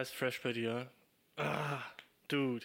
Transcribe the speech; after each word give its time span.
Alles 0.00 0.12
fresh 0.12 0.40
bei 0.40 0.54
dir. 0.54 0.90
Ah, 1.36 1.82
Dude. 2.28 2.64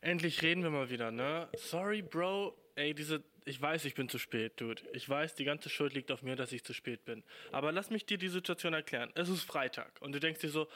Endlich 0.00 0.40
reden 0.40 0.62
wir 0.62 0.70
mal 0.70 0.88
wieder, 0.88 1.10
ne? 1.10 1.46
Sorry, 1.58 2.00
Bro. 2.00 2.56
Ey, 2.74 2.94
diese. 2.94 3.22
Ich 3.44 3.60
weiß, 3.60 3.84
ich 3.84 3.94
bin 3.94 4.08
zu 4.08 4.18
spät, 4.18 4.58
Dude. 4.58 4.80
Ich 4.94 5.06
weiß, 5.06 5.34
die 5.34 5.44
ganze 5.44 5.68
Schuld 5.68 5.92
liegt 5.92 6.10
auf 6.10 6.22
mir, 6.22 6.36
dass 6.36 6.52
ich 6.52 6.64
zu 6.64 6.72
spät 6.72 7.04
bin. 7.04 7.22
Aber 7.52 7.70
lass 7.70 7.90
mich 7.90 8.06
dir 8.06 8.16
die 8.16 8.28
Situation 8.28 8.72
erklären. 8.72 9.12
Es 9.14 9.28
ist 9.28 9.42
Freitag 9.42 10.00
und 10.00 10.12
du 10.12 10.20
denkst 10.20 10.40
dir 10.40 10.48
so, 10.48 10.68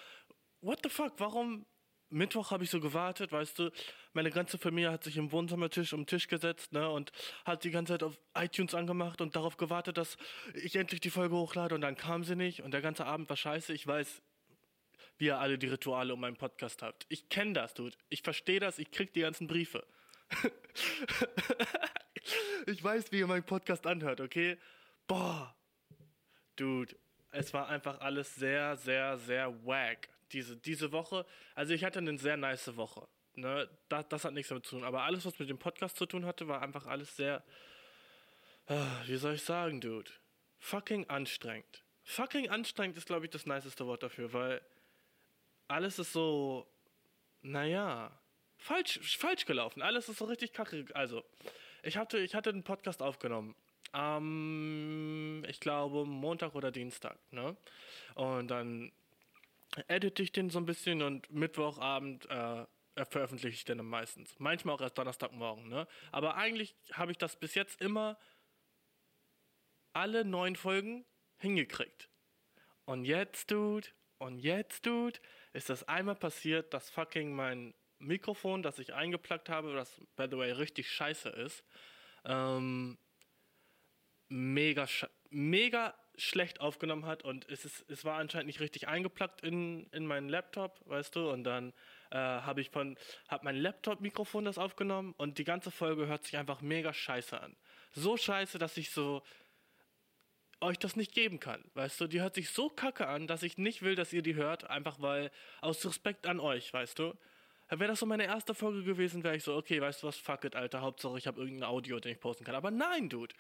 what 0.61 0.81
the 0.83 0.91
fuck, 0.91 1.15
warum 1.17 1.65
Mittwoch 2.11 2.51
habe 2.51 2.65
ich 2.65 2.71
so 2.71 2.79
gewartet, 2.79 3.33
weißt 3.33 3.59
du, 3.59 3.71
meine 4.13 4.31
ganze 4.31 4.59
Familie 4.59 4.93
hat 4.93 5.05
sich 5.05 5.17
im 5.17 5.33
Wohnzimmertisch 5.33 5.95
um 5.95 6.01
den 6.01 6.07
Tisch 6.07 6.29
gesetzt, 6.29 6.75
ne, 6.75 6.91
und 6.91 7.13
hat 7.47 7.65
die 7.65 7.71
ganze 7.71 7.95
Zeit 7.95 8.03
auf 8.03 8.19
iTunes 8.35 8.75
angemacht 8.75 9.23
und 9.23 9.37
darauf 9.37 9.57
gewartet, 9.57 9.97
dass 9.97 10.19
ich 10.53 10.77
endlich 10.77 11.01
die 11.01 11.09
Folge 11.09 11.35
hochlade 11.35 11.75
und 11.75 11.81
dann 11.81 11.97
kam 11.97 12.25
sie 12.25 12.37
nicht 12.37 12.63
und 12.63 12.73
der 12.73 12.83
ganze 12.83 13.07
Abend 13.07 13.31
war 13.31 13.39
scheiße. 13.39 13.73
Ich 13.73 13.87
weiß, 13.87 14.21
wie 15.19 15.27
ihr 15.27 15.39
alle 15.39 15.59
die 15.59 15.69
Rituale 15.69 16.15
um 16.15 16.21
meinen 16.21 16.37
Podcast 16.37 16.83
habt. 16.83 17.07
Ich 17.09 17.29
kenne 17.29 17.53
das, 17.53 17.75
Dude. 17.75 17.97
Ich 18.09 18.23
verstehe 18.23 18.61
das, 18.61 18.79
ich 18.79 18.91
krieg 18.91 19.13
die 19.13 19.21
ganzen 19.21 19.47
Briefe. 19.47 19.87
ich 22.67 22.83
weiß, 22.83 23.13
wie 23.13 23.21
ihr 23.21 23.27
meinen 23.27 23.45
Podcast 23.45 23.87
anhört, 23.87 24.21
okay? 24.21 24.59
Boah. 25.07 25.55
Dude, 26.57 26.97
es 27.31 27.53
war 27.55 27.69
einfach 27.69 28.01
alles 28.01 28.35
sehr, 28.35 28.77
sehr, 28.77 29.19
sehr 29.19 29.67
wack. 29.67 30.09
Diese, 30.33 30.57
diese 30.57 30.93
Woche, 30.93 31.27
also 31.55 31.75
ich 31.75 31.85
hatte 31.85 31.99
eine 31.99 32.19
sehr 32.19 32.37
nice 32.37 32.77
Woche. 32.77 33.07
Ne? 33.35 33.69
Das, 33.89 34.09
das 34.09 34.25
hat 34.25 34.35
nichts 34.35 34.49
damit 34.49 34.65
zu 34.65 34.77
tun. 34.77 34.85
Aber 34.85 35.03
alles, 35.03 35.25
was 35.25 35.39
mit 35.39 35.49
dem 35.49 35.59
Podcast 35.59 35.97
zu 35.97 36.07
tun 36.07 36.27
hatte, 36.27 36.49
war 36.49 36.63
einfach 36.63 36.87
alles 36.87 37.17
sehr, 37.17 37.43
ah, 38.67 39.03
wie 39.07 39.17
soll 39.17 39.35
ich 39.35 39.43
sagen, 39.43 39.81
Dude? 39.81 40.11
Fucking 40.59 41.09
anstrengend. 41.09 41.85
Fucking 42.05 42.49
anstrengend 42.51 42.97
ist, 42.97 43.07
glaube 43.07 43.27
ich, 43.27 43.31
das 43.31 43.47
niceste 43.47 43.87
Wort 43.87 44.03
dafür, 44.03 44.33
weil 44.33 44.61
alles 45.73 45.99
ist 45.99 46.13
so, 46.13 46.67
naja, 47.41 48.13
falsch, 48.59 49.17
falsch 49.19 49.47
gelaufen. 49.47 49.83
Alles 49.83 50.09
ist 50.09 50.19
so 50.19 50.27
richtig 50.27 50.53
kacke. 50.53 50.85
Also, 50.95 51.25
ich 51.83 51.97
hatte, 51.97 52.19
ich 52.19 52.35
hatte 52.35 52.51
einen 52.51 52.63
Podcast 52.63 53.03
aufgenommen. 53.03 53.55
Am, 53.93 55.45
ich 55.49 55.61
glaube, 55.61 56.05
Montag 56.05 56.55
oder 56.55 56.71
Dienstag, 56.71 57.19
ne? 57.31 57.57
Und 58.15 58.49
dann 58.49 58.93
edite 59.89 60.23
ich 60.23 60.33
den 60.33 60.51
so 60.51 60.59
ein 60.59 60.67
bisschen 60.67 61.03
und 61.03 61.31
Mittwochabend 61.31 62.29
äh, 62.31 62.65
veröffentliche 63.05 63.55
ich 63.55 63.65
den 63.65 63.79
dann 63.79 63.87
meistens. 63.87 64.35
Manchmal 64.39 64.77
auch 64.77 64.81
erst 64.81 64.99
Donnerstagmorgen, 64.99 65.69
ne? 65.69 65.87
Aber 66.11 66.37
eigentlich 66.37 66.75
habe 66.93 67.13
ich 67.13 67.19
das 67.19 67.37
bis 67.37 67.55
jetzt 67.55 67.81
immer 67.81 68.19
alle 69.93 70.25
neun 70.25 70.57
Folgen 70.57 71.05
hingekriegt. 71.39 72.09
Und 72.85 73.05
jetzt, 73.05 73.51
Dude, 73.51 73.89
und 74.23 74.39
jetzt, 74.39 74.87
Dude, 74.87 75.19
ist 75.53 75.69
das 75.69 75.87
einmal 75.89 76.15
passiert, 76.15 76.73
dass 76.73 76.91
fucking 76.91 77.35
mein 77.35 77.75
Mikrofon, 77.99 78.63
das 78.63 78.79
ich 78.79 78.95
eingeplackt 78.95 79.49
habe, 79.49 79.75
das 79.75 80.01
by 80.17 80.27
the 80.31 80.37
way 80.37 80.53
richtig 80.53 80.91
scheiße 80.91 81.29
ist, 81.29 81.65
ähm, 82.25 82.99
mega, 84.29 84.87
sch 84.87 85.07
mega 85.31 85.95
schlecht 86.17 86.61
aufgenommen 86.61 87.07
hat 87.07 87.25
und 87.25 87.49
es, 87.49 87.65
ist, 87.65 87.85
es 87.91 88.05
war 88.05 88.19
anscheinend 88.19 88.47
nicht 88.47 88.61
richtig 88.61 88.87
eingeplackt 88.87 89.41
in, 89.41 89.87
in 89.93 90.07
meinen 90.07 90.29
Laptop, 90.29 90.81
weißt 90.87 91.17
du, 91.17 91.31
und 91.31 91.43
dann 91.43 91.73
äh, 92.11 92.17
habe 92.17 92.61
ich 92.61 92.71
von, 92.71 92.97
habe 93.29 93.45
mein 93.45 93.57
Laptop-Mikrofon 93.57 94.45
das 94.45 94.59
aufgenommen 94.59 95.15
und 95.17 95.39
die 95.39 95.45
ganze 95.45 95.71
Folge 95.71 96.07
hört 96.07 96.25
sich 96.25 96.37
einfach 96.37 96.61
mega 96.61 96.93
scheiße 96.93 97.41
an. 97.41 97.57
So 97.93 98.17
scheiße, 98.17 98.59
dass 98.59 98.77
ich 98.77 98.91
so 98.91 99.23
euch 100.63 100.79
das 100.79 100.97
nicht 100.97 101.13
geben 101.13 101.41
kann, 101.41 101.63
weißt 101.75 102.01
du, 102.01 102.07
die 102.07 102.21
hört 102.21 102.35
sich 102.35 102.51
so 102.51 102.69
kacke 102.69 103.09
an, 103.09 103.27
dass 103.27 103.43
ich 103.43 103.59
nicht 103.59 103.83
will, 103.83 103.95
dass 103.95 104.13
ihr 104.13 104.23
die 104.23 104.35
hört, 104.35 104.69
einfach 104.71 105.01
weil, 105.01 105.31
aus 105.61 105.85
Respekt 105.85 106.27
an 106.27 106.41
euch, 106.41 106.73
weißt 106.73 106.99
du, 106.99 107.15
Wäre 107.79 107.89
das 107.89 108.01
so 108.01 108.07
meine 108.07 108.27
erste 108.27 108.55
Folge 108.55 108.83
gewesen, 108.83 109.25
wäre 109.25 109.35
ich 109.35 109.45
so, 109.45 109.57
okay, 109.57 109.81
weißt 109.81 110.03
du 110.03 110.07
was, 110.07 110.19
fuck 110.19 110.45
it, 110.45 110.55
Alter, 110.55 110.83
Hauptsache 110.83 111.17
ich 111.17 111.27
habe 111.27 111.41
irgendein 111.41 111.71
Audio, 111.71 112.01
den 112.01 112.13
ich 112.13 112.21
posten 112.21 112.45
kann. 112.45 112.55
Aber 112.55 112.71
nein, 112.71 113.09
Dude. 113.09 113.35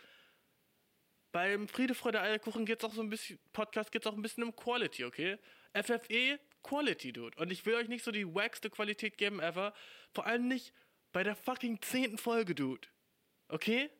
Beim 1.32 1.68
Friede, 1.68 1.94
Freude, 1.94 2.22
Eierkuchen 2.22 2.64
geht's 2.64 2.82
auch 2.82 2.94
so 2.94 3.02
ein 3.02 3.10
bisschen, 3.10 3.38
Podcast 3.52 3.92
geht's 3.92 4.06
auch 4.06 4.14
ein 4.14 4.22
bisschen 4.22 4.44
um 4.44 4.56
Quality, 4.56 5.04
okay? 5.04 5.38
FFE, 5.74 6.40
Quality, 6.62 7.12
Dude. 7.12 7.36
Und 7.38 7.52
ich 7.52 7.66
will 7.66 7.74
euch 7.74 7.88
nicht 7.88 8.04
so 8.04 8.10
die 8.10 8.34
wackste 8.34 8.70
Qualität 8.70 9.18
geben 9.18 9.38
ever. 9.40 9.74
Vor 10.12 10.26
allem 10.26 10.48
nicht 10.48 10.72
bei 11.12 11.22
der 11.22 11.36
fucking 11.36 11.82
zehnten 11.82 12.16
Folge, 12.16 12.54
Dude. 12.54 12.88
Okay? 13.48 13.90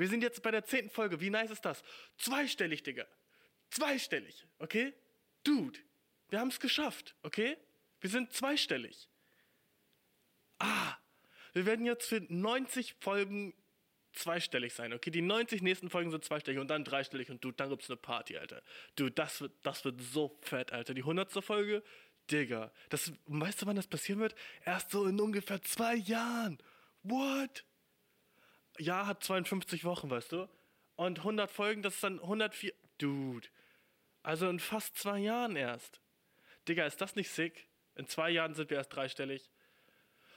Wir 0.00 0.08
sind 0.08 0.22
jetzt 0.22 0.42
bei 0.42 0.50
der 0.50 0.64
zehnten 0.64 0.90
Folge. 0.90 1.20
Wie 1.20 1.30
nice 1.30 1.50
ist 1.50 1.64
das? 1.64 1.82
Zweistellig, 2.16 2.82
Digga. 2.82 3.06
Zweistellig, 3.70 4.46
okay? 4.58 4.92
Dude, 5.44 5.78
wir 6.28 6.40
haben 6.40 6.48
es 6.48 6.58
geschafft, 6.58 7.14
okay? 7.22 7.56
Wir 8.00 8.10
sind 8.10 8.32
zweistellig 8.32 9.10
ah, 10.60 10.96
wir 11.52 11.66
werden 11.66 11.84
jetzt 11.84 12.08
für 12.08 12.20
90 12.28 12.94
Folgen 13.00 13.54
zweistellig 14.12 14.72
sein, 14.74 14.92
okay? 14.92 15.10
Die 15.10 15.22
90 15.22 15.62
nächsten 15.62 15.90
Folgen 15.90 16.10
sind 16.10 16.24
zweistellig 16.24 16.60
und 16.60 16.68
dann 16.68 16.84
dreistellig 16.84 17.30
und 17.30 17.42
du, 17.42 17.50
dann 17.50 17.70
gibt's 17.70 17.90
eine 17.90 17.96
Party, 17.96 18.36
Alter. 18.36 18.62
Du, 18.96 19.08
das 19.10 19.40
wird, 19.40 19.52
das 19.62 19.84
wird 19.84 20.00
so 20.00 20.38
fett, 20.42 20.72
Alter. 20.72 20.94
Die 20.94 21.02
100. 21.02 21.32
Folge, 21.44 21.82
Digga. 22.30 22.72
Das, 22.88 23.12
weißt 23.26 23.62
du, 23.62 23.66
wann 23.66 23.76
das 23.76 23.86
passieren 23.86 24.20
wird? 24.20 24.34
Erst 24.64 24.90
so 24.90 25.06
in 25.06 25.20
ungefähr 25.20 25.60
zwei 25.62 25.96
Jahren. 25.96 26.58
What? 27.02 27.64
Ja, 28.80 29.06
hat 29.06 29.22
52 29.22 29.84
Wochen, 29.84 30.08
weißt 30.08 30.32
du? 30.32 30.48
Und 30.96 31.18
100 31.18 31.50
Folgen, 31.50 31.82
das 31.82 31.96
ist 31.96 32.02
dann 32.02 32.18
104. 32.18 32.72
Dude. 32.96 33.46
Also 34.22 34.48
in 34.48 34.58
fast 34.58 34.96
zwei 34.96 35.18
Jahren 35.18 35.54
erst. 35.54 36.00
Digga, 36.66 36.86
ist 36.86 37.00
das 37.00 37.14
nicht 37.14 37.30
sick? 37.30 37.66
In 37.94 38.06
zwei 38.06 38.30
Jahren 38.30 38.54
sind 38.54 38.70
wir 38.70 38.78
erst 38.78 38.94
dreistellig. 38.94 39.50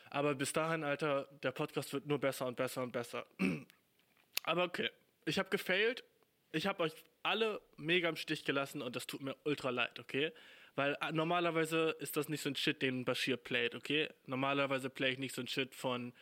Aber 0.09 0.36
bis 0.36 0.52
dahin, 0.52 0.84
Alter, 0.84 1.28
der 1.42 1.52
Podcast 1.52 1.94
wird 1.94 2.06
nur 2.06 2.20
besser 2.20 2.46
und 2.46 2.56
besser 2.56 2.84
und 2.84 2.92
besser. 2.92 3.26
Aber 4.44 4.64
okay, 4.64 4.90
ich 5.26 5.40
habe 5.40 5.50
gefailt. 5.50 6.03
Ich 6.52 6.68
habe 6.68 6.84
euch 6.84 6.94
alle 7.24 7.62
mega 7.78 8.09
im 8.09 8.18
Stich 8.18 8.44
gelassen 8.44 8.82
und 8.82 8.96
das 8.96 9.08
tut 9.08 9.22
mir 9.22 9.38
ultra 9.46 9.70
leid, 9.70 10.00
okay? 10.00 10.34
Weil 10.76 10.98
äh, 11.02 11.14
normalerweise 11.14 11.96
ist 12.00 12.18
das 12.18 12.28
nicht 12.28 12.42
so 12.42 12.50
ein 12.50 12.56
Shit, 12.58 12.82
den 12.82 13.06
Bashir 13.06 13.38
playt, 13.38 13.74
okay? 13.74 14.09
Normalerweise 14.26 14.90
play 14.90 15.12
ich 15.12 15.18
nicht 15.18 15.34
so 15.34 15.42
ein 15.42 15.48
Shit 15.48 15.74
von, 15.76 16.14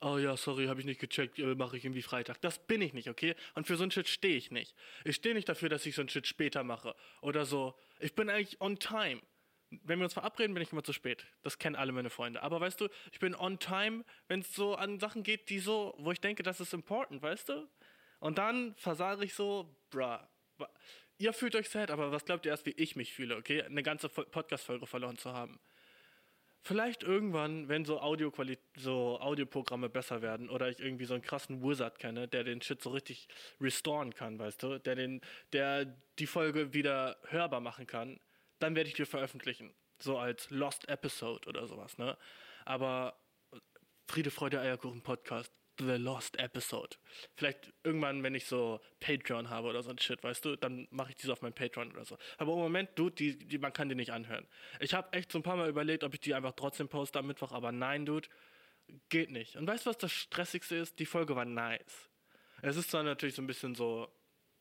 oh 0.00 0.18
ja, 0.18 0.36
sorry, 0.36 0.66
habe 0.66 0.80
ich 0.80 0.86
nicht 0.86 1.00
gecheckt, 1.00 1.38
äh, 1.38 1.54
mache 1.54 1.76
ich 1.76 1.84
irgendwie 1.84 2.02
Freitag. 2.02 2.40
Das 2.40 2.58
bin 2.66 2.82
ich 2.82 2.92
nicht, 2.92 3.08
okay? 3.08 3.34
Und 3.54 3.66
für 3.66 3.76
so 3.76 3.84
ein 3.84 3.90
Shit 3.90 4.08
stehe 4.08 4.36
ich 4.36 4.50
nicht. 4.50 4.74
Ich 5.04 5.16
stehe 5.16 5.34
nicht 5.34 5.48
dafür, 5.48 5.68
dass 5.68 5.86
ich 5.86 5.94
so 5.94 6.02
ein 6.02 6.08
Shit 6.08 6.26
später 6.26 6.64
mache 6.64 6.94
oder 7.20 7.44
so. 7.44 7.74
Ich 8.00 8.14
bin 8.14 8.30
eigentlich 8.30 8.60
on 8.60 8.78
time 8.78 9.20
wenn 9.70 9.98
wir 9.98 10.04
uns 10.04 10.14
verabreden, 10.14 10.54
bin 10.54 10.62
ich 10.62 10.72
immer 10.72 10.82
zu 10.82 10.92
spät. 10.92 11.26
Das 11.42 11.58
kennen 11.58 11.76
alle 11.76 11.92
meine 11.92 12.10
Freunde. 12.10 12.42
Aber 12.42 12.60
weißt 12.60 12.80
du, 12.80 12.88
ich 13.12 13.18
bin 13.18 13.34
on 13.34 13.58
time, 13.58 14.04
wenn 14.26 14.40
es 14.40 14.54
so 14.54 14.74
an 14.74 14.98
Sachen 14.98 15.22
geht, 15.22 15.50
die 15.50 15.58
so, 15.58 15.94
wo 15.98 16.12
ich 16.12 16.20
denke, 16.20 16.42
das 16.42 16.60
ist 16.60 16.72
important, 16.72 17.22
weißt 17.22 17.50
du? 17.50 17.68
Und 18.20 18.38
dann 18.38 18.74
versage 18.76 19.24
ich 19.24 19.34
so, 19.34 19.76
bruh. 19.90 20.18
Ihr 21.18 21.32
fühlt 21.32 21.56
euch 21.56 21.68
sad, 21.68 21.90
aber 21.90 22.12
was 22.12 22.24
glaubt 22.24 22.46
ihr 22.46 22.52
erst, 22.52 22.64
wie 22.64 22.70
ich 22.70 22.96
mich 22.96 23.12
fühle, 23.12 23.36
okay? 23.36 23.62
Eine 23.62 23.82
ganze 23.82 24.08
Podcast-Folge 24.08 24.86
verloren 24.86 25.18
zu 25.18 25.32
haben. 25.32 25.58
Vielleicht 26.62 27.02
irgendwann, 27.02 27.68
wenn 27.68 27.84
so, 27.84 28.00
Audio 28.00 28.32
so 28.76 29.18
Audioprogramme 29.20 29.88
besser 29.88 30.22
werden 30.22 30.50
oder 30.50 30.68
ich 30.68 30.80
irgendwie 30.80 31.04
so 31.04 31.14
einen 31.14 31.22
krassen 31.22 31.62
Wizard 31.62 31.98
kenne, 31.98 32.28
der 32.28 32.44
den 32.44 32.60
Shit 32.60 32.82
so 32.82 32.90
richtig 32.90 33.28
restoren 33.60 34.14
kann, 34.14 34.38
weißt 34.38 34.62
du? 34.62 34.78
Der, 34.78 34.94
den, 34.94 35.20
der 35.52 35.86
die 36.18 36.26
Folge 36.26 36.74
wieder 36.74 37.16
hörbar 37.28 37.60
machen 37.60 37.86
kann 37.86 38.20
dann 38.58 38.74
werde 38.74 38.88
ich 38.88 38.94
die 38.94 39.04
veröffentlichen. 39.04 39.74
So 40.00 40.18
als 40.18 40.50
Lost 40.50 40.88
Episode 40.88 41.48
oder 41.48 41.66
sowas, 41.66 41.98
ne? 41.98 42.16
Aber 42.64 43.18
Friede, 44.06 44.30
Freude, 44.30 44.60
Eierkuchen 44.60 45.02
Podcast, 45.02 45.52
The 45.78 45.96
Lost 45.96 46.38
Episode. 46.38 46.96
Vielleicht 47.34 47.72
irgendwann, 47.84 48.22
wenn 48.22 48.34
ich 48.34 48.46
so 48.46 48.80
Patreon 49.00 49.50
habe 49.50 49.68
oder 49.68 49.82
so 49.82 49.90
ein 49.90 49.98
Shit, 49.98 50.22
weißt 50.22 50.44
du, 50.44 50.56
dann 50.56 50.88
mache 50.90 51.10
ich 51.10 51.16
diese 51.16 51.32
auf 51.32 51.42
meinem 51.42 51.54
Patreon 51.54 51.92
oder 51.92 52.04
so. 52.04 52.18
Aber 52.36 52.52
im 52.52 52.58
Moment, 52.58 52.90
Dude, 52.96 53.14
die, 53.14 53.38
die, 53.38 53.58
man 53.58 53.72
kann 53.72 53.88
die 53.88 53.94
nicht 53.94 54.12
anhören. 54.12 54.46
Ich 54.80 54.94
habe 54.94 55.12
echt 55.12 55.32
so 55.32 55.38
ein 55.38 55.42
paar 55.42 55.56
Mal 55.56 55.68
überlegt, 55.68 56.04
ob 56.04 56.14
ich 56.14 56.20
die 56.20 56.34
einfach 56.34 56.52
trotzdem 56.52 56.88
poste 56.88 57.18
am 57.18 57.26
Mittwoch, 57.26 57.52
aber 57.52 57.72
nein, 57.72 58.06
Dude, 58.06 58.28
geht 59.08 59.30
nicht. 59.30 59.56
Und 59.56 59.66
weißt 59.66 59.86
du, 59.86 59.90
was 59.90 59.98
das 59.98 60.12
Stressigste 60.12 60.76
ist? 60.76 60.98
Die 60.98 61.06
Folge 61.06 61.36
war 61.36 61.44
nice. 61.44 62.08
Es 62.62 62.76
ist 62.76 62.90
zwar 62.90 63.02
natürlich 63.02 63.34
so 63.34 63.42
ein 63.42 63.46
bisschen 63.46 63.74
so 63.74 64.08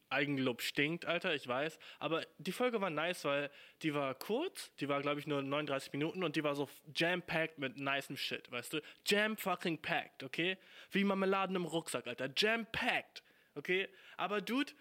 Eigenlob 0.09 0.62
stinkt, 0.62 1.06
Alter, 1.06 1.36
ich 1.36 1.48
weiß. 1.48 1.80
Aber 2.00 2.25
die 2.38 2.51
Folge 2.51 2.80
war 2.80 2.89
nice, 2.89 3.25
weil 3.25 3.50
die 3.81 3.94
war 3.94 4.15
kurz, 4.15 4.74
die 4.77 4.88
war, 4.88 5.01
glaube 5.01 5.19
ich, 5.19 5.27
nur 5.27 5.42
39 5.42 5.92
Minuten 5.94 6.24
und 6.24 6.36
die 6.36 6.44
war 6.44 6.56
so 6.56 6.69
jam-packed 6.95 7.57
mit 7.57 7.77
nicem 7.77 8.18
Shit, 8.18 8.51
weißt 8.51 8.74
du? 8.74 8.81
Jam-fucking-packed, 9.06 10.24
okay? 10.24 10.57
Wie 10.92 11.04
Marmeladen 11.04 11.56
im 11.56 11.65
Rucksack, 11.65 12.07
Alter. 12.07 12.30
Jam-packed, 12.36 13.24
okay? 13.56 13.89
Aber, 14.15 14.42
Dude, 14.42 14.71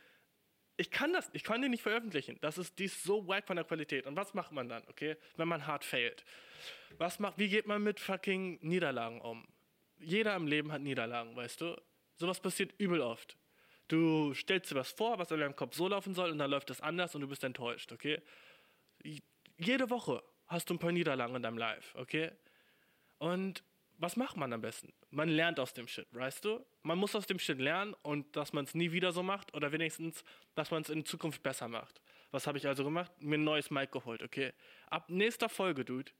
ich 0.76 0.90
kann 0.90 1.12
das, 1.12 1.30
ich 1.32 1.42
kann 1.42 1.62
die 1.62 1.68
nicht 1.68 1.82
veröffentlichen. 1.82 2.38
Das 2.40 2.58
ist, 2.58 2.78
die 2.78 2.84
ist 2.84 3.02
so 3.02 3.26
wack 3.26 3.46
von 3.46 3.56
der 3.56 3.64
Qualität. 3.64 4.06
Und 4.06 4.16
was 4.16 4.34
macht 4.34 4.52
man 4.52 4.68
dann, 4.68 4.82
okay, 4.88 5.16
wenn 5.36 5.48
man 5.48 5.66
hart 5.66 5.84
failt? 5.84 6.24
Was 6.98 7.18
macht, 7.18 7.38
wie 7.38 7.48
geht 7.48 7.66
man 7.66 7.82
mit 7.82 7.98
fucking 7.98 8.58
Niederlagen 8.62 9.20
um? 9.20 9.46
Jeder 9.98 10.36
im 10.36 10.46
Leben 10.46 10.72
hat 10.72 10.82
Niederlagen, 10.82 11.34
weißt 11.34 11.60
du? 11.62 11.76
Sowas 12.16 12.40
passiert 12.40 12.74
übel 12.78 13.00
oft. 13.00 13.36
Du 13.88 14.34
stellst 14.34 14.70
dir 14.70 14.76
was 14.76 14.90
vor, 14.90 15.18
was 15.18 15.30
in 15.30 15.40
deinem 15.40 15.54
Kopf 15.54 15.76
so 15.76 15.88
laufen 15.88 16.14
soll, 16.14 16.30
und 16.30 16.38
dann 16.38 16.50
läuft 16.50 16.70
es 16.70 16.80
anders 16.80 17.14
und 17.14 17.20
du 17.20 17.28
bist 17.28 17.44
enttäuscht, 17.44 17.92
okay? 17.92 18.20
Jede 19.58 19.90
Woche 19.90 20.22
hast 20.46 20.68
du 20.70 20.74
ein 20.74 20.78
paar 20.78 20.92
Niederlagen 20.92 21.36
in 21.36 21.42
deinem 21.42 21.58
Life, 21.58 21.96
okay? 21.98 22.32
Und 23.18 23.62
was 23.98 24.16
macht 24.16 24.36
man 24.36 24.52
am 24.52 24.60
besten? 24.60 24.92
Man 25.10 25.28
lernt 25.28 25.58
aus 25.58 25.72
dem 25.72 25.88
Shit, 25.88 26.06
weißt 26.10 26.44
du? 26.44 26.64
Man 26.82 26.98
muss 26.98 27.14
aus 27.14 27.26
dem 27.26 27.38
Shit 27.38 27.58
lernen 27.58 27.94
und 28.02 28.36
dass 28.36 28.52
man 28.52 28.64
es 28.64 28.74
nie 28.74 28.92
wieder 28.92 29.12
so 29.12 29.22
macht 29.22 29.54
oder 29.54 29.72
wenigstens, 29.72 30.22
dass 30.54 30.70
man 30.70 30.82
es 30.82 30.90
in 30.90 31.04
Zukunft 31.04 31.42
besser 31.42 31.68
macht. 31.68 32.00
Was 32.30 32.46
habe 32.46 32.58
ich 32.58 32.66
also 32.66 32.84
gemacht? 32.84 33.10
Mir 33.20 33.38
ein 33.38 33.44
neues 33.44 33.70
Mic 33.70 33.92
geholt, 33.92 34.22
okay? 34.22 34.52
Ab 34.90 35.08
nächster 35.08 35.48
Folge, 35.48 35.84
Dude. 35.84 36.12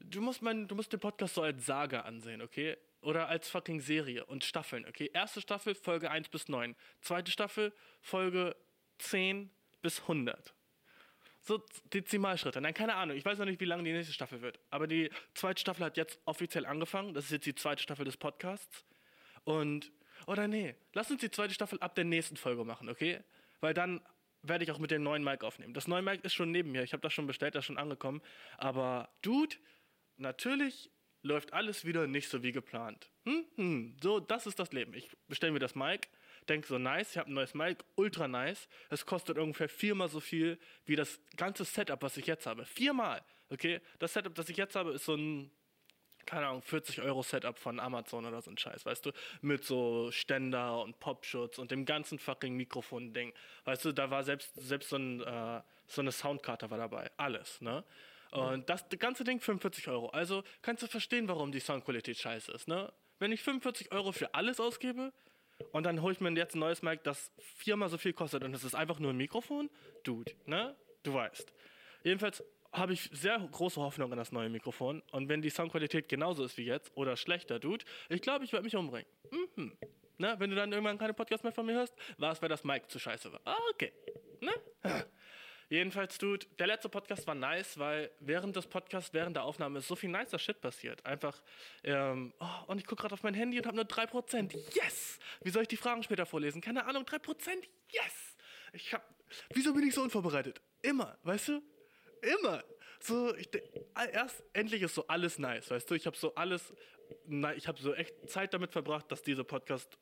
Du 0.00 0.20
musst, 0.20 0.40
mein, 0.40 0.66
du 0.66 0.74
musst 0.74 0.92
den 0.92 1.00
Podcast 1.00 1.34
so 1.34 1.42
als 1.42 1.66
Saga 1.66 2.00
ansehen, 2.00 2.40
okay? 2.40 2.76
Oder 3.02 3.28
als 3.28 3.48
fucking 3.48 3.80
Serie 3.80 4.24
und 4.24 4.44
Staffeln, 4.44 4.86
okay? 4.88 5.10
Erste 5.12 5.40
Staffel, 5.40 5.74
Folge 5.74 6.10
1 6.10 6.28
bis 6.28 6.48
9. 6.48 6.74
Zweite 7.00 7.30
Staffel, 7.30 7.72
Folge 8.00 8.56
10 8.98 9.50
bis 9.82 10.00
100 10.02 10.54
so 11.42 11.62
Dezimalschritte. 11.92 12.60
Nein, 12.60 12.74
keine 12.74 12.94
Ahnung. 12.94 13.16
Ich 13.16 13.24
weiß 13.24 13.38
noch 13.38 13.46
nicht, 13.46 13.60
wie 13.60 13.64
lange 13.64 13.82
die 13.82 13.92
nächste 13.92 14.12
Staffel 14.12 14.42
wird. 14.42 14.60
Aber 14.70 14.86
die 14.86 15.10
zweite 15.34 15.60
Staffel 15.60 15.84
hat 15.84 15.96
jetzt 15.96 16.20
offiziell 16.24 16.64
angefangen. 16.66 17.14
Das 17.14 17.24
ist 17.24 17.32
jetzt 17.32 17.46
die 17.46 17.54
zweite 17.54 17.82
Staffel 17.82 18.04
des 18.04 18.16
Podcasts. 18.16 18.84
Und, 19.44 19.90
oder 20.26 20.46
nee, 20.46 20.76
lass 20.92 21.10
uns 21.10 21.20
die 21.20 21.30
zweite 21.30 21.52
Staffel 21.52 21.80
ab 21.80 21.96
der 21.96 22.04
nächsten 22.04 22.36
Folge 22.36 22.64
machen, 22.64 22.88
okay? 22.88 23.20
Weil 23.60 23.74
dann 23.74 24.00
werde 24.42 24.64
ich 24.64 24.70
auch 24.70 24.78
mit 24.78 24.92
dem 24.92 25.02
neuen 25.02 25.24
Mic 25.24 25.44
aufnehmen. 25.44 25.74
Das 25.74 25.88
neue 25.88 26.02
Mic 26.02 26.20
ist 26.22 26.34
schon 26.34 26.52
neben 26.52 26.70
mir. 26.70 26.84
Ich 26.84 26.92
habe 26.92 27.00
das 27.00 27.12
schon 27.12 27.26
bestellt, 27.26 27.54
das 27.54 27.62
ist 27.62 27.66
schon 27.66 27.78
angekommen. 27.78 28.22
Aber, 28.56 29.08
Dude, 29.22 29.56
natürlich 30.16 30.90
läuft 31.22 31.52
alles 31.52 31.84
wieder 31.84 32.06
nicht 32.06 32.28
so 32.28 32.42
wie 32.42 32.52
geplant. 32.52 33.10
Hm? 33.24 33.44
Hm. 33.56 33.96
So, 34.02 34.20
das 34.20 34.46
ist 34.46 34.58
das 34.58 34.72
Leben. 34.72 34.94
Ich 34.94 35.08
bestelle 35.28 35.52
mir 35.52 35.60
das 35.60 35.74
Mic 35.74 36.08
denke 36.48 36.66
so, 36.66 36.78
nice, 36.78 37.12
ich 37.12 37.18
habe 37.18 37.30
ein 37.30 37.34
neues 37.34 37.54
Mic, 37.54 37.84
ultra 37.94 38.28
nice. 38.28 38.68
Es 38.90 39.06
kostet 39.06 39.38
ungefähr 39.38 39.68
viermal 39.68 40.08
so 40.08 40.20
viel 40.20 40.58
wie 40.86 40.96
das 40.96 41.20
ganze 41.36 41.64
Setup, 41.64 42.02
was 42.02 42.16
ich 42.16 42.26
jetzt 42.26 42.46
habe. 42.46 42.64
Viermal, 42.64 43.22
okay? 43.50 43.80
Das 43.98 44.12
Setup, 44.12 44.34
das 44.34 44.48
ich 44.48 44.56
jetzt 44.56 44.74
habe, 44.74 44.92
ist 44.92 45.04
so 45.04 45.14
ein, 45.14 45.50
keine 46.26 46.46
Ahnung, 46.46 46.62
40 46.62 47.02
Euro 47.02 47.22
Setup 47.22 47.58
von 47.58 47.80
Amazon 47.80 48.24
oder 48.26 48.40
so 48.40 48.50
ein 48.50 48.58
Scheiß, 48.58 48.84
weißt 48.84 49.06
du? 49.06 49.12
Mit 49.40 49.64
so 49.64 50.10
Ständer 50.10 50.80
und 50.82 50.98
Popschutz 51.00 51.58
und 51.58 51.70
dem 51.70 51.84
ganzen 51.84 52.18
fucking 52.18 52.54
Mikrofon-Ding. 52.56 53.32
Weißt 53.64 53.84
du, 53.84 53.92
da 53.92 54.10
war 54.10 54.24
selbst, 54.24 54.52
selbst 54.56 54.90
so, 54.90 54.96
ein, 54.96 55.20
äh, 55.20 55.62
so 55.86 56.00
eine 56.00 56.12
Soundkarte 56.12 56.70
war 56.70 56.78
dabei. 56.78 57.10
Alles, 57.16 57.60
ne? 57.60 57.84
Und 58.32 58.68
das, 58.68 58.88
das 58.88 58.98
ganze 58.98 59.24
Ding 59.24 59.40
45 59.40 59.88
Euro. 59.88 60.08
Also 60.08 60.42
kannst 60.62 60.82
du 60.82 60.86
verstehen, 60.86 61.28
warum 61.28 61.52
die 61.52 61.60
Soundqualität 61.60 62.16
scheiße 62.16 62.50
ist, 62.52 62.68
ne? 62.68 62.92
Wenn 63.18 63.30
ich 63.30 63.42
45 63.42 63.92
Euro 63.92 64.10
für 64.10 64.34
alles 64.34 64.58
ausgebe, 64.58 65.12
und 65.70 65.84
dann 65.84 66.02
hole 66.02 66.12
ich 66.12 66.20
mir 66.20 66.30
jetzt 66.32 66.56
ein 66.56 66.58
neues 66.58 66.82
Mic, 66.82 67.02
das 67.04 67.30
viermal 67.38 67.88
so 67.88 67.98
viel 67.98 68.12
kostet 68.12 68.42
und 68.42 68.52
es 68.54 68.64
ist 68.64 68.74
einfach 68.74 68.98
nur 68.98 69.12
ein 69.12 69.16
Mikrofon. 69.16 69.70
Dude, 70.02 70.32
ne? 70.46 70.74
Du 71.02 71.14
weißt. 71.14 71.52
Jedenfalls 72.02 72.42
habe 72.72 72.94
ich 72.94 73.10
sehr 73.12 73.38
große 73.38 73.80
Hoffnung 73.80 74.10
in 74.12 74.18
das 74.18 74.32
neue 74.32 74.48
Mikrofon. 74.48 75.02
Und 75.12 75.28
wenn 75.28 75.42
die 75.42 75.50
Soundqualität 75.50 76.08
genauso 76.08 76.44
ist 76.44 76.56
wie 76.56 76.64
jetzt 76.64 76.90
oder 76.96 77.16
schlechter, 77.16 77.58
Dude, 77.58 77.84
ich 78.08 78.22
glaube, 78.22 78.44
ich 78.44 78.52
werde 78.52 78.64
mich 78.64 78.74
umbringen. 78.74 79.08
Mhm. 79.30 79.76
Ne? 80.18 80.34
Wenn 80.38 80.50
du 80.50 80.56
dann 80.56 80.72
irgendwann 80.72 80.98
keine 80.98 81.14
Podcast 81.14 81.44
mehr 81.44 81.52
von 81.52 81.66
mir 81.66 81.74
hörst, 81.74 81.94
war 82.16 82.32
es, 82.32 82.40
weil 82.40 82.48
das 82.48 82.64
Mic 82.64 82.88
zu 82.88 82.98
scheiße 82.98 83.32
war. 83.32 83.40
Ah, 83.44 83.58
okay. 83.72 83.92
Ne? 84.40 84.52
Jedenfalls, 85.72 86.18
Dude, 86.18 86.44
der 86.58 86.66
letzte 86.66 86.90
Podcast 86.90 87.26
war 87.26 87.34
nice, 87.34 87.78
weil 87.78 88.10
während 88.20 88.54
des 88.54 88.66
Podcasts, 88.66 89.14
während 89.14 89.36
der 89.36 89.44
Aufnahme 89.44 89.78
ist 89.78 89.88
so 89.88 89.96
viel 89.96 90.10
nicer 90.10 90.38
Shit 90.38 90.60
passiert. 90.60 91.02
Einfach, 91.06 91.42
ähm, 91.82 92.34
oh, 92.40 92.46
und 92.66 92.78
ich 92.78 92.84
gucke 92.84 93.00
gerade 93.00 93.14
auf 93.14 93.22
mein 93.22 93.32
Handy 93.32 93.56
und 93.56 93.64
habe 93.64 93.76
nur 93.76 93.86
3%. 93.86 94.52
Yes! 94.74 95.18
Wie 95.40 95.48
soll 95.48 95.62
ich 95.62 95.68
die 95.68 95.78
Fragen 95.78 96.02
später 96.02 96.26
vorlesen? 96.26 96.60
Keine 96.60 96.84
Ahnung, 96.84 97.04
3%? 97.04 97.48
Yes! 97.88 98.36
Ich 98.74 98.92
hab, 98.92 99.02
wieso 99.54 99.72
bin 99.72 99.88
ich 99.88 99.94
so 99.94 100.02
unvorbereitet? 100.02 100.60
Immer, 100.82 101.16
weißt 101.22 101.48
du? 101.48 101.62
Immer. 102.20 102.62
So, 103.00 103.34
ich, 103.34 103.48
erst 104.12 104.44
endlich 104.52 104.82
ist 104.82 104.94
so 104.94 105.06
alles 105.06 105.38
nice, 105.38 105.70
weißt 105.70 105.90
du? 105.90 105.94
Ich 105.94 106.04
habe 106.04 106.18
so 106.18 106.34
alles, 106.34 106.74
ich 107.56 107.66
habe 107.66 107.80
so 107.80 107.94
echt 107.94 108.28
Zeit 108.28 108.52
damit 108.52 108.72
verbracht, 108.72 109.10
dass 109.10 109.22
dieser 109.22 109.44
Podcast 109.44 109.96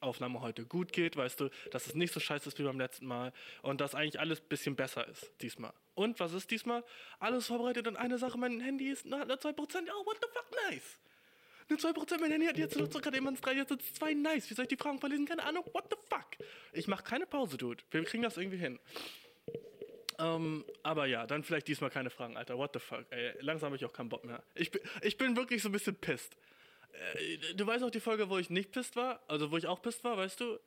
Aufnahme 0.00 0.40
heute 0.40 0.64
gut 0.64 0.92
geht, 0.92 1.16
weißt 1.16 1.40
du, 1.40 1.50
dass 1.70 1.86
es 1.86 1.94
nicht 1.94 2.12
so 2.12 2.20
scheiße 2.20 2.48
ist 2.48 2.58
wie 2.58 2.62
beim 2.62 2.78
letzten 2.78 3.06
Mal 3.06 3.32
und 3.62 3.80
dass 3.80 3.94
eigentlich 3.94 4.20
alles 4.20 4.40
ein 4.40 4.48
bisschen 4.48 4.76
besser 4.76 5.06
ist 5.08 5.30
diesmal. 5.40 5.72
Und 5.94 6.20
was 6.20 6.32
ist 6.32 6.50
diesmal? 6.50 6.84
Alles 7.18 7.46
vorbereitet 7.46 7.86
und 7.88 7.96
eine 7.96 8.18
Sache, 8.18 8.38
mein 8.38 8.60
Handy 8.60 8.88
ist 8.88 9.06
nur 9.06 9.20
2%. 9.20 9.54
Oh, 9.56 10.06
what 10.06 10.18
the 10.20 10.28
fuck, 10.32 10.46
nice. 10.70 10.98
Nur 11.68 11.78
2%, 11.78 12.20
mein 12.20 12.30
Handy 12.30 12.46
hat 12.46 12.56
jetzt 12.56 12.78
noch 12.78 12.88
gerade 12.88 13.16
eben 13.16 13.34
3, 13.34 13.52
jetzt 13.52 13.68
sind 13.68 13.82
es 13.82 13.94
2, 13.94 14.14
nice. 14.14 14.48
Wie 14.48 14.54
soll 14.54 14.64
ich 14.64 14.70
die 14.70 14.76
Fragen 14.76 14.98
verlesen? 14.98 15.26
Keine 15.26 15.44
Ahnung, 15.44 15.64
what 15.72 15.84
the 15.90 15.96
fuck. 16.08 16.26
Ich 16.72 16.88
mache 16.88 17.02
keine 17.02 17.26
Pause, 17.26 17.58
Dude. 17.58 17.82
Wir 17.90 18.04
kriegen 18.04 18.22
das 18.22 18.36
irgendwie 18.36 18.58
hin. 18.58 18.78
Ähm, 20.18 20.64
aber 20.82 21.06
ja, 21.06 21.26
dann 21.26 21.44
vielleicht 21.44 21.68
diesmal 21.68 21.90
keine 21.90 22.10
Fragen, 22.10 22.36
Alter. 22.36 22.58
What 22.58 22.72
the 22.72 22.80
fuck, 22.80 23.04
ey. 23.10 23.34
Langsam 23.40 23.66
habe 23.66 23.76
ich 23.76 23.84
auch 23.84 23.92
keinen 23.92 24.08
Bock 24.08 24.24
mehr. 24.24 24.42
Ich 24.54 24.70
bin, 24.70 24.80
ich 25.02 25.16
bin 25.16 25.36
wirklich 25.36 25.62
so 25.62 25.68
ein 25.68 25.72
bisschen 25.72 25.94
pisst. 25.94 26.36
Äh, 27.14 27.54
du 27.54 27.66
weißt 27.66 27.84
auch 27.84 27.90
die 27.90 28.00
Folge, 28.00 28.28
wo 28.28 28.38
ich 28.38 28.50
nicht 28.50 28.72
pisst 28.72 28.96
war? 28.96 29.22
Also 29.28 29.50
wo 29.50 29.56
ich 29.56 29.66
auch 29.66 29.82
pisst 29.82 30.04
war, 30.04 30.16
weißt 30.16 30.40
du? 30.40 30.58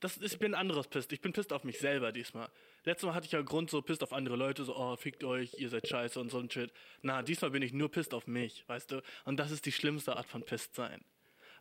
Das 0.00 0.16
ist, 0.16 0.32
ich 0.32 0.38
bin 0.38 0.54
ein 0.54 0.60
anderes 0.60 0.88
pisst. 0.88 1.12
Ich 1.12 1.20
bin 1.20 1.32
pisst 1.32 1.52
auf 1.52 1.62
mich 1.62 1.78
selber 1.78 2.10
diesmal. 2.10 2.48
Letztes 2.84 3.06
Mal 3.06 3.14
hatte 3.14 3.26
ich 3.26 3.32
ja 3.32 3.42
Grund 3.42 3.68
so 3.68 3.82
pisst 3.82 4.02
auf 4.02 4.14
andere 4.14 4.36
Leute, 4.36 4.64
so, 4.64 4.74
oh, 4.74 4.96
fickt 4.96 5.22
euch, 5.24 5.52
ihr 5.58 5.68
seid 5.68 5.86
scheiße 5.86 6.18
und 6.18 6.30
so 6.30 6.38
ein 6.38 6.50
Shit. 6.50 6.72
Na, 7.02 7.22
diesmal 7.22 7.50
bin 7.50 7.62
ich 7.62 7.74
nur 7.74 7.90
pisst 7.90 8.14
auf 8.14 8.26
mich, 8.26 8.66
weißt 8.66 8.92
du? 8.92 9.02
Und 9.26 9.36
das 9.36 9.50
ist 9.50 9.66
die 9.66 9.72
schlimmste 9.72 10.16
Art 10.16 10.26
von 10.26 10.42
pisst 10.42 10.74
sein. 10.74 11.04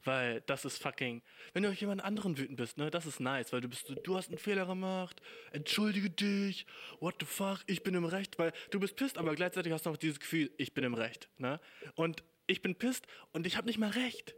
Weil 0.06 0.40
das 0.46 0.64
ist 0.64 0.82
fucking, 0.82 1.22
wenn 1.52 1.64
du 1.64 1.70
auf 1.70 1.76
jemand 1.76 2.02
anderen 2.02 2.38
wütend 2.38 2.56
bist, 2.56 2.78
ne, 2.78 2.90
das 2.90 3.06
ist 3.06 3.20
nice, 3.20 3.52
weil 3.52 3.60
du 3.60 3.68
bist, 3.68 3.94
du 4.04 4.16
hast 4.16 4.30
einen 4.30 4.38
Fehler 4.38 4.66
gemacht, 4.66 5.22
entschuldige 5.52 6.10
dich, 6.10 6.66
what 7.02 7.16
the 7.20 7.26
fuck, 7.26 7.60
ich 7.68 7.84
bin 7.84 7.96
im 7.96 8.06
Recht, 8.06 8.40
weil 8.40 8.54
du 8.72 8.80
bist 8.80 8.96
pisst, 8.96 9.18
aber 9.18 9.36
gleichzeitig 9.36 9.74
hast 9.74 9.86
du 9.86 9.90
auch 9.90 9.98
dieses 9.98 10.22
Gefühl, 10.22 10.52
ich 10.58 10.74
bin 10.74 10.86
im 10.86 10.94
Recht, 10.94 11.28
ne? 11.38 11.60
Und 11.96 12.24
ich 12.50 12.62
bin 12.62 12.76
pisst 12.76 13.06
und 13.32 13.46
ich 13.46 13.58
habe 13.58 13.68
nicht 13.68 13.78
mal 13.78 13.92
recht. 13.92 14.36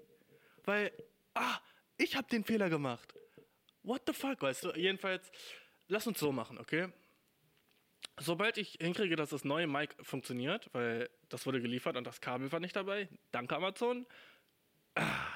Weil, 0.64 0.92
ah, 1.34 1.60
ich 1.98 2.16
habe 2.16 2.28
den 2.28 2.44
Fehler 2.44 2.70
gemacht. 2.70 3.14
What 3.84 4.04
the 4.06 4.14
fuck, 4.14 4.42
weißt 4.42 4.66
du? 4.66 4.72
Jedenfalls, 4.74 5.32
lass 5.88 6.06
uns 6.06 6.20
so 6.20 6.32
machen, 6.32 6.58
okay? 6.58 6.90
Sobald 8.20 8.58
ich 8.58 8.78
hinkriege, 8.80 9.16
dass 9.16 9.30
das 9.30 9.44
neue 9.44 9.68
Mic 9.68 9.96
funktioniert, 10.02 10.70
weil 10.74 11.10
das 11.30 11.46
wurde 11.46 11.62
geliefert 11.62 11.96
und 11.96 12.06
das 12.06 12.22
Kabel 12.22 12.52
war 12.52 12.60
nicht 12.60 12.76
dabei, 12.76 13.08
danke 13.32 13.56
Amazon. 13.56 14.06
Ah, 14.96 15.28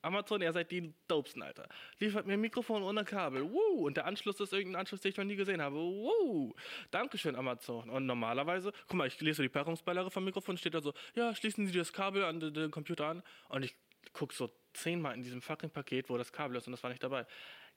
Amazon, 0.00 0.40
ihr 0.42 0.52
seid 0.52 0.70
die 0.70 0.94
Dopesten, 1.08 1.42
Alter. 1.42 1.68
Liefert 1.98 2.26
mir 2.26 2.34
ein 2.34 2.40
Mikrofon 2.40 2.82
ohne 2.82 3.04
Kabel. 3.04 3.50
Woo! 3.50 3.86
Und 3.86 3.96
der 3.96 4.06
Anschluss 4.06 4.38
ist 4.38 4.52
irgendein 4.52 4.80
Anschluss, 4.80 5.00
den 5.00 5.10
ich 5.10 5.16
noch 5.16 5.24
nie 5.24 5.36
gesehen 5.36 5.60
habe. 5.60 5.76
Woo! 5.76 6.54
Dankeschön, 6.90 7.34
Amazon. 7.34 7.90
Und 7.90 8.06
normalerweise, 8.06 8.72
guck 8.86 8.94
mal, 8.96 9.08
ich 9.08 9.20
lese 9.20 9.42
die 9.42 9.48
Packungsbeilage 9.48 10.10
vom 10.10 10.24
Mikrofon, 10.24 10.56
steht 10.56 10.74
da 10.74 10.80
so, 10.80 10.94
ja, 11.14 11.34
schließen 11.34 11.66
Sie 11.66 11.76
das 11.76 11.92
Kabel 11.92 12.24
an 12.24 12.38
den 12.38 12.70
Computer 12.70 13.06
an. 13.06 13.22
Und 13.48 13.64
ich 13.64 13.74
gucke 14.12 14.34
so 14.34 14.50
zehnmal 14.72 15.14
in 15.14 15.22
diesem 15.22 15.42
fucking 15.42 15.70
Paket, 15.70 16.08
wo 16.08 16.16
das 16.16 16.32
Kabel 16.32 16.56
ist 16.56 16.66
und 16.66 16.72
das 16.72 16.82
war 16.82 16.90
nicht 16.90 17.02
dabei. 17.02 17.26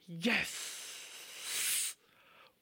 Yes! 0.05 1.97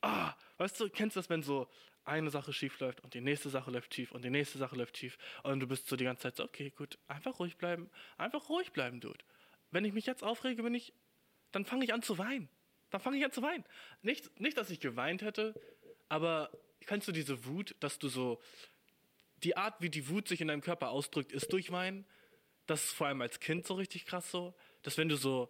Ah, 0.02 0.34
weißt 0.58 0.80
du, 0.80 0.90
kennst 0.90 1.18
du 1.18 1.20
das, 1.20 1.30
wenn 1.30 1.44
so 1.44 1.68
eine 2.06 2.30
Sache 2.30 2.54
schief 2.54 2.80
läuft 2.80 3.02
und 3.04 3.14
die 3.14 3.22
nächste 3.22 3.50
Sache 3.50 3.70
läuft 3.70 3.94
schief 3.94 4.14
und 4.14 4.24
die 4.24 4.30
nächste 4.30 4.58
Sache 4.58 4.78
läuft 4.78 4.98
schief 4.98 5.18
und 5.44 5.60
du 5.60 5.68
bist 5.68 5.88
so 5.88 5.98
die 5.98 6.06
ganze 6.06 6.24
Zeit 6.24 6.38
so, 6.38 6.46
okay, 6.46 6.72
gut, 6.72 6.98
einfach 7.08 7.40
ruhig 7.40 7.58
bleiben, 7.58 7.90
einfach 8.18 8.48
ruhig 8.50 8.72
bleiben, 8.72 9.02
Dude 9.02 9.24
wenn 9.72 9.86
ich 9.86 9.94
mich 9.94 10.06
jetzt 10.06 10.24
aufrege, 10.24 10.64
bin 10.64 10.74
ich, 10.74 10.94
dann 11.52 11.66
fange 11.66 11.84
ich 11.86 11.94
an 11.94 12.02
zu 12.02 12.18
weinen. 12.18 12.50
Dann 12.90 13.02
fange 13.02 13.18
ich 13.18 13.26
an 13.26 13.32
zu 13.32 13.42
weinen. 13.42 13.64
Nicht, 14.02 14.40
nicht, 14.40 14.58
dass 14.58 14.70
ich 14.70 14.80
geweint 14.80 15.22
hätte, 15.22 15.60
aber 16.08 16.50
kennst 16.86 17.08
du 17.08 17.12
diese 17.12 17.46
Wut, 17.46 17.76
dass 17.80 18.00
du 18.00 18.08
so, 18.08 18.42
die 19.44 19.56
Art, 19.56 19.82
wie 19.82 19.90
die 19.90 20.10
Wut 20.10 20.28
sich 20.28 20.42
in 20.42 20.48
deinem 20.48 20.62
Körper 20.62 20.90
ausdrückt, 20.90 21.32
ist 21.32 21.54
durch 21.54 21.72
Weinen. 21.72 22.06
Das 22.66 22.86
ist 22.86 22.94
vor 22.94 23.08
allem 23.08 23.22
als 23.22 23.40
Kind 23.40 23.66
so 23.66 23.76
richtig 23.76 24.06
krass 24.06 24.30
so, 24.30 24.56
dass 24.82 24.98
wenn 24.98 25.10
du 25.10 25.16
so, 25.16 25.50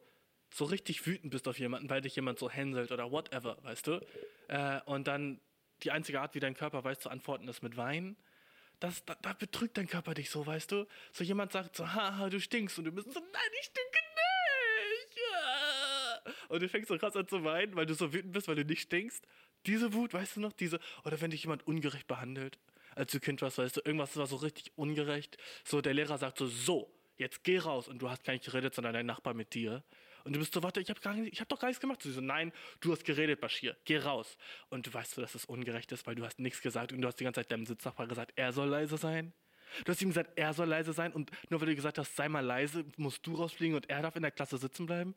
so 0.52 0.66
richtig 0.66 1.06
wütend 1.06 1.32
bist 1.32 1.48
auf 1.48 1.60
jemanden, 1.60 1.90
weil 1.90 2.02
dich 2.02 2.16
jemand 2.16 2.40
so 2.40 2.50
hänselt 2.50 2.92
oder 2.92 3.12
whatever, 3.12 3.58
weißt 3.64 3.88
du, 3.88 4.06
äh, 4.48 4.82
und 4.86 5.08
dann 5.08 5.40
die 5.84 5.92
einzige 5.92 6.22
Art, 6.22 6.36
wie 6.36 6.40
dein 6.40 6.56
Körper 6.56 6.84
weiß 6.84 7.00
zu 7.00 7.10
antworten, 7.10 7.48
ist 7.48 7.64
mit 7.64 7.78
Weinen. 7.78 8.18
Das, 8.80 9.04
da, 9.06 9.16
da, 9.16 9.34
betrügt 9.34 9.78
dein 9.78 9.88
Körper 9.88 10.14
dich 10.14 10.30
so, 10.30 10.46
weißt 10.46 10.72
du? 10.72 10.88
So 11.12 11.24
jemand 11.24 11.52
sagt 11.52 11.76
so, 11.76 11.92
haha, 11.92 12.30
du 12.30 12.40
stinkst 12.40 12.78
und 12.80 12.86
du 12.86 12.92
bist 12.92 13.12
so, 13.12 13.20
nein, 13.20 13.52
ich 13.60 13.66
stinke 13.66 14.00
und 16.50 16.62
du 16.62 16.68
fängst 16.68 16.90
so 16.90 16.98
krass 16.98 17.16
an 17.16 17.28
zu 17.28 17.44
weinen, 17.44 17.76
weil 17.76 17.86
du 17.86 17.94
so 17.94 18.12
wütend 18.14 18.34
bist, 18.34 18.48
weil 18.48 18.56
du 18.56 18.66
nicht 18.66 18.82
stinkst. 18.82 19.26
Diese 19.66 19.94
Wut, 19.94 20.14
weißt 20.14 20.36
du 20.36 20.42
noch, 20.42 20.54
diese, 20.54 20.80
oder 21.06 21.20
wenn 21.22 21.32
dich 21.32 21.44
jemand 21.44 21.66
ungerecht 21.68 22.08
behandelt, 22.08 22.58
als 22.96 23.12
du 23.12 23.20
Kind 23.20 23.42
warst, 23.42 23.58
weißt 23.58 23.78
du, 23.78 23.82
irgendwas 23.86 24.18
war 24.18 24.28
so 24.28 24.36
richtig 24.38 24.72
ungerecht. 24.76 25.38
So, 25.64 25.82
der 25.82 25.94
Lehrer 25.94 26.18
sagt 26.18 26.38
so, 26.38 26.48
so, 26.48 26.94
jetzt 27.18 27.44
geh 27.44 27.60
raus 27.60 27.88
und 27.88 28.02
du 28.02 28.10
hast 28.10 28.24
gar 28.24 28.34
nicht 28.34 28.46
geredet, 28.46 28.74
sondern 28.74 28.94
dein 28.94 29.06
Nachbar 29.06 29.34
mit 29.34 29.54
dir. 29.54 29.84
Und 30.24 30.34
du 30.34 30.40
bist 30.40 30.54
so, 30.54 30.64
warte, 30.64 30.82
ich 30.82 30.90
habe 30.90 31.00
hab 31.02 31.50
doch 31.50 31.60
gar 31.60 31.68
nichts 31.68 31.80
gemacht. 31.80 32.02
Sie 32.02 32.12
so, 32.12 32.22
nein, 32.22 32.52
du 32.82 32.92
hast 32.92 33.06
geredet, 33.06 33.40
Bashir, 33.40 33.78
geh 33.86 33.98
raus. 33.98 34.38
Und 34.70 34.88
du 34.88 34.94
weißt 34.94 35.12
so, 35.12 35.22
dass 35.22 35.36
es 35.36 35.46
ungerecht 35.46 35.92
ist, 35.92 36.08
weil 36.08 36.16
du 36.16 36.26
hast 36.26 36.40
nichts 36.40 36.62
gesagt 36.62 36.92
und 36.92 37.02
du 37.02 37.08
hast 37.08 37.20
die 37.20 37.24
ganze 37.24 37.42
Zeit 37.42 37.52
deinem 37.52 37.66
Sitznachbar 37.66 38.08
gesagt, 38.08 38.34
er 38.36 38.52
soll 38.54 38.68
leise 38.68 38.98
sein. 38.98 39.34
Du 39.86 39.92
hast 39.92 40.02
ihm 40.02 40.10
gesagt, 40.10 40.32
er 40.36 40.54
soll 40.54 40.68
leise 40.68 40.94
sein 40.94 41.14
und 41.14 41.32
nur 41.50 41.62
weil 41.62 41.68
du 41.68 41.76
gesagt 41.76 42.00
hast, 42.00 42.16
sei 42.16 42.28
mal 42.28 42.44
leise, 42.44 42.86
musst 42.98 43.26
du 43.26 43.36
rausfliegen 43.36 43.76
und 43.76 43.90
er 43.90 44.02
darf 44.02 44.16
in 44.16 44.24
der 44.24 44.32
Klasse 44.32 44.58
sitzen 44.58 44.88
bleiben. 44.88 45.16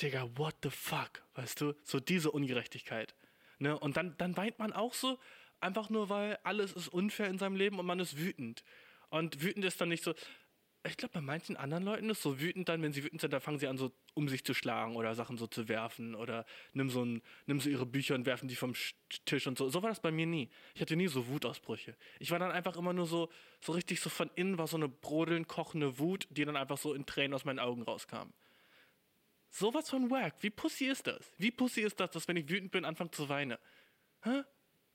Digga, 0.00 0.28
what 0.36 0.56
the 0.62 0.70
fuck, 0.70 1.22
weißt 1.34 1.60
du? 1.60 1.74
So 1.84 2.00
diese 2.00 2.30
Ungerechtigkeit. 2.30 3.14
Ne? 3.58 3.78
Und 3.78 3.96
dann, 3.96 4.16
dann 4.18 4.36
weint 4.36 4.58
man 4.58 4.72
auch 4.72 4.94
so, 4.94 5.18
einfach 5.60 5.90
nur, 5.90 6.08
weil 6.08 6.38
alles 6.42 6.72
ist 6.72 6.88
unfair 6.88 7.28
in 7.28 7.38
seinem 7.38 7.56
Leben 7.56 7.78
und 7.78 7.86
man 7.86 8.00
ist 8.00 8.18
wütend. 8.18 8.64
Und 9.10 9.42
wütend 9.42 9.64
ist 9.64 9.80
dann 9.80 9.90
nicht 9.90 10.02
so, 10.02 10.14
ich 10.84 10.96
glaube, 10.96 11.12
bei 11.14 11.20
manchen 11.20 11.56
anderen 11.56 11.84
Leuten 11.84 12.10
ist 12.10 12.22
so 12.22 12.40
wütend 12.40 12.68
dann, 12.68 12.82
wenn 12.82 12.92
sie 12.92 13.04
wütend 13.04 13.20
sind, 13.20 13.32
dann 13.32 13.40
fangen 13.40 13.58
sie 13.60 13.68
an, 13.68 13.76
so 13.78 13.92
um 14.14 14.28
sich 14.28 14.44
zu 14.44 14.52
schlagen 14.52 14.96
oder 14.96 15.14
Sachen 15.14 15.38
so 15.38 15.46
zu 15.46 15.68
werfen 15.68 16.16
oder 16.16 16.44
nimm 16.72 16.90
so, 16.90 17.04
ein, 17.04 17.22
nimm 17.46 17.60
so 17.60 17.70
ihre 17.70 17.86
Bücher 17.86 18.16
und 18.16 18.26
werfen 18.26 18.48
die 18.48 18.56
vom 18.56 18.72
Sch- 18.72 18.94
Tisch 19.24 19.46
und 19.46 19.56
so. 19.56 19.68
So 19.68 19.82
war 19.82 19.90
das 19.90 20.00
bei 20.00 20.10
mir 20.10 20.26
nie. 20.26 20.50
Ich 20.74 20.80
hatte 20.80 20.96
nie 20.96 21.06
so 21.06 21.28
Wutausbrüche. 21.28 21.94
Ich 22.18 22.32
war 22.32 22.40
dann 22.40 22.50
einfach 22.50 22.76
immer 22.76 22.92
nur 22.92 23.06
so, 23.06 23.30
so 23.60 23.70
richtig 23.72 24.00
so 24.00 24.10
von 24.10 24.28
innen 24.34 24.58
war 24.58 24.66
so 24.66 24.76
eine 24.76 24.88
brodelnd 24.88 25.46
kochende 25.46 26.00
Wut, 26.00 26.26
die 26.30 26.44
dann 26.44 26.56
einfach 26.56 26.78
so 26.78 26.94
in 26.94 27.06
Tränen 27.06 27.34
aus 27.34 27.44
meinen 27.44 27.60
Augen 27.60 27.82
rauskam. 27.82 28.32
Sowas 29.52 29.90
von 29.90 30.10
wack. 30.10 30.34
Wie 30.40 30.48
pussy 30.48 30.86
ist 30.86 31.06
das? 31.06 31.30
Wie 31.36 31.50
pussy 31.50 31.82
ist 31.82 32.00
das, 32.00 32.10
dass 32.10 32.26
wenn 32.26 32.38
ich 32.38 32.48
wütend 32.48 32.72
bin, 32.72 32.86
anfange 32.86 33.10
zu 33.10 33.28
weinen? 33.28 33.58
Hä? 34.22 34.44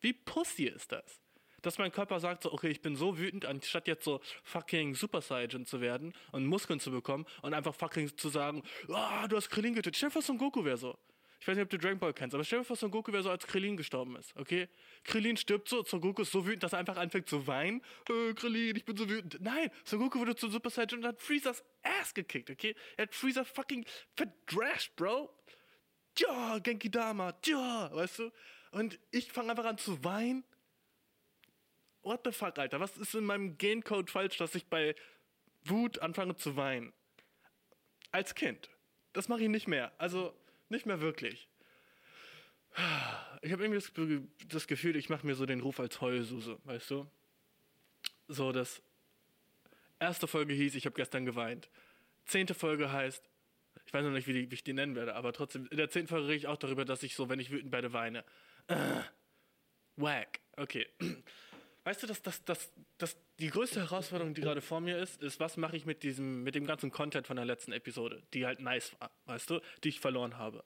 Wie 0.01 0.13
pussy 0.13 0.65
ist 0.65 0.91
das? 0.91 1.21
Dass 1.61 1.77
mein 1.77 1.91
Körper 1.91 2.19
sagt 2.19 2.43
so, 2.43 2.51
okay, 2.51 2.69
ich 2.69 2.81
bin 2.81 2.95
so 2.95 3.19
wütend, 3.19 3.45
anstatt 3.45 3.87
jetzt 3.87 4.03
so 4.03 4.19
fucking 4.43 4.95
Super 4.95 5.21
Saiyan 5.21 5.65
zu 5.67 5.79
werden 5.79 6.13
und 6.31 6.47
Muskeln 6.47 6.79
zu 6.79 6.89
bekommen 6.89 7.25
und 7.43 7.53
einfach 7.53 7.75
fucking 7.75 8.17
zu 8.17 8.29
sagen, 8.29 8.63
ah, 8.89 9.27
du 9.27 9.37
hast 9.37 9.49
Krillin 9.49 9.75
getötet. 9.75 9.95
Stell 9.95 10.09
dir 10.09 10.13
vor, 10.13 10.21
Son 10.23 10.39
Goku 10.39 10.65
wäre 10.65 10.77
so. 10.77 10.97
Ich 11.39 11.47
weiß 11.47 11.55
nicht, 11.55 11.63
ob 11.63 11.69
du 11.69 11.77
Dragon 11.77 11.99
Ball 11.99 12.13
kennst, 12.13 12.33
aber 12.33 12.43
stell 12.43 12.59
dir 12.59 12.65
vor, 12.65 12.75
Son 12.75 12.89
Goku 12.89 13.13
wäre 13.13 13.23
so, 13.23 13.29
als 13.29 13.45
Krillin 13.45 13.77
gestorben 13.77 14.15
ist, 14.15 14.35
okay? 14.35 14.67
Krillin 15.03 15.37
stirbt 15.37 15.69
so, 15.69 15.83
Son 15.83 16.01
Goku 16.01 16.23
ist 16.23 16.31
so 16.31 16.45
wütend, 16.45 16.63
dass 16.63 16.73
er 16.73 16.79
einfach 16.79 16.97
anfängt 16.97 17.29
zu 17.29 17.45
weinen. 17.45 17.81
Äh, 18.09 18.33
Krillin, 18.33 18.75
ich 18.75 18.85
bin 18.85 18.97
so 18.97 19.07
wütend. 19.07 19.39
Nein, 19.41 19.69
Son 19.83 19.99
Goku 19.99 20.19
wurde 20.19 20.35
zu 20.35 20.49
Super 20.49 20.69
Saiyan 20.69 20.99
und 20.99 21.05
hat 21.05 21.21
Freezers 21.21 21.63
Ass 21.83 22.13
gekickt, 22.13 22.49
okay? 22.49 22.75
Er 22.97 23.03
hat 23.03 23.15
Freezer 23.15 23.45
fucking 23.45 23.85
verdrashed, 24.15 24.95
Bro. 24.95 25.31
Ja, 26.17 26.57
Genki 26.59 26.89
Dama, 26.89 27.33
ja, 27.45 27.93
weißt 27.93 28.19
du? 28.19 28.31
Und 28.71 28.99
ich 29.11 29.31
fange 29.31 29.51
einfach 29.51 29.65
an 29.65 29.77
zu 29.77 30.03
weinen. 30.03 30.43
What 32.01 32.21
the 32.25 32.31
fuck, 32.31 32.57
Alter? 32.57 32.79
Was 32.79 32.97
ist 32.97 33.13
in 33.15 33.25
meinem 33.25 33.57
Gencode 33.57 34.09
falsch, 34.09 34.37
dass 34.37 34.55
ich 34.55 34.65
bei 34.67 34.95
Wut 35.63 35.99
anfange 35.99 36.35
zu 36.35 36.55
weinen? 36.55 36.93
Als 38.11 38.33
Kind. 38.33 38.69
Das 39.13 39.27
mache 39.27 39.43
ich 39.43 39.49
nicht 39.49 39.67
mehr. 39.67 39.91
Also 39.97 40.33
nicht 40.69 40.85
mehr 40.85 41.01
wirklich. 41.01 41.47
Ich 43.41 43.51
habe 43.51 43.63
irgendwie 43.63 43.79
das, 43.79 43.93
Ge- 43.93 44.21
das 44.49 44.67
Gefühl, 44.67 44.95
ich 44.95 45.09
mache 45.09 45.25
mir 45.25 45.35
so 45.35 45.45
den 45.45 45.61
Ruf 45.61 45.79
als 45.79 45.99
Heulsuse, 46.01 46.59
weißt 46.65 46.91
du? 46.91 47.09
So, 48.27 48.51
das 48.51 48.81
erste 49.99 50.27
Folge 50.27 50.53
hieß, 50.53 50.75
ich 50.75 50.85
habe 50.85 50.95
gestern 50.95 51.25
geweint. 51.25 51.69
Zehnte 52.25 52.53
Folge 52.53 52.91
heißt, 52.91 53.27
ich 53.85 53.93
weiß 53.93 54.03
noch 54.03 54.11
nicht, 54.11 54.27
wie, 54.27 54.33
die, 54.33 54.51
wie 54.51 54.55
ich 54.55 54.63
die 54.63 54.73
nennen 54.73 54.95
werde, 54.95 55.15
aber 55.15 55.33
trotzdem, 55.33 55.67
in 55.71 55.77
der 55.77 55.89
zehnten 55.89 56.09
Folge 56.09 56.27
rede 56.27 56.37
ich 56.37 56.47
auch 56.47 56.57
darüber, 56.57 56.85
dass 56.85 57.03
ich 57.03 57.15
so, 57.15 57.29
wenn 57.29 57.39
ich 57.39 57.51
wütend 57.51 57.71
werde, 57.71 57.93
weine. 57.93 58.23
Äh, 58.67 59.01
whack. 59.95 60.39
Okay. 60.57 60.87
Weißt 61.87 62.03
du, 62.03 62.07
dass, 62.07 62.21
dass, 62.21 62.43
dass, 62.43 62.69
dass 62.97 63.15
die 63.39 63.49
größte 63.49 63.79
Herausforderung, 63.79 64.33
die 64.33 64.41
gerade 64.41 64.59
vor 64.59 64.81
mir 64.81 64.97
ist, 64.97 65.23
ist, 65.23 65.39
was 65.39 65.55
mache 65.55 65.77
ich 65.77 65.85
mit 65.85 66.03
diesem, 66.03 66.43
mit 66.43 66.53
dem 66.53 66.65
ganzen 66.65 66.91
Content 66.91 67.25
von 67.25 67.37
der 67.37 67.45
letzten 67.45 67.71
Episode, 67.71 68.21
die 68.33 68.45
halt 68.45 68.59
nice 68.59 68.91
war, 68.99 69.09
weißt 69.23 69.49
du, 69.49 69.61
die 69.85 69.87
ich 69.87 70.01
verloren 70.01 70.37
habe. 70.37 70.65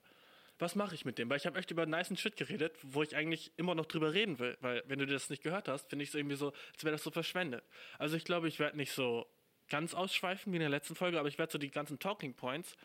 Was 0.57 0.73
mache 0.73 0.95
ich 0.95 1.05
mit 1.05 1.19
dem? 1.19 1.29
Weil 1.29 1.37
ich 1.37 1.45
habe 1.45 1.59
echt 1.59 1.69
über 1.69 1.85
nicen 1.85 2.17
Shit 2.17 2.37
geredet, 2.37 2.75
wo 2.81 3.03
ich 3.03 3.15
eigentlich 3.15 3.51
immer 3.57 3.75
noch 3.75 3.85
drüber 3.85 4.15
reden 4.15 4.39
will. 4.39 4.57
Weil, 4.61 4.81
wenn 4.87 4.97
du 4.97 5.05
das 5.05 5.29
nicht 5.29 5.43
gehört 5.43 5.67
hast, 5.67 5.91
finde 5.91 6.01
ich 6.01 6.09
es 6.09 6.15
irgendwie 6.15 6.37
so, 6.37 6.53
als 6.73 6.83
wäre 6.83 6.93
das 6.93 7.03
so 7.03 7.11
verschwendet. 7.11 7.63
Also 7.99 8.17
ich 8.17 8.25
glaube, 8.25 8.47
ich 8.47 8.57
werde 8.57 8.75
nicht 8.75 8.91
so 8.91 9.27
ganz 9.69 9.93
ausschweifen 9.93 10.51
wie 10.51 10.57
in 10.57 10.61
der 10.61 10.69
letzten 10.69 10.95
Folge, 10.95 11.19
aber 11.19 11.27
ich 11.27 11.37
werde 11.37 11.51
so 11.51 11.59
die 11.59 11.69
ganzen 11.69 11.99
Talking 11.99 12.33
Points, 12.33 12.75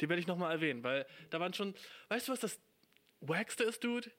die 0.00 0.08
werde 0.08 0.18
ich 0.18 0.26
nochmal 0.26 0.50
erwähnen, 0.50 0.82
weil 0.82 1.06
da 1.30 1.38
waren 1.38 1.54
schon, 1.54 1.72
weißt 2.08 2.26
du, 2.26 2.32
was 2.32 2.40
das 2.40 2.58
Wackste 3.20 3.62
ist, 3.62 3.84
Dude? 3.84 4.10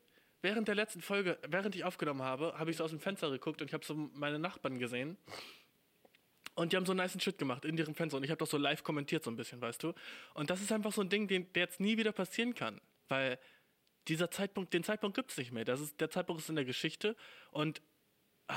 Während 0.48 0.70
der 0.70 0.76
letzten 0.76 1.02
Folge, 1.02 1.38
während 1.46 1.76
ich 1.76 1.84
aufgenommen 1.84 2.22
habe, 2.22 2.58
habe 2.58 2.72
ich 2.72 2.78
so 2.78 2.86
aus 2.86 2.92
dem 2.92 3.02
Fenster 3.02 3.30
geguckt 3.30 3.62
und 3.62 3.68
ich 3.68 3.74
habe 3.74 3.84
so 3.84 3.94
meine 4.14 4.40
Nachbarn 4.40 4.80
gesehen. 4.80 5.18
Und 6.56 6.72
die 6.72 6.78
haben 6.78 6.86
so 6.86 6.94
einen 6.94 7.00
nice 7.00 7.22
Shit 7.22 7.38
gemacht 7.38 7.66
in 7.66 7.78
ihrem 7.78 7.94
Fenster. 7.94 8.16
Und 8.16 8.24
ich 8.24 8.30
habe 8.30 8.40
das 8.40 8.52
so 8.52 8.58
live 8.58 8.82
kommentiert, 8.82 9.26
so 9.26 9.30
ein 9.30 9.36
bisschen, 9.36 9.60
weißt 9.60 9.84
du? 9.84 9.94
Und 10.36 10.50
das 10.50 10.62
ist 10.62 10.72
einfach 10.72 10.94
so 10.94 11.02
ein 11.02 11.10
Ding, 11.10 11.28
den, 11.28 11.52
der 11.52 11.64
jetzt 11.64 11.82
nie 11.82 11.98
wieder 11.98 12.14
passieren 12.14 12.56
kann. 12.56 12.80
Weil 13.10 13.38
dieser 14.08 14.32
Zeitpunkt, 14.32 14.74
den 14.74 14.86
Zeitpunkt 14.86 15.18
gibt 15.18 15.32
es 15.32 15.38
nicht 15.38 15.52
mehr. 15.52 15.66
Das 15.66 15.82
ist, 15.82 16.00
der 16.00 16.10
Zeitpunkt 16.10 16.42
ist 16.42 16.48
in 16.48 16.56
der 16.56 16.64
Geschichte. 16.64 17.18
Und 17.52 17.82
ah, 18.48 18.56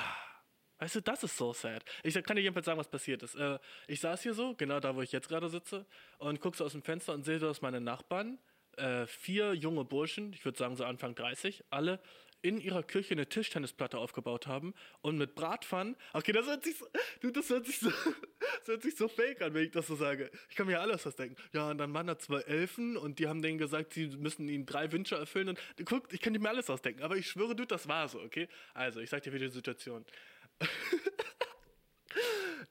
weißt 0.79 0.95
du, 0.95 1.01
das 1.01 1.25
ist 1.25 1.37
so 1.37 1.53
sad. 1.53 1.85
Ich 2.05 2.15
kann 2.23 2.37
dir 2.37 2.43
jedenfalls 2.43 2.67
sagen, 2.67 2.79
was 2.79 2.89
passiert 2.89 3.25
ist. 3.25 3.35
Äh, 3.35 3.59
ich 3.89 3.99
saß 3.99 4.23
hier 4.23 4.35
so, 4.35 4.55
genau 4.55 4.79
da, 4.79 4.95
wo 4.95 5.03
ich 5.03 5.11
jetzt 5.11 5.29
gerade 5.29 5.49
sitze, 5.49 5.85
und 6.19 6.41
gucke 6.41 6.57
so 6.57 6.67
aus 6.67 6.73
dem 6.73 6.85
Fenster 6.85 7.15
und 7.15 7.25
sehe, 7.25 7.41
dass 7.41 7.63
meine 7.63 7.81
Nachbarn, 7.81 8.39
äh, 8.81 9.07
vier 9.07 9.55
junge 9.55 9.85
Burschen, 9.85 10.33
ich 10.33 10.45
würde 10.45 10.59
sagen 10.59 10.77
so 10.77 10.85
Anfang 10.85 11.15
30, 11.15 11.65
alle 11.71 12.01
in 12.43 12.61
ihrer 12.61 12.83
Küche 12.83 13.13
eine 13.13 13.29
Tischtennisplatte 13.29 13.99
aufgebaut 13.99 14.47
haben 14.47 14.75
und 15.03 15.19
mit 15.19 15.35
Bratpfannen. 15.35 15.97
Okay, 16.13 16.33
das 16.33 16.47
hört 16.47 16.65
sich 16.65 16.77
so, 16.77 16.87
du, 17.21 17.31
das 17.31 17.51
hört 17.51 17.67
sich 17.67 17.79
so, 17.79 17.91
das 17.91 18.69
hört 18.69 18.83
sich 18.83 18.97
so 18.97 19.09
fake 19.09 19.43
an, 19.43 19.55
wenn 19.55 19.65
ich 19.65 19.71
das 19.73 19.87
so 19.87 19.95
sage. 19.95 20.31
Ich 20.49 20.57
kann 20.57 20.67
mir 20.67 20.75
ja 20.75 20.81
alles 20.81 21.05
was 21.05 21.17
denken. 21.17 21.37
Ja, 21.53 21.71
und 21.71 21.79
dann 21.79 21.93
waren 21.93 22.07
da 22.07 22.19
zwei 22.19 22.41
Elfen 22.41 22.97
und 22.97 23.19
die 23.19 23.29
haben 23.29 23.43
denen 23.43 23.59
gesagt, 23.59 23.93
sie 23.93 24.07
müssen 24.09 24.49
ihnen 24.49 24.67
drei 24.67 24.91
Wünsche 24.93 25.17
erfüllen. 25.17 25.49
Und 25.49 25.59
guck, 25.85 26.13
ich 26.13 26.21
kann 26.21 26.33
mir 26.33 26.49
alles 26.49 26.71
ausdenken, 26.71 27.03
aber 27.03 27.17
ich 27.17 27.29
schwöre, 27.29 27.55
du, 27.55 27.67
das 27.67 27.89
war 27.89 28.09
so, 28.09 28.21
okay? 28.21 28.49
Also, 28.75 29.01
ich 29.01 29.11
sag 29.11 29.23
dir 29.23 29.33
wieder 29.33 29.47
die 29.47 29.53
Situation. 29.53 30.05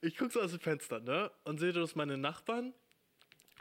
ich 0.01 0.17
gucke 0.17 0.31
so 0.31 0.41
aus 0.41 0.51
dem 0.51 0.59
Fenster, 0.59 0.99
ne? 0.99 1.31
Und 1.43 1.59
sehe, 1.59 1.73
dass 1.73 1.95
meine 1.95 2.17
Nachbarn 2.17 2.73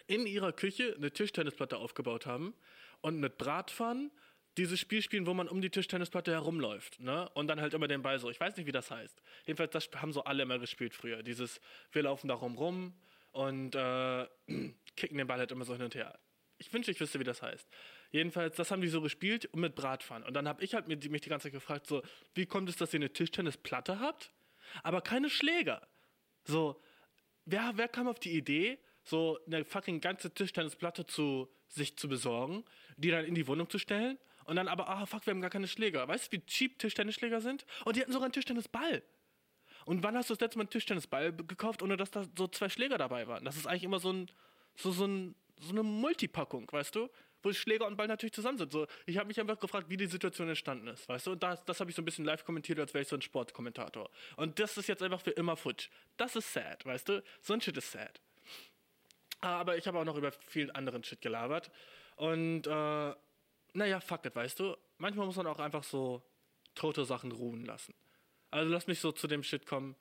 in 0.09 0.27
ihrer 0.27 0.53
Küche 0.53 0.95
eine 0.97 1.12
Tischtennisplatte 1.12 1.77
aufgebaut 1.77 2.27
haben 2.27 2.55
und 3.00 3.21
mit 3.21 3.38
Bratpfannen 3.38 4.11
dieses 4.57 4.81
Spiel 4.81 5.03
spielen, 5.03 5.27
wo 5.27 5.35
man 5.35 5.49
um 5.49 5.61
die 5.61 5.71
Tischtennisplatte 5.71 6.33
herumläuft, 6.33 6.99
ne? 6.99 7.29
Und 7.35 7.47
dann 7.47 7.61
halt 7.61 7.75
immer 7.75 7.87
den 7.87 8.03
Ball 8.03 8.19
so. 8.19 8.29
Ich 8.29 8.41
weiß 8.41 8.57
nicht, 8.57 8.67
wie 8.67 8.73
das 8.73 8.91
heißt. 8.91 9.23
Jedenfalls, 9.47 9.71
das 9.71 9.88
haben 10.03 10.12
so 10.12 10.25
alle 10.25 10.43
immer 10.43 10.59
gespielt 10.59 10.95
früher. 10.95 11.23
Dieses, 11.23 11.61
wir 11.93 12.03
laufen 12.03 12.27
da 12.27 12.35
rum 12.35 12.93
und 13.31 13.77
äh, 13.77 14.27
kicken 14.97 15.19
den 15.19 15.29
Ball 15.29 15.38
halt 15.38 15.53
immer 15.53 15.65
so 15.65 15.75
hin 15.75 15.83
und 15.83 15.95
her. 15.95 16.19
Ich 16.59 16.73
wünsche, 16.73 16.91
ich 16.91 16.99
wüsste, 16.99 17.21
wie 17.21 17.25
das 17.25 17.41
heißt. 17.41 17.69
Jedenfalls, 18.11 18.57
das 18.57 18.73
haben 18.73 18.83
die 18.83 18.88
so 18.88 19.00
gespielt 19.00 19.45
und 19.47 19.61
mit 19.61 19.77
Bratpfannen. 19.77 20.27
Und 20.27 20.35
dann 20.35 20.49
habe 20.49 20.65
ich 20.65 20.75
halt 20.75 20.88
mich 20.88 20.99
die 20.99 21.29
ganze 21.29 21.45
Zeit 21.45 21.53
gefragt, 21.53 21.87
so, 21.87 22.03
wie 22.35 22.47
kommt 22.47 22.69
es, 22.69 22.77
dass 22.77 22.93
ihr 22.93 22.99
eine 22.99 23.12
Tischtennisplatte 23.12 24.00
habt, 24.00 24.33
aber 24.83 25.03
keine 25.03 25.31
Schläger? 25.31 25.87
So, 26.45 26.83
wer, 27.45 27.73
wer 27.77 27.87
kam 27.87 28.09
auf 28.09 28.19
die 28.19 28.33
Idee, 28.33 28.79
so 29.09 29.38
eine 29.47 29.65
fucking 29.65 30.00
ganze 30.00 30.33
Tischtennisplatte 30.33 31.07
zu 31.07 31.49
sich 31.69 31.97
zu 31.97 32.09
besorgen, 32.09 32.65
die 32.97 33.11
dann 33.11 33.25
in 33.25 33.35
die 33.35 33.47
Wohnung 33.47 33.69
zu 33.69 33.79
stellen 33.79 34.19
und 34.45 34.57
dann 34.57 34.69
aber, 34.69 34.88
ah 34.88 35.07
fuck, 35.07 35.27
wir 35.27 35.33
haben 35.33 35.41
gar 35.41 35.50
keine 35.50 35.69
Schläger. 35.69 36.07
Weißt 36.09 36.33
du, 36.33 36.37
wie 36.37 36.47
cheap 36.47 36.79
Tischtennisschläger 36.79 37.41
sind? 37.41 37.67
Und 37.85 37.97
die 37.97 38.00
hatten 38.00 38.12
sogar 38.12 38.27
einen 38.27 38.33
Tischtennisball. 38.33 39.03
Und 39.85 40.03
wann 40.03 40.17
hast 40.17 40.31
du 40.31 40.35
das 40.35 40.41
letzte 40.41 40.59
Mal 40.59 40.62
einen 40.62 40.71
Tischtennisball 40.71 41.33
gekauft, 41.33 41.83
ohne 41.83 41.97
dass 41.97 42.11
da 42.11 42.25
so 42.37 42.49
zwei 42.49 42.69
Schläger 42.69 42.99
dabei 42.99 43.27
waren? 43.27 43.45
Das 43.45 43.57
ist 43.57 43.67
eigentlich 43.67 43.85
immer 43.85 44.00
so, 44.00 44.12
ein, 44.12 44.31
so, 44.77 44.91
so, 44.91 45.07
ein, 45.07 45.35
so 45.61 45.71
eine 45.71 45.83
Multipackung, 45.83 46.67
weißt 46.71 46.95
du? 46.95 47.09
Wo 47.43 47.53
Schläger 47.53 47.87
und 47.87 47.97
Ball 47.97 48.09
natürlich 48.09 48.33
zusammen 48.33 48.59
sind. 48.59 48.73
So, 48.73 48.87
ich 49.07 49.17
habe 49.17 49.29
mich 49.29 49.38
einfach 49.38 49.59
gefragt, 49.59 49.88
wie 49.88 49.97
die 49.97 50.07
Situation 50.07 50.49
entstanden 50.49 50.88
ist, 50.88 51.09
weißt 51.09 51.27
du? 51.27 51.33
Und 51.33 51.43
das, 51.43 51.65
das 51.65 51.79
habe 51.81 51.91
ich 51.91 51.97
so 51.97 52.03
ein 52.03 52.05
bisschen 52.05 52.25
live 52.25 52.45
kommentiert, 52.45 52.79
als 52.81 52.93
wäre 52.95 53.03
ich 53.03 53.09
so 53.09 53.17
ein 53.17 53.23
Sportkommentator. 53.23 54.11
Und 54.37 54.59
das 54.59 54.77
ist 54.77 54.88
jetzt 54.88 55.03
einfach 55.03 55.21
für 55.21 55.31
immer 55.31 55.57
futsch. 55.57 55.88
Das 56.17 56.37
ist 56.37 56.53
sad, 56.53 56.85
weißt 56.85 57.09
du? 57.09 57.23
So 57.41 57.55
ein 57.55 57.61
Shit 57.61 57.77
ist 57.77 57.93
sad. 57.93 58.21
Aber 59.40 59.76
ich 59.76 59.87
habe 59.87 59.99
auch 59.99 60.04
noch 60.04 60.16
über 60.16 60.33
viel 60.33 60.71
anderen 60.73 61.04
Shit 61.04 61.21
gelabert. 61.21 61.71
Und 62.16 62.66
äh, 62.66 63.14
naja, 63.75 64.00
fuck 64.00 64.25
it, 64.25 64.35
weißt 64.35 64.61
du? 64.61 64.76
Manchmal 64.99 65.26
muss 65.26 65.37
man 65.37 65.47
auch 65.47 65.61
einfach 65.61 65.85
so 65.85 66.23
tote 66.75 67.04
Sachen 67.04 67.33
ruhen 67.33 67.64
lassen. 67.64 67.95
Also 68.50 68.73
lass 68.73 68.87
mich 68.87 69.00
so 69.00 69.12
zu 69.12 69.26
dem 69.26 69.42
Shit 69.42 69.66
kommen, 69.66 69.95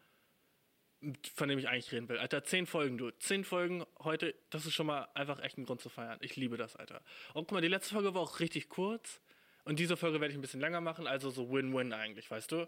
von 1.35 1.49
dem 1.49 1.59
ich 1.59 1.67
eigentlich 1.67 1.91
reden 1.91 2.09
will. 2.09 2.17
Alter, 2.17 2.43
zehn 2.43 2.65
Folgen, 2.65 2.97
du. 2.97 3.11
Zehn 3.19 3.43
Folgen 3.43 3.85
heute, 3.99 4.33
das 4.49 4.65
ist 4.65 4.73
schon 4.73 4.87
mal 4.87 5.07
einfach 5.13 5.39
echt 5.43 5.57
ein 5.57 5.65
Grund 5.65 5.81
zu 5.81 5.89
feiern. 5.89 6.17
Ich 6.21 6.35
liebe 6.35 6.57
das, 6.57 6.75
Alter. 6.75 7.01
Und 7.33 7.47
guck 7.47 7.51
mal, 7.51 7.61
die 7.61 7.67
letzte 7.67 7.93
Folge 7.93 8.13
war 8.13 8.21
auch 8.21 8.39
richtig 8.39 8.69
kurz. 8.69 9.21
Und 9.63 9.79
diese 9.79 9.97
Folge 9.97 10.21
werde 10.21 10.31
ich 10.31 10.37
ein 10.37 10.41
bisschen 10.41 10.61
länger 10.61 10.81
machen, 10.81 11.07
also 11.07 11.29
so 11.29 11.51
Win-Win 11.51 11.91
eigentlich, 11.91 12.31
weißt 12.31 12.51
du? 12.51 12.67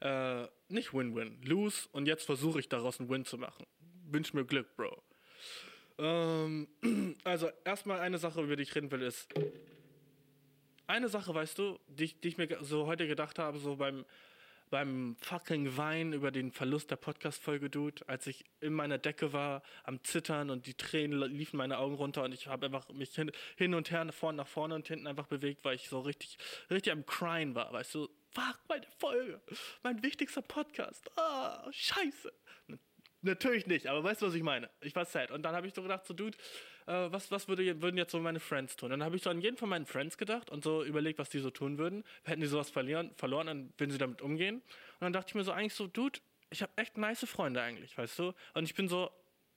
Äh, 0.00 0.48
nicht 0.68 0.92
Win-Win, 0.92 1.40
Lose. 1.42 1.88
Und 1.92 2.06
jetzt 2.06 2.24
versuche 2.24 2.58
ich 2.58 2.68
daraus 2.68 2.98
einen 2.98 3.08
Win 3.08 3.24
zu 3.24 3.38
machen. 3.38 3.64
Wünsch 4.10 4.34
mir 4.34 4.44
Glück, 4.44 4.76
Bro. 4.76 5.02
Ähm, 5.98 6.68
also 7.24 7.50
erstmal 7.64 8.00
eine 8.00 8.18
Sache, 8.18 8.42
über 8.42 8.56
die 8.56 8.62
ich 8.62 8.74
reden 8.74 8.90
will, 8.90 9.02
ist 9.02 9.28
eine 10.86 11.08
Sache, 11.08 11.34
weißt 11.34 11.58
du, 11.58 11.78
die, 11.86 12.04
ich- 12.04 12.20
die 12.20 12.28
ich 12.28 12.38
mir 12.38 12.48
so 12.62 12.86
heute 12.86 13.06
gedacht 13.06 13.38
habe, 13.38 13.58
so 13.58 13.76
beim 13.76 14.04
beim 14.70 15.16
fucking 15.20 15.76
Wein 15.76 16.14
über 16.14 16.30
den 16.30 16.50
Verlust 16.50 16.90
der 16.90 16.96
Podcast-Folge, 16.96 17.68
Dude, 17.68 18.08
als 18.08 18.26
ich 18.26 18.42
in 18.60 18.72
meiner 18.72 18.96
Decke 18.96 19.34
war, 19.34 19.62
am 19.84 20.02
Zittern 20.02 20.48
und 20.48 20.66
die 20.66 20.72
Tränen 20.72 21.20
liefen 21.30 21.58
meine 21.58 21.76
Augen 21.76 21.94
runter 21.96 22.22
und 22.22 22.32
ich 22.32 22.46
habe 22.46 22.64
einfach 22.64 22.88
mich 22.88 23.14
hin, 23.14 23.30
hin 23.58 23.74
und 23.74 23.90
her, 23.90 24.10
vorne 24.12 24.38
nach 24.38 24.46
vorne 24.46 24.74
und 24.74 24.88
hinten 24.88 25.06
einfach 25.06 25.26
bewegt, 25.26 25.62
weil 25.66 25.74
ich 25.74 25.90
so 25.90 26.00
richtig, 26.00 26.38
richtig 26.70 26.90
am 26.90 27.04
Crying 27.04 27.54
war, 27.54 27.70
weißt 27.70 27.96
du, 27.96 28.08
fuck, 28.30 28.60
meine 28.66 28.86
Folge, 28.98 29.42
mein 29.82 30.02
wichtigster 30.02 30.40
Podcast, 30.40 31.06
ah, 31.18 31.70
scheiße. 31.70 32.32
Natürlich 33.24 33.66
nicht, 33.68 33.86
aber 33.86 34.02
weißt 34.02 34.20
du, 34.20 34.26
was 34.26 34.34
ich 34.34 34.42
meine? 34.42 34.68
Ich 34.80 34.96
war 34.96 35.04
sad. 35.04 35.30
Und 35.30 35.42
dann 35.42 35.54
habe 35.54 35.66
ich 35.68 35.74
so 35.74 35.82
gedacht, 35.82 36.04
so, 36.04 36.12
Dude, 36.12 36.36
äh, 36.86 36.92
was, 37.12 37.30
was 37.30 37.46
würde, 37.46 37.80
würden 37.80 37.96
jetzt 37.96 38.10
so 38.10 38.18
meine 38.18 38.40
Friends 38.40 38.74
tun? 38.74 38.86
Und 38.86 38.98
dann 38.98 39.04
habe 39.04 39.14
ich 39.16 39.22
so 39.22 39.30
an 39.30 39.40
jeden 39.40 39.56
von 39.56 39.68
meinen 39.68 39.86
Friends 39.86 40.18
gedacht 40.18 40.50
und 40.50 40.64
so 40.64 40.82
überlegt, 40.82 41.20
was 41.20 41.30
die 41.30 41.38
so 41.38 41.50
tun 41.50 41.78
würden. 41.78 42.02
Hätten 42.24 42.40
die 42.40 42.48
sowas 42.48 42.70
verlieren, 42.70 43.12
verloren, 43.14 43.46
dann 43.46 43.72
würden 43.78 43.92
sie 43.92 43.98
damit 43.98 44.22
umgehen. 44.22 44.56
Und 44.56 45.00
dann 45.00 45.12
dachte 45.12 45.30
ich 45.30 45.34
mir 45.36 45.44
so, 45.44 45.52
eigentlich 45.52 45.74
so, 45.74 45.86
Dude, 45.86 46.18
ich 46.50 46.62
habe 46.62 46.72
echt 46.76 46.98
nice 46.98 47.24
Freunde 47.24 47.62
eigentlich, 47.62 47.96
weißt 47.96 48.18
du? 48.18 48.34
Und 48.54 48.64
ich 48.64 48.74
bin 48.74 48.88
so, 48.88 49.10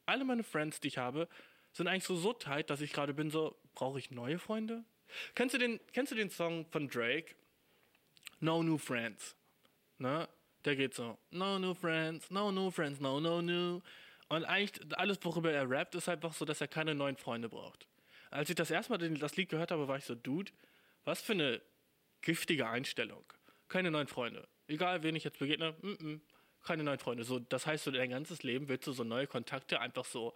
alle 0.06 0.24
meine 0.26 0.44
Friends, 0.44 0.80
die 0.80 0.90
ich 0.90 1.00
habe, 1.00 1.28
sind 1.72 1.88
eigentlich 1.88 2.04
so 2.04 2.16
so 2.16 2.34
tight, 2.34 2.70
dass 2.70 2.82
ich 2.82 2.94
gerade 2.94 3.16
bin 3.16 3.32
so, 3.32 3.58
brauche 3.74 3.98
ich 3.98 4.12
neue 4.12 4.38
Freunde? 4.38 4.86
Kennst 5.34 5.56
du 5.56 5.58
den, 5.58 5.80
kennst 5.92 6.12
du 6.12 6.16
den 6.16 6.30
Song 6.30 6.66
von 6.68 6.88
Drake? 6.88 7.36
No 8.40 8.62
New 8.62 8.78
Friends. 8.78 9.36
Ne? 9.98 10.28
Der 10.66 10.76
geht 10.76 10.96
so, 10.96 11.18
no 11.30 11.60
new 11.60 11.74
friends, 11.76 12.32
no 12.32 12.52
new 12.52 12.72
friends, 12.72 13.00
no 13.00 13.20
no 13.20 13.42
new. 13.42 13.82
Und 14.30 14.46
eigentlich 14.46 14.98
alles, 14.98 15.20
worüber 15.22 15.52
er 15.52 15.70
rappt, 15.70 15.96
ist 15.96 16.10
einfach 16.10 16.34
so, 16.34 16.44
dass 16.46 16.60
er 16.60 16.68
keine 16.68 16.96
neuen 16.96 17.18
Freunde 17.18 17.50
braucht. 17.50 17.88
Als 18.32 18.50
ich 18.50 18.56
das 18.56 18.72
erste 18.72 18.92
Mal 18.92 18.98
das 18.98 19.36
Lied 19.36 19.50
gehört 19.50 19.72
habe, 19.72 19.88
war 19.88 19.98
ich 19.98 20.06
so, 20.06 20.16
Dude, 20.16 20.52
was 21.04 21.22
für 21.22 21.34
eine 21.34 21.62
giftige 22.22 22.68
Einstellung. 22.68 23.24
Keine 23.68 23.92
neuen 23.92 24.08
Freunde. 24.08 24.48
Egal, 24.68 25.04
wen 25.04 25.16
ich 25.16 25.24
jetzt 25.24 25.38
begegne, 25.38 25.76
mm 25.82 25.88
-mm, 25.88 26.22
keine 26.64 26.84
neuen 26.84 26.98
Freunde. 26.98 27.24
So, 27.24 27.38
das 27.38 27.68
heißt, 27.68 27.84
so 27.84 27.92
dein 27.92 28.10
ganzes 28.10 28.42
Leben 28.42 28.68
willst 28.68 28.88
du 28.88 28.92
so 28.92 29.04
neue 29.04 29.28
Kontakte 29.28 29.80
einfach 29.80 30.06
so 30.06 30.34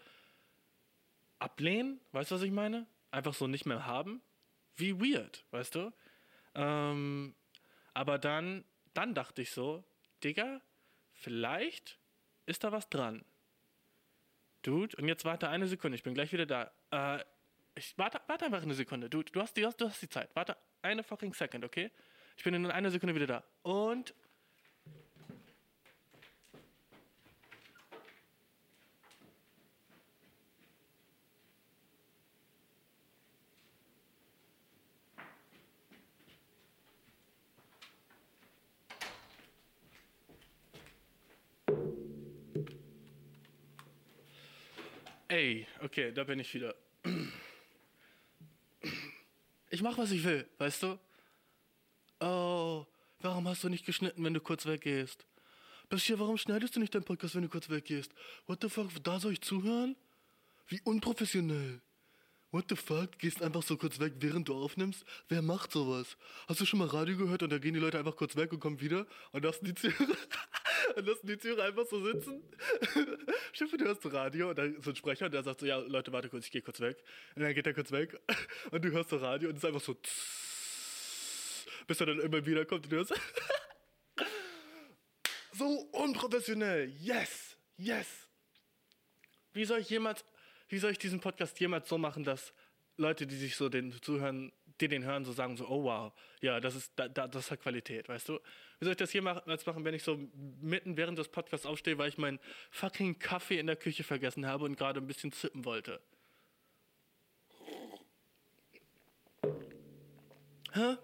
ablehnen. 1.40 2.00
Weißt 2.12 2.30
du, 2.30 2.36
was 2.36 2.44
ich 2.44 2.52
meine? 2.52 2.86
Einfach 3.10 3.34
so 3.34 3.48
nicht 3.48 3.66
mehr 3.66 3.88
haben. 3.88 4.22
Wie 4.76 5.00
weird, 5.00 5.44
weißt 5.50 5.74
du? 5.74 5.92
Ähm, 6.54 7.34
aber 7.96 8.20
dann, 8.20 8.64
dann 8.94 9.16
dachte 9.16 9.42
ich 9.42 9.50
so, 9.50 9.84
Digga, 10.24 10.62
vielleicht 11.14 12.00
ist 12.46 12.64
da 12.64 12.72
was 12.72 12.90
dran. 12.90 13.24
Dude, 14.62 14.96
und 14.98 15.08
jetzt 15.08 15.26
warte 15.26 15.50
eine 15.50 15.68
Sekunde, 15.68 15.96
ich 15.96 16.04
bin 16.04 16.14
gleich 16.14 16.34
wieder 16.34 16.46
da. 16.46 16.72
Äh, 16.92 17.24
ich 17.76 17.98
warte, 17.98 18.20
warte 18.28 18.46
einfach 18.46 18.62
eine 18.62 18.74
Sekunde. 18.74 19.10
Dude, 19.10 19.32
du 19.32 19.42
hast, 19.42 19.56
die, 19.56 19.62
du 19.62 19.88
hast 19.88 20.02
die 20.02 20.10
Zeit. 20.10 20.36
Warte 20.36 20.58
eine 20.82 21.04
fucking 21.04 21.34
Second, 21.34 21.64
okay? 21.64 21.92
Ich 22.36 22.44
bin 22.44 22.54
in 22.54 22.66
einer 22.70 22.92
Sekunde 22.92 23.16
wieder 23.16 23.28
da. 23.28 23.44
Und. 23.64 24.14
Ey, 45.40 45.66
okay, 45.82 46.12
da 46.12 46.26
bin 46.26 46.38
ich 46.40 46.54
wieder. 46.54 46.76
Ich 49.70 49.82
mach, 49.82 49.98
was 49.98 50.12
ich 50.12 50.22
will, 50.26 50.46
weißt 50.58 50.84
du? 50.84 51.00
Oh, 52.20 52.86
warum 53.22 53.48
hast 53.48 53.64
du 53.64 53.70
nicht 53.70 53.86
geschnitten, 53.86 54.22
wenn 54.26 54.34
du 54.34 54.42
kurz 54.42 54.66
weggehst? 54.66 55.26
Bisher, 55.88 56.20
warum 56.20 56.38
schneidest 56.38 56.76
du 56.76 56.82
nicht 56.82 56.94
deinen 56.94 57.06
Podcast, 57.06 57.36
wenn 57.36 57.44
du 57.44 57.48
kurz 57.48 57.70
weggehst? 57.70 58.12
What 58.48 58.60
the 58.62 58.68
fuck, 58.68 58.90
da 59.02 59.18
soll 59.22 59.32
ich 59.32 59.40
zuhören? 59.40 59.96
Wie 60.68 60.82
unprofessionell. 60.82 61.80
What 62.52 62.66
the 62.68 62.76
fuck, 62.76 63.18
gehst 63.18 63.42
einfach 63.42 63.64
so 63.64 63.78
kurz 63.78 63.98
weg, 64.00 64.16
während 64.20 64.50
du 64.50 64.56
aufnimmst? 64.56 65.06
Wer 65.30 65.42
macht 65.42 65.72
sowas? 65.72 66.18
Hast 66.50 66.60
du 66.60 66.66
schon 66.66 66.80
mal 66.80 66.90
Radio 66.90 67.16
gehört 67.16 67.44
und 67.44 67.52
da 67.52 67.60
gehen 67.60 67.76
die 67.76 67.80
Leute 67.80 67.98
einfach 67.98 68.18
kurz 68.18 68.36
weg 68.36 68.52
und 68.52 68.60
kommen 68.60 68.82
wieder 68.82 69.08
und 69.32 69.46
lassen 69.46 69.64
die 69.64 69.74
Tiere, 69.74 69.94
und 70.96 71.06
lassen 71.06 71.28
die 71.28 71.38
Tiere 71.38 71.64
einfach 71.64 71.86
so 71.86 72.04
sitzen? 72.04 72.42
Schiff, 73.54 73.72
du 73.72 73.86
hörst 73.86 74.06
Radio 74.12 74.50
und 74.50 74.58
da 74.58 74.64
ist 74.64 74.84
so 74.84 74.92
ein 74.92 74.96
Sprecher, 74.96 75.30
der 75.30 75.44
sagt 75.44 75.62
so, 75.62 75.66
ja, 75.66 75.78
Leute, 75.78 76.12
warte 76.12 76.30
kurz, 76.30 76.46
ich 76.46 76.52
gehe 76.52 76.62
kurz 76.62 76.80
weg. 76.80 77.04
Und 77.36 77.44
dann 77.44 77.54
geht 77.54 77.68
er 77.68 77.74
kurz 77.74 77.92
weg 77.92 78.20
und 78.72 78.84
du 78.84 78.92
hörst 78.92 79.10
so 79.10 79.18
Radio 79.18 79.50
und 79.50 79.58
es 79.58 79.64
ist 79.64 79.68
einfach 79.68 79.82
so, 79.82 79.94
bis 81.88 82.00
er 82.00 82.06
dann 82.08 82.20
immer 82.20 82.46
wieder 82.46 82.66
kommt 82.66 82.86
und 82.86 82.92
du 82.92 82.98
hörst, 82.98 83.14
so 85.54 85.66
unprofessionell, 85.92 86.90
yes, 87.00 87.58
yes. 87.78 88.08
Wie 89.54 89.66
soll 89.66 89.80
ich 89.80 89.90
jemals, 89.90 90.24
wie 90.70 90.78
soll 90.78 90.92
ich 90.92 91.00
diesen 91.00 91.20
Podcast 91.20 91.60
jemals 91.60 91.90
so 91.90 91.98
machen, 91.98 92.24
dass 92.24 92.54
Leute, 92.98 93.26
die 93.28 93.36
sich 93.36 93.56
so 93.56 93.70
den 93.70 93.94
zuhören, 94.02 94.52
die 94.82 94.88
den 94.88 95.04
hören, 95.04 95.26
so 95.26 95.32
sagen 95.32 95.58
so, 95.58 95.68
oh 95.68 95.84
wow, 95.84 96.14
ja, 96.42 96.60
das 96.60 96.76
ist, 96.76 96.94
da, 96.96 97.08
da, 97.08 97.28
das 97.28 97.52
hat 97.52 97.62
Qualität, 97.62 98.08
weißt 98.10 98.30
du? 98.30 98.40
Wie 98.80 98.86
soll 98.86 98.92
ich 98.92 98.98
das 98.98 99.14
jemals 99.14 99.66
machen, 99.66 99.84
wenn 99.84 99.94
ich 99.94 100.04
so 100.04 100.30
mitten 100.62 100.98
während 100.98 101.18
des 101.20 101.28
Podcasts 101.28 101.66
aufstehe, 101.66 101.98
weil 101.98 102.10
ich 102.10 102.18
meinen 102.18 102.40
fucking 102.72 103.20
Kaffee 103.20 103.60
in 103.60 103.68
der 103.68 103.76
Küche 103.76 104.04
vergessen 104.04 104.46
habe 104.46 104.66
und 104.66 104.78
gerade 104.78 105.00
ein 105.00 105.08
bisschen 105.08 105.32
zippen 105.32 105.66
wollte? 105.66 106.02
Hä? 110.74 110.98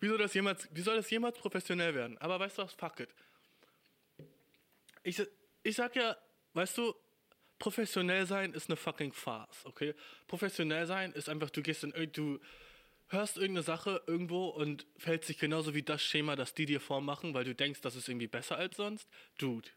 Wie 0.00 0.08
soll 0.08 0.18
das 0.18 0.34
jemals, 0.34 0.68
wie 0.72 0.80
soll 0.80 0.96
das 0.96 1.10
jemals 1.10 1.38
professionell 1.38 1.94
werden? 1.94 2.18
Aber 2.18 2.40
weißt 2.40 2.58
du 2.58 2.62
was, 2.62 2.72
fuck 2.72 3.00
it. 3.00 3.10
Ich, 5.02 5.22
ich 5.62 5.76
sag 5.76 5.94
ja, 5.96 6.16
weißt 6.54 6.78
du, 6.78 6.94
professionell 7.58 8.26
sein 8.26 8.54
ist 8.54 8.68
eine 8.68 8.76
fucking 8.76 9.12
Farce, 9.12 9.64
okay? 9.66 9.94
Professionell 10.26 10.86
sein 10.86 11.12
ist 11.12 11.28
einfach, 11.28 11.50
du 11.50 11.62
gehst 11.62 11.84
in, 11.84 11.92
du 12.12 12.40
hörst 13.12 13.36
irgendeine 13.36 13.62
Sache 13.62 14.02
irgendwo 14.06 14.46
und 14.48 14.86
fällt 14.96 15.24
sich 15.24 15.38
genauso 15.38 15.74
wie 15.74 15.82
das 15.82 16.02
Schema, 16.02 16.36
das 16.36 16.54
die 16.54 16.66
dir 16.66 16.80
vormachen, 16.80 17.34
weil 17.34 17.44
du 17.44 17.54
denkst, 17.54 17.80
das 17.80 17.96
ist 17.96 18.08
irgendwie 18.08 18.26
besser 18.26 18.56
als 18.56 18.76
sonst. 18.76 19.08
Dude, 19.38 19.68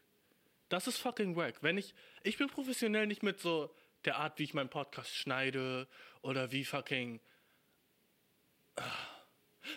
das 0.68 0.86
ist 0.86 0.98
fucking 0.98 1.36
wack. 1.36 1.62
Wenn 1.62 1.78
ich, 1.78 1.94
ich 2.22 2.38
bin 2.38 2.48
professionell 2.48 3.06
nicht 3.06 3.22
mit 3.22 3.40
so 3.40 3.74
der 4.04 4.16
Art, 4.16 4.38
wie 4.38 4.44
ich 4.44 4.54
meinen 4.54 4.70
Podcast 4.70 5.14
schneide 5.14 5.88
oder 6.22 6.52
wie 6.52 6.64
fucking 6.64 7.20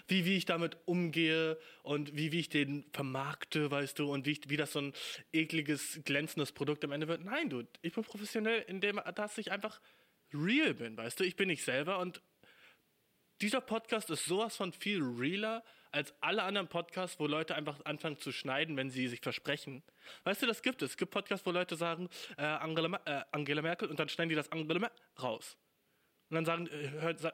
wie, 0.08 0.26
wie 0.26 0.38
ich 0.38 0.45
damit 0.45 0.78
umgehe 0.86 1.58
und 1.84 2.15
wie, 2.15 2.32
wie 2.32 2.39
ich 2.39 2.50
den 2.50 2.86
vermarkte, 2.93 3.72
weißt 3.72 4.00
du, 4.00 4.12
und 4.12 4.26
wie, 4.26 4.32
ich, 4.32 4.50
wie 4.50 4.58
das 4.58 4.74
so 4.74 4.80
ein 4.80 4.93
ekliges, 5.34 6.02
glänzendes 6.04 6.52
Produkt 6.52 6.84
am 6.84 6.91
Ende 6.91 7.08
wird. 7.08 7.24
Nein, 7.24 7.50
du, 7.50 7.63
ich 7.82 7.93
bin 7.93 8.04
professionell, 8.04 8.63
indem 8.67 9.02
dass 9.15 9.38
ich 9.38 9.52
einfach 9.52 9.82
real 10.34 10.74
bin, 10.76 10.95
weißt 10.98 11.19
du, 11.19 11.24
ich 11.24 11.36
bin 11.36 11.48
nicht 11.48 11.63
selber 11.63 12.00
und 12.00 12.22
dieser 13.41 13.62
Podcast 13.62 14.10
ist 14.10 14.25
sowas 14.25 14.56
von 14.56 14.73
viel 14.73 15.02
realer 15.02 15.63
als 15.91 16.13
alle 16.21 16.43
anderen 16.43 16.67
Podcasts, 16.67 17.19
wo 17.19 17.25
Leute 17.25 17.56
einfach 17.56 17.84
anfangen 17.86 18.19
zu 18.19 18.32
schneiden, 18.32 18.78
wenn 18.78 18.89
sie 18.89 19.08
sich 19.08 19.21
versprechen. 19.21 19.84
Weißt 20.23 20.41
du, 20.41 20.45
das 20.45 20.62
gibt 20.62 20.82
es. 20.82 20.91
Es 20.91 20.97
gibt 20.97 21.12
Podcasts, 21.12 21.45
wo 21.45 21.52
Leute 21.52 21.75
sagen, 21.75 22.10
äh, 22.38 22.43
Angela, 22.43 22.99
äh, 23.06 23.23
Angela 23.32 23.62
Merkel 23.62 23.89
und 23.89 23.99
dann 23.99 24.10
schneiden 24.10 24.30
die 24.30 24.36
das 24.36 24.52
Angela 24.52 24.80
Merkel 24.80 24.99
raus. 25.21 25.58
Und 26.30 26.36
dann 26.36 26.45
sagen, 26.45 26.67
äh, 26.67 26.89
hör, 26.89 27.17
sag, 27.17 27.34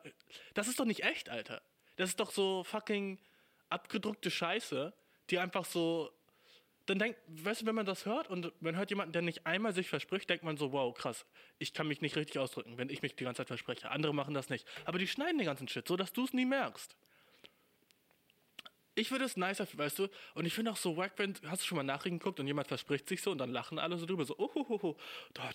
das 0.54 0.68
ist 0.68 0.80
doch 0.80 0.86
nicht 0.86 1.04
echt, 1.04 1.30
Alter. 1.30 1.62
Das 1.98 2.10
ist 2.10 2.20
doch 2.20 2.32
so 2.32 2.64
fucking 2.64 3.20
abgedruckte 3.70 4.32
Scheiße, 4.32 4.94
die 5.30 5.40
einfach 5.40 5.66
so. 5.66 6.12
Dann 6.86 7.00
denkt, 7.00 7.20
weißt 7.28 7.62
du, 7.62 7.66
wenn 7.66 7.76
man 7.76 7.86
das 7.86 8.06
hört 8.06 8.30
und 8.30 8.52
man 8.62 8.76
hört 8.76 8.92
jemanden, 8.92 9.12
der 9.12 9.24
nicht 9.24 9.46
einmal 9.48 9.74
sich 9.74 9.90
verspricht, 9.90 10.30
denkt 10.30 10.44
man 10.44 10.56
so, 10.56 10.72
wow, 10.72 10.94
krass, 10.94 11.26
ich 11.58 11.74
kann 11.74 11.88
mich 11.88 12.02
nicht 12.02 12.16
richtig 12.16 12.38
ausdrücken, 12.38 12.78
wenn 12.78 12.90
ich 12.90 13.02
mich 13.02 13.16
die 13.16 13.24
ganze 13.24 13.40
Zeit 13.40 13.48
verspreche. 13.48 13.90
Andere 13.90 14.14
machen 14.14 14.34
das 14.34 14.50
nicht. 14.50 14.68
Aber 14.86 15.00
die 15.00 15.08
schneiden 15.08 15.38
den 15.38 15.46
ganzen 15.46 15.68
Shit, 15.68 15.88
so 15.88 15.96
dass 15.96 16.14
du 16.14 16.26
es 16.26 16.34
nie 16.34 16.46
merkst. 16.46 16.96
Ich 18.94 19.12
würde 19.12 19.26
es 19.26 19.36
nicer, 19.36 19.68
weißt 19.74 20.00
du, 20.00 20.08
und 20.36 20.46
ich 20.46 20.54
finde 20.54 20.72
auch 20.72 20.78
so 20.78 20.96
wack, 20.96 21.14
wenn, 21.18 21.36
hast 21.48 21.64
du 21.64 21.68
schon 21.68 21.76
mal 21.76 21.84
Nachrichten 21.84 22.20
geguckt 22.20 22.40
und 22.40 22.48
jemand 22.48 22.68
verspricht 22.68 23.10
sich 23.10 23.22
so 23.22 23.32
und 23.32 23.40
dann 23.40 23.52
lachen 23.52 23.78
alle 23.78 23.98
so 23.98 24.06
drüber, 24.06 24.24
so, 24.24 24.36
oh, 24.38 24.50
oh, 24.54 24.66
oh, 24.70 24.80
oh, 24.82 24.96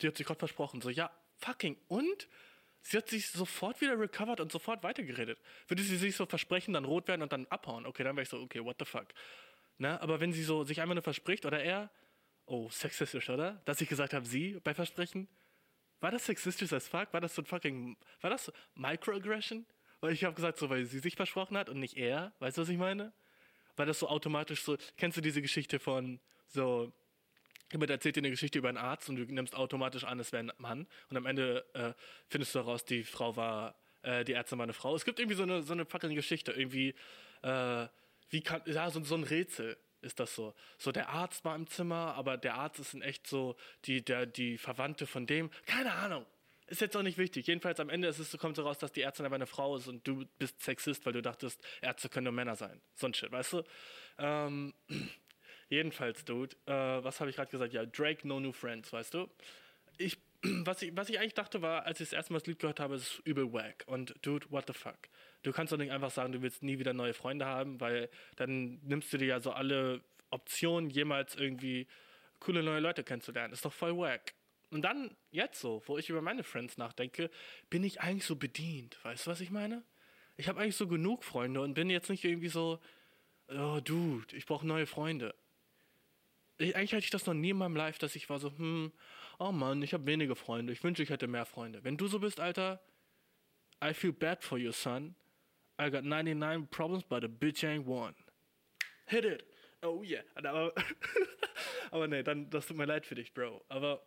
die 0.02 0.06
hat 0.08 0.16
sich 0.16 0.26
gerade 0.26 0.38
versprochen. 0.38 0.80
So, 0.82 0.90
ja, 0.90 1.10
fucking, 1.38 1.76
und? 1.88 2.28
Sie 2.82 2.96
hat 2.96 3.08
sich 3.08 3.28
sofort 3.28 3.80
wieder 3.80 3.98
recovered 3.98 4.40
und 4.40 4.50
sofort 4.50 4.82
weitergeredet. 4.82 5.38
Würde 5.68 5.82
sie 5.82 5.96
sich 5.96 6.16
so 6.16 6.24
versprechen, 6.24 6.74
dann 6.74 6.84
rot 6.84 7.08
werden 7.08 7.22
und 7.22 7.32
dann 7.32 7.46
abhauen, 7.50 7.86
okay, 7.86 8.04
dann 8.04 8.16
wäre 8.16 8.22
ich 8.22 8.28
so, 8.28 8.38
okay, 8.40 8.64
what 8.64 8.76
the 8.78 8.84
fuck. 8.84 9.06
Ne? 9.80 9.98
Aber 10.02 10.20
wenn 10.20 10.32
sie 10.32 10.42
so 10.42 10.62
sich 10.62 10.82
einmal 10.82 10.94
nur 10.94 11.02
verspricht 11.02 11.46
oder 11.46 11.62
er, 11.62 11.90
oh, 12.44 12.68
sexistisch, 12.68 13.30
oder? 13.30 13.62
Dass 13.64 13.80
ich 13.80 13.88
gesagt 13.88 14.12
habe, 14.12 14.26
sie 14.26 14.60
bei 14.62 14.74
Versprechen, 14.74 15.26
war 16.00 16.10
das 16.10 16.26
sexistisch 16.26 16.70
als 16.74 16.86
fuck? 16.86 17.10
War 17.14 17.22
das 17.22 17.34
so 17.34 17.40
ein 17.40 17.46
fucking, 17.46 17.96
war 18.20 18.28
das 18.28 18.52
Microaggression? 18.74 19.64
Weil 20.00 20.12
ich 20.12 20.24
habe 20.24 20.34
gesagt, 20.34 20.58
so, 20.58 20.68
weil 20.68 20.84
sie 20.84 20.98
sich 20.98 21.16
versprochen 21.16 21.56
hat 21.56 21.70
und 21.70 21.80
nicht 21.80 21.96
er, 21.96 22.34
weißt 22.40 22.58
du, 22.58 22.62
was 22.62 22.68
ich 22.68 22.76
meine? 22.76 23.14
War 23.76 23.86
das 23.86 23.98
so 23.98 24.08
automatisch 24.08 24.62
so, 24.62 24.76
kennst 24.98 25.16
du 25.16 25.22
diese 25.22 25.40
Geschichte 25.40 25.78
von 25.78 26.20
so, 26.46 26.92
jemand 27.72 27.90
erzählt 27.90 28.16
dir 28.16 28.20
eine 28.20 28.30
Geschichte 28.30 28.58
über 28.58 28.68
einen 28.68 28.78
Arzt 28.78 29.08
und 29.08 29.16
du 29.16 29.24
nimmst 29.32 29.54
automatisch 29.54 30.04
an, 30.04 30.20
es 30.20 30.30
wäre 30.32 30.44
ein 30.44 30.52
Mann. 30.58 30.86
Und 31.08 31.16
am 31.16 31.24
Ende 31.24 31.64
äh, 31.72 31.94
findest 32.28 32.54
du 32.54 32.58
heraus, 32.58 32.84
die 32.84 33.02
Frau 33.02 33.34
war, 33.36 33.76
äh, 34.02 34.26
die 34.26 34.34
Ärztin 34.34 34.58
war 34.58 34.64
eine 34.64 34.74
Frau. 34.74 34.94
Es 34.94 35.06
gibt 35.06 35.18
irgendwie 35.20 35.36
so 35.36 35.44
eine, 35.44 35.62
so 35.62 35.72
eine 35.72 35.86
fucking 35.86 36.14
Geschichte, 36.14 36.52
irgendwie, 36.52 36.94
äh, 37.40 37.86
wie 38.30 38.40
kann, 38.40 38.62
ja, 38.66 38.90
so, 38.90 39.02
so 39.04 39.16
ein 39.16 39.24
Rätsel. 39.24 39.76
ist 40.02 40.18
das 40.18 40.34
so. 40.34 40.54
So, 40.78 40.92
der 40.92 41.10
Arzt 41.10 41.44
war 41.44 41.54
im 41.54 41.66
Zimmer, 41.66 42.14
aber 42.14 42.38
der 42.38 42.54
Arzt 42.54 42.80
ist 42.80 42.94
in 42.94 43.02
echt 43.02 43.26
so 43.26 43.56
die, 43.84 44.04
der, 44.04 44.26
die 44.26 44.56
Verwandte 44.56 45.06
von 45.06 45.26
dem. 45.26 45.50
Keine 45.66 45.92
Ahnung. 45.92 46.24
Ist 46.70 46.80
jetzt 46.80 46.96
auch 46.96 47.02
nicht 47.02 47.18
wichtig. 47.18 47.48
Jedenfalls 47.48 47.80
am 47.80 47.88
Ende 47.88 48.06
ist 48.06 48.20
es, 48.20 48.38
kommt 48.38 48.54
so 48.54 48.62
raus, 48.62 48.78
dass 48.78 48.92
die 48.92 49.02
Ärztin 49.02 49.26
aber 49.26 49.34
eine 49.34 49.46
Frau 49.46 49.76
ist 49.76 49.88
und 49.88 50.06
du 50.06 50.24
bist 50.38 50.62
Sexist, 50.62 51.04
weil 51.04 51.12
du 51.12 51.20
dachtest, 51.20 51.60
Ärzte 51.82 52.08
können 52.08 52.24
nur 52.24 52.32
Männer 52.32 52.54
sein. 52.54 52.80
So 52.94 53.08
ein 53.08 53.14
Shit, 53.14 53.32
weißt 53.32 53.54
du? 53.54 53.64
Ähm, 54.18 54.72
jedenfalls, 55.68 56.24
Dude, 56.24 56.54
äh, 56.66 56.72
was 56.72 57.18
habe 57.18 57.28
ich 57.28 57.34
gerade 57.34 57.50
gesagt? 57.50 57.72
Ja, 57.72 57.84
Drake, 57.84 58.26
No 58.26 58.38
New 58.38 58.52
Friends, 58.52 58.92
weißt 58.92 59.14
du? 59.14 59.28
Ich, 59.98 60.16
was, 60.42 60.80
ich, 60.82 60.96
was 60.96 61.08
ich 61.08 61.18
eigentlich 61.18 61.34
dachte 61.34 61.60
war, 61.60 61.86
als 61.86 62.00
ich 62.00 62.10
das 62.10 62.12
erste 62.12 62.32
Mal 62.32 62.38
das 62.38 62.46
Lied 62.46 62.60
gehört 62.60 62.78
habe, 62.78 62.94
ist 62.94 63.02
es 63.02 63.18
übel 63.24 63.52
wack. 63.52 63.82
Und 63.86 64.14
Dude, 64.22 64.48
what 64.50 64.64
the 64.68 64.72
fuck? 64.72 64.98
Du 65.42 65.52
kannst 65.52 65.72
doch 65.72 65.78
nicht 65.78 65.92
einfach 65.92 66.10
sagen, 66.10 66.32
du 66.32 66.42
willst 66.42 66.62
nie 66.62 66.78
wieder 66.78 66.92
neue 66.92 67.14
Freunde 67.14 67.46
haben, 67.46 67.80
weil 67.80 68.10
dann 68.36 68.78
nimmst 68.82 69.12
du 69.12 69.18
dir 69.18 69.26
ja 69.26 69.40
so 69.40 69.52
alle 69.52 70.02
Optionen, 70.30 70.90
jemals 70.90 71.34
irgendwie 71.34 71.86
coole 72.40 72.62
neue 72.62 72.80
Leute 72.80 73.04
kennenzulernen. 73.04 73.52
Ist 73.52 73.64
doch 73.64 73.72
voll 73.72 73.96
wack. 73.96 74.34
Und 74.70 74.82
dann, 74.82 75.16
jetzt 75.30 75.60
so, 75.60 75.82
wo 75.86 75.98
ich 75.98 76.10
über 76.10 76.22
meine 76.22 76.44
Friends 76.44 76.78
nachdenke, 76.78 77.30
bin 77.70 77.82
ich 77.82 78.00
eigentlich 78.00 78.24
so 78.24 78.36
bedient. 78.36 79.02
Weißt 79.04 79.26
du, 79.26 79.30
was 79.30 79.40
ich 79.40 79.50
meine? 79.50 79.82
Ich 80.36 80.48
habe 80.48 80.60
eigentlich 80.60 80.76
so 80.76 80.86
genug 80.86 81.24
Freunde 81.24 81.60
und 81.60 81.74
bin 81.74 81.90
jetzt 81.90 82.08
nicht 82.08 82.24
irgendwie 82.24 82.48
so, 82.48 82.78
oh, 83.48 83.80
Dude, 83.82 84.36
ich 84.36 84.46
brauche 84.46 84.66
neue 84.66 84.86
Freunde. 84.86 85.34
Ich, 86.58 86.76
eigentlich 86.76 86.92
hatte 86.92 87.04
ich 87.04 87.10
das 87.10 87.26
noch 87.26 87.34
nie 87.34 87.50
in 87.50 87.56
meinem 87.56 87.76
Life, 87.76 87.98
dass 87.98 88.14
ich 88.14 88.28
war 88.30 88.38
so, 88.38 88.56
hm, 88.56 88.92
oh 89.38 89.52
Mann, 89.52 89.82
ich 89.82 89.92
habe 89.92 90.06
wenige 90.06 90.36
Freunde. 90.36 90.72
Ich 90.72 90.84
wünsche, 90.84 91.02
ich 91.02 91.10
hätte 91.10 91.26
mehr 91.26 91.46
Freunde. 91.46 91.82
Wenn 91.82 91.96
du 91.96 92.06
so 92.06 92.20
bist, 92.20 92.38
Alter, 92.38 92.80
I 93.82 93.92
feel 93.92 94.12
bad 94.12 94.44
for 94.44 94.58
you, 94.58 94.70
son. 94.70 95.14
I 95.80 95.88
got 95.88 96.04
99 96.04 96.68
problems, 96.70 97.04
but 97.08 97.24
a 97.24 97.28
bitch 97.28 97.64
ain't 97.64 97.86
one. 97.86 98.14
Hit 99.06 99.24
it. 99.24 99.42
Oh 99.82 100.02
yeah. 100.02 100.20
Aber, 100.36 100.72
aber 101.90 102.06
nee, 102.06 102.22
dann, 102.22 102.50
das 102.50 102.66
tut 102.66 102.76
mir 102.76 102.84
leid 102.84 103.06
für 103.06 103.14
dich, 103.14 103.32
Bro. 103.32 103.64
Aber 103.68 104.02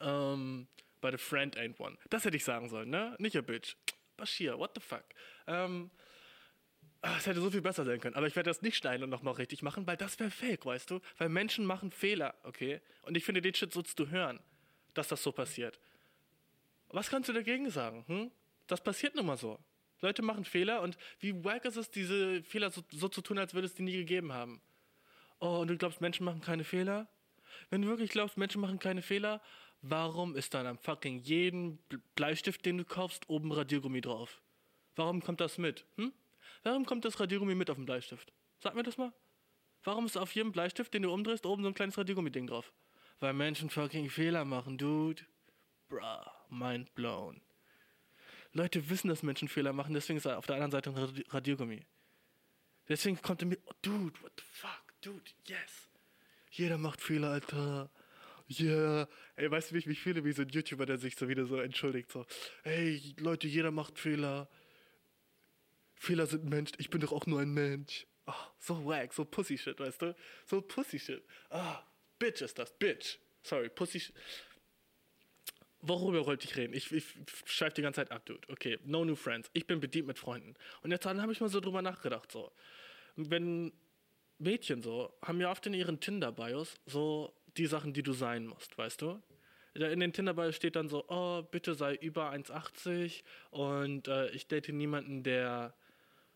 ähm, 0.00 0.66
but 1.02 1.12
a 1.12 1.18
friend 1.18 1.58
ain't 1.58 1.78
one. 1.78 1.98
Das 2.08 2.24
hätte 2.24 2.36
ich 2.36 2.44
sagen 2.44 2.70
sollen, 2.70 2.88
ne? 2.88 3.14
Nicht 3.18 3.36
a 3.36 3.42
bitch. 3.42 3.76
Bashir, 4.16 4.58
what 4.58 4.72
the 4.74 4.80
fuck? 4.80 5.04
Ähm, 5.46 5.90
ah, 7.02 7.16
es 7.18 7.26
hätte 7.26 7.40
so 7.40 7.50
viel 7.50 7.60
besser 7.60 7.84
sein 7.84 8.00
können. 8.00 8.16
Aber 8.16 8.26
ich 8.26 8.34
werde 8.34 8.48
das 8.48 8.62
nicht 8.62 8.76
schneiden 8.76 9.04
und 9.04 9.10
nochmal 9.10 9.34
richtig 9.34 9.62
machen, 9.62 9.86
weil 9.86 9.98
das 9.98 10.18
wäre 10.18 10.30
fake, 10.30 10.64
weißt 10.64 10.90
du? 10.90 11.00
Weil 11.18 11.28
Menschen 11.28 11.66
machen 11.66 11.90
Fehler, 11.90 12.34
okay? 12.44 12.80
Und 13.02 13.16
ich 13.16 13.24
finde, 13.24 13.42
den 13.42 13.54
Shit 13.54 13.74
sollst 13.74 13.98
du 13.98 14.08
hören, 14.08 14.40
dass 14.94 15.08
das 15.08 15.22
so 15.22 15.32
passiert. 15.32 15.78
Was 16.88 17.10
kannst 17.10 17.28
du 17.28 17.34
dagegen 17.34 17.68
sagen, 17.70 18.04
hm? 18.06 18.30
Das 18.66 18.82
passiert 18.82 19.14
nun 19.14 19.26
mal 19.26 19.36
so. 19.36 19.58
Leute 20.02 20.22
machen 20.22 20.44
Fehler 20.44 20.82
und 20.82 20.98
wie 21.20 21.44
wack 21.44 21.64
ist 21.64 21.76
es, 21.76 21.90
diese 21.90 22.42
Fehler 22.42 22.70
so, 22.70 22.82
so 22.90 23.08
zu 23.08 23.22
tun, 23.22 23.38
als 23.38 23.54
würde 23.54 23.66
es 23.66 23.74
die 23.74 23.82
nie 23.82 23.96
gegeben 23.96 24.32
haben? 24.32 24.60
Oh, 25.40 25.60
und 25.60 25.68
du 25.68 25.76
glaubst, 25.76 26.00
Menschen 26.00 26.24
machen 26.24 26.40
keine 26.40 26.64
Fehler? 26.64 27.08
Wenn 27.70 27.82
du 27.82 27.88
wirklich 27.88 28.10
glaubst, 28.10 28.36
Menschen 28.36 28.60
machen 28.60 28.78
keine 28.78 29.02
Fehler, 29.02 29.40
warum 29.80 30.36
ist 30.36 30.54
dann 30.54 30.66
am 30.66 30.78
fucking 30.78 31.20
jeden 31.20 31.78
Bleistift, 32.16 32.66
den 32.66 32.78
du 32.78 32.84
kaufst, 32.84 33.28
oben 33.28 33.52
Radiergummi 33.52 34.00
drauf? 34.00 34.42
Warum 34.96 35.22
kommt 35.22 35.40
das 35.40 35.56
mit? 35.56 35.86
Hm? 35.96 36.12
Warum 36.64 36.84
kommt 36.84 37.04
das 37.04 37.18
Radiergummi 37.18 37.54
mit 37.54 37.70
auf 37.70 37.76
dem 37.76 37.86
Bleistift? 37.86 38.32
Sag 38.58 38.74
mir 38.74 38.82
das 38.82 38.98
mal. 38.98 39.12
Warum 39.84 40.06
ist 40.06 40.16
auf 40.16 40.32
jedem 40.32 40.52
Bleistift, 40.52 40.94
den 40.94 41.02
du 41.02 41.12
umdrehst, 41.12 41.46
oben 41.46 41.62
so 41.62 41.68
ein 41.68 41.74
kleines 41.74 41.98
Radiergummi-Ding 41.98 42.46
drauf? 42.46 42.72
Weil 43.18 43.32
Menschen 43.32 43.70
fucking 43.70 44.10
Fehler 44.10 44.44
machen, 44.44 44.78
dude. 44.78 45.22
Bruh, 45.88 46.00
mind 46.48 46.94
blown. 46.94 47.40
Leute 48.52 48.90
wissen, 48.90 49.08
dass 49.08 49.22
Menschen 49.22 49.48
Fehler 49.48 49.72
machen, 49.72 49.94
deswegen 49.94 50.18
ist 50.18 50.26
auf 50.26 50.46
der 50.46 50.56
anderen 50.56 50.70
Seite 50.72 50.90
ein 50.90 51.24
Radiergummi. 51.30 51.84
Deswegen 52.88 53.20
kommt 53.20 53.42
er 53.42 53.46
mir, 53.46 53.58
oh, 53.66 53.72
dude, 53.80 54.20
what 54.22 54.32
the 54.36 54.44
fuck, 54.52 54.82
dude, 55.00 55.30
yes. 55.46 55.88
Jeder 56.50 56.76
macht 56.78 57.00
Fehler, 57.00 57.30
Alter. 57.30 57.90
Yeah. 58.48 59.08
Ey, 59.36 59.50
weißt 59.50 59.70
du, 59.70 59.74
wie 59.74 59.78
ich 59.78 59.86
mich 59.86 60.00
fühle, 60.00 60.24
wie 60.24 60.32
so 60.32 60.42
ein 60.42 60.48
YouTuber, 60.48 60.84
der 60.84 60.98
sich 60.98 61.16
so 61.16 61.28
wieder 61.28 61.46
so 61.46 61.58
entschuldigt, 61.58 62.12
so, 62.12 62.26
hey, 62.64 63.14
Leute, 63.18 63.48
jeder 63.48 63.70
macht 63.70 63.98
Fehler. 63.98 64.48
Fehler 65.94 66.26
sind 66.26 66.44
Mensch, 66.44 66.72
ich 66.78 66.90
bin 66.90 67.00
doch 67.00 67.12
auch 67.12 67.26
nur 67.26 67.40
ein 67.40 67.54
Mensch. 67.54 68.06
Oh, 68.26 68.32
so 68.58 68.84
wack, 68.84 69.14
so 69.14 69.24
Pussy-Shit, 69.24 69.80
weißt 69.80 70.02
du? 70.02 70.16
So 70.46 70.60
Pussy-Shit. 70.60 71.22
Ah, 71.50 71.82
Bitch 72.18 72.42
ist 72.42 72.58
das, 72.58 72.76
Bitch. 72.78 73.18
Sorry, 73.42 73.68
Pussy-Shit. 73.68 74.14
Worüber 75.82 76.24
wollte 76.26 76.46
ich 76.46 76.56
reden? 76.56 76.74
Ich, 76.74 76.92
ich 76.92 77.04
schreibe 77.44 77.74
die 77.74 77.82
ganze 77.82 77.96
Zeit 77.96 78.12
ab, 78.12 78.24
Dude. 78.24 78.48
Okay, 78.48 78.78
no 78.84 79.04
new 79.04 79.16
friends. 79.16 79.50
Ich 79.52 79.66
bin 79.66 79.80
bedient 79.80 80.06
mit 80.06 80.18
Freunden. 80.18 80.54
Und 80.82 80.92
jetzt 80.92 81.04
habe 81.04 81.32
ich 81.32 81.40
mal 81.40 81.48
so 81.48 81.58
drüber 81.58 81.82
nachgedacht, 81.82 82.30
so. 82.30 82.52
Wenn 83.16 83.72
Mädchen 84.38 84.80
so, 84.80 85.12
haben 85.22 85.40
ja 85.40 85.50
oft 85.50 85.66
in 85.66 85.74
ihren 85.74 85.98
Tinder-Bios 85.98 86.80
so 86.86 87.34
die 87.56 87.66
Sachen, 87.66 87.92
die 87.92 88.04
du 88.04 88.12
sein 88.12 88.46
musst, 88.46 88.78
weißt 88.78 89.02
du? 89.02 89.20
In 89.74 90.00
den 90.00 90.12
Tinder-Bios 90.12 90.54
steht 90.54 90.76
dann 90.76 90.88
so, 90.88 91.04
oh, 91.08 91.42
bitte 91.42 91.74
sei 91.74 91.94
über 91.96 92.30
1,80 92.30 93.22
und 93.50 94.06
äh, 94.06 94.28
ich 94.30 94.46
date 94.46 94.68
niemanden, 94.68 95.22
der 95.22 95.74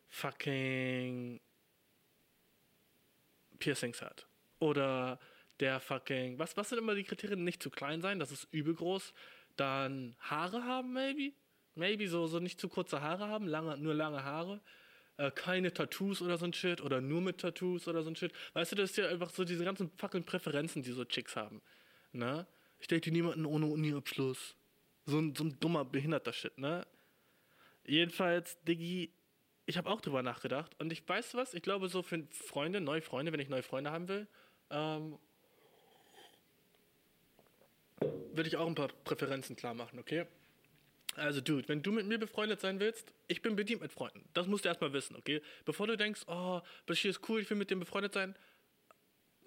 fucking 0.08 1.40
Piercings 3.58 4.02
hat. 4.02 4.26
Oder 4.58 5.20
der 5.60 5.80
fucking, 5.80 6.38
was, 6.38 6.56
was 6.56 6.70
sind 6.70 6.78
immer 6.78 6.94
die 6.94 7.04
Kriterien? 7.04 7.44
Nicht 7.44 7.62
zu 7.62 7.70
klein 7.70 8.00
sein, 8.00 8.18
das 8.18 8.30
ist 8.30 8.48
übel 8.52 8.74
groß. 8.74 9.12
Dann 9.56 10.16
Haare 10.20 10.64
haben, 10.64 10.92
maybe? 10.92 11.32
Maybe 11.74 12.08
so, 12.08 12.26
so 12.26 12.38
nicht 12.38 12.60
zu 12.60 12.68
kurze 12.68 13.02
Haare 13.02 13.28
haben, 13.28 13.46
lange, 13.46 13.76
nur 13.76 13.94
lange 13.94 14.24
Haare. 14.24 14.60
Äh, 15.18 15.30
keine 15.30 15.72
Tattoos 15.72 16.22
oder 16.22 16.38
so 16.38 16.44
ein 16.44 16.52
Shit. 16.52 16.80
Oder 16.80 17.00
nur 17.00 17.20
mit 17.20 17.38
Tattoos 17.38 17.88
oder 17.88 18.02
so 18.02 18.10
ein 18.10 18.16
Shit. 18.16 18.32
Weißt 18.54 18.72
du, 18.72 18.76
das 18.76 18.90
ist 18.90 18.96
ja 18.96 19.08
einfach 19.08 19.30
so 19.30 19.44
diese 19.44 19.64
ganzen 19.64 19.90
fucking 19.96 20.24
Präferenzen, 20.24 20.82
die 20.82 20.92
so 20.92 21.04
Chicks 21.04 21.36
haben. 21.36 21.60
Ne? 22.12 22.46
Ich 22.78 22.86
date 22.86 23.06
niemanden 23.08 23.46
ohne 23.46 23.66
Uni-Abschluss. 23.66 24.56
So 25.06 25.18
ein, 25.18 25.34
so 25.34 25.44
ein 25.44 25.58
dummer, 25.60 25.84
behinderter 25.84 26.32
Shit, 26.32 26.58
ne? 26.58 26.86
Jedenfalls, 27.86 28.60
Diggi, 28.64 29.12
ich 29.66 29.76
habe 29.76 29.88
auch 29.88 30.00
drüber 30.00 30.22
nachgedacht. 30.22 30.74
Und 30.80 30.92
ich 30.92 31.08
weiß 31.08 31.34
was, 31.34 31.54
ich 31.54 31.62
glaube 31.62 31.88
so 31.88 32.02
für 32.02 32.26
Freunde, 32.30 32.80
neue 32.80 33.02
Freunde, 33.02 33.32
wenn 33.32 33.40
ich 33.40 33.48
neue 33.48 33.62
Freunde 33.62 33.90
haben 33.92 34.08
will, 34.08 34.26
ähm, 34.70 35.18
würde 38.36 38.48
ich 38.48 38.56
auch 38.56 38.66
ein 38.66 38.74
paar 38.74 38.88
Präferenzen 38.88 39.56
klar 39.56 39.74
machen, 39.74 39.98
okay? 39.98 40.26
Also, 41.14 41.40
Dude, 41.40 41.68
wenn 41.68 41.82
du 41.82 41.92
mit 41.92 42.06
mir 42.06 42.18
befreundet 42.18 42.60
sein 42.60 42.78
willst, 42.78 43.12
ich 43.26 43.40
bin 43.40 43.56
bedient 43.56 43.80
mit 43.80 43.90
Freunden. 43.90 44.28
Das 44.34 44.46
musst 44.46 44.64
du 44.64 44.68
erstmal 44.68 44.92
wissen, 44.92 45.16
okay? 45.16 45.40
Bevor 45.64 45.86
du 45.86 45.96
denkst, 45.96 46.22
oh, 46.26 46.60
Bashir 46.84 47.10
ist 47.10 47.26
cool, 47.28 47.40
ich 47.40 47.48
will 47.48 47.56
mit 47.56 47.70
dem 47.70 47.80
befreundet 47.80 48.12
sein, 48.12 48.36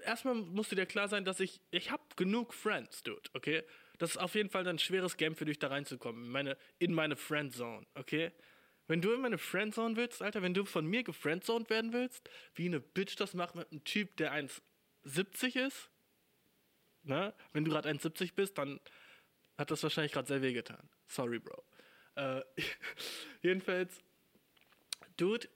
erstmal 0.03 0.35
musst 0.35 0.71
du 0.71 0.75
dir 0.75 0.85
klar 0.85 1.07
sein, 1.07 1.25
dass 1.25 1.39
ich, 1.39 1.61
ich 1.71 1.91
habe 1.91 2.03
genug 2.15 2.53
Friends, 2.53 3.03
Dude, 3.03 3.29
okay? 3.33 3.63
Das 3.99 4.11
ist 4.11 4.17
auf 4.17 4.33
jeden 4.33 4.49
Fall 4.49 4.67
ein 4.67 4.79
schweres 4.79 5.17
Game 5.17 5.35
für 5.35 5.45
dich, 5.45 5.59
da 5.59 5.67
reinzukommen, 5.67 6.25
in 6.25 6.31
meine, 6.31 6.57
in 6.79 6.93
meine 6.93 7.15
Friendzone, 7.15 7.85
okay? 7.95 8.31
Wenn 8.87 9.01
du 9.01 9.13
in 9.13 9.21
meine 9.21 9.37
Friendzone 9.37 9.95
willst, 9.97 10.23
Alter, 10.23 10.41
wenn 10.41 10.55
du 10.55 10.65
von 10.65 10.85
mir 10.85 11.03
gefriendzoned 11.03 11.69
werden 11.69 11.93
willst, 11.93 12.27
wie 12.55 12.65
eine 12.65 12.79
Bitch 12.79 13.15
das 13.17 13.35
macht 13.35 13.53
mit 13.53 13.71
einem 13.71 13.83
Typ, 13.83 14.17
der 14.17 14.33
1,70 14.33 15.67
ist, 15.67 15.91
ne? 17.09 17.33
Wenn 17.51 17.65
du 17.65 17.71
gerade 17.71 17.89
1,70 17.89 18.33
bist, 18.35 18.57
dann 18.57 18.79
hat 19.57 19.71
das 19.71 19.83
wahrscheinlich 19.83 20.13
gerade 20.13 20.27
sehr 20.27 20.41
weh 20.41 20.53
getan. 20.53 20.89
Sorry, 21.07 21.39
Bro. 21.39 21.63
Äh, 22.15 22.41
jedenfalls, 23.41 24.01
Dude, 25.17 25.49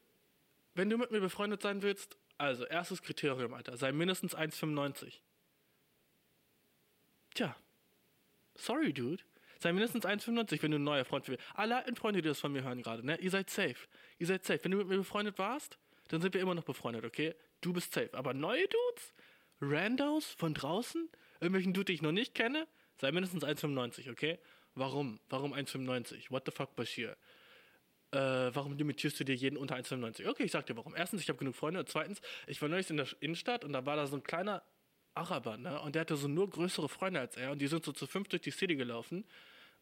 wenn 0.76 0.90
du 0.90 0.98
mit 0.98 1.12
mir 1.12 1.22
befreundet 1.22 1.62
sein 1.62 1.82
willst, 1.82 2.18
also 2.38 2.66
erstes 2.66 3.02
Kriterium, 3.02 3.54
Alter, 3.54 3.78
sei 3.78 3.92
mindestens 3.92 4.36
1,95. 4.36 5.20
Tja. 7.34 7.56
Sorry, 8.56 8.92
Dude. 8.92 9.24
Sei 9.60 9.72
mindestens 9.72 10.06
1,95, 10.06 10.62
wenn 10.62 10.72
du 10.72 10.78
ein 10.78 10.84
neuer 10.84 11.06
Freund 11.06 11.28
willst. 11.30 11.44
Alle 11.54 11.78
alten 11.78 11.96
Freunde, 11.96 12.22
die 12.22 12.28
das 12.28 12.40
von 12.40 12.52
mir 12.52 12.64
hören 12.64 12.82
gerade, 12.82 13.06
ne? 13.06 13.18
Ihr 13.20 13.32
seid 13.32 13.50
safe. 13.50 13.88
Ihr 14.20 14.28
seid 14.28 14.44
safe. 14.44 14.60
Wenn 14.64 14.72
du 14.72 14.78
mit 14.78 14.88
mir 14.88 14.98
befreundet 14.98 15.38
warst, 15.40 15.78
dann 16.10 16.22
sind 16.22 16.34
wir 16.34 16.42
immer 16.42 16.54
noch 16.54 16.66
befreundet, 16.66 17.06
okay? 17.06 17.34
Du 17.62 17.72
bist 17.72 17.94
safe. 17.94 18.14
Aber 18.14 18.34
neue 18.34 18.68
Dudes? 18.68 19.14
Randos 19.62 20.34
von 20.34 20.54
draußen? 20.54 21.10
Irgendwelchen 21.44 21.74
Dude, 21.74 21.86
die 21.86 21.94
ich 21.94 22.02
noch 22.02 22.14
nicht 22.14 22.34
kenne? 22.34 22.68
Sei 23.00 23.12
mindestens 23.12 23.44
1,95, 23.44 24.10
okay? 24.10 24.40
Warum? 24.76 25.20
Warum 25.30 25.54
1,95? 25.54 26.32
What 26.32 26.44
the 26.46 26.52
fuck, 26.52 26.76
Bashir? 26.76 27.18
Äh, 28.12 28.54
warum 28.54 28.78
limitierst 28.78 29.20
du 29.20 29.26
dir 29.26 29.36
jeden 29.36 29.58
unter 29.58 29.76
1,95? 29.76 30.30
Okay, 30.30 30.44
ich 30.44 30.52
sag 30.52 30.66
dir 30.68 30.78
warum. 30.78 30.96
Erstens, 30.96 31.22
ich 31.22 31.28
habe 31.28 31.38
genug 31.38 31.56
Freunde. 31.56 31.82
Und 31.82 31.90
zweitens, 31.90 32.22
ich 32.48 32.62
war 32.62 32.70
neulich 32.70 32.90
in 32.90 32.98
der 32.98 33.08
Innenstadt 33.20 33.66
und 33.66 33.74
da 33.74 33.86
war 33.86 33.98
da 33.98 34.08
so 34.08 34.16
ein 34.16 34.24
kleiner 34.24 34.64
Araber, 35.16 35.58
ne? 35.58 35.80
Und 35.82 35.96
der 35.96 36.02
hatte 36.02 36.16
so 36.16 36.28
nur 36.28 36.50
größere 36.50 36.88
Freunde 36.90 37.20
als 37.20 37.36
er. 37.36 37.52
Und 37.52 37.60
die 37.60 37.68
sind 37.68 37.84
so 37.84 37.92
zu 37.92 38.08
fünf 38.08 38.30
durch 38.30 38.42
die 38.42 38.52
City 38.52 38.76
gelaufen. 38.76 39.26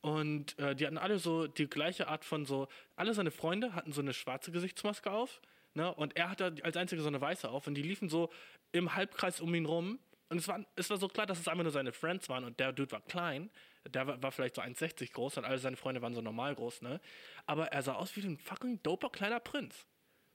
Und 0.02 0.58
äh, 0.58 0.76
die 0.76 0.88
hatten 0.88 0.98
alle 0.98 1.20
so 1.20 1.48
die 1.48 1.68
gleiche 1.68 2.08
Art 2.08 2.26
von 2.26 2.46
so, 2.46 2.68
alle 2.96 3.14
seine 3.14 3.32
Freunde 3.32 3.76
hatten 3.76 3.92
so 3.92 4.02
eine 4.02 4.14
schwarze 4.14 4.52
Gesichtsmaske 4.52 5.12
auf. 5.12 5.42
Ne? 5.74 5.94
Und 5.94 6.18
er 6.18 6.30
hatte 6.32 6.56
als 6.64 6.76
einziger 6.76 7.02
so 7.02 7.08
eine 7.08 7.22
weiße 7.22 7.48
auf. 7.48 7.68
Und 7.68 7.76
die 7.76 7.84
liefen 7.84 8.10
so 8.10 8.32
im 8.72 8.96
Halbkreis 8.96 9.40
um 9.40 9.54
ihn 9.54 9.66
rum. 9.66 10.00
Und 10.32 10.38
es 10.38 10.48
war, 10.48 10.66
es 10.78 10.90
war 10.90 10.96
so 10.96 11.10
klar, 11.10 11.26
dass 11.26 11.42
es 11.42 11.48
einfach 11.50 11.64
nur 11.64 11.74
seine 11.74 11.92
Friends 11.92 12.30
waren. 12.30 12.46
Und 12.46 12.58
der 12.58 12.72
Dude 12.72 12.90
war 12.94 13.02
klein. 13.02 13.50
Der 13.84 14.08
war, 14.08 14.24
war 14.24 14.32
vielleicht 14.32 14.56
so 14.56 14.62
1,60 14.62 15.12
groß. 15.12 15.38
Und 15.38 15.44
alle 15.44 15.58
seine 15.60 15.76
Freunde 15.76 16.02
waren 16.02 16.14
so 16.14 16.22
normal 16.22 16.56
groß. 16.56 16.84
Ne? 16.84 17.02
Aber 17.46 17.68
er 17.68 17.84
sah 17.84 17.96
aus 17.96 18.16
wie 18.16 18.22
ein 18.22 18.38
fucking 18.38 18.82
doper 18.82 19.10
kleiner 19.10 19.42
Prinz. 19.42 19.86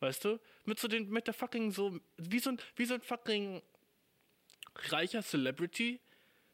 Weißt 0.00 0.26
du? 0.26 0.38
Mit 0.66 0.78
so 0.78 0.87
den, 0.87 1.09
mit 1.09 1.26
der 1.26 1.32
fucking 1.32 1.70
so, 1.70 1.98
wie 2.18 2.40
so 2.40 2.50
ein, 2.50 2.59
wie 2.74 2.85
so 2.85 2.92
ein 2.92 3.00
fucking 3.00 3.62
reicher 4.90 5.22
Celebrity, 5.22 5.98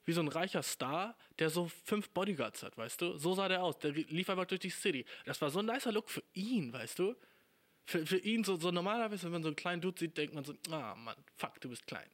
wie 0.05 0.13
so 0.13 0.21
ein 0.21 0.29
reicher 0.29 0.63
Star, 0.63 1.17
der 1.41 1.51
so 1.51 1.67
fünf 1.85 2.11
Bodyguards 2.11 2.63
hat, 2.63 2.79
weißt 2.79 3.01
du? 3.01 3.19
So 3.19 3.35
sah 3.35 3.49
der 3.49 3.65
aus. 3.65 3.77
Der 3.81 3.91
lief 3.91 4.31
einfach 4.31 4.47
durch 4.47 4.61
die 4.61 4.71
City. 4.71 5.05
Das 5.25 5.41
war 5.41 5.51
so 5.51 5.59
ein 5.59 5.67
nicer 5.67 5.91
Look 5.91 6.11
für 6.11 6.23
ihn, 6.33 6.73
weißt 6.73 6.97
du? 6.97 7.17
Für, 7.87 8.07
für 8.07 8.19
ihn 8.19 8.45
so, 8.45 8.55
so 8.55 8.71
normalerweise, 8.71 9.25
wenn 9.25 9.33
man 9.33 9.43
so 9.43 9.49
einen 9.49 9.57
kleinen 9.57 9.83
Dude 9.83 9.99
sieht, 9.99 10.17
denkt 10.17 10.33
man 10.33 10.45
so, 10.45 10.55
ah, 10.71 10.95
Mann, 10.95 11.17
fuck, 11.35 11.61
du 11.61 11.69
bist 11.69 11.89
klein. 11.89 12.09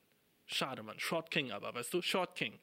Schade, 0.49 0.83
Mann. 0.83 0.99
Short 0.99 1.31
King 1.31 1.53
aber, 1.53 1.75
weißt 1.75 1.93
du? 1.93 2.03
Short 2.03 2.35
King. 2.35 2.59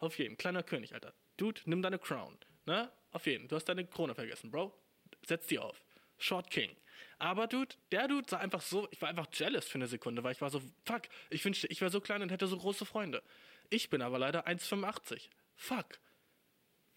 Auf 0.00 0.18
jeden. 0.18 0.36
Kleiner 0.36 0.62
König, 0.62 0.92
Alter. 0.92 1.14
Dude, 1.36 1.60
nimm 1.64 1.82
deine 1.82 1.98
Crown. 1.98 2.36
Ne? 2.66 2.90
Auf 3.12 3.26
jeden. 3.26 3.48
Du 3.48 3.56
hast 3.56 3.64
deine 3.64 3.86
Krone 3.86 4.14
vergessen, 4.14 4.50
Bro. 4.50 4.76
Setz 5.24 5.46
die 5.46 5.58
auf. 5.58 5.80
Short 6.18 6.50
King. 6.50 6.76
Aber, 7.18 7.46
Dude, 7.46 7.76
der 7.92 8.08
Dude 8.08 8.28
sah 8.28 8.38
einfach 8.38 8.60
so, 8.60 8.88
ich 8.90 9.00
war 9.00 9.08
einfach 9.08 9.28
jealous 9.32 9.66
für 9.66 9.76
eine 9.76 9.86
Sekunde, 9.86 10.24
weil 10.24 10.32
ich 10.32 10.40
war 10.40 10.50
so, 10.50 10.60
fuck, 10.84 11.02
ich 11.30 11.44
wünschte, 11.44 11.68
ich 11.68 11.80
wäre 11.80 11.90
so 11.90 12.00
klein 12.00 12.22
und 12.22 12.30
hätte 12.30 12.48
so 12.48 12.58
große 12.58 12.84
Freunde. 12.84 13.22
Ich 13.70 13.88
bin 13.88 14.02
aber 14.02 14.18
leider 14.18 14.46
1,85. 14.48 15.28
Fuck. 15.54 16.00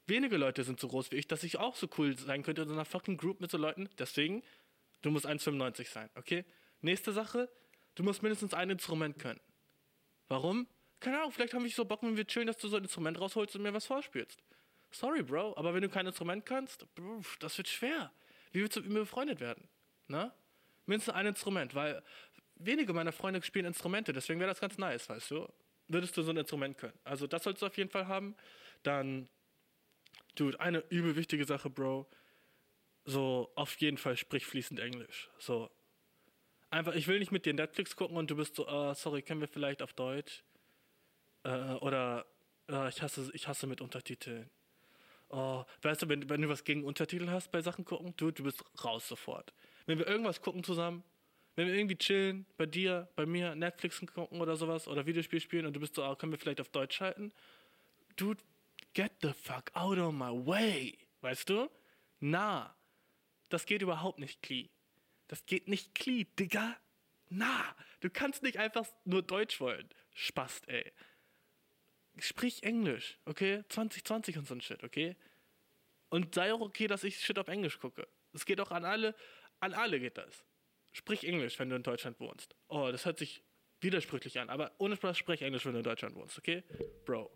Wenige 0.07 0.37
Leute 0.37 0.63
sind 0.63 0.79
so 0.79 0.87
groß 0.87 1.11
wie 1.11 1.17
ich, 1.17 1.27
dass 1.27 1.43
ich 1.43 1.57
auch 1.57 1.75
so 1.75 1.87
cool 1.97 2.17
sein 2.17 2.41
könnte 2.41 2.63
in 2.63 2.67
so 2.67 2.73
einer 2.73 2.85
fucking 2.85 3.17
Group 3.17 3.41
mit 3.41 3.51
so 3.51 3.57
Leuten. 3.57 3.89
Deswegen, 3.99 4.43
du 5.03 5.11
musst 5.11 5.27
1,95 5.27 5.87
sein, 5.89 6.09
okay? 6.15 6.45
Nächste 6.81 7.11
Sache, 7.13 7.47
du 7.93 8.03
musst 8.03 8.23
mindestens 8.23 8.55
ein 8.55 8.71
Instrument 8.71 9.19
können. 9.19 9.39
Warum? 10.31 10.65
Keine 11.01 11.17
Ahnung, 11.17 11.33
vielleicht 11.33 11.53
haben 11.53 11.63
wir 11.63 11.69
so 11.69 11.83
Bock, 11.83 12.03
wenn 12.03 12.15
wir 12.15 12.25
chillen, 12.25 12.47
dass 12.47 12.57
du 12.57 12.69
so 12.69 12.77
ein 12.77 12.83
Instrument 12.83 13.19
rausholst 13.19 13.53
und 13.57 13.63
mir 13.63 13.73
was 13.73 13.85
vorspielst. 13.85 14.41
Sorry, 14.89 15.23
Bro, 15.23 15.57
aber 15.57 15.73
wenn 15.73 15.81
du 15.81 15.89
kein 15.89 16.07
Instrument 16.07 16.45
kannst, 16.45 16.85
das 17.41 17.57
wird 17.57 17.67
schwer. 17.67 18.13
Wie 18.53 18.61
willst 18.61 18.77
du 18.77 18.81
mit 18.81 18.91
mir 18.91 18.99
befreundet 18.99 19.41
werden? 19.41 19.67
Na? 20.07 20.33
Mindestens 20.85 21.15
ein 21.15 21.25
Instrument, 21.25 21.75
weil 21.75 22.01
wenige 22.55 22.93
meiner 22.93 23.11
Freunde 23.11 23.41
spielen 23.41 23.65
Instrumente, 23.65 24.13
deswegen 24.13 24.39
wäre 24.39 24.49
das 24.49 24.61
ganz 24.61 24.77
nice, 24.77 25.09
weißt 25.09 25.31
du? 25.31 25.51
Würdest 25.89 26.15
du 26.15 26.21
so 26.21 26.31
ein 26.31 26.37
Instrument 26.37 26.77
können. 26.77 26.97
Also 27.03 27.27
das 27.27 27.43
solltest 27.43 27.63
du 27.63 27.65
auf 27.65 27.77
jeden 27.77 27.89
Fall 27.89 28.07
haben. 28.07 28.37
Dann, 28.83 29.27
dude, 30.35 30.57
eine 30.61 30.79
übel 30.87 31.17
wichtige 31.17 31.43
Sache, 31.43 31.69
Bro. 31.69 32.09
So, 33.03 33.51
auf 33.55 33.75
jeden 33.81 33.97
Fall 33.97 34.15
sprich 34.15 34.45
fließend 34.45 34.79
Englisch. 34.79 35.29
So. 35.39 35.69
Einfach, 36.71 36.95
ich 36.95 37.07
will 37.07 37.19
nicht 37.19 37.33
mit 37.33 37.45
dir 37.45 37.53
Netflix 37.53 37.95
gucken 37.97 38.15
und 38.15 38.31
du 38.31 38.35
bist 38.37 38.55
so, 38.55 38.67
uh, 38.67 38.93
sorry, 38.93 39.21
können 39.21 39.41
wir 39.41 39.49
vielleicht 39.49 39.81
auf 39.81 39.91
Deutsch? 39.91 40.41
Äh, 41.43 41.73
oder 41.81 42.25
äh, 42.69 42.87
ich, 42.87 43.01
hasse, 43.01 43.29
ich 43.33 43.47
hasse 43.47 43.67
mit 43.67 43.81
Untertiteln. 43.81 44.49
Oh, 45.29 45.65
weißt 45.81 46.03
du, 46.03 46.09
wenn, 46.09 46.29
wenn 46.29 46.41
du 46.41 46.47
was 46.47 46.63
gegen 46.63 46.85
Untertitel 46.85 47.29
hast 47.29 47.51
bei 47.51 47.61
Sachen 47.61 47.83
gucken, 47.83 48.13
du, 48.15 48.31
du 48.31 48.43
bist 48.43 48.63
raus 48.83 49.07
sofort. 49.07 49.53
Wenn 49.85 49.99
wir 49.99 50.07
irgendwas 50.07 50.41
gucken 50.41 50.63
zusammen, 50.63 51.03
wenn 51.55 51.67
wir 51.67 51.73
irgendwie 51.73 51.97
chillen, 51.97 52.45
bei 52.55 52.65
dir, 52.65 53.09
bei 53.15 53.25
mir, 53.25 53.53
Netflix 53.53 54.01
gucken 54.13 54.39
oder 54.39 54.55
sowas 54.55 54.87
oder 54.87 55.05
Videospiel 55.05 55.41
spielen 55.41 55.65
und 55.65 55.73
du 55.73 55.81
bist 55.81 55.95
so, 55.95 56.05
oh, 56.05 56.15
können 56.15 56.31
wir 56.31 56.39
vielleicht 56.39 56.61
auf 56.61 56.69
Deutsch 56.69 56.95
schalten? 56.95 57.33
Dude, 58.15 58.41
get 58.93 59.11
the 59.21 59.33
fuck 59.33 59.71
out 59.73 59.97
of 59.97 60.13
my 60.13 60.31
way. 60.45 60.97
Weißt 61.19 61.49
du? 61.49 61.69
Na, 62.19 62.73
das 63.49 63.65
geht 63.65 63.81
überhaupt 63.81 64.19
nicht, 64.19 64.41
Klee. 64.41 64.69
Das 65.31 65.45
geht 65.47 65.67
nicht, 65.67 65.95
Klee, 65.95 66.27
Digga. 66.37 66.77
Na, 67.29 67.75
du 68.01 68.09
kannst 68.09 68.43
nicht 68.43 68.57
einfach 68.57 68.85
nur 69.05 69.23
Deutsch 69.23 69.59
wollen. 69.59 69.89
Spast, 70.13 70.67
ey 70.67 70.91
sprich 72.19 72.63
Englisch, 72.63 73.17
okay? 73.25 73.63
2020 73.69 74.37
und 74.37 74.47
so 74.47 74.55
ein 74.55 74.61
Shit, 74.61 74.83
okay? 74.83 75.15
Und 76.09 76.35
sei 76.35 76.53
auch 76.53 76.61
okay, 76.61 76.87
dass 76.87 77.03
ich 77.03 77.19
Shit 77.19 77.39
auf 77.39 77.47
Englisch 77.47 77.79
gucke. 77.79 78.07
Es 78.33 78.45
geht 78.45 78.59
auch 78.59 78.71
an 78.71 78.85
alle, 78.85 79.15
an 79.59 79.73
alle 79.73 79.99
geht 79.99 80.17
das. 80.17 80.45
Sprich 80.91 81.25
Englisch, 81.25 81.57
wenn 81.59 81.69
du 81.69 81.75
in 81.75 81.83
Deutschland 81.83 82.19
wohnst. 82.19 82.55
Oh, 82.67 82.89
das 82.91 83.05
hört 83.05 83.17
sich 83.17 83.43
widersprüchlich 83.79 84.39
an, 84.39 84.49
aber 84.49 84.73
ohne 84.77 84.95
Spaß 84.95 85.17
sprich 85.17 85.41
Englisch, 85.41 85.65
wenn 85.65 85.73
du 85.73 85.79
in 85.79 85.83
Deutschland 85.83 86.15
wohnst, 86.15 86.37
okay? 86.37 86.63
Bro. 87.05 87.31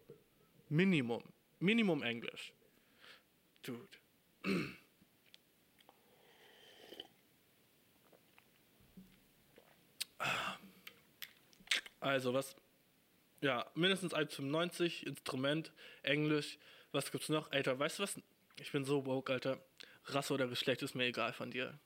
Minimum. 0.70 1.24
Minimum 1.60 2.04
Englisch. 2.04 2.54
Dude. 3.64 3.88
Also, 12.06 12.36
was, 12.36 12.56
ja, 13.42 13.66
mindestens 13.74 14.14
1,95, 14.14 15.08
Instrument, 15.08 15.72
Englisch. 16.04 16.60
Was 16.92 17.12
gibt's 17.12 17.30
noch? 17.30 17.52
Alter, 17.52 17.80
weißt 17.80 17.98
du 17.98 18.04
was? 18.04 18.22
Ich 18.60 18.72
bin 18.72 18.86
so 18.86 19.08
woke, 19.08 19.34
Alter. 19.34 19.60
Rasse 20.06 20.36
oder 20.36 20.48
Geschlecht 20.48 20.84
ist 20.84 20.94
mir 20.94 21.06
egal 21.06 21.34
von 21.34 21.50
dir. 21.50 21.80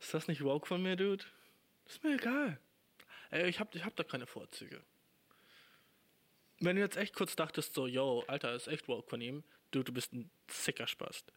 Ist 0.00 0.14
das 0.14 0.26
nicht 0.26 0.42
woke 0.42 0.66
von 0.66 0.82
mir, 0.82 0.96
Dude? 0.96 1.22
Ist 1.84 2.02
mir 2.02 2.14
egal. 2.14 2.58
Ey, 3.30 3.46
ich 3.46 3.60
hab, 3.60 3.74
ich 3.74 3.84
hab 3.84 3.94
da 3.94 4.04
keine 4.04 4.26
Vorzüge. 4.26 4.80
Wenn 6.60 6.76
du 6.76 6.80
jetzt 6.80 6.96
echt 6.96 7.14
kurz 7.14 7.36
dachtest, 7.36 7.74
so, 7.74 7.86
yo, 7.86 8.24
Alter, 8.26 8.54
ist 8.54 8.68
echt 8.68 8.88
woke 8.88 9.10
von 9.10 9.20
ihm, 9.20 9.44
du, 9.70 9.82
du 9.82 9.92
bist 9.92 10.14
ein 10.14 10.30
sicker 10.48 10.86
Spast. 10.86 11.30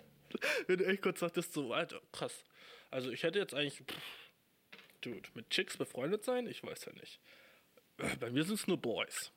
Wenn 0.66 0.78
du 0.78 0.86
echt 0.86 1.02
kurz 1.02 1.20
dachtest, 1.20 1.52
so, 1.52 1.72
Alter, 1.72 2.02
krass. 2.10 2.44
Also, 2.90 3.12
ich 3.12 3.22
hätte 3.22 3.38
jetzt 3.38 3.54
eigentlich, 3.54 3.84
pff, 3.86 4.25
Dude, 5.06 5.28
mit 5.34 5.50
Chicks 5.50 5.76
befreundet 5.76 6.24
sein? 6.24 6.48
Ich 6.48 6.64
weiß 6.64 6.86
ja 6.86 6.92
nicht. 6.94 7.20
Bei 8.18 8.28
mir 8.28 8.42
sind 8.42 8.56
es 8.56 8.66
nur 8.66 8.76
Boys. 8.76 9.30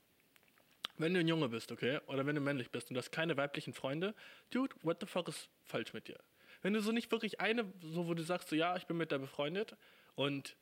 Wenn 0.97 1.13
du 1.13 1.19
ein 1.19 1.27
Junge 1.27 1.47
bist, 1.47 1.71
okay, 1.71 1.99
oder 2.07 2.25
wenn 2.25 2.33
du 2.33 2.41
männlich 2.41 2.71
bist 2.71 2.89
und 2.89 2.95
du 2.95 2.97
hast 2.97 3.11
keine 3.11 3.37
weiblichen 3.37 3.73
Freunde, 3.73 4.15
dude, 4.49 4.75
what 4.81 4.97
the 4.99 5.05
fuck 5.05 5.27
ist 5.27 5.47
falsch 5.63 5.93
mit 5.93 6.07
dir? 6.07 6.17
Wenn 6.63 6.73
du 6.73 6.81
so 6.81 6.91
nicht 6.91 7.11
wirklich 7.11 7.39
eine, 7.39 7.71
so 7.81 8.07
wo 8.07 8.15
du 8.15 8.23
sagst, 8.23 8.49
so 8.49 8.55
ja, 8.55 8.75
ich 8.77 8.87
bin 8.87 8.97
mit 8.97 9.11
der 9.11 9.19
befreundet 9.19 9.77
und 10.15 10.57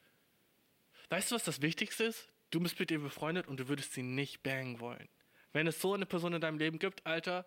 weißt 1.10 1.32
du, 1.32 1.36
was 1.36 1.46
das 1.46 1.62
Wichtigste 1.62 2.04
ist? 2.04 2.30
Du 2.52 2.60
bist 2.60 2.78
mit 2.78 2.91
ihr 2.91 3.00
befreundet 3.00 3.48
und 3.48 3.62
du 3.62 3.70
würdest 3.70 3.93
sie 3.93 4.04
nicht 4.04 4.43
bangen 4.43 4.82
wollen. 4.82 5.08
Wenn 5.54 5.67
es 5.67 5.80
so 5.80 5.93
eine 5.93 6.06
Person 6.06 6.34
in 6.34 6.41
deinem 6.41 6.60
Leben 6.60 6.80
gibt, 6.80 7.06
Alter, 7.06 7.46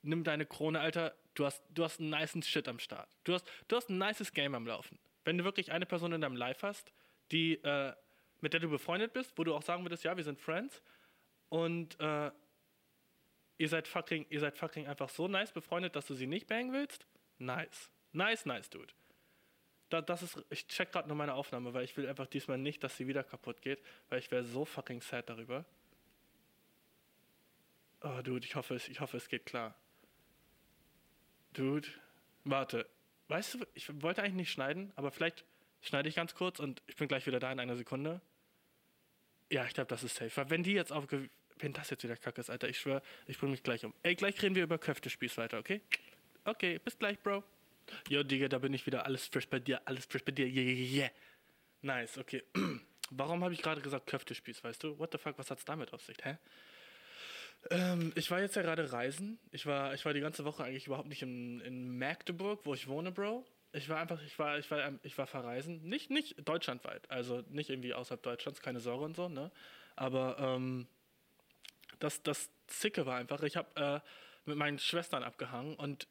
nimm 0.00 0.24
deine 0.24 0.46
Krone, 0.46 0.80
Alter, 0.80 1.14
du 1.34 1.44
hast, 1.44 1.62
du 1.68 1.84
hast 1.84 2.00
einen 2.00 2.08
niceen 2.08 2.42
Shit 2.42 2.68
am 2.68 2.78
Start. 2.78 3.10
Du 3.24 3.34
hast, 3.34 3.46
du 3.68 3.76
hast 3.76 3.90
ein 3.90 3.98
nices 3.98 4.32
Game 4.32 4.54
am 4.54 4.66
Laufen. 4.66 4.98
Wenn 5.24 5.36
du 5.36 5.44
wirklich 5.44 5.72
eine 5.72 5.84
Person 5.86 6.12
in 6.12 6.22
deinem 6.22 6.36
Life 6.36 6.66
hast, 6.66 6.90
die 7.32 7.54
äh, 7.64 7.92
mit 8.42 8.52
der 8.52 8.60
du 8.60 8.68
befreundet 8.68 9.12
bist, 9.12 9.32
wo 9.36 9.44
du 9.44 9.54
auch 9.54 9.62
sagen 9.62 9.84
würdest, 9.84 10.04
ja, 10.04 10.16
wir 10.16 10.24
sind 10.24 10.38
Friends 10.38 10.82
und 11.48 11.98
äh, 12.00 12.30
ihr 13.56 13.68
seid 13.68 13.88
fucking, 13.88 14.26
ihr 14.28 14.40
seid 14.40 14.58
fucking 14.58 14.88
einfach 14.88 15.08
so 15.08 15.28
nice 15.28 15.52
befreundet, 15.52 15.96
dass 15.96 16.06
du 16.06 16.14
sie 16.14 16.26
nicht 16.26 16.48
bangen 16.48 16.72
willst? 16.72 17.06
Nice. 17.38 17.90
Nice, 18.12 18.44
nice, 18.44 18.68
dude. 18.68 18.92
Da, 19.88 20.02
das 20.02 20.22
ist, 20.22 20.44
ich 20.50 20.66
check 20.66 20.90
gerade 20.90 21.08
nur 21.08 21.16
meine 21.16 21.34
Aufnahme, 21.34 21.72
weil 21.72 21.84
ich 21.84 21.96
will 21.96 22.08
einfach 22.08 22.26
diesmal 22.26 22.58
nicht, 22.58 22.82
dass 22.82 22.96
sie 22.96 23.06
wieder 23.06 23.22
kaputt 23.22 23.62
geht, 23.62 23.80
weil 24.08 24.18
ich 24.18 24.30
wäre 24.30 24.44
so 24.44 24.64
fucking 24.64 25.00
sad 25.00 25.30
darüber. 25.30 25.64
Oh, 28.00 28.20
dude, 28.22 28.44
ich 28.44 28.56
hoffe, 28.56 28.74
ich 28.74 29.00
hoffe, 29.00 29.16
es 29.16 29.28
geht 29.28 29.46
klar. 29.46 29.76
Dude, 31.52 31.86
warte. 32.44 32.88
Weißt 33.28 33.54
du, 33.54 33.66
ich 33.74 34.02
wollte 34.02 34.22
eigentlich 34.22 34.34
nicht 34.34 34.50
schneiden, 34.50 34.92
aber 34.96 35.12
vielleicht 35.12 35.44
schneide 35.82 36.08
ich 36.08 36.14
ganz 36.14 36.34
kurz 36.34 36.58
und 36.60 36.82
ich 36.86 36.96
bin 36.96 37.08
gleich 37.08 37.26
wieder 37.26 37.40
da 37.40 37.52
in 37.52 37.60
einer 37.60 37.76
Sekunde. 37.76 38.20
Ja, 39.50 39.66
ich 39.66 39.74
glaube, 39.74 39.88
das 39.88 40.02
ist 40.02 40.16
safe. 40.16 40.34
Weil 40.36 40.50
wenn 40.50 40.62
die 40.62 40.72
jetzt 40.72 40.92
aufge... 40.92 41.28
Wenn 41.58 41.74
das 41.74 41.90
jetzt 41.90 42.02
wieder 42.02 42.16
kacke 42.16 42.40
ist, 42.40 42.50
Alter, 42.50 42.68
ich 42.68 42.78
schwöre, 42.78 43.02
ich 43.26 43.38
bringe 43.38 43.52
mich 43.52 43.62
gleich 43.62 43.84
um. 43.84 43.94
Ey, 44.02 44.16
gleich 44.16 44.40
reden 44.42 44.56
wir 44.56 44.64
über 44.64 44.78
Köftespieß 44.78 45.36
weiter, 45.36 45.58
okay? 45.58 45.80
Okay, 46.44 46.80
bis 46.80 46.98
gleich, 46.98 47.20
Bro. 47.20 47.44
Jo, 48.08 48.24
Digga, 48.24 48.48
da 48.48 48.58
bin 48.58 48.72
ich 48.74 48.84
wieder. 48.86 49.06
Alles 49.06 49.26
frisch 49.26 49.46
bei 49.46 49.60
dir, 49.60 49.80
alles 49.84 50.06
frisch 50.06 50.24
bei 50.24 50.32
dir. 50.32 50.46
Yeah, 50.46 50.64
yeah, 50.64 51.02
yeah. 51.02 51.10
Nice, 51.82 52.18
okay. 52.18 52.42
Warum 53.10 53.44
habe 53.44 53.54
ich 53.54 53.62
gerade 53.62 53.80
gesagt 53.80 54.06
Köftespieß, 54.08 54.64
weißt 54.64 54.82
du? 54.82 54.98
What 54.98 55.12
the 55.12 55.18
fuck, 55.18 55.38
was 55.38 55.50
hat's 55.50 55.64
damit 55.64 55.92
auf 55.92 56.02
sich, 56.02 56.16
hä? 56.24 56.38
Ähm, 57.70 58.12
ich 58.16 58.28
war 58.30 58.40
jetzt 58.40 58.56
ja 58.56 58.62
gerade 58.62 58.90
reisen. 58.90 59.38
Ich 59.52 59.66
war, 59.66 59.94
ich 59.94 60.04
war 60.04 60.14
die 60.14 60.20
ganze 60.20 60.44
Woche 60.44 60.64
eigentlich 60.64 60.86
überhaupt 60.86 61.08
nicht 61.08 61.22
in, 61.22 61.60
in 61.60 61.96
Magdeburg, 61.96 62.60
wo 62.64 62.74
ich 62.74 62.88
wohne, 62.88 63.12
Bro 63.12 63.46
ich 63.72 63.88
war 63.88 63.98
einfach, 63.98 64.22
ich 64.22 64.38
war, 64.38 64.58
ich 64.58 64.70
war, 64.70 64.84
ähm, 64.84 65.00
ich 65.02 65.16
war 65.16 65.26
verreisen. 65.26 65.82
Nicht, 65.82 66.10
nicht 66.10 66.46
deutschlandweit, 66.46 67.10
also 67.10 67.42
nicht 67.48 67.70
irgendwie 67.70 67.94
außerhalb 67.94 68.22
Deutschlands, 68.22 68.60
keine 68.60 68.80
Sorge 68.80 69.04
und 69.04 69.16
so, 69.16 69.28
ne? 69.28 69.50
Aber 69.96 70.36
ähm, 70.38 70.86
das, 71.98 72.22
das 72.22 72.50
Zicke 72.66 73.06
war 73.06 73.16
einfach, 73.16 73.42
ich 73.42 73.56
habe 73.56 73.68
äh, 73.76 74.00
mit 74.48 74.56
meinen 74.56 74.78
Schwestern 74.78 75.22
abgehangen 75.22 75.76
und 75.76 76.06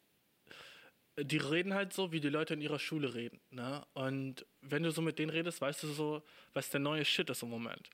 die 1.18 1.36
reden 1.36 1.74
halt 1.74 1.92
so, 1.92 2.10
wie 2.10 2.20
die 2.20 2.30
Leute 2.30 2.54
in 2.54 2.62
ihrer 2.62 2.78
Schule 2.78 3.14
reden, 3.14 3.40
ne? 3.50 3.84
Und 3.94 4.46
wenn 4.60 4.82
du 4.82 4.90
so 4.90 5.02
mit 5.02 5.18
denen 5.18 5.30
redest, 5.30 5.60
weißt 5.60 5.82
du 5.84 5.88
so, 5.88 6.22
was 6.54 6.70
der 6.70 6.80
neue 6.80 7.04
Shit 7.04 7.30
ist 7.30 7.42
im 7.42 7.50
Moment 7.50 7.90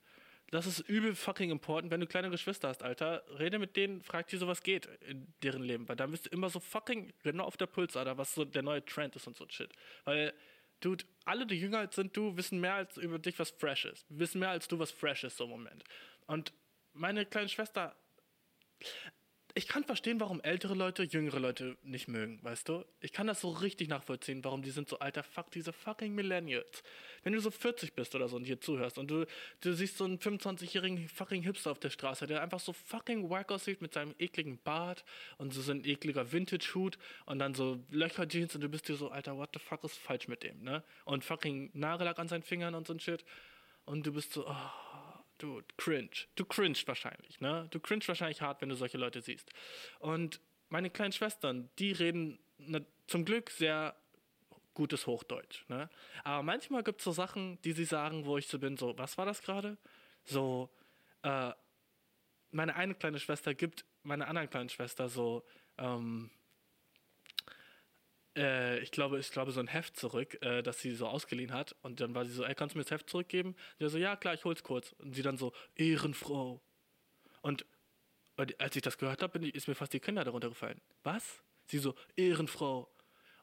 das 0.51 0.65
ist 0.65 0.79
übel 0.79 1.15
fucking 1.15 1.51
important, 1.51 1.91
wenn 1.91 1.99
du 1.99 2.07
kleine 2.07 2.29
Geschwister 2.29 2.69
hast, 2.69 2.83
Alter. 2.83 3.23
Rede 3.37 3.59
mit 3.59 3.75
denen, 3.75 4.01
frag 4.01 4.27
die 4.27 4.37
so, 4.37 4.47
was 4.47 4.63
geht 4.63 4.87
in 5.07 5.31
deren 5.43 5.63
Leben. 5.63 5.87
Weil 5.87 5.95
da 5.95 6.07
bist 6.07 6.25
du 6.25 6.29
immer 6.29 6.49
so 6.49 6.59
fucking 6.59 7.13
genau 7.23 7.45
auf 7.45 7.57
der 7.57 7.67
Puls, 7.67 7.95
Alter, 7.95 8.17
was 8.17 8.33
so 8.33 8.45
der 8.45 8.63
neue 8.63 8.83
Trend 8.83 9.15
ist 9.15 9.27
und 9.27 9.37
so 9.37 9.45
Shit. 9.49 9.71
Weil, 10.05 10.33
dude, 10.79 11.05
alle, 11.25 11.45
die 11.45 11.59
jünger 11.59 11.87
sind 11.91 12.15
du, 12.17 12.35
wissen 12.35 12.59
mehr 12.59 12.75
als 12.75 12.97
über 12.97 13.19
dich, 13.19 13.37
was 13.37 13.51
fresh 13.51 13.85
ist. 13.85 14.05
Wissen 14.09 14.39
mehr 14.39 14.49
als 14.49 14.67
du, 14.67 14.79
was 14.79 14.91
fresh 14.91 15.23
ist 15.23 15.37
so 15.37 15.43
im 15.43 15.51
Moment. 15.51 15.83
Und 16.25 16.53
meine 16.93 17.25
kleine 17.25 17.49
Schwester, 17.49 17.95
ich 19.55 19.67
kann 19.67 19.83
verstehen, 19.83 20.19
warum 20.19 20.41
ältere 20.41 20.75
Leute 20.75 21.03
jüngere 21.03 21.39
Leute 21.39 21.75
nicht 21.83 22.07
mögen, 22.07 22.39
weißt 22.43 22.69
du? 22.69 22.85
Ich 23.01 23.11
kann 23.11 23.27
das 23.27 23.41
so 23.41 23.49
richtig 23.49 23.89
nachvollziehen, 23.89 24.43
warum 24.43 24.61
die 24.61 24.69
sind 24.69 24.87
so 24.87 24.99
alter 24.99 25.23
Fuck, 25.23 25.51
diese 25.51 25.73
fucking 25.73 26.13
Millennials. 26.13 26.83
Wenn 27.23 27.33
du 27.33 27.39
so 27.41 27.49
40 27.49 27.93
bist 27.93 28.13
oder 28.15 28.27
so 28.27 28.35
und 28.35 28.45
hier 28.45 28.61
zuhörst 28.61 28.97
und 28.97 29.09
du, 29.09 29.25
du 29.61 29.73
siehst 29.73 29.97
so 29.97 30.05
einen 30.05 30.19
25-jährigen 30.19 31.09
fucking 31.09 31.41
Hipster 31.41 31.71
auf 31.71 31.79
der 31.79 31.89
Straße, 31.89 32.27
der 32.27 32.43
einfach 32.43 32.59
so 32.59 32.73
fucking 32.73 33.29
wack 33.29 33.51
aussieht 33.51 33.81
mit 33.81 33.93
seinem 33.93 34.13
ekligen 34.19 34.59
Bart 34.59 35.03
und 35.37 35.53
so 35.53 35.71
ein 35.71 35.83
ekliger 35.83 36.31
Vintage-Hut 36.31 36.97
und 37.25 37.39
dann 37.39 37.55
so 37.55 37.79
Löcher-Jeans 37.89 38.55
und 38.55 38.61
du 38.61 38.69
bist 38.69 38.87
dir 38.87 38.95
so, 38.95 39.09
Alter, 39.09 39.35
what 39.37 39.49
the 39.53 39.59
fuck 39.59 39.83
ist 39.83 39.97
falsch 39.97 40.27
mit 40.27 40.43
dem, 40.43 40.61
ne? 40.61 40.83
Und 41.05 41.23
fucking 41.23 41.71
Nagellack 41.73 42.19
an 42.19 42.27
seinen 42.27 42.43
Fingern 42.43 42.75
und 42.75 42.85
so 42.87 42.93
ein 42.93 42.99
Shit. 42.99 43.25
Und 43.85 44.05
du 44.05 44.13
bist 44.13 44.33
so, 44.33 44.47
oh, 44.47 44.55
Dude, 45.39 45.65
cringe. 45.77 46.27
Du 46.35 46.45
cringe 46.45 46.77
wahrscheinlich, 46.85 47.39
ne? 47.41 47.67
Du 47.71 47.79
cringe 47.79 48.07
wahrscheinlich 48.07 48.41
hart, 48.41 48.61
wenn 48.61 48.69
du 48.69 48.75
solche 48.75 48.97
Leute 48.97 49.21
siehst. 49.21 49.49
Und 49.99 50.39
meine 50.69 50.89
kleinen 50.89 51.13
Schwestern, 51.13 51.69
die 51.79 51.93
reden 51.93 52.37
ne, 52.57 52.85
zum 53.07 53.25
Glück 53.25 53.49
sehr 53.49 53.95
gutes 54.73 55.07
Hochdeutsch, 55.07 55.67
ne? 55.67 55.89
Aber 56.23 56.43
manchmal 56.43 56.83
gibt 56.83 56.99
es 56.99 57.05
so 57.05 57.11
Sachen, 57.11 57.59
die 57.63 57.71
sie 57.71 57.85
sagen, 57.85 58.25
wo 58.25 58.37
ich 58.37 58.47
so 58.47 58.59
bin, 58.59 58.77
so, 58.77 58.97
was 58.97 59.17
war 59.17 59.25
das 59.25 59.41
gerade? 59.41 59.77
So, 60.25 60.69
äh, 61.23 61.51
meine 62.51 62.75
eine 62.75 62.95
kleine 62.95 63.19
Schwester 63.19 63.53
gibt 63.53 63.85
meiner 64.03 64.27
anderen 64.27 64.49
kleinen 64.49 64.69
Schwester 64.69 65.09
so, 65.09 65.45
ähm, 65.77 66.31
äh, 68.35 68.79
ich 68.79 68.91
glaube, 68.91 69.19
ich 69.19 69.31
glaube, 69.31 69.51
so 69.51 69.59
ein 69.59 69.67
Heft 69.67 69.97
zurück, 69.97 70.41
äh, 70.41 70.61
das 70.61 70.79
sie 70.79 70.93
so 70.95 71.07
ausgeliehen 71.07 71.53
hat. 71.53 71.75
Und 71.81 71.99
dann 71.99 72.13
war 72.15 72.25
sie 72.25 72.33
so, 72.33 72.43
ey, 72.43 72.55
kannst 72.55 72.75
du 72.75 72.77
mir 72.77 72.83
das 72.83 72.91
Heft 72.91 73.09
zurückgeben? 73.09 73.49
Und 73.49 73.57
sie 73.79 73.89
so, 73.89 73.97
ja, 73.97 74.15
klar, 74.15 74.33
ich 74.33 74.45
hol's 74.45 74.63
kurz. 74.63 74.93
Und 74.99 75.13
sie 75.13 75.21
dann 75.21 75.37
so, 75.37 75.53
Ehrenfrau. 75.75 76.61
Und 77.41 77.65
als 78.57 78.75
ich 78.75 78.81
das 78.81 78.97
gehört 78.97 79.21
habe, 79.21 79.47
ist 79.49 79.67
mir 79.67 79.75
fast 79.75 79.93
die 79.93 79.99
Kinder 79.99 80.23
darunter 80.23 80.49
gefallen. 80.49 80.79
Was? 81.03 81.41
Sie 81.65 81.77
so, 81.77 81.95
Ehrenfrau. 82.15 82.89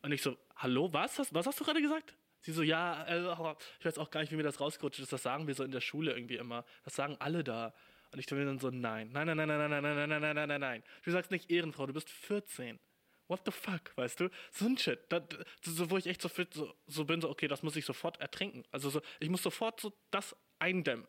Und 0.03 0.13
ich 0.13 0.23
so, 0.23 0.37
hallo, 0.57 0.93
was? 0.93 1.19
Was, 1.19 1.35
was 1.35 1.47
hast 1.47 1.61
du 1.61 1.65
gerade 1.65 1.83
gesagt? 1.83 2.17
Sie 2.41 2.53
so, 2.53 2.63
ja, 2.63 3.05
äh, 3.05 3.55
ich 3.81 3.85
weiß 3.85 3.99
auch 3.99 4.11
gar 4.11 4.21
nicht, 4.21 4.33
wie 4.33 4.37
mir 4.37 4.43
das 4.43 4.61
rausgerutscht 4.61 5.01
ist. 5.01 5.13
Das 5.13 5.23
sagen 5.23 5.47
wir 5.47 5.55
so 5.55 5.65
in 5.65 5.73
der 5.73 5.81
Schule 5.81 6.13
irgendwie 6.13 6.37
immer. 6.37 6.65
Das 6.85 6.95
sagen 6.95 7.17
alle 7.19 7.43
da. 7.43 7.75
Und 8.13 8.21
ich 8.21 8.27
bin 8.27 8.47
dann 8.47 8.59
so, 8.59 8.71
nein, 8.71 9.11
nein, 9.13 9.27
nein, 9.27 9.37
nein, 9.37 9.49
nein, 9.49 9.59
nein, 9.59 9.83
nein, 9.83 9.83
nein, 9.83 10.09
nein, 10.09 10.21
nein, 10.21 10.35
nein, 10.35 10.49
nein, 10.49 10.61
nein. 10.61 10.83
Du 11.05 11.11
sagst 11.11 11.31
nicht 11.31 11.51
Ehrenfrau, 11.51 11.87
du 11.87 11.93
bist 11.93 12.09
14 12.09 12.79
what 13.29 13.41
the 13.45 13.51
fuck, 13.51 13.97
weißt 13.97 14.21
du? 14.21 14.31
So 14.51 14.67
ein 14.67 14.79
Shit. 14.79 15.01
Das, 15.09 15.23
so, 15.63 15.91
wo 15.91 15.97
ich 15.97 16.07
echt 16.07 16.23
so 16.23 16.29
fit 16.29 16.53
so, 16.55 16.75
so, 16.87 17.05
bin, 17.05 17.21
so, 17.21 17.29
okay, 17.31 17.49
das 17.49 17.63
muss 17.63 17.77
ich 17.77 17.85
sofort 17.85 18.21
ertrinken. 18.21 18.65
Also 18.71 18.91
so, 18.91 19.01
ich 19.21 19.29
muss 19.29 19.43
sofort 19.43 19.81
so 19.81 19.93
das 20.11 20.37
eindämmen. 20.59 21.07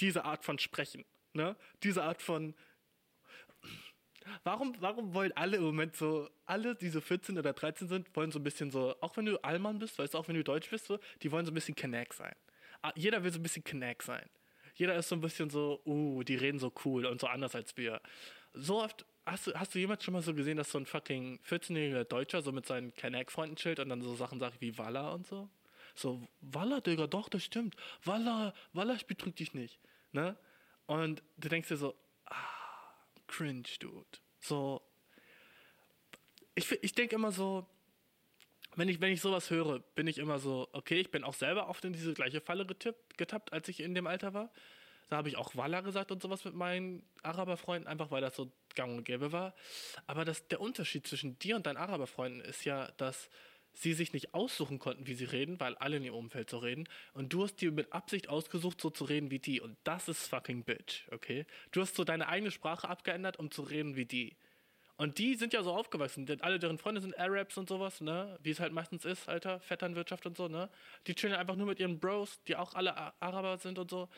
Diese 0.00 0.24
Art 0.24 0.44
von 0.44 0.58
Sprechen. 0.58 1.04
Ne? 1.32 1.56
Diese 1.82 2.02
Art 2.02 2.22
von. 2.22 2.54
Warum, 4.44 4.76
warum 4.80 5.14
wollen 5.14 5.32
alle 5.32 5.56
im 5.56 5.62
Moment 5.62 5.96
so, 5.96 6.28
alle, 6.44 6.74
die 6.74 6.90
so 6.90 7.00
14 7.00 7.38
oder 7.38 7.52
13 7.52 7.88
sind, 7.88 8.14
wollen 8.14 8.30
so 8.30 8.38
ein 8.38 8.42
bisschen 8.42 8.70
so, 8.70 8.94
auch 9.00 9.16
wenn 9.16 9.24
du 9.24 9.42
Allmann 9.42 9.78
bist, 9.78 9.98
weißt 9.98 10.14
du, 10.14 10.18
auch 10.18 10.28
wenn 10.28 10.34
du 10.34 10.44
Deutsch 10.44 10.68
bist, 10.70 10.86
so, 10.86 11.00
die 11.22 11.32
wollen 11.32 11.46
so 11.46 11.50
ein 11.50 11.54
bisschen 11.54 11.74
Connect 11.74 12.12
sein. 12.12 12.34
Ah, 12.82 12.92
jeder 12.94 13.24
will 13.24 13.32
so 13.32 13.38
ein 13.38 13.42
bisschen 13.42 13.64
Connect 13.64 14.02
sein. 14.02 14.28
Jeder 14.74 14.94
ist 14.94 15.08
so 15.08 15.16
ein 15.16 15.20
bisschen 15.20 15.50
so, 15.50 15.80
uh, 15.84 16.22
die 16.22 16.36
reden 16.36 16.58
so 16.58 16.72
cool 16.84 17.06
und 17.06 17.20
so 17.20 17.26
anders 17.26 17.54
als 17.54 17.76
wir. 17.76 18.00
So 18.52 18.82
oft 18.82 19.04
hast 19.30 19.46
du, 19.46 19.54
hast 19.54 19.74
du 19.74 19.78
jemals 19.78 20.04
schon 20.04 20.12
mal 20.12 20.22
so 20.22 20.34
gesehen, 20.34 20.56
dass 20.56 20.70
so 20.70 20.78
ein 20.78 20.86
fucking 20.86 21.40
14-jähriger 21.48 22.04
Deutscher 22.04 22.42
so 22.42 22.52
mit 22.52 22.66
seinen 22.66 22.94
Connect-Freunden 22.94 23.56
chillt 23.56 23.80
und 23.80 23.88
dann 23.88 24.02
so 24.02 24.14
Sachen 24.14 24.38
sagt 24.38 24.60
wie 24.60 24.76
Walla 24.78 25.10
und 25.10 25.26
so? 25.26 25.48
So, 25.94 26.26
Walla, 26.40 26.80
Digga, 26.80 27.06
doch, 27.06 27.28
das 27.28 27.44
stimmt. 27.44 27.76
Walla, 28.04 28.54
Walla, 28.72 28.94
ich 28.94 29.06
betrüge 29.06 29.36
dich 29.36 29.54
nicht. 29.54 29.80
Ne? 30.12 30.36
Und 30.86 31.22
du 31.36 31.48
denkst 31.48 31.68
dir 31.68 31.76
so, 31.76 31.94
ah, 32.26 32.34
cringe, 33.26 33.68
dude. 33.80 34.06
So, 34.40 34.82
ich, 36.54 36.70
ich 36.82 36.94
denke 36.94 37.14
immer 37.14 37.32
so, 37.32 37.66
wenn 38.76 38.88
ich, 38.88 39.00
wenn 39.00 39.12
ich 39.12 39.20
sowas 39.20 39.50
höre, 39.50 39.80
bin 39.94 40.06
ich 40.06 40.18
immer 40.18 40.38
so, 40.38 40.68
okay, 40.72 41.00
ich 41.00 41.10
bin 41.10 41.24
auch 41.24 41.34
selber 41.34 41.68
oft 41.68 41.84
in 41.84 41.92
diese 41.92 42.14
gleiche 42.14 42.40
Falle 42.40 42.64
getippt, 42.64 43.18
getappt, 43.18 43.52
als 43.52 43.68
ich 43.68 43.80
in 43.80 43.94
dem 43.94 44.06
Alter 44.06 44.32
war. 44.32 44.50
Da 45.10 45.16
habe 45.16 45.28
ich 45.28 45.36
auch 45.36 45.56
Walla 45.56 45.80
gesagt 45.80 46.12
und 46.12 46.22
sowas 46.22 46.44
mit 46.44 46.54
meinen 46.54 47.02
Araberfreunden, 47.22 47.88
einfach 47.88 48.10
weil 48.12 48.20
das 48.20 48.36
so 48.36 48.50
gang 48.76 48.96
und 48.96 49.04
gäbe 49.04 49.32
war. 49.32 49.54
Aber 50.06 50.24
das, 50.24 50.46
der 50.46 50.60
Unterschied 50.60 51.06
zwischen 51.06 51.38
dir 51.40 51.56
und 51.56 51.66
deinen 51.66 51.76
Araberfreunden 51.76 52.40
ist 52.40 52.64
ja, 52.64 52.90
dass 52.96 53.28
sie 53.72 53.92
sich 53.92 54.12
nicht 54.12 54.34
aussuchen 54.34 54.78
konnten, 54.78 55.08
wie 55.08 55.14
sie 55.14 55.24
reden, 55.24 55.58
weil 55.58 55.76
alle 55.76 55.96
in 55.96 56.04
ihrem 56.04 56.14
Umfeld 56.14 56.48
so 56.48 56.58
reden. 56.58 56.88
Und 57.12 57.32
du 57.32 57.42
hast 57.42 57.56
dir 57.56 57.72
mit 57.72 57.92
Absicht 57.92 58.28
ausgesucht, 58.28 58.80
so 58.80 58.90
zu 58.90 59.04
reden 59.04 59.32
wie 59.32 59.40
die. 59.40 59.60
Und 59.60 59.76
das 59.82 60.08
ist 60.08 60.28
fucking 60.28 60.62
bitch, 60.62 61.08
okay? 61.10 61.44
Du 61.72 61.80
hast 61.80 61.96
so 61.96 62.04
deine 62.04 62.28
eigene 62.28 62.52
Sprache 62.52 62.88
abgeändert, 62.88 63.36
um 63.38 63.50
zu 63.50 63.62
reden 63.62 63.96
wie 63.96 64.06
die. 64.06 64.36
Und 64.96 65.18
die 65.18 65.34
sind 65.34 65.54
ja 65.54 65.62
so 65.62 65.72
aufgewachsen, 65.72 66.26
denn 66.26 66.42
alle 66.42 66.58
deren 66.58 66.78
Freunde 66.78 67.00
sind 67.00 67.18
Arabs 67.18 67.56
und 67.56 67.68
sowas, 67.68 68.00
ne? 68.00 68.38
Wie 68.42 68.50
es 68.50 68.60
halt 68.60 68.72
meistens 68.72 69.04
ist, 69.04 69.28
Alter, 69.28 69.58
Vetternwirtschaft 69.58 70.26
und 70.26 70.36
so, 70.36 70.46
ne? 70.46 70.68
Die 71.06 71.14
chillen 71.14 71.34
einfach 71.34 71.56
nur 71.56 71.66
mit 71.66 71.80
ihren 71.80 71.98
Bros, 71.98 72.42
die 72.44 72.54
auch 72.54 72.74
alle 72.74 72.94
Araber 73.20 73.56
sind 73.58 73.78
und 73.78 73.90
so. 73.90 74.08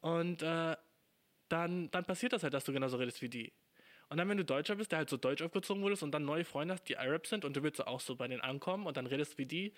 Und 0.00 0.42
äh, 0.42 0.76
dann, 1.48 1.90
dann 1.90 2.04
passiert 2.04 2.32
das 2.32 2.42
halt, 2.42 2.54
dass 2.54 2.64
du 2.64 2.72
genauso 2.72 2.96
redest 2.96 3.22
wie 3.22 3.28
die. 3.28 3.52
Und 4.08 4.16
dann, 4.16 4.28
wenn 4.28 4.36
du 4.38 4.44
Deutscher 4.44 4.76
bist, 4.76 4.92
der 4.92 4.98
halt 4.98 5.10
so 5.10 5.16
deutsch 5.16 5.42
aufgezogen 5.42 5.82
wurdest 5.82 6.02
und 6.02 6.12
dann 6.12 6.24
neue 6.24 6.44
Freunde 6.44 6.74
hast, 6.74 6.88
die 6.88 6.96
Arab 6.96 7.26
sind 7.26 7.44
und 7.44 7.56
du 7.56 7.62
willst 7.62 7.86
auch 7.86 8.00
so 8.00 8.16
bei 8.16 8.26
denen 8.28 8.40
ankommen 8.40 8.86
und 8.86 8.96
dann 8.96 9.06
redest 9.06 9.38
wie 9.38 9.46
die. 9.46 9.74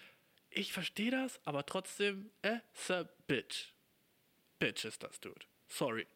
Ich 0.50 0.72
verstehe 0.72 1.10
das, 1.10 1.40
aber 1.44 1.66
trotzdem, 1.66 2.30
äh, 2.42 2.58
a 2.88 3.08
bitch. 3.26 3.72
Bitch 4.58 4.84
ist 4.84 5.02
das, 5.02 5.20
Dude. 5.20 5.46
Sorry 5.68 6.06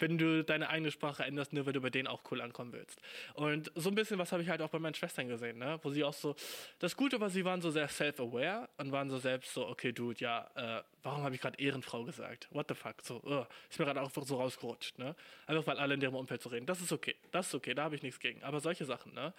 wenn 0.00 0.18
du 0.18 0.42
deine 0.42 0.68
eigene 0.68 0.90
Sprache 0.90 1.24
änderst, 1.24 1.52
nur 1.52 1.66
weil 1.66 1.72
du 1.72 1.80
bei 1.80 1.90
denen 1.90 2.08
auch 2.08 2.22
cool 2.30 2.40
ankommen 2.40 2.72
willst. 2.72 3.00
Und 3.34 3.70
so 3.74 3.90
ein 3.90 3.94
bisschen 3.94 4.18
was 4.18 4.32
habe 4.32 4.42
ich 4.42 4.48
halt 4.48 4.62
auch 4.62 4.70
bei 4.70 4.78
meinen 4.78 4.94
Schwestern 4.94 5.28
gesehen, 5.28 5.58
ne? 5.58 5.78
wo 5.82 5.90
sie 5.90 6.04
auch 6.04 6.12
so, 6.12 6.34
das 6.78 6.96
Gute 6.96 7.20
war, 7.20 7.30
sie 7.30 7.44
waren 7.44 7.60
so 7.60 7.70
sehr 7.70 7.88
self-aware 7.88 8.68
und 8.78 8.92
waren 8.92 9.10
so 9.10 9.18
selbst 9.18 9.52
so, 9.54 9.66
okay, 9.66 9.92
Dude, 9.92 10.18
ja, 10.20 10.50
äh, 10.54 10.82
warum 11.02 11.22
habe 11.22 11.34
ich 11.34 11.40
gerade 11.40 11.58
Ehrenfrau 11.58 12.04
gesagt? 12.04 12.48
What 12.50 12.68
the 12.68 12.74
fuck? 12.74 12.96
So, 13.02 13.22
uh, 13.22 13.44
ist 13.68 13.78
mir 13.78 13.84
gerade 13.84 14.00
einfach 14.00 14.22
so 14.22 14.36
rausgerutscht, 14.36 14.98
ne? 14.98 15.14
Einfach 15.46 15.66
weil 15.66 15.78
alle 15.78 15.94
in 15.94 16.00
deren 16.00 16.14
Umfeld 16.14 16.42
zu 16.42 16.48
so 16.48 16.54
reden. 16.54 16.66
Das 16.66 16.80
ist 16.80 16.92
okay, 16.92 17.16
das 17.30 17.48
ist 17.48 17.54
okay, 17.54 17.74
da 17.74 17.84
habe 17.84 17.96
ich 17.96 18.02
nichts 18.02 18.20
gegen. 18.20 18.42
Aber 18.42 18.60
solche 18.60 18.84
Sachen, 18.84 19.14
ne? 19.14 19.32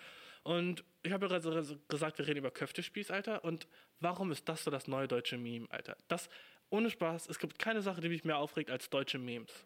Und 0.43 0.83
ich 1.03 1.11
habe 1.11 1.27
ja 1.27 1.37
gerade 1.37 1.77
gesagt, 1.87 2.17
wir 2.17 2.27
reden 2.27 2.39
über 2.39 2.51
Köftespieß, 2.51 3.11
Alter. 3.11 3.43
Und 3.43 3.67
warum 3.99 4.31
ist 4.31 4.49
das 4.49 4.63
so 4.63 4.71
das 4.71 4.87
neue 4.87 5.07
deutsche 5.07 5.37
Meme, 5.37 5.67
Alter? 5.69 5.95
Das, 6.07 6.29
ohne 6.69 6.89
Spaß, 6.89 7.29
es 7.29 7.37
gibt 7.37 7.59
keine 7.59 7.81
Sache, 7.81 8.01
die 8.01 8.09
mich 8.09 8.23
mehr 8.23 8.37
aufregt 8.37 8.71
als 8.71 8.89
deutsche 8.89 9.19
Memes 9.19 9.65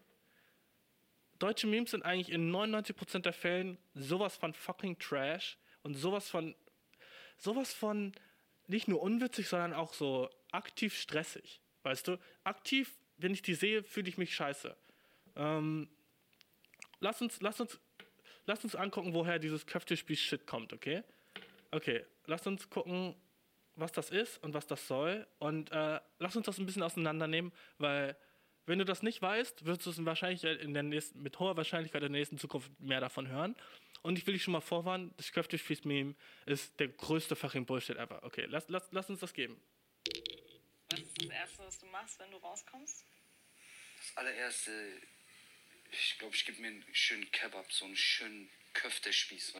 deutsche 1.39 1.67
Memes 1.67 1.91
sind 1.91 2.03
eigentlich 2.03 2.31
in 2.31 2.51
99% 2.51 3.19
der 3.19 3.33
Fällen 3.33 3.77
sowas 3.93 4.35
von 4.35 4.53
fucking 4.53 4.97
Trash 4.99 5.57
und 5.83 5.95
sowas 5.95 6.29
von 6.29 6.55
sowas 7.37 7.73
von 7.73 8.13
nicht 8.67 8.87
nur 8.87 9.01
unwitzig, 9.01 9.47
sondern 9.47 9.73
auch 9.73 9.93
so 9.93 10.29
aktiv 10.51 10.97
stressig. 10.97 11.61
Weißt 11.83 12.07
du? 12.07 12.17
Aktiv, 12.43 12.95
wenn 13.17 13.33
ich 13.33 13.41
die 13.41 13.53
sehe, 13.53 13.83
fühle 13.83 14.09
ich 14.09 14.17
mich 14.17 14.33
scheiße. 14.33 14.75
Ähm, 15.35 15.89
lass 16.99 17.21
uns, 17.21 17.41
lass 17.41 17.59
uns, 17.59 17.79
lass 18.45 18.63
uns 18.63 18.75
angucken, 18.75 19.13
woher 19.13 19.37
dieses 19.37 19.65
Köftespiel-Shit 19.65 20.47
kommt, 20.47 20.73
okay? 20.73 21.03
Okay, 21.71 22.05
lass 22.25 22.47
uns 22.47 22.69
gucken, 22.69 23.15
was 23.75 23.91
das 23.91 24.09
ist 24.09 24.41
und 24.43 24.53
was 24.53 24.65
das 24.65 24.87
soll. 24.87 25.27
Und 25.37 25.71
äh, 25.71 25.99
lass 26.19 26.35
uns 26.35 26.45
das 26.45 26.57
ein 26.57 26.65
bisschen 26.65 26.83
auseinandernehmen, 26.83 27.51
weil 27.77 28.17
wenn 28.65 28.79
du 28.79 28.85
das 28.85 29.03
nicht 29.03 29.21
weißt, 29.21 29.65
wirst 29.65 29.85
du 29.85 29.89
es 29.89 30.03
wahrscheinlich 30.05 30.43
in 30.43 30.73
der 30.73 30.83
nächsten, 30.83 31.21
mit 31.21 31.39
hoher 31.39 31.55
Wahrscheinlichkeit 31.57 32.03
in 32.03 32.11
der 32.11 32.19
nächsten 32.19 32.37
Zukunft 32.37 32.71
mehr 32.79 32.99
davon 32.99 33.27
hören. 33.27 33.55
Und 34.01 34.17
ich 34.17 34.27
will 34.27 34.33
dich 34.33 34.43
schon 34.43 34.51
mal 34.51 34.61
vorwarnen, 34.61 35.13
das 35.17 35.31
Köftespieß-Meme 35.31 36.15
ist 36.45 36.79
der 36.79 36.89
größte 36.89 37.35
fucking 37.35 37.65
Bullshit 37.65 37.97
ever. 37.97 38.23
Okay, 38.23 38.45
lass, 38.47 38.65
lass, 38.67 38.87
lass 38.91 39.09
uns 39.09 39.19
das 39.19 39.33
geben. 39.33 39.59
Was 40.91 40.99
ist 40.99 41.21
das 41.21 41.29
Erste, 41.29 41.59
was 41.59 41.79
du 41.79 41.85
machst, 41.87 42.19
wenn 42.19 42.31
du 42.31 42.37
rauskommst? 42.37 43.05
Das 43.97 44.17
allererste, 44.17 45.01
ich 45.91 46.17
glaube, 46.19 46.35
ich 46.35 46.45
gebe 46.45 46.61
mir 46.61 46.67
einen 46.67 46.85
schönen 46.93 47.31
Kebab, 47.31 47.71
so 47.71 47.85
einen 47.85 47.95
schönen 47.95 48.49
Köftespieß. 48.73 49.55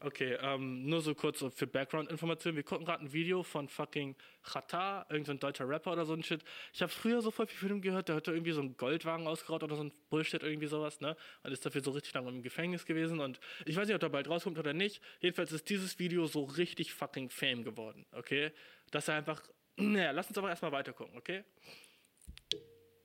Okay, 0.00 0.38
ähm, 0.40 0.86
nur 0.86 1.00
so 1.00 1.12
kurz 1.12 1.44
für 1.56 1.66
Background-Informationen. 1.66 2.54
Wir 2.54 2.62
gucken 2.62 2.86
gerade 2.86 3.02
ein 3.02 3.12
Video 3.12 3.42
von 3.42 3.68
fucking 3.68 4.14
Chata, 4.44 5.04
irgendein 5.08 5.40
deutscher 5.40 5.68
Rapper 5.68 5.92
oder 5.92 6.06
so 6.06 6.12
ein 6.14 6.22
Shit. 6.22 6.44
Ich 6.72 6.80
habe 6.82 6.92
früher 6.92 7.20
so 7.20 7.32
voll 7.32 7.48
viel 7.48 7.58
von 7.58 7.76
ihm 7.76 7.82
gehört, 7.82 8.08
der 8.08 8.14
hatte 8.14 8.30
irgendwie 8.30 8.52
so 8.52 8.60
einen 8.60 8.76
Goldwagen 8.76 9.26
ausgeraubt 9.26 9.64
oder 9.64 9.74
so 9.74 9.82
ein 9.82 9.92
Bullshit, 10.08 10.40
irgendwie 10.40 10.68
sowas, 10.68 11.00
ne? 11.00 11.16
Und 11.42 11.50
ist 11.50 11.66
dafür 11.66 11.82
so 11.82 11.90
richtig 11.90 12.14
lange 12.14 12.28
im 12.28 12.42
Gefängnis 12.42 12.86
gewesen. 12.86 13.18
Und 13.18 13.40
ich 13.66 13.74
weiß 13.74 13.88
nicht, 13.88 13.96
ob 13.96 14.02
er 14.04 14.08
bald 14.08 14.28
rauskommt 14.28 14.56
oder 14.60 14.72
nicht. 14.72 15.02
Jedenfalls 15.18 15.50
ist 15.50 15.68
dieses 15.68 15.98
Video 15.98 16.26
so 16.26 16.44
richtig 16.44 16.92
fucking 16.92 17.28
Fame 17.28 17.64
geworden, 17.64 18.06
okay? 18.12 18.52
Dass 18.92 19.08
er 19.08 19.16
einfach. 19.16 19.42
Naja, 19.80 20.10
lass 20.10 20.26
uns 20.26 20.36
aber 20.36 20.48
erstmal 20.48 20.72
weiter 20.72 20.92
gucken, 20.92 21.16
okay? 21.16 21.44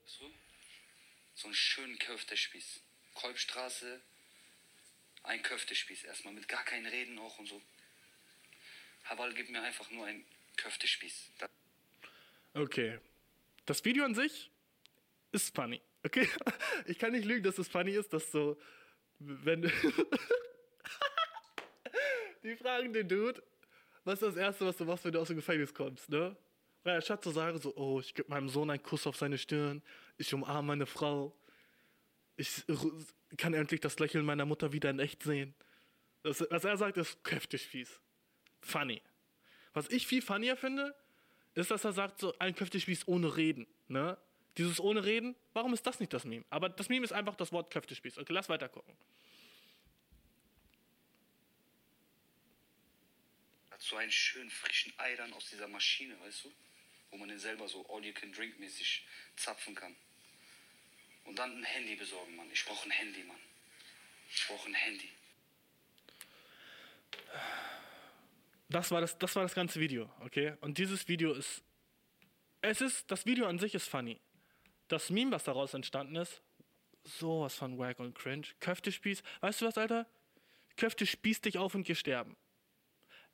So, 0.05 0.25
so 1.35 1.47
einen 1.47 1.53
schönen 1.53 1.99
Köftespieß. 1.99 2.81
Kolbstraße, 3.13 4.01
ein 5.23 5.41
Köftespieß 5.41 6.03
erstmal, 6.03 6.33
mit 6.33 6.47
gar 6.47 6.63
keinen 6.63 6.85
Reden 6.85 7.17
auch 7.19 7.39
und 7.39 7.47
so. 7.47 7.61
Hawal 9.05 9.33
gibt 9.33 9.49
mir 9.49 9.61
einfach 9.61 9.89
nur 9.91 10.05
einen 10.05 10.25
Köftespieß. 10.57 11.31
Das 11.39 11.49
okay. 12.53 12.99
Das 13.65 13.83
Video 13.85 14.05
an 14.05 14.15
sich 14.15 14.51
ist 15.31 15.55
funny. 15.55 15.81
Okay? 16.03 16.27
Ich 16.85 16.99
kann 16.99 17.13
nicht 17.13 17.25
lügen, 17.25 17.43
dass 17.43 17.57
es 17.57 17.67
funny 17.67 17.91
ist, 17.91 18.11
dass 18.13 18.31
so, 18.31 18.59
wenn. 19.19 19.61
die 22.43 22.55
fragen 22.57 22.91
den 22.91 23.07
Dude, 23.07 23.41
was 24.03 24.21
ist 24.21 24.29
das 24.29 24.35
Erste, 24.35 24.65
was 24.65 24.75
du 24.77 24.85
machst, 24.85 25.05
wenn 25.05 25.13
du 25.13 25.19
aus 25.19 25.27
dem 25.27 25.37
Gefängnis 25.37 25.73
kommst, 25.73 26.09
ne? 26.09 26.35
Weil 26.83 27.01
statt 27.01 27.23
zu 27.23 27.31
sagen 27.31 27.57
so, 27.59 27.73
oh, 27.77 28.01
ich 28.01 28.13
gebe 28.13 28.29
meinem 28.29 28.49
Sohn 28.49 28.69
einen 28.69 28.83
Kuss 28.83 29.07
auf 29.07 29.15
seine 29.15 29.37
Stirn, 29.37 29.81
ich 30.17 30.33
umarme 30.33 30.67
meine 30.67 30.85
Frau, 30.85 31.33
ich 32.35 32.63
kann 33.37 33.53
endlich 33.53 33.81
das 33.81 33.99
Lächeln 33.99 34.25
meiner 34.25 34.45
Mutter 34.45 34.71
wieder 34.73 34.89
in 34.89 34.99
echt 34.99 35.23
sehen. 35.23 35.53
Das, 36.23 36.43
was 36.49 36.63
er 36.63 36.77
sagt, 36.77 36.97
ist 36.97 37.23
kräftig 37.23 37.67
fies. 37.67 37.99
Funny. 38.61 39.01
Was 39.73 39.89
ich 39.89 40.07
viel 40.07 40.21
funnier 40.21 40.55
finde, 40.55 40.95
ist, 41.53 41.71
dass 41.71 41.83
er 41.83 41.93
sagt, 41.93 42.19
so 42.19 42.37
ein 42.39 42.55
Köftespieß 42.55 43.07
ohne 43.07 43.35
Reden. 43.35 43.67
Ne? 43.87 44.17
Dieses 44.57 44.79
ohne 44.79 45.03
Reden, 45.03 45.35
warum 45.53 45.73
ist 45.73 45.85
das 45.85 45.99
nicht 45.99 46.13
das 46.13 46.25
Meme? 46.25 46.45
Aber 46.49 46.69
das 46.69 46.89
Meme 46.89 47.03
ist 47.03 47.11
einfach 47.11 47.35
das 47.35 47.51
Wort 47.51 47.71
Köftespieß. 47.71 48.17
Okay, 48.17 48.33
lass 48.33 48.49
weiter 48.49 48.69
gucken. 48.69 48.95
Hat 53.71 53.81
so 53.81 53.95
einen 53.95 54.11
schönen 54.11 54.49
frischen 54.49 54.93
Ei 54.97 55.15
dann 55.15 55.33
aus 55.33 55.49
dieser 55.49 55.67
Maschine, 55.67 56.19
weißt 56.21 56.45
du? 56.45 56.53
Wo 57.11 57.17
man 57.17 57.29
den 57.29 57.39
selber 57.39 57.67
so 57.67 57.85
all-you-can-drink-mäßig 57.89 59.05
zapfen 59.35 59.75
kann. 59.75 59.95
Und 61.25 61.39
dann 61.39 61.57
ein 61.57 61.63
Handy 61.63 61.95
besorgen, 61.95 62.35
Mann. 62.35 62.49
Ich 62.51 62.65
brauche 62.65 62.87
ein 62.87 62.91
Handy, 62.91 63.23
Mann. 63.23 63.39
Ich 64.29 64.47
brauche 64.47 64.67
ein 64.67 64.73
Handy. 64.73 65.09
Das 68.69 68.91
war 68.91 69.01
das, 69.01 69.17
das 69.17 69.35
war 69.35 69.43
das 69.43 69.53
ganze 69.53 69.79
Video, 69.79 70.09
okay? 70.21 70.55
Und 70.61 70.77
dieses 70.77 71.07
Video 71.07 71.33
ist. 71.33 71.63
Es 72.61 72.81
ist. 72.81 73.09
Das 73.11 73.25
Video 73.25 73.45
an 73.45 73.59
sich 73.59 73.75
ist 73.75 73.87
funny. 73.87 74.19
Das 74.87 75.09
Meme, 75.09 75.31
was 75.31 75.43
daraus 75.43 75.73
entstanden 75.73 76.15
ist, 76.15 76.41
sowas 77.03 77.55
von 77.55 77.77
wack 77.77 77.99
und 77.99 78.15
cringe. 78.15 78.47
Köftespieß. 78.59 79.23
Weißt 79.41 79.61
du 79.61 79.65
was, 79.65 79.77
Alter? 79.77 80.07
Köfte 80.75 81.05
spieß 81.05 81.41
dich 81.41 81.57
auf 81.57 81.75
und 81.75 81.83
geh 81.83 81.95
sterben. 81.95 82.35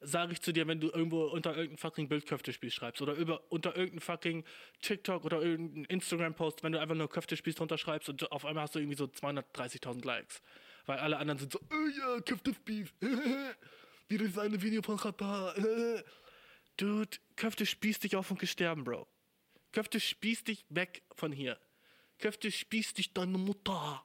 Sag 0.02 0.32
ich 0.32 0.42
zu 0.42 0.54
dir, 0.54 0.66
wenn 0.68 0.80
du 0.80 0.88
irgendwo 0.90 1.26
unter 1.26 1.52
irgendein 1.52 1.78
fucking 1.78 2.08
Bild 2.08 2.26
Köftespieß 2.26 2.74
schreibst 2.74 3.02
oder 3.02 3.14
über, 3.14 3.42
unter 3.52 3.76
irgendein 3.76 4.00
fucking 4.00 4.46
TikTok 4.82 5.26
oder 5.26 5.42
irgendein 5.42 5.84
Instagram-Post, 5.86 6.64
wenn 6.64 6.72
du 6.72 6.80
einfach 6.80 6.96
nur 6.96 7.10
Köftespieß 7.10 7.56
drunter 7.56 7.78
schreibst 7.78 8.08
und 8.08 8.32
auf 8.32 8.46
einmal 8.46 8.64
hast 8.64 8.76
du 8.76 8.80
irgendwie 8.80 8.98
so 8.98 9.06
230.000 9.06 10.06
Likes. 10.06 10.42
Weil 10.86 11.00
alle 11.00 11.18
anderen 11.18 11.40
sind 11.40 11.52
so, 11.52 11.60
oh 11.60 11.88
ja, 12.00 12.22
Köftespieß. 12.22 12.88
Wie 14.08 14.18
das 14.18 14.38
eine 14.38 14.62
Video 14.62 14.82
von 14.82 14.98
Katar. 14.98 15.54
Dude, 16.78 17.18
Köfte 17.36 17.66
spieß 17.66 18.00
dich 18.00 18.16
auf 18.16 18.32
und 18.32 18.40
geh 18.40 18.48
sterben, 18.48 18.86
Bro. 18.86 19.06
Köfte 19.72 20.00
spieß 20.00 20.46
dich 20.46 20.66
weg 20.70 21.04
von 21.16 21.32
hier. 21.32 21.60
Köfte 22.20 22.52
spieß 22.52 22.94
dich 22.94 23.14
deine 23.14 23.38
Mutter. 23.38 24.04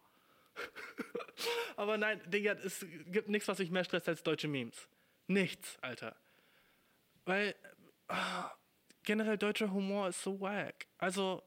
Aber 1.76 1.96
nein, 1.98 2.20
Digga, 2.26 2.52
es 2.52 2.84
gibt 3.06 3.28
nichts, 3.28 3.48
was 3.48 3.58
mich 3.58 3.70
mehr 3.70 3.84
stresst 3.84 4.08
als 4.08 4.22
deutsche 4.22 4.48
Memes. 4.48 4.88
Nichts, 5.26 5.78
Alter. 5.80 6.16
Weil 7.24 7.54
ah, 8.08 8.50
generell 9.02 9.38
deutscher 9.38 9.72
Humor 9.72 10.08
ist 10.08 10.22
so 10.22 10.40
wack. 10.40 10.86
Also, 10.98 11.42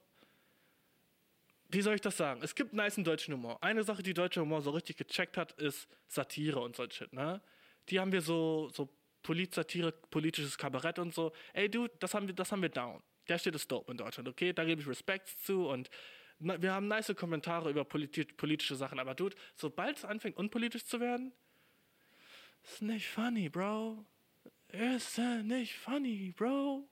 wie 1.70 1.82
soll 1.82 1.96
ich 1.96 2.02
das 2.02 2.18
sagen? 2.18 2.42
Es 2.44 2.56
gibt 2.56 2.74
niceen 2.74 3.04
deutschen 3.04 3.34
Humor. 3.34 3.62
Eine 3.62 3.84
Sache, 3.84 4.02
die 4.02 4.14
deutscher 4.14 4.42
Humor 4.42 4.62
so 4.62 4.72
richtig 4.72 4.98
gecheckt 4.98 5.38
hat, 5.38 5.52
ist 5.54 5.88
Satire 6.08 6.60
und 6.60 6.76
so 6.76 6.90
Shit, 6.90 7.14
ne? 7.14 7.42
Die 7.90 8.00
haben 8.00 8.12
wir 8.12 8.22
so, 8.22 8.70
so 8.74 8.90
Polit-Satire, 9.24 9.92
politisches 9.92 10.58
Kabarett 10.58 11.00
und 11.00 11.14
so. 11.14 11.34
Ey, 11.54 11.70
du, 11.70 11.88
das 12.00 12.14
haben 12.14 12.28
wir, 12.28 12.34
das 12.34 12.52
haben 12.52 12.62
wir 12.62 12.70
down. 12.70 13.04
Der 13.28 13.38
Shit 13.38 13.56
ist 13.56 13.70
dope 13.70 13.92
in 13.92 13.98
Deutschland, 13.98 14.30
okay? 14.30 14.54
Da 14.54 14.64
gebe 14.64 14.82
ich 14.82 14.88
Respekt 14.88 15.28
zu 15.28 15.68
und 15.68 15.90
wir 16.40 16.72
haben 16.72 16.88
nice 16.88 17.14
Kommentare 17.16 17.70
über 17.70 17.84
politi 17.84 18.24
politische 18.24 18.76
Sachen, 18.76 19.00
aber 19.00 19.16
dude, 19.16 19.36
sobald 19.56 19.98
es 19.98 20.06
anfängt, 20.06 20.38
unpolitisch 20.38 20.86
zu 20.86 21.00
werden, 21.00 21.34
ist 22.68 22.82
nicht 22.82 23.07
funny, 23.07 23.49
Bro. 23.49 24.05
Ist 24.70 25.18
nicht 25.43 25.76
funny, 25.76 26.34
Bro. 26.36 26.88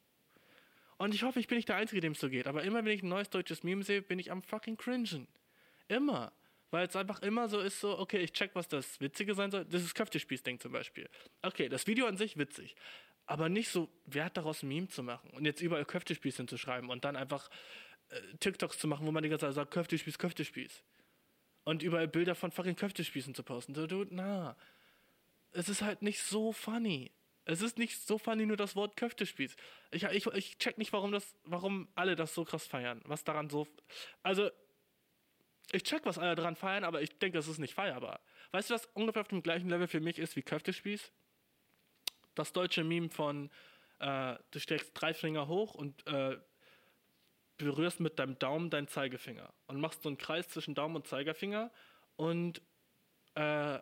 Und 0.98 1.14
ich 1.14 1.24
hoffe, 1.24 1.40
ich 1.40 1.48
bin 1.48 1.58
nicht 1.58 1.68
der 1.68 1.76
Einzige, 1.76 2.02
dem 2.02 2.14
es 2.14 2.20
so 2.20 2.30
geht. 2.30 2.48
Aber 2.48 2.64
immer, 2.64 2.84
wenn 2.86 2.94
ich 2.94 3.04
ein 3.04 3.10
neues 3.10 3.30
deutsches 3.30 3.64
Meme 3.64 3.84
sehe, 3.84 4.02
bin 4.02 4.18
ich 4.18 4.32
am 4.32 4.42
fucking 4.42 4.78
cringen. 4.78 5.28
Immer. 5.88 6.32
Weil 6.72 6.88
es 6.88 6.96
einfach 6.96 7.22
immer 7.22 7.48
so 7.50 7.60
ist, 7.60 7.80
so, 7.80 8.00
okay, 8.00 8.20
ich 8.20 8.32
check, 8.32 8.52
was 8.54 8.68
das 8.68 9.00
Witzige 9.00 9.36
sein 9.36 9.52
soll. 9.52 9.66
Das 9.66 9.84
ist 9.84 9.94
Köftespieß-Ding 9.96 10.60
zum 10.60 10.72
Beispiel. 10.72 11.10
Okay, 11.42 11.70
das 11.70 11.86
Video 11.88 12.06
an 12.08 12.18
sich 12.18 12.38
witzig. 12.38 12.76
Aber 13.26 13.50
nicht 13.50 13.70
so 13.70 13.90
Wert 14.06 14.38
daraus, 14.38 14.64
ein 14.64 14.70
Meme 14.70 14.88
zu 14.88 15.04
machen. 15.04 15.30
Und 15.32 15.46
jetzt 15.46 15.62
überall 15.62 15.86
Köftespieß 15.86 16.38
hinzuschreiben 16.38 16.90
und 16.90 17.06
dann 17.06 17.16
einfach 17.16 17.50
äh, 18.10 18.20
TikToks 18.40 18.78
zu 18.78 18.88
machen, 18.88 19.06
wo 19.06 19.12
man 19.12 19.24
die 19.24 19.30
ganze 19.30 19.46
Zeit 19.46 19.56
sagt, 19.56 19.72
Köftespieß, 19.72 20.18
Köftespieß. 20.18 20.84
Und 21.66 21.84
überall 21.84 22.08
Bilder 22.08 22.36
von 22.36 22.52
fucking 22.52 22.76
Köftespießen 22.76 23.34
zu 23.34 23.44
posten. 23.44 23.74
So, 23.74 23.88
dude, 23.88 24.14
na. 24.14 24.56
Es 25.56 25.70
ist 25.70 25.82
halt 25.82 26.02
nicht 26.02 26.22
so 26.22 26.52
funny. 26.52 27.12
Es 27.46 27.62
ist 27.62 27.78
nicht 27.78 28.06
so 28.06 28.18
funny, 28.18 28.46
nur 28.46 28.58
das 28.58 28.76
Wort 28.76 28.98
Köftespieß. 28.98 29.56
Ich, 29.92 30.04
ich, 30.04 30.26
ich 30.26 30.58
check 30.58 30.78
nicht, 30.78 30.92
warum, 30.92 31.12
das, 31.12 31.36
warum 31.44 31.88
alle 31.96 32.16
das 32.16 32.34
so 32.34 32.44
krass 32.44 32.66
feiern. 32.68 33.02
Was 33.06 33.24
daran 33.24 33.50
so. 33.50 33.68
Also, 34.22 34.50
ich 35.72 35.84
check, 35.84 36.06
was 36.06 36.18
alle 36.18 36.36
daran 36.36 36.56
feiern, 36.56 36.84
aber 36.84 37.02
ich 37.02 37.18
denke, 37.20 37.38
das 37.38 37.48
ist 37.48 37.60
nicht 37.60 37.74
feierbar. 37.74 38.20
Weißt 38.52 38.70
du, 38.70 38.74
was 38.74 38.86
ungefähr 38.88 39.22
auf 39.22 39.28
dem 39.30 39.44
gleichen 39.44 39.70
Level 39.70 39.88
für 39.88 40.02
mich 40.02 40.20
ist 40.20 40.36
wie 40.36 40.42
Köftespieß? 40.42 41.12
Das 42.34 42.52
deutsche 42.52 42.84
Meme 42.84 43.10
von, 43.10 43.50
äh, 44.00 44.36
du 44.52 44.60
steckst 44.60 44.92
drei 44.94 45.14
Finger 45.14 45.48
hoch 45.48 45.74
und 45.74 46.06
äh, 46.08 46.38
berührst 47.58 48.02
mit 48.02 48.20
deinem 48.20 48.38
Daumen 48.40 48.70
deinen 48.70 48.88
Zeigefinger 48.88 49.54
und 49.68 49.80
machst 49.80 50.04
so 50.04 50.10
einen 50.10 50.18
Kreis 50.18 50.50
zwischen 50.50 50.76
Daumen 50.76 50.98
und 50.98 51.08
Zeigefinger 51.08 51.72
und 52.18 52.62
äh, 53.36 53.80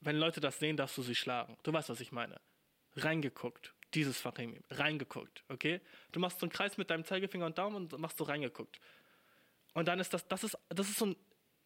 wenn 0.00 0.16
Leute 0.16 0.40
das 0.40 0.58
sehen, 0.58 0.76
darfst 0.76 0.96
du 0.98 1.02
sie 1.02 1.14
schlagen. 1.14 1.56
Du 1.62 1.72
weißt, 1.72 1.88
was 1.88 2.00
ich 2.00 2.12
meine. 2.12 2.40
Reingeguckt. 2.96 3.74
Dieses 3.94 4.20
fucking 4.20 4.50
Meme. 4.52 4.64
Reingeguckt, 4.70 5.44
okay? 5.48 5.80
Du 6.12 6.20
machst 6.20 6.40
so 6.40 6.46
einen 6.46 6.52
Kreis 6.52 6.76
mit 6.76 6.90
deinem 6.90 7.04
Zeigefinger 7.04 7.46
und 7.46 7.56
Daumen 7.56 7.76
und 7.76 7.98
machst 7.98 8.18
so 8.18 8.24
reingeguckt. 8.24 8.80
Und 9.74 9.88
dann 9.88 9.98
ist 9.98 10.12
das, 10.12 10.26
das 10.28 10.44
ist, 10.44 10.58
das 10.68 10.88
ist 10.88 10.98
so 10.98 11.06
ein 11.06 11.16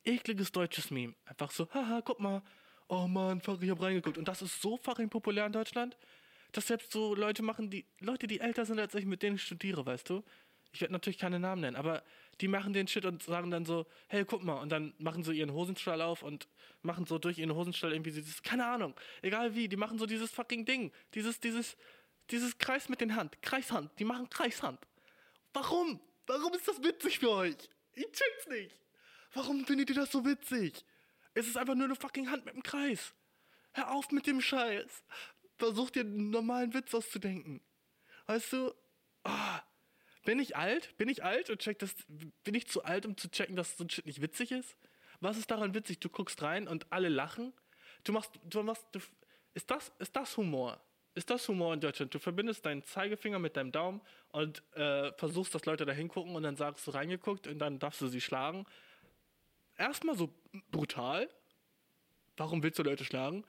ekliges 0.05 0.53
deutsches 0.53 0.91
Meme. 0.91 1.15
Einfach 1.25 1.51
so, 1.51 1.69
haha, 1.73 2.01
guck 2.03 2.21
mal. 2.21 2.43
Oh 2.89 3.07
Mann, 3.07 3.41
fuck, 3.41 3.63
ich 3.63 3.71
hab 3.71 3.83
reingeguckt. 3.83 4.19
Und 4.19 4.29
das 4.29 4.43
ist 4.43 4.61
so 4.61 4.77
fucking 4.77 5.09
populär 5.09 5.47
in 5.47 5.53
Deutschland, 5.53 5.97
dass 6.53 6.67
selbst 6.67 6.93
so 6.93 7.15
Leute 7.15 7.43
machen, 7.43 7.71
die, 7.71 7.87
Leute, 8.01 8.27
die 8.27 8.41
älter 8.41 8.67
sind 8.67 8.79
als 8.79 8.95
ich, 8.95 9.07
mit 9.07 9.23
denen 9.23 9.37
ich 9.37 9.43
studiere, 9.43 9.85
weißt 9.85 10.11
du? 10.11 10.23
Ich 10.73 10.81
werde 10.81 10.93
natürlich 10.93 11.19
keine 11.19 11.39
Namen 11.39 11.63
nennen, 11.63 11.77
aber 11.77 12.03
die 12.41 12.49
machen 12.49 12.73
den 12.73 12.89
Shit 12.89 13.05
und 13.05 13.23
sagen 13.23 13.51
dann 13.51 13.65
so, 13.65 13.87
hey, 14.09 14.25
guck 14.25 14.43
mal. 14.43 14.55
Und 14.55 14.71
dann 14.71 14.95
machen 14.99 15.23
sie 15.23 15.35
ihren 15.35 15.53
Hosenstall 15.53 16.01
auf 16.03 16.23
und 16.23 16.49
machen 16.83 17.05
so 17.07 17.19
durch 17.19 17.39
ihren 17.39 17.55
Hosenstall 17.55 17.93
irgendwie 17.93 18.13
dieses, 18.13 18.43
keine 18.43 18.67
Ahnung, 18.67 18.95
egal 19.23 19.55
wie, 19.55 19.69
die 19.69 19.77
machen 19.77 19.99
so 19.99 20.07
dieses 20.07 20.31
fucking 20.31 20.65
Ding. 20.65 20.93
Dieses, 21.15 21.41
dieses, 21.41 21.77
dieses 22.31 22.59
Kreis 22.59 22.89
mit 22.89 23.01
den 23.01 23.15
Hand, 23.15 23.41
Kreishand, 23.43 23.91
die 23.99 24.05
machen 24.05 24.29
Kreishand. 24.31 24.81
Warum? 25.53 26.01
Warum 26.27 26.55
ist 26.55 26.67
das 26.67 26.83
witzig 26.83 27.19
für 27.19 27.31
euch? 27.31 27.57
Ich 27.95 28.07
check's 28.11 28.47
nicht. 28.49 28.77
Warum 29.35 29.65
findet 29.67 29.91
ihr 29.91 29.97
das 29.97 30.11
so 30.11 30.25
witzig? 30.25 30.85
Es 31.35 31.47
ist 31.47 31.57
einfach 31.57 31.75
nur 31.75 31.87
eine 31.87 31.97
fucking 31.97 32.31
Hand 32.31 32.45
mit 32.45 32.55
dem 32.55 32.63
Kreis. 32.63 33.15
Hör 33.73 33.91
auf 33.93 34.11
mit 34.11 34.27
dem 34.27 34.41
Scheiß. 34.41 35.05
Versuch 35.57 35.91
dir 35.91 36.01
einen 36.01 36.31
normalen 36.31 36.75
Witz 36.75 36.95
auszudenken. 36.95 37.63
Weißt 38.27 38.53
du? 38.53 38.75
Ah, 39.25 39.63
bin 40.25 40.39
ich 40.39 40.57
alt? 40.57 40.97
Bin 40.99 41.09
ich 41.09 41.25
alt 41.25 41.51
und 41.51 41.61
check 41.61 41.79
das? 41.79 41.95
Bin 42.45 42.55
ich 42.55 42.69
zu 42.69 42.85
alt, 42.85 43.07
um 43.07 43.17
zu 43.17 43.31
checken, 43.31 43.57
dass 43.57 43.77
so 43.77 43.85
ein 43.85 43.91
Shit 43.91 44.07
nicht 44.07 44.21
witzig 44.21 44.53
ist? 44.53 44.77
Was 45.21 45.37
ist 45.37 45.51
daran 45.51 45.75
witzig? 45.75 46.01
Du 46.01 46.09
guckst 46.09 46.43
rein 46.43 46.67
und 46.67 46.93
alle 46.93 47.09
lachen. 47.09 47.53
Du 48.05 48.13
machst, 48.13 48.33
du 48.45 48.63
machst, 48.63 48.85
du, 48.93 49.01
ist 49.55 49.71
das, 49.71 49.93
ist 49.99 50.17
das 50.17 50.37
Humor? 50.37 50.81
Ist 51.15 51.29
das 51.29 51.47
Humor 51.49 51.75
in 51.75 51.81
Deutschland? 51.81 52.15
Du 52.15 52.19
verbindest 52.19 52.65
deinen 52.65 52.83
Zeigefinger 52.83 53.39
mit 53.39 53.57
deinem 53.57 53.71
Daumen 53.71 54.01
und 54.31 54.63
äh, 54.75 55.13
versuchst, 55.13 55.55
dass 55.55 55.67
Leute 55.67 55.85
da 55.85 55.93
hingucken 55.93 56.35
und 56.35 56.43
dann 56.43 56.57
sagst 56.57 56.87
du 56.87 56.91
reingeguckt 56.91 57.47
und 57.47 57.59
dann 57.59 57.79
darfst 57.79 58.01
du 58.01 58.09
sie 58.09 58.21
schlagen. 58.21 58.65
Erstmal 59.77 60.17
so 60.17 60.33
brutal. 60.71 61.29
Warum 62.37 62.63
willst 62.63 62.79
du 62.79 62.83
Leute 62.83 63.05
schlagen? 63.05 63.45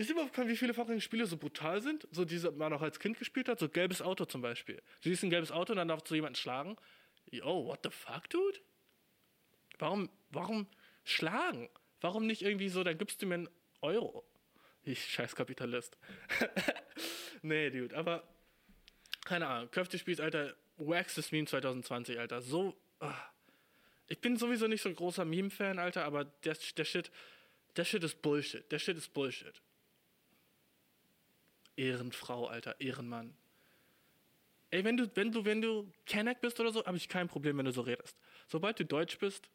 Ist 0.00 0.08
dir 0.08 0.14
überhaupt 0.14 0.48
wie 0.48 0.56
viele 0.56 0.72
fucking 0.72 1.02
Spiele 1.02 1.26
so 1.26 1.36
brutal 1.36 1.82
sind? 1.82 2.08
So 2.10 2.24
diese 2.24 2.50
man 2.52 2.72
auch 2.72 2.80
als 2.80 2.98
Kind 2.98 3.18
gespielt 3.18 3.50
hat, 3.50 3.58
so 3.58 3.68
gelbes 3.68 4.00
Auto 4.00 4.24
zum 4.24 4.40
Beispiel. 4.40 4.80
Du 5.02 5.10
siehst 5.10 5.22
ein 5.22 5.28
gelbes 5.28 5.52
Auto 5.52 5.74
und 5.74 5.76
dann 5.76 5.88
darfst 5.88 6.10
du 6.10 6.14
jemanden 6.14 6.36
schlagen. 6.36 6.78
Yo, 7.30 7.66
what 7.66 7.80
the 7.82 7.90
fuck, 7.90 8.30
dude? 8.30 8.60
Warum, 9.78 10.08
warum 10.30 10.66
schlagen? 11.04 11.68
Warum 12.00 12.26
nicht 12.26 12.40
irgendwie 12.40 12.70
so, 12.70 12.82
dann 12.82 12.96
gibst 12.96 13.20
du 13.20 13.26
mir 13.26 13.34
einen 13.34 13.48
Euro? 13.82 14.24
Ich 14.84 15.04
scheiß 15.04 15.36
Kapitalist. 15.36 15.98
nee, 17.42 17.68
dude, 17.68 17.94
aber 17.94 18.26
keine 19.26 19.48
Ahnung. 19.48 19.70
Köftespieß, 19.70 20.20
Alter, 20.20 20.56
wackstes 20.78 21.30
Meme 21.30 21.46
2020, 21.46 22.18
Alter. 22.18 22.40
So. 22.40 22.74
ah. 23.00 23.14
Ich 24.08 24.18
bin 24.22 24.38
sowieso 24.38 24.66
nicht 24.66 24.80
so 24.80 24.88
ein 24.88 24.96
großer 24.96 25.26
Meme-Fan, 25.26 25.78
Alter, 25.78 26.06
aber 26.06 26.24
der, 26.24 26.56
der 26.78 26.84
Shit, 26.86 27.10
der 27.76 27.84
Shit 27.84 28.02
ist 28.02 28.22
Bullshit. 28.22 28.72
Der 28.72 28.78
Shit 28.78 28.96
ist 28.96 29.12
Bullshit. 29.12 29.60
Ehrenfrau, 31.76 32.46
Alter, 32.46 32.80
Ehrenmann. 32.80 33.36
Ey, 34.70 34.84
wenn 34.84 34.96
du, 34.96 35.10
wenn 35.16 35.32
du, 35.32 35.44
wenn 35.44 35.60
du 35.60 35.92
Kenneck 36.06 36.40
bist 36.40 36.60
oder 36.60 36.72
so, 36.72 36.84
habe 36.84 36.96
ich 36.96 37.08
kein 37.08 37.28
Problem, 37.28 37.58
wenn 37.58 37.64
du 37.64 37.72
so 37.72 37.80
redest. 37.80 38.16
Sobald 38.46 38.78
du 38.78 38.84
Deutsch 38.84 39.18
bist 39.18 39.50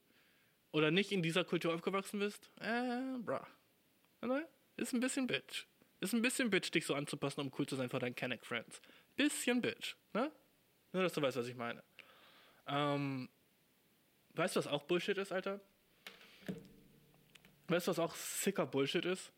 oder 0.71 0.91
nicht 0.91 1.11
in 1.11 1.21
dieser 1.21 1.45
Kultur 1.45 1.73
aufgewachsen 1.73 2.19
bist, 2.19 2.51
äh, 2.59 3.17
bra. 3.19 3.47
Ne? 4.21 4.47
Ist 4.75 4.93
ein 4.93 4.99
bisschen 4.99 5.27
Bitch. 5.27 5.67
Ist 6.01 6.13
ein 6.13 6.21
bisschen 6.21 6.49
Bitch, 6.49 6.69
dich 6.71 6.85
so 6.85 6.95
anzupassen, 6.95 7.41
um 7.41 7.51
cool 7.57 7.65
zu 7.65 7.75
sein 7.75 7.89
vor 7.89 7.99
deinen 7.99 8.15
Canic 8.15 8.45
Friends. 8.45 8.81
Bisschen 9.15 9.61
Bitch, 9.61 9.95
ne? 10.13 10.31
Nur, 10.91 11.03
dass 11.03 11.13
du 11.13 11.21
weißt, 11.21 11.37
was 11.37 11.47
ich 11.47 11.55
meine. 11.55 11.81
Ähm, 12.67 13.29
weißt 14.33 14.55
du, 14.55 14.59
was 14.59 14.67
auch 14.67 14.83
Bullshit 14.83 15.17
ist, 15.17 15.31
Alter? 15.31 15.61
Weißt 17.67 17.87
du, 17.87 17.91
was 17.91 17.99
auch 17.99 18.15
sicker 18.15 18.65
Bullshit 18.65 19.05
ist? 19.05 19.31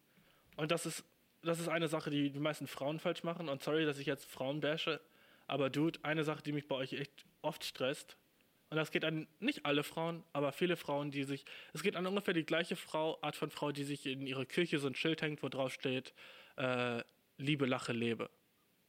Und 0.55 0.71
das 0.71 0.85
ist, 0.85 1.03
das 1.47 1.59
ist 1.59 1.69
eine 1.69 1.87
Sache, 1.87 2.09
die 2.09 2.29
die 2.29 2.39
meisten 2.39 2.67
Frauen 2.67 2.99
falsch 2.99 3.23
machen. 3.23 3.49
Und 3.49 3.63
sorry, 3.63 3.85
dass 3.85 3.99
ich 3.99 4.05
jetzt 4.05 4.25
Frauen 4.25 4.59
bashe. 4.59 4.99
Aber 5.47 5.69
Dude, 5.69 5.99
eine 6.03 6.23
Sache, 6.23 6.43
die 6.43 6.51
mich 6.51 6.67
bei 6.67 6.75
euch 6.75 6.93
echt 6.93 7.25
oft 7.41 7.63
stresst. 7.63 8.17
Und 8.69 8.75
das 8.75 8.91
geht 8.91 9.05
an 9.05 9.27
nicht 9.39 9.65
alle 9.65 9.83
Frauen, 9.83 10.23
aber 10.33 10.51
viele 10.51 10.75
Frauen, 10.75 11.09
die 11.09 11.23
sich. 11.23 11.45
Es 11.73 11.83
geht 11.83 11.95
an 11.95 12.05
ungefähr 12.05 12.33
die 12.33 12.45
gleiche 12.45 12.75
Frau, 12.75 13.17
Art 13.21 13.37
von 13.37 13.49
Frau, 13.49 13.71
die 13.71 13.85
sich 13.85 14.05
in 14.05 14.27
ihre 14.27 14.45
Kirche 14.45 14.77
so 14.79 14.87
ein 14.87 14.95
Schild 14.95 15.21
hängt, 15.21 15.41
wo 15.41 15.47
drauf 15.47 15.73
steht, 15.73 16.13
äh, 16.57 17.01
Liebe, 17.37 17.65
lache, 17.65 17.93
lebe. 17.93 18.29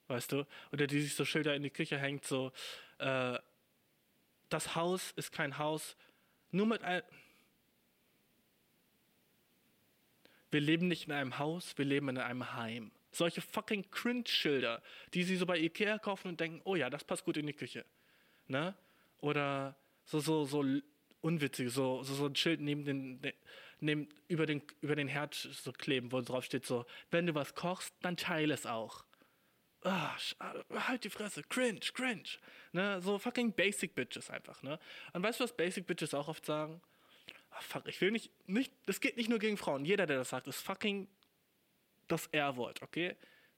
Weißt 0.09 0.33
du? 0.33 0.47
Oder 0.73 0.87
die 0.87 1.01
sich 1.01 1.15
so 1.15 1.25
Schilder 1.25 1.55
in 1.55 1.63
die 1.63 1.71
Küche 1.71 1.99
hängt, 1.99 2.25
so, 2.25 2.51
äh, 2.99 3.39
das 4.49 4.75
Haus 4.75 5.13
ist 5.13 5.31
kein 5.31 5.59
Haus, 5.59 5.97
nur 6.51 6.67
mit 6.67 6.83
ein. 6.83 7.03
Wir 10.51 10.61
leben 10.61 10.89
nicht 10.89 11.07
in 11.07 11.13
einem 11.13 11.39
Haus, 11.39 11.77
wir 11.77 11.85
leben 11.85 12.09
in 12.09 12.19
einem 12.19 12.55
Heim. 12.55 12.91
Solche 13.11 13.41
fucking 13.41 13.91
Cringe-Schilder, 13.91 14.83
die 15.15 15.23
sie 15.23 15.37
so 15.37 15.47
bei 15.47 15.59
Ikea 15.59 15.99
kaufen 15.99 16.29
und 16.29 16.41
denken, 16.41 16.61
oh 16.65 16.77
ja, 16.77 16.91
das 16.91 17.05
passt 17.05 17.25
gut 17.25 17.37
in 17.37 17.47
die 17.47 17.53
Küche. 17.53 17.85
Ne? 18.47 18.75
Oder 19.21 19.77
so, 20.05 20.21
so, 20.21 20.45
so 20.45 20.65
unwitzig, 21.21 21.71
so, 21.71 22.03
so, 22.03 22.15
so 22.15 22.27
ein 22.27 22.37
Schild 22.37 22.61
neben 22.61 22.85
den, 22.85 23.21
ne- 23.21 23.35
neben, 23.81 24.09
über, 24.29 24.47
den, 24.47 24.63
über 24.81 24.97
den 24.97 25.09
Herd 25.09 25.35
so 25.35 25.73
kleben, 25.73 26.13
wo 26.13 26.21
drauf 26.21 26.45
steht 26.45 26.67
so, 26.67 26.87
wenn 27.11 27.27
du 27.27 27.35
was 27.35 27.55
kochst, 27.55 27.95
dann 28.03 28.17
teile 28.17 28.55
es 28.55 28.67
auch. 28.67 29.05
Ah, 29.85 30.17
ah, 30.41 30.55
halt 30.89 31.05
die 31.05 31.11
Fresse, 31.11 31.43
cringe, 31.43 31.81
cringe. 31.95 32.29
Ne? 32.73 33.01
So 33.01 33.19
fucking 33.19 33.53
basic 33.53 33.95
bitches 33.95 34.29
einfach, 34.29 34.63
ne? 34.63 34.79
Und 35.13 35.23
weißt 35.23 35.39
du, 35.39 35.45
was 35.45 35.57
basic 35.57 35.87
bitches 35.87 36.15
auch 36.15 36.27
oft 36.27 36.45
sagen? 36.45 36.81
Ah, 37.59 37.61
fuck, 37.61 37.89
ich 37.89 38.01
will 38.01 38.13
nicht, 38.13 38.31
nicht, 38.49 38.73
das 38.87 39.01
geht 39.01 39.17
nicht 39.17 39.29
nur 39.29 39.41
gegen 39.41 39.57
Frauen. 39.57 39.85
Jeder, 39.85 40.07
der 40.07 40.19
das 40.19 40.29
sagt, 40.29 40.47
ist 40.47 40.61
fucking 40.61 41.09
das 42.07 42.29
R-Wort, 42.29 42.83
okay? 42.83 43.17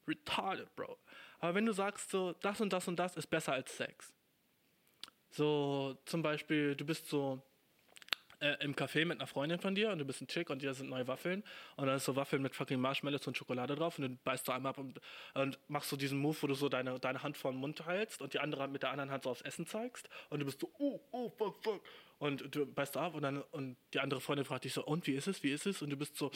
Retarded, 0.09 0.74
Bro. 0.74 0.98
Aber 1.38 1.55
wenn 1.55 1.66
du 1.66 1.72
sagst 1.72 2.11
so, 2.11 2.32
das 2.40 2.61
und 2.62 2.72
das 2.72 2.88
und 2.88 2.96
das 2.96 3.16
ist 3.16 3.26
besser 3.26 3.53
als 3.53 3.76
Sex. 3.76 4.12
So, 5.30 5.98
zum 6.07 6.22
Beispiel, 6.22 6.74
du 6.74 6.84
bist 6.86 7.09
so 7.09 7.42
äh, 8.40 8.57
im 8.61 8.74
Café 8.74 9.05
mit 9.05 9.18
einer 9.18 9.26
Freundin 9.26 9.61
von 9.61 9.74
dir 9.74 9.90
und 9.90 9.98
du 9.98 10.05
bist 10.07 10.22
ein 10.22 10.26
Chick 10.26 10.48
und 10.48 10.62
dir 10.62 10.72
sind 10.72 10.88
neue 10.88 11.07
Waffeln 11.07 11.44
und 11.76 11.86
dann 11.86 11.96
ist 11.96 12.07
so 12.07 12.16
Waffeln 12.16 12.40
mit 12.40 12.55
fucking 12.55 12.80
Marshmallows 12.80 13.26
und 13.26 13.36
Schokolade 13.36 13.74
drauf 13.74 13.98
und 13.98 14.05
du 14.09 14.16
beißt 14.24 14.46
so 14.46 14.53
einmal 14.53 14.70
ab 14.70 14.78
und, 14.78 14.98
und 15.34 15.59
machst 15.68 15.90
so 15.90 15.96
diesen 15.96 16.18
Move, 16.18 16.36
wo 16.40 16.46
du 16.46 16.55
so 16.55 16.70
deine, 16.70 16.98
deine 16.98 17.22
Hand 17.22 17.36
vor 17.36 17.53
den 17.53 17.61
Mund 17.61 17.86
hältst 17.86 18.22
und 18.22 18.32
die 18.32 18.40
andere 18.40 18.66
mit 18.66 18.82
der 18.82 18.90
anderen 18.90 19.11
Hand 19.11 19.24
so 19.24 19.30
aufs 19.30 19.42
Essen 19.42 19.66
zeigst 19.66 20.09
und 20.30 20.40
du 20.40 20.46
bist 20.46 20.59
so, 20.59 20.70
oh, 20.78 21.01
oh, 21.12 21.28
fuck, 21.28 21.62
fuck. 21.62 21.82
Und 22.20 22.54
du 22.54 22.66
beißt 22.66 22.98
ab 22.98 23.14
und 23.14 23.22
dann 23.22 23.40
und 23.40 23.78
die 23.94 23.98
andere 23.98 24.20
Freundin 24.20 24.44
fragt 24.44 24.64
dich 24.64 24.74
so, 24.74 24.84
und 24.84 25.06
wie 25.06 25.14
ist 25.14 25.26
es, 25.26 25.42
wie 25.42 25.52
ist 25.52 25.64
es? 25.66 25.80
Und 25.80 25.88
du 25.88 25.96
bist 25.96 26.18
so, 26.18 26.30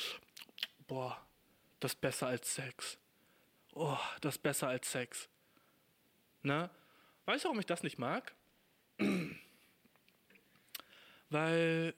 boah, 0.87 1.23
das 1.79 1.93
ist 1.93 2.01
besser 2.01 2.29
als 2.29 2.55
Sex. 2.55 2.99
Oh, 3.75 3.99
das 4.23 4.37
ist 4.37 4.43
besser 4.43 4.69
als 4.69 4.91
Sex. 4.91 5.29
Na? 6.41 6.71
Weißt 7.27 7.45
du, 7.45 7.49
warum 7.49 7.61
ich 7.61 7.67
das 7.67 7.83
nicht 7.83 7.99
mag? 7.99 8.35
Weil 11.29 11.95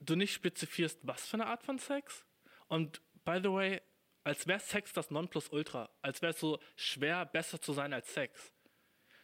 du 0.00 0.16
nicht 0.16 0.32
spezifierst, 0.32 0.98
was 1.02 1.26
für 1.26 1.34
eine 1.34 1.48
Art 1.48 1.62
von 1.62 1.78
Sex. 1.78 2.24
Und 2.68 3.02
by 3.26 3.40
the 3.42 3.52
way, 3.52 3.82
als 4.24 4.46
wäre 4.46 4.60
Sex 4.60 4.90
das 4.94 5.10
Nonplusultra. 5.10 5.90
Als 6.00 6.22
wäre 6.22 6.32
es 6.32 6.40
so 6.40 6.58
schwer, 6.76 7.26
besser 7.26 7.60
zu 7.60 7.74
sein 7.74 7.92
als 7.92 8.14
Sex. 8.14 8.54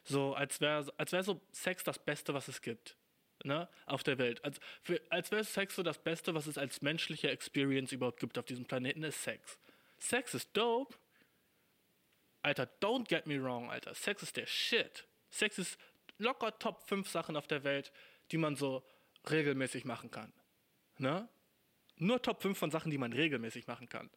So, 0.05 0.35
als 0.35 0.61
wäre 0.61 0.93
als 0.99 1.13
wär 1.13 1.23
so 1.23 1.41
Sex 1.53 1.85
das 1.85 1.99
Beste, 1.99 2.35
was 2.35 2.49
es 2.49 2.61
gibt. 2.61 2.98
Ne? 3.45 3.69
Auf 3.87 4.03
der 4.03 4.19
Welt. 4.19 4.45
Als, 4.45 4.59
als 5.11 5.31
wäre 5.31 5.45
Sex 5.45 5.77
so 5.77 5.83
das 5.83 5.99
Beste, 5.99 6.35
was 6.35 6.47
es 6.47 6.59
als 6.59 6.83
menschliche 6.83 7.31
Experience 7.31 7.93
überhaupt 7.93 8.21
gibt 8.21 8.37
auf 8.39 8.45
diesem 8.45 8.65
Planeten, 8.65 9.05
ist 9.05 9.23
Sex. 9.23 9.59
Sex 9.99 10.35
ist 10.35 10.57
dope. 10.57 10.97
Alter, 12.43 12.69
don't 12.81 13.09
get 13.09 13.27
me 13.27 13.43
wrong, 13.43 13.71
Alter. 13.71 13.95
Sex 13.95 14.23
ist 14.23 14.37
der 14.37 14.47
Shit. 14.47 15.07
Sex 15.31 15.59
ist 15.59 15.79
locker 16.19 16.59
Top 16.59 16.83
5 16.89 17.09
Sachen 17.09 17.37
auf 17.37 17.47
der 17.47 17.65
Welt, 17.65 17.93
die 18.31 18.39
man 18.39 18.57
so 18.57 18.85
regelmäßig 19.31 19.85
machen 19.85 20.11
kann. 20.11 20.33
Ne? 20.99 21.29
Nur 21.97 22.23
Top 22.23 22.43
5 22.43 22.57
von 22.57 22.71
Sachen, 22.71 22.91
die 22.91 22.99
man 22.99 23.13
regelmäßig 23.13 23.67
machen 23.67 23.89
kann, 23.89 24.11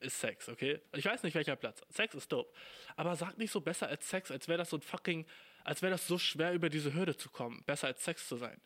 ist 0.00 0.20
Sex, 0.20 0.48
okay? 0.48 0.80
Ich 0.92 1.04
weiß 1.04 1.22
nicht, 1.22 1.34
welcher 1.34 1.56
Platz. 1.56 1.82
Sex 1.88 2.14
ist 2.14 2.30
dope. 2.30 2.52
Aber 2.96 3.16
sag 3.16 3.38
nicht 3.38 3.50
so 3.50 3.60
besser 3.60 3.88
als 3.88 4.08
Sex, 4.08 4.30
als 4.30 4.46
wäre 4.48 4.58
das 4.58 4.70
so 4.70 4.76
ein 4.76 4.82
fucking, 4.82 5.26
als 5.66 5.82
wäre 5.82 5.90
das 5.90 6.06
so 6.06 6.16
schwer, 6.16 6.52
über 6.52 6.70
diese 6.70 6.94
Hürde 6.94 7.16
zu 7.16 7.28
kommen, 7.28 7.62
besser 7.64 7.88
als 7.88 8.04
Sex 8.04 8.28
zu 8.28 8.36
sein. 8.36 8.60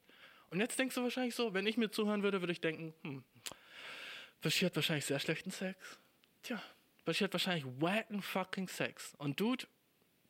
Und 0.50 0.60
jetzt 0.60 0.78
denkst 0.78 0.94
du 0.94 1.02
wahrscheinlich 1.02 1.34
so, 1.34 1.54
wenn 1.54 1.66
ich 1.66 1.76
mir 1.76 1.90
zuhören 1.90 2.22
würde, 2.22 2.42
würde 2.42 2.52
ich 2.52 2.60
denken, 2.60 2.94
hm, 3.02 3.24
Bashir 4.42 4.66
hat 4.66 4.76
wahrscheinlich 4.76 5.06
sehr 5.06 5.18
schlechten 5.18 5.50
Sex. 5.50 5.98
Tja, 6.42 6.62
Bashir 7.04 7.24
hat 7.24 7.32
wahrscheinlich 7.32 7.64
wacken 7.80 8.20
fucking 8.20 8.68
Sex. 8.68 9.14
Und 9.16 9.40
Dude, 9.40 9.66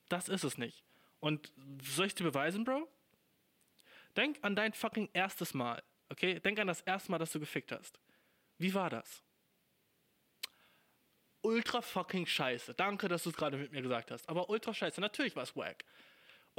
das 0.08 0.28
ist 0.28 0.44
es 0.44 0.58
nicht. 0.58 0.84
Und 1.18 1.52
soll 1.82 2.06
ich 2.06 2.14
dir 2.14 2.24
beweisen, 2.24 2.64
Bro? 2.64 2.88
Denk 4.16 4.38
an 4.42 4.54
dein 4.54 4.72
fucking 4.72 5.08
erstes 5.12 5.54
Mal, 5.54 5.82
okay? 6.08 6.38
Denk 6.40 6.58
an 6.60 6.66
das 6.66 6.82
erste 6.82 7.10
Mal, 7.10 7.18
dass 7.18 7.32
du 7.32 7.40
gefickt 7.40 7.72
hast. 7.72 7.98
Wie 8.58 8.74
war 8.74 8.90
das? 8.90 9.22
Ultra 11.42 11.80
fucking 11.80 12.26
scheiße. 12.26 12.74
Danke, 12.74 13.08
dass 13.08 13.24
du 13.24 13.30
es 13.30 13.36
gerade 13.36 13.56
mit 13.56 13.72
mir 13.72 13.82
gesagt 13.82 14.10
hast. 14.10 14.28
Aber 14.28 14.50
ultra 14.50 14.74
scheiße. 14.74 15.00
Natürlich 15.00 15.34
war 15.34 15.44
es 15.44 15.56
wack. 15.56 15.84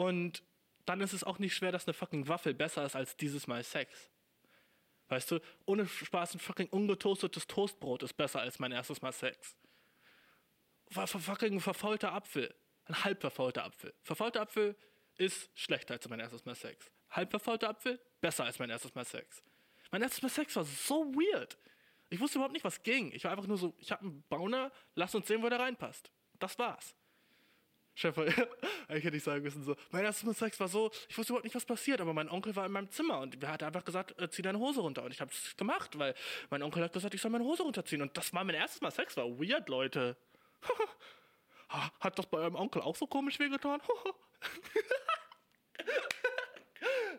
Und 0.01 0.41
dann 0.87 0.99
ist 0.99 1.13
es 1.13 1.23
auch 1.23 1.37
nicht 1.37 1.53
schwer, 1.53 1.71
dass 1.71 1.85
eine 1.85 1.93
fucking 1.93 2.27
Waffel 2.27 2.55
besser 2.55 2.83
ist 2.83 2.95
als 2.95 3.15
dieses 3.17 3.45
Mal 3.45 3.63
Sex. 3.63 4.09
Weißt 5.09 5.29
du, 5.29 5.39
ohne 5.65 5.87
Spaß 5.87 6.33
ein 6.33 6.39
fucking 6.39 6.69
ungetoastetes 6.69 7.45
Toastbrot 7.45 8.01
ist 8.01 8.13
besser 8.17 8.41
als 8.41 8.57
mein 8.57 8.71
erstes 8.71 9.03
Mal 9.03 9.11
Sex. 9.11 9.55
Fucking 10.89 11.59
verfaulter 11.59 12.13
Apfel. 12.13 12.51
Ein 12.85 13.03
halb 13.03 13.21
verfaulter 13.21 13.63
Apfel. 13.63 13.93
Verfaulter 14.01 14.41
Apfel 14.41 14.75
ist 15.17 15.51
schlechter 15.53 15.93
als 15.93 16.09
mein 16.09 16.19
erstes 16.19 16.45
Mal 16.45 16.55
Sex. 16.55 16.91
Halb 17.11 17.29
verfaulter 17.29 17.69
Apfel 17.69 17.99
besser 18.21 18.45
als 18.45 18.57
mein 18.57 18.71
erstes 18.71 18.95
Mal 18.95 19.05
Sex. 19.05 19.43
Mein 19.91 20.01
erstes 20.01 20.23
Mal 20.23 20.29
Sex 20.29 20.55
war 20.55 20.63
so 20.63 21.13
weird. 21.13 21.59
Ich 22.09 22.19
wusste 22.19 22.39
überhaupt 22.39 22.53
nicht, 22.53 22.65
was 22.65 22.81
ging. 22.81 23.11
Ich 23.11 23.23
war 23.25 23.31
einfach 23.31 23.45
nur 23.45 23.57
so, 23.57 23.75
ich 23.77 23.91
habe 23.91 24.01
einen 24.01 24.23
Bauner, 24.29 24.71
lass 24.95 25.13
uns 25.13 25.27
sehen, 25.27 25.43
wo 25.43 25.49
der 25.49 25.59
reinpasst. 25.59 26.11
Das 26.39 26.57
war's. 26.57 26.95
Chef, 28.01 28.17
ich 28.89 29.03
hätte 29.03 29.11
nicht 29.11 29.23
sagen 29.23 29.43
müssen 29.43 29.63
so, 29.63 29.75
mein 29.91 30.03
erstes 30.03 30.25
Mal 30.25 30.33
Sex 30.33 30.59
war 30.59 30.67
so, 30.67 30.89
ich 31.07 31.15
wusste 31.17 31.33
überhaupt 31.33 31.43
nicht, 31.45 31.55
was 31.55 31.65
passiert, 31.65 32.01
aber 32.01 32.13
mein 32.13 32.29
Onkel 32.29 32.55
war 32.55 32.65
in 32.65 32.71
meinem 32.71 32.89
Zimmer 32.89 33.19
und 33.19 33.41
er 33.43 33.51
hat 33.51 33.61
einfach 33.61 33.85
gesagt, 33.85 34.19
äh, 34.19 34.27
zieh 34.29 34.41
deine 34.41 34.57
Hose 34.57 34.81
runter. 34.81 35.03
Und 35.03 35.11
ich 35.11 35.21
habe 35.21 35.29
es 35.31 35.55
gemacht, 35.55 35.99
weil 35.99 36.15
mein 36.49 36.63
Onkel 36.63 36.83
hat 36.83 36.93
gesagt, 36.93 37.13
ich 37.13 37.21
soll 37.21 37.29
meine 37.29 37.43
Hose 37.43 37.61
runterziehen. 37.61 38.01
Und 38.01 38.17
das 38.17 38.33
war 38.33 38.43
mein 38.43 38.55
erstes 38.55 38.81
Mal 38.81 38.89
Sex, 38.89 39.15
war 39.17 39.27
weird, 39.39 39.69
Leute. 39.69 40.17
Hat 41.69 42.17
das 42.19 42.25
bei 42.25 42.39
eurem 42.39 42.55
Onkel 42.55 42.81
auch 42.81 42.95
so 42.95 43.07
komisch 43.07 43.39
wehgetan? 43.39 43.79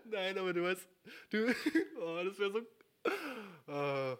Nein, 0.05 0.37
aber 0.37 0.53
du 0.53 0.63
weißt, 0.65 0.87
du, 1.31 1.55
oh, 2.01 2.23
das 2.23 2.39
wäre 2.39 2.53
so, 2.53 2.59
äh, 3.73 4.17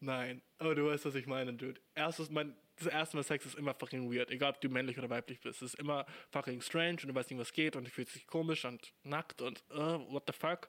nein, 0.00 0.40
aber 0.58 0.74
du 0.74 0.86
weißt, 0.86 1.04
was 1.04 1.14
ich 1.14 1.26
meine, 1.26 1.52
Dude. 1.52 1.78
Erstes, 1.94 2.30
mein, 2.30 2.56
das 2.76 2.86
erste 2.86 3.16
Mal 3.16 3.22
Sex 3.22 3.46
ist 3.46 3.56
immer 3.56 3.74
fucking 3.74 4.12
weird, 4.12 4.30
egal 4.30 4.50
ob 4.50 4.60
du 4.60 4.68
männlich 4.68 4.98
oder 4.98 5.08
weiblich 5.08 5.40
bist. 5.40 5.62
Es 5.62 5.72
ist 5.72 5.80
immer 5.80 6.06
fucking 6.30 6.60
strange 6.60 6.98
und 7.02 7.08
du 7.08 7.14
weißt 7.14 7.30
nicht, 7.30 7.40
was 7.40 7.52
geht 7.52 7.76
und 7.76 7.84
du 7.84 7.90
fühlst 7.90 8.14
dich 8.14 8.26
komisch 8.26 8.64
und 8.64 8.92
nackt 9.02 9.40
und, 9.42 9.62
uh, 9.70 9.98
what 10.12 10.24
the 10.26 10.32
fuck. 10.32 10.68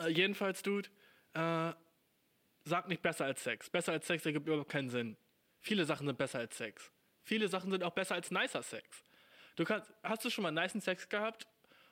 Äh, 0.00 0.08
jedenfalls, 0.08 0.62
Dude, 0.62 0.88
äh, 1.34 1.72
sag 2.64 2.88
nicht 2.88 3.02
besser 3.02 3.24
als 3.24 3.42
Sex. 3.42 3.70
Besser 3.70 3.92
als 3.92 4.06
Sex 4.06 4.24
ergibt 4.26 4.46
überhaupt 4.46 4.70
keinen 4.70 4.90
Sinn. 4.90 5.16
Viele 5.60 5.84
Sachen 5.84 6.06
sind 6.06 6.18
besser 6.18 6.40
als 6.40 6.56
Sex. 6.56 6.90
Viele 7.22 7.48
Sachen 7.48 7.70
sind 7.70 7.82
auch 7.82 7.92
besser 7.92 8.14
als 8.14 8.30
nicer 8.30 8.62
Sex. 8.62 9.04
Du 9.56 9.64
kannst, 9.64 9.92
hast 10.02 10.24
du 10.24 10.30
schon 10.30 10.42
mal 10.42 10.50
nicen 10.50 10.80
Sex 10.80 11.08
gehabt 11.08 11.46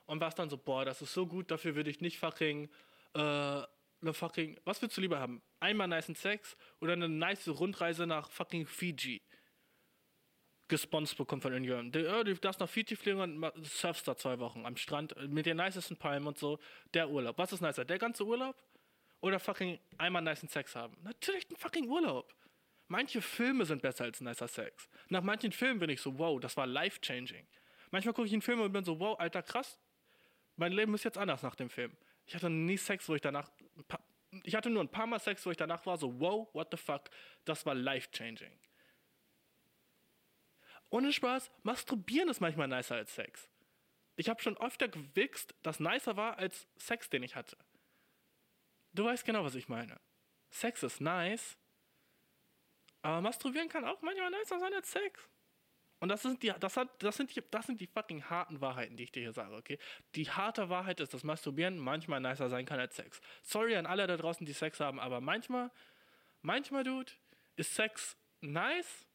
und 0.06 0.20
warst 0.20 0.38
dann 0.38 0.50
so, 0.50 0.58
boah, 0.58 0.84
das 0.84 1.00
ist 1.00 1.14
so 1.14 1.26
gut, 1.26 1.50
dafür 1.50 1.74
würde 1.74 1.90
ich 1.90 2.00
nicht 2.00 2.18
fucking, 2.18 2.68
eine 4.02 4.12
fucking, 4.12 4.58
was 4.64 4.82
würdest 4.82 4.96
du 4.96 5.00
lieber 5.00 5.18
haben? 5.18 5.42
Einmal 5.60 5.88
nicen 5.88 6.14
Sex 6.14 6.56
oder 6.80 6.92
eine 6.92 7.08
nice 7.08 7.48
Rundreise 7.48 8.06
nach 8.06 8.30
fucking 8.30 8.66
Fiji? 8.66 9.22
Gesponsert 10.68 11.18
bekommen 11.18 11.42
von 11.42 11.52
irgendjemandem. 11.52 12.02
Du, 12.02 12.08
ja, 12.08 12.24
du 12.24 12.34
darfst 12.34 12.60
nach 12.60 12.68
Fiji 12.68 12.96
fliegen 12.96 13.20
und 13.20 13.66
surfst 13.66 14.06
da 14.06 14.16
zwei 14.16 14.38
Wochen 14.38 14.64
am 14.64 14.76
Strand 14.76 15.14
mit 15.28 15.46
den 15.46 15.58
nicesten 15.58 15.96
Palmen 15.96 16.26
und 16.26 16.38
so. 16.38 16.58
Der 16.94 17.08
Urlaub. 17.08 17.38
Was 17.38 17.52
ist 17.52 17.60
nicer? 17.60 17.84
Der 17.84 17.98
ganze 17.98 18.24
Urlaub? 18.24 18.56
Oder 19.20 19.38
fucking 19.38 19.78
einmal 19.98 20.22
nicen 20.22 20.48
Sex 20.48 20.74
haben? 20.74 20.96
Natürlich 21.02 21.48
ein 21.50 21.56
fucking 21.56 21.88
Urlaub. 21.88 22.34
Manche 22.88 23.22
Filme 23.22 23.64
sind 23.64 23.80
besser 23.82 24.04
als 24.04 24.20
nicer 24.20 24.48
Sex. 24.48 24.88
Nach 25.08 25.22
manchen 25.22 25.52
Filmen 25.52 25.78
bin 25.78 25.90
ich 25.90 26.00
so, 26.00 26.18
wow, 26.18 26.40
das 26.40 26.56
war 26.56 26.66
life-changing. 26.66 27.46
Manchmal 27.90 28.14
gucke 28.14 28.26
ich 28.26 28.32
einen 28.32 28.42
Film 28.42 28.60
und 28.60 28.72
bin 28.72 28.84
so, 28.84 28.98
wow, 28.98 29.18
alter, 29.18 29.42
krass. 29.42 29.78
Mein 30.56 30.72
Leben 30.72 30.92
ist 30.94 31.04
jetzt 31.04 31.18
anders 31.18 31.42
nach 31.42 31.54
dem 31.54 31.70
Film. 31.70 31.96
Ich 32.26 32.34
hatte 32.34 32.50
nie 32.50 32.76
Sex, 32.76 33.08
wo 33.08 33.14
ich 33.14 33.20
danach. 33.20 33.50
Paar- 33.88 34.04
Ich 34.44 34.54
hatte 34.54 34.70
nur 34.70 34.82
ein 34.82 34.88
paar 34.90 35.06
Mal 35.06 35.18
Sex, 35.18 35.44
wo 35.44 35.50
ich 35.50 35.56
danach 35.56 35.84
war 35.86 35.96
so, 35.98 36.18
wow, 36.20 36.48
what 36.54 36.68
the 36.70 36.76
fuck, 36.76 37.10
das 37.44 37.64
war 37.66 37.74
life-changing. 37.74 38.58
ohne 40.90 41.10
Spaß, 41.12 41.50
masturbieren 41.62 42.28
ist 42.28 42.40
manchmal 42.40 42.68
nicer 42.68 42.96
als 42.96 43.14
Sex. 43.14 43.48
Ich 44.16 44.28
habe 44.28 44.42
schon 44.42 44.58
öfter 44.58 44.88
gewichst, 44.88 45.54
das 45.62 45.80
nicer 45.80 46.16
war 46.18 46.36
als 46.36 46.66
Sex, 46.76 47.08
den 47.08 47.22
ich 47.22 47.34
hatte. 47.34 47.56
Du 48.92 49.04
weißt 49.04 49.24
genau, 49.24 49.42
was 49.42 49.54
ich 49.54 49.68
meine. 49.68 49.98
Sex 50.50 50.82
ist 50.82 51.00
nice, 51.00 51.56
aber 53.00 53.22
masturbieren 53.22 53.70
kann 53.70 53.86
auch 53.86 54.02
manchmal 54.02 54.30
nicer 54.32 54.58
sein 54.60 54.74
als 54.74 54.92
Sex. 54.92 55.28
Und 56.02 56.08
das 56.08 56.22
sind 56.22 56.42
die, 56.42 56.52
das, 56.58 56.76
hat, 56.76 56.88
das, 57.00 57.16
sind 57.16 57.32
die, 57.32 57.40
das 57.52 57.66
sind 57.66 57.80
die 57.80 57.86
fucking 57.86 58.24
harten 58.24 58.60
Wahrheiten, 58.60 58.96
die 58.96 59.04
ich 59.04 59.12
dir 59.12 59.20
hier 59.20 59.32
sage, 59.32 59.54
okay? 59.54 59.78
Die 60.16 60.28
harte 60.28 60.68
Wahrheit 60.68 60.98
ist, 60.98 61.14
dass 61.14 61.22
Masturbieren 61.22 61.78
manchmal 61.78 62.18
nicer 62.18 62.48
sein 62.48 62.66
kann 62.66 62.80
als 62.80 62.96
Sex. 62.96 63.20
Sorry 63.44 63.76
an 63.76 63.86
alle 63.86 64.08
da 64.08 64.16
draußen, 64.16 64.44
die 64.44 64.52
Sex 64.52 64.80
haben, 64.80 64.98
aber 64.98 65.20
manchmal, 65.20 65.70
manchmal, 66.40 66.82
Dude, 66.82 67.12
ist 67.54 67.76
Sex 67.76 68.16
nice, 68.40 69.06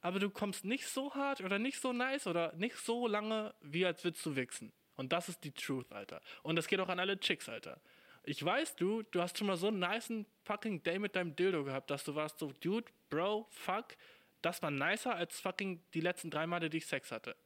aber 0.00 0.18
du 0.18 0.30
kommst 0.30 0.64
nicht 0.64 0.88
so 0.88 1.14
hart 1.14 1.42
oder 1.42 1.60
nicht 1.60 1.80
so 1.80 1.92
nice 1.92 2.26
oder 2.26 2.52
nicht 2.54 2.74
so 2.76 3.06
lange, 3.06 3.54
wie 3.60 3.86
als 3.86 4.02
würdest 4.02 4.26
du 4.26 4.34
wichsen. 4.34 4.72
Und 4.96 5.12
das 5.12 5.28
ist 5.28 5.44
die 5.44 5.52
Truth, 5.52 5.92
Alter. 5.92 6.20
Und 6.42 6.56
das 6.56 6.66
geht 6.66 6.80
auch 6.80 6.88
an 6.88 6.98
alle 6.98 7.20
Chicks, 7.20 7.48
Alter. 7.48 7.80
Ich 8.24 8.44
weiß, 8.44 8.74
du, 8.74 9.04
du 9.04 9.22
hast 9.22 9.38
schon 9.38 9.46
mal 9.46 9.56
so 9.56 9.68
einen 9.68 9.78
niceen 9.78 10.26
fucking 10.42 10.82
Day 10.82 10.98
mit 10.98 11.14
deinem 11.14 11.36
Dildo 11.36 11.62
gehabt, 11.62 11.88
dass 11.88 12.02
du 12.02 12.16
warst 12.16 12.40
so, 12.40 12.52
Dude, 12.60 12.90
Bro, 13.10 13.46
fuck, 13.50 13.96
das 14.42 14.62
war 14.62 14.70
nicer 14.70 15.14
als 15.14 15.40
fucking 15.40 15.82
die 15.94 16.00
letzten 16.00 16.30
drei 16.30 16.46
Male, 16.46 16.68
die 16.68 16.78
ich 16.78 16.86
Sex 16.86 17.10
hatte. 17.10 17.36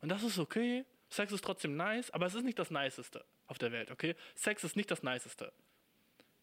Und 0.00 0.08
das 0.08 0.22
ist 0.22 0.38
okay. 0.38 0.84
Sex 1.08 1.32
ist 1.32 1.44
trotzdem 1.44 1.76
nice, 1.76 2.10
aber 2.10 2.26
es 2.26 2.34
ist 2.34 2.44
nicht 2.44 2.58
das 2.58 2.70
Niceste 2.70 3.24
auf 3.46 3.58
der 3.58 3.72
Welt, 3.72 3.90
okay? 3.90 4.14
Sex 4.36 4.62
ist 4.62 4.76
nicht 4.76 4.90
das 4.90 5.02
Niceste. 5.02 5.52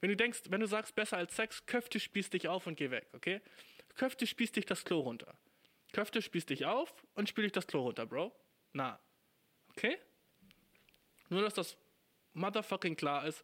Wenn 0.01 0.09
du 0.09 0.17
denkst, 0.17 0.41
wenn 0.49 0.59
du 0.59 0.67
sagst, 0.67 0.93
besser 0.93 1.17
als 1.17 1.35
Sex, 1.35 1.65
Köfte 1.65 1.99
spießt 1.99 2.33
dich 2.33 2.47
auf 2.47 2.67
und 2.67 2.75
geh 2.75 2.91
weg, 2.91 3.07
okay? 3.13 3.41
Köfte 3.95 4.27
spießt 4.27 4.55
dich 4.55 4.65
das 4.65 4.83
Klo 4.83 4.99
runter. 4.99 5.33
Köfte 5.93 6.21
spießt 6.21 6.49
dich 6.49 6.65
auf 6.65 6.93
und 7.15 7.29
spiel 7.29 7.45
dich 7.45 7.53
das 7.53 7.65
Klo 7.65 7.81
runter, 7.83 8.05
Bro. 8.05 8.35
Na. 8.73 8.99
Okay? 9.69 9.97
Nur, 11.29 11.41
dass 11.41 11.53
das 11.53 11.77
motherfucking 12.33 12.95
klar 12.95 13.25
ist. 13.25 13.43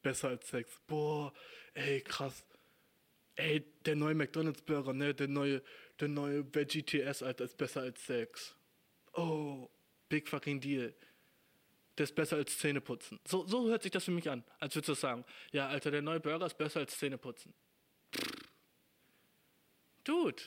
Besser 0.00 0.28
als 0.28 0.48
Sex. 0.48 0.80
Boah, 0.86 1.32
ey, 1.74 2.00
krass. 2.00 2.46
Ey, 3.36 3.60
der 3.84 3.96
neue 3.96 4.14
McDonalds 4.14 4.62
Burger, 4.62 4.94
ne? 4.94 5.14
Der 5.14 5.28
neue, 5.28 5.62
der 6.00 6.08
neue 6.08 6.42
Veggie 6.54 6.82
TS, 6.82 7.22
Alter, 7.22 7.44
ist 7.44 7.56
besser 7.56 7.82
als 7.82 8.04
Sex. 8.04 8.56
Oh, 9.12 9.68
big 10.08 10.28
fucking 10.28 10.60
deal. 10.60 10.94
Der 11.98 12.04
ist 12.04 12.14
besser 12.14 12.36
als 12.36 12.58
Zähneputzen. 12.58 13.20
So, 13.26 13.46
so 13.46 13.68
hört 13.68 13.82
sich 13.82 13.92
das 13.92 14.04
für 14.04 14.10
mich 14.10 14.28
an, 14.28 14.42
als 14.58 14.74
würdest 14.74 14.88
du 14.88 14.94
sagen, 14.94 15.24
ja, 15.52 15.68
Alter, 15.68 15.90
der 15.90 16.02
neue 16.02 16.20
Burger 16.20 16.46
ist 16.46 16.58
besser 16.58 16.80
als 16.80 16.98
Zähneputzen. 16.98 17.54
Dude, 20.04 20.42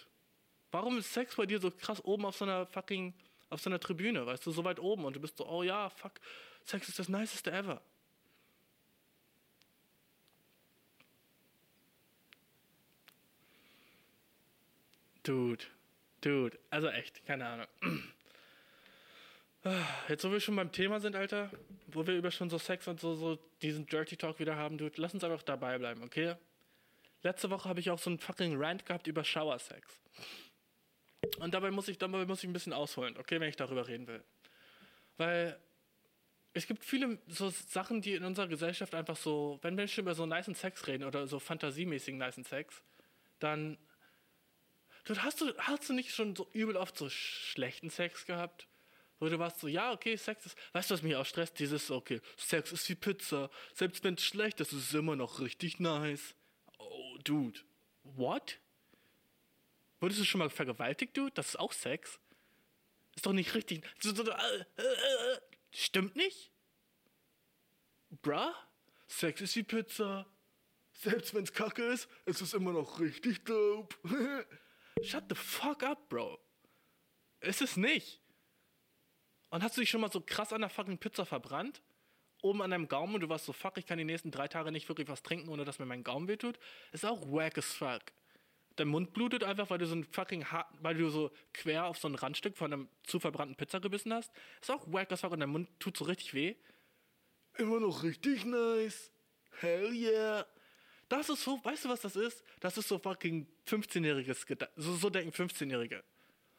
warum 0.72 0.98
ist 0.98 1.14
Sex 1.14 1.36
bei 1.36 1.46
dir 1.46 1.60
so 1.60 1.72
krass 1.72 2.04
oben 2.04 2.26
auf 2.26 2.38
so 2.38 2.46
einer 2.46 2.66
fucking, 2.68 3.14
auf 3.50 3.62
so 3.62 3.70
einer 3.70 3.80
Tribüne, 3.80 4.26
weißt 4.26 4.46
du, 4.46 4.52
so 4.52 4.64
weit 4.64 4.80
oben 4.80 5.06
und 5.06 5.16
du 5.16 5.20
bist 5.20 5.38
so, 5.38 5.48
oh 5.48 5.64
ja, 5.64 5.90
fuck, 5.90 6.14
Sex 6.66 6.90
ist 6.90 7.00
das 7.00 7.10
niceste 7.10 7.52
ever. 7.52 7.82
Dude, 15.30 15.64
dude, 16.22 16.58
also 16.72 16.88
echt, 16.88 17.24
keine 17.24 17.46
Ahnung. 17.46 17.68
Jetzt, 20.08 20.24
wo 20.24 20.32
wir 20.32 20.40
schon 20.40 20.56
beim 20.56 20.72
Thema 20.72 21.00
sind, 21.00 21.16
Alter, 21.16 21.52
wo 21.86 22.08
wir 22.08 22.16
über 22.16 22.32
schon 22.32 22.50
so 22.50 22.58
Sex 22.58 22.88
und 22.88 23.00
so, 23.00 23.14
so 23.14 23.38
diesen 23.62 23.86
Dirty 23.86 24.18
Talk 24.18 24.40
wieder 24.40 24.56
haben, 24.56 24.80
Dude, 24.80 25.00
lass 25.00 25.14
uns 25.14 25.24
einfach 25.24 25.44
dabei 25.44 25.78
bleiben, 25.78 26.02
okay? 26.02 26.34
Letzte 27.22 27.52
Woche 27.52 27.70
habe 27.70 27.80
ich 27.80 27.92
auch 27.92 28.00
so 28.00 28.10
einen 28.10 28.18
fucking 28.18 28.56
Rant 28.60 28.88
gehabt 28.88 29.06
über 29.06 29.24
Shower-Sex. 29.24 30.02
Und 31.38 31.54
dabei 31.54 31.70
muss 31.70 31.88
ich, 31.90 32.00
dabei 32.00 32.26
muss 32.26 32.40
ich 32.40 32.50
ein 32.50 32.54
bisschen 32.54 32.74
ausholen, 32.74 33.16
okay, 33.20 33.40
wenn 33.40 33.50
ich 33.50 33.56
darüber 33.56 33.88
reden 33.88 34.08
will. 34.08 34.24
Weil 35.18 35.60
es 36.54 36.66
gibt 36.66 36.84
viele 36.84 37.20
so 37.28 37.52
Sachen, 37.52 38.02
die 38.02 38.16
in 38.16 38.24
unserer 38.24 38.48
Gesellschaft 38.48 38.96
einfach 38.96 39.16
so, 39.16 39.60
wenn 39.62 39.76
Menschen 39.76 40.02
über 40.02 40.16
so 40.16 40.26
niceen 40.26 40.56
Sex 40.56 40.88
reden 40.88 41.04
oder 41.04 41.28
so 41.28 41.38
fantasiemäßigen 41.38 42.18
niceen 42.18 42.46
Sex, 42.46 42.82
dann 43.38 43.78
Du, 45.06 45.16
hast, 45.18 45.42
du, 45.42 45.58
hast 45.58 45.90
du 45.90 45.94
nicht 45.94 46.14
schon 46.14 46.36
so 46.36 46.50
übel 46.54 46.78
oft 46.78 46.98
so 46.98 47.10
schlechten 47.10 47.90
Sex 47.90 48.26
gehabt? 48.26 48.68
Wo 49.20 49.28
du 49.28 49.38
warst 49.38 49.60
so, 49.60 49.68
ja, 49.68 49.92
okay, 49.92 50.16
Sex 50.16 50.46
ist. 50.46 50.58
Weißt 50.72 50.90
du, 50.90 50.94
was 50.94 51.02
mich 51.02 51.16
auch 51.16 51.26
stresst? 51.26 51.60
Dieses, 51.60 51.92
okay, 51.92 52.22
Sex 52.38 52.72
ist 52.72 52.88
wie 52.90 52.96
Pizza. 52.96 53.50
Selbst 53.74 54.04
wenn 54.04 54.14
es 54.14 54.24
schlecht 54.24 54.62
ist, 54.62 54.72
ist 54.72 54.90
es 54.90 54.94
immer 54.94 55.16
noch 55.16 55.40
richtig 55.42 55.80
nice. 55.80 56.36
Oh, 56.78 57.18
Dude. 57.24 57.60
What? 58.04 58.60
Wurdest 60.00 60.22
du 60.22 60.26
schon 60.26 60.40
mal 60.40 60.50
vergewaltigt, 60.50 61.18
Dude? 61.18 61.32
Das 61.34 61.50
ist 61.50 61.60
auch 61.60 61.74
Sex. 61.74 62.20
Ist 63.16 63.26
doch 63.26 63.34
nicht 63.34 63.54
richtig. 63.56 63.84
Äh, 64.06 64.08
äh, 64.08 64.82
äh, 64.82 65.40
stimmt 65.72 66.16
nicht? 66.16 66.52
Bruh? 68.22 68.54
Sex 69.08 69.42
ist 69.42 69.56
wie 69.58 69.64
Pizza. 69.64 70.26
Selbst 70.94 71.34
wenn 71.34 71.44
es 71.44 71.54
kacke 71.54 71.84
ist, 71.84 72.08
ist 72.26 72.42
es 72.42 72.54
immer 72.54 72.72
noch 72.72 73.00
richtig 73.00 73.44
dope. 73.44 73.96
Shut 75.02 75.26
the 75.30 75.36
fuck 75.36 75.84
up, 75.84 76.10
Bro. 76.10 76.40
Ist 77.42 77.62
es 77.62 77.78
nicht. 77.78 78.22
Und 79.50 79.64
hast 79.64 79.78
du 79.78 79.82
dich 79.82 79.90
schon 79.90 80.02
mal 80.02 80.12
so 80.12 80.22
krass 80.22 80.54
an 80.54 80.62
der 80.62 80.70
fucking 80.70 80.98
Pizza 80.98 81.26
verbrannt? 81.26 81.82
Oben 82.42 82.62
an 82.62 82.72
deinem 82.72 82.88
Gaumen 82.88 83.16
und 83.16 83.22
du 83.22 83.30
warst 83.30 83.46
so, 83.46 83.54
fuck, 83.54 83.78
ich 83.78 83.86
kann 83.86 83.98
die 83.98 84.06
nächsten 84.06 84.32
drei 84.32 84.48
Tage 84.48 84.72
nicht 84.72 84.88
wirklich 84.88 85.08
was 85.08 85.24
trinken, 85.24 85.50
ohne 85.50 85.66
dass 85.66 85.80
mir 85.80 85.86
mein 85.86 86.04
Gaumen 86.04 86.28
wehtut? 86.28 86.60
Ist 86.92 87.06
auch 87.06 87.22
wack 87.32 87.58
as 87.58 87.74
fuck. 87.74 88.02
Dein 88.76 88.88
Mund 88.88 89.14
blutet 89.14 89.44
einfach, 89.44 89.70
weil 89.70 89.78
du 89.78 89.88
so 89.88 89.96
ein 89.96 90.06
fucking 90.06 90.46
hart, 90.46 90.68
weil 90.82 90.96
du 90.96 91.10
so 91.10 91.32
quer 91.54 91.86
auf 91.86 91.98
so 91.98 92.08
ein 92.08 92.16
Randstück 92.16 92.56
von 92.56 92.72
einem 92.72 92.90
zu 93.04 93.20
verbrannten 93.20 93.58
Pizza 93.58 93.82
gebissen 93.82 94.14
hast. 94.14 94.32
Ist 94.62 94.72
auch 94.72 94.86
wack 94.92 95.12
as 95.12 95.22
fuck 95.22 95.32
und 95.32 95.42
dein 95.42 95.50
Mund 95.50 95.68
tut 95.80 95.98
so 95.98 96.06
richtig 96.06 96.34
weh. 96.34 96.56
Immer 97.58 97.82
noch 97.82 98.04
richtig 98.04 98.46
nice. 98.46 99.12
Hell 99.60 99.92
yeah. 99.92 100.48
Das 101.10 101.28
ist 101.28 101.44
so, 101.44 101.60
weißt 101.64 101.86
du, 101.86 101.90
was 101.90 102.02
das 102.02 102.16
ist? 102.16 102.44
Das 102.60 102.78
ist 102.78 102.88
so 102.88 103.00
fucking 103.00 103.48
15-jähriges 103.68 104.46
Gedanken. 104.46 104.80
So, 104.80 104.96
so 104.96 105.10
denken 105.10 105.32
15-Jährige. 105.32 106.04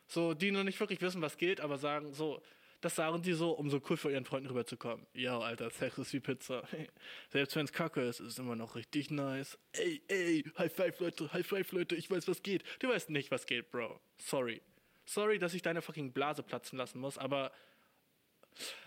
So, 0.09 0.34
die 0.34 0.51
noch 0.51 0.64
nicht 0.64 0.78
wirklich 0.80 1.01
wissen, 1.01 1.22
was 1.22 1.36
geht, 1.36 1.61
aber 1.61 1.78
sagen 1.78 2.12
so, 2.12 2.42
das 2.80 2.96
sagen 2.96 3.22
die 3.22 3.32
so, 3.32 3.53
um 3.53 3.70
so 3.70 3.80
cool 3.88 3.96
vor 3.96 4.11
ihren 4.11 4.24
Freunden 4.24 4.48
rüberzukommen. 4.48 5.07
Ja, 5.14 5.38
Alter, 5.38 5.70
Sex 5.70 5.98
ist 5.98 6.12
wie 6.12 6.20
Pizza. 6.20 6.66
Selbst 7.28 7.55
wenn 7.55 7.64
es 7.64 7.72
kacke 7.72 8.01
ist, 8.01 8.18
ist 8.18 8.26
es 8.26 8.38
immer 8.38 8.57
noch 8.57 8.74
richtig 8.74 9.11
nice. 9.11 9.57
Ey, 9.72 10.03
ey, 10.09 10.44
High 10.59 10.72
Five, 10.72 10.98
Leute, 10.98 11.32
High 11.32 11.46
Five, 11.46 11.70
Leute, 11.70 11.94
ich 11.94 12.11
weiß, 12.11 12.26
was 12.26 12.42
geht. 12.42 12.64
Du 12.80 12.88
weißt 12.88 13.11
nicht, 13.11 13.30
was 13.30 13.46
geht, 13.46 13.70
Bro. 13.70 14.01
Sorry. 14.18 14.62
Sorry, 15.05 15.38
dass 15.38 15.55
ich 15.55 15.62
deine 15.62 15.80
fucking 15.80 16.12
Blase 16.12 16.42
platzen 16.42 16.76
lassen 16.76 16.98
muss, 16.98 17.18
aber 17.18 17.53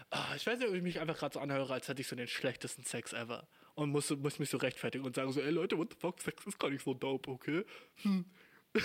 ah, 0.09 0.35
ich 0.35 0.45
weiß 0.45 0.59
nicht, 0.59 0.67
ob 0.67 0.75
ich 0.75 0.83
mich 0.83 0.99
einfach 0.99 1.17
gerade 1.17 1.33
so 1.33 1.39
anhöre, 1.39 1.73
als 1.73 1.87
hätte 1.87 2.01
ich 2.01 2.07
so 2.07 2.15
den 2.15 2.27
schlechtesten 2.27 2.83
Sex 2.83 3.13
ever 3.13 3.47
und 3.75 3.89
muss, 3.89 4.09
muss 4.11 4.39
mich 4.39 4.49
so 4.49 4.57
rechtfertigen 4.57 5.05
und 5.05 5.15
sagen 5.15 5.31
so, 5.31 5.41
ey 5.41 5.51
Leute, 5.51 5.77
what 5.77 5.91
the 5.91 5.99
fuck, 5.99 6.19
Sex 6.21 6.45
ist 6.45 6.59
gar 6.59 6.69
nicht 6.69 6.83
so 6.83 6.93
dope, 6.93 7.29
okay? 7.29 7.65
Hm. 8.03 8.25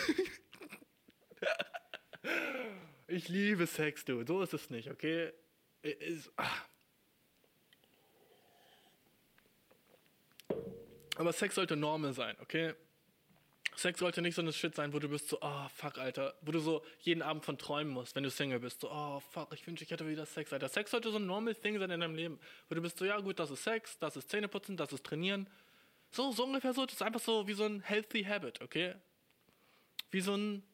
ich 3.06 3.28
liebe 3.28 3.66
Sex, 3.66 4.04
du, 4.04 4.24
so 4.26 4.42
ist 4.42 4.54
es 4.54 4.70
nicht, 4.70 4.90
okay? 4.90 5.32
Ist, 5.82 6.32
ah. 6.36 6.64
Aber 11.16 11.32
Sex 11.32 11.54
sollte 11.56 11.76
Normal 11.76 12.12
sein, 12.12 12.36
okay? 12.40 12.74
Sex 13.78 14.00
sollte 14.00 14.22
nicht 14.22 14.34
so 14.34 14.42
eine 14.42 14.52
Shit 14.52 14.74
sein, 14.74 14.92
wo 14.92 14.98
du 14.98 15.08
bist 15.08 15.28
so, 15.28 15.38
oh 15.40 15.68
fuck, 15.72 15.98
Alter, 15.98 16.34
wo 16.40 16.50
du 16.50 16.58
so 16.58 16.84
jeden 17.00 17.22
Abend 17.22 17.44
von 17.44 17.58
träumen 17.58 17.92
musst, 17.92 18.16
wenn 18.16 18.24
du 18.24 18.30
Single 18.30 18.58
bist. 18.58 18.80
So, 18.80 18.90
oh 18.90 19.20
fuck, 19.20 19.52
ich 19.54 19.64
wünsche, 19.68 19.84
ich 19.84 19.90
hätte 19.90 20.08
wieder 20.08 20.26
Sex, 20.26 20.52
Alter. 20.52 20.68
Sex 20.68 20.90
sollte 20.90 21.12
so 21.12 21.18
ein 21.18 21.26
normal 21.26 21.54
Thing 21.54 21.78
sein 21.78 21.90
in 21.90 22.00
deinem 22.00 22.16
Leben, 22.16 22.40
wo 22.68 22.74
du 22.74 22.82
bist 22.82 22.98
so, 22.98 23.04
ja 23.04 23.20
gut, 23.20 23.38
das 23.38 23.50
ist 23.50 23.62
Sex, 23.62 23.96
das 24.00 24.16
ist 24.16 24.30
Zähneputzen, 24.30 24.76
das 24.76 24.92
ist 24.92 25.04
Trainieren. 25.04 25.48
So, 26.10 26.32
so 26.32 26.44
ungefähr 26.44 26.72
so, 26.72 26.86
das 26.86 26.94
ist 26.94 27.02
einfach 27.02 27.20
so 27.20 27.46
wie 27.46 27.52
so 27.52 27.66
ein 27.66 27.80
healthy 27.80 28.24
habit, 28.24 28.60
okay? 28.62 28.94
Wie 30.10 30.22
so 30.22 30.34
ein, 30.34 30.64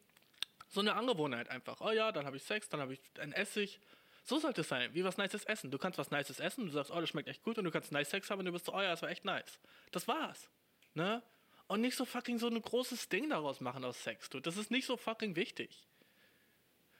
so 0.69 0.79
eine 0.79 0.95
Angewohnheit 0.95 1.49
einfach. 1.49 1.81
Oh 1.81 1.91
ja, 1.91 2.11
dann 2.11 2.25
habe 2.25 2.37
ich 2.37 2.43
Sex, 2.43 2.69
dann 2.69 2.79
habe 2.79 2.93
ich 2.93 3.01
ein 3.19 3.33
Essig. 3.33 3.79
So 4.23 4.39
sollte 4.39 4.61
es 4.61 4.67
sein, 4.69 4.89
wie 4.95 5.03
was 5.03 5.17
Nices 5.17 5.43
essen. 5.43 5.69
Du 5.69 5.77
kannst 5.77 5.99
was 5.99 6.09
Nices 6.09 6.39
essen, 6.39 6.65
du 6.65 6.71
sagst, 6.71 6.89
oh, 6.89 6.99
das 6.99 7.09
schmeckt 7.09 7.29
echt 7.29 7.43
gut 7.43 7.59
und 7.59 7.65
du 7.65 7.71
kannst 7.71 7.91
nice 7.91 8.09
Sex 8.09 8.31
haben 8.31 8.39
und 8.39 8.45
du 8.45 8.51
bist 8.51 8.65
so, 8.65 8.73
oh 8.73 8.81
ja, 8.81 8.89
das 8.89 9.03
war 9.03 9.09
echt 9.09 9.25
nice. 9.25 9.59
Das 9.91 10.07
war's. 10.07 10.49
Ne? 10.95 11.21
Und 11.67 11.81
nicht 11.81 11.95
so 11.95 12.05
fucking 12.05 12.37
so 12.37 12.47
ein 12.47 12.61
großes 12.61 13.09
Ding 13.09 13.29
daraus 13.29 13.59
machen 13.59 13.83
aus 13.83 14.03
Sex, 14.03 14.29
du. 14.29 14.39
Das 14.39 14.57
ist 14.57 14.69
nicht 14.71 14.85
so 14.85 14.97
fucking 14.97 15.35
wichtig. 15.35 15.87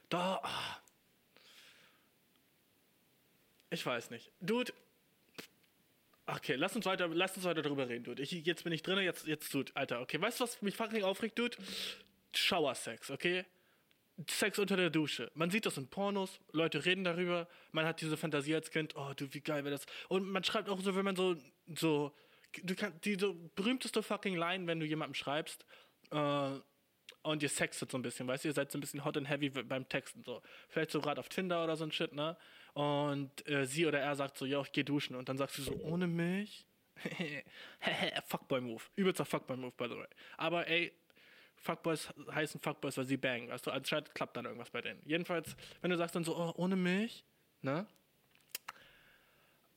Da. 0.08 0.40
Ah. 0.42 0.80
Ich 3.70 3.84
weiß 3.84 4.10
nicht. 4.10 4.30
Dude. 4.40 4.72
Okay, 6.26 6.56
lass 6.56 6.74
uns 6.74 6.86
weiter, 6.86 7.06
lass 7.08 7.36
uns 7.36 7.44
weiter 7.44 7.62
darüber 7.62 7.88
reden, 7.88 8.02
Dude. 8.02 8.20
Ich, 8.22 8.32
jetzt 8.32 8.64
bin 8.64 8.72
ich 8.72 8.82
drin, 8.82 8.98
jetzt, 8.98 9.26
jetzt, 9.26 9.52
Dude, 9.54 9.70
Alter. 9.76 10.00
Okay, 10.00 10.20
weißt 10.20 10.40
du, 10.40 10.44
was 10.44 10.60
mich 10.60 10.74
fucking 10.74 11.04
aufregt, 11.04 11.38
Dude? 11.38 11.56
Shower-Sex, 12.34 13.12
okay? 13.12 13.44
Sex 14.28 14.58
unter 14.58 14.76
der 14.76 14.90
Dusche. 14.90 15.30
Man 15.34 15.50
sieht 15.50 15.66
das 15.66 15.76
in 15.76 15.88
Pornos, 15.88 16.40
Leute 16.50 16.84
reden 16.84 17.04
darüber, 17.04 17.46
man 17.70 17.86
hat 17.86 18.00
diese 18.00 18.16
Fantasie 18.16 18.54
als 18.54 18.70
Kind, 18.70 18.96
oh 18.96 19.12
du, 19.14 19.32
wie 19.34 19.40
geil 19.40 19.62
wäre 19.64 19.76
das. 19.76 19.86
Und 20.08 20.28
man 20.28 20.42
schreibt 20.42 20.68
auch 20.68 20.80
so, 20.80 20.96
wenn 20.96 21.04
man 21.04 21.16
so, 21.16 21.36
so 21.74 22.12
du 22.62 22.74
kannst 22.74 23.04
die 23.04 23.16
berühmteste 23.54 24.02
fucking 24.02 24.36
Line, 24.36 24.66
wenn 24.66 24.80
du 24.80 24.86
jemandem 24.86 25.14
schreibst, 25.14 25.64
äh, 26.10 26.50
und 27.22 27.42
ihr 27.42 27.48
sextet 27.48 27.90
so 27.90 27.98
ein 27.98 28.02
bisschen, 28.02 28.28
weißt 28.28 28.44
du, 28.44 28.48
ihr 28.48 28.54
seid 28.54 28.70
so 28.70 28.78
ein 28.78 28.80
bisschen 28.80 29.04
hot 29.04 29.16
and 29.16 29.28
heavy 29.28 29.50
beim 29.50 29.88
Texten 29.88 30.22
so. 30.22 30.42
Vielleicht 30.68 30.92
so 30.92 31.00
gerade 31.00 31.18
auf 31.18 31.28
Tinder 31.28 31.64
oder 31.64 31.76
so 31.76 31.84
ein 31.84 31.90
Shit, 31.90 32.12
ne? 32.12 32.36
Und 32.74 33.48
äh, 33.48 33.66
sie 33.66 33.86
oder 33.86 33.98
er 34.00 34.14
sagt 34.14 34.38
so, 34.38 34.44
ja, 34.44 34.60
ich 34.60 34.70
geh 34.70 34.84
duschen. 34.84 35.16
Und 35.16 35.28
dann 35.28 35.36
sagst 35.36 35.58
du 35.58 35.62
so, 35.62 35.72
ohne 35.82 36.06
mich? 36.06 36.66
Fuckboy-Move. 38.26 38.82
Übelster 38.94 39.24
Fuckboy-Move, 39.24 39.72
by 39.76 39.88
the 39.88 39.96
way. 39.96 40.06
Aber 40.36 40.68
ey, 40.68 40.92
Fuckboys 41.56 42.12
heißen 42.32 42.60
Fuckboys, 42.60 42.96
weil 42.96 43.06
sie 43.06 43.16
bangen. 43.16 43.48
Weißt 43.48 43.66
du, 43.66 43.70
anscheinend 43.70 44.14
klappt 44.14 44.36
dann 44.36 44.44
irgendwas 44.44 44.70
bei 44.70 44.82
denen. 44.82 45.02
Jedenfalls, 45.04 45.56
wenn 45.80 45.90
du 45.90 45.96
sagst 45.96 46.14
dann 46.14 46.24
so, 46.24 46.36
oh, 46.36 46.52
ohne 46.56 46.76
mich, 46.76 47.24
ne? 47.62 47.86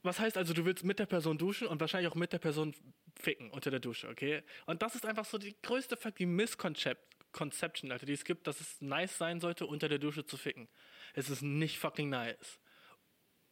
Was 0.01 0.19
heißt 0.19 0.37
also, 0.37 0.53
du 0.53 0.65
willst 0.65 0.83
mit 0.83 0.99
der 0.99 1.05
Person 1.05 1.37
duschen 1.37 1.67
und 1.67 1.79
wahrscheinlich 1.81 2.11
auch 2.11 2.15
mit 2.15 2.31
der 2.31 2.39
Person 2.39 2.73
ficken 3.19 3.51
unter 3.51 3.69
der 3.69 3.79
Dusche, 3.79 4.07
okay? 4.07 4.43
Und 4.65 4.81
das 4.81 4.95
ist 4.95 5.05
einfach 5.05 5.25
so 5.25 5.37
die 5.37 5.55
größte 5.61 5.97
fucking 5.97 6.29
Misconception, 6.31 7.91
Alter, 7.91 8.05
die 8.05 8.13
es 8.13 8.23
gibt, 8.23 8.47
dass 8.47 8.61
es 8.61 8.79
nice 8.79 9.17
sein 9.17 9.41
sollte, 9.41 9.65
unter 9.65 9.89
der 9.89 9.99
Dusche 9.99 10.25
zu 10.25 10.37
ficken. 10.37 10.69
Es 11.13 11.29
ist 11.29 11.41
nicht 11.41 11.79
fucking 11.79 12.09
nice. 12.09 12.59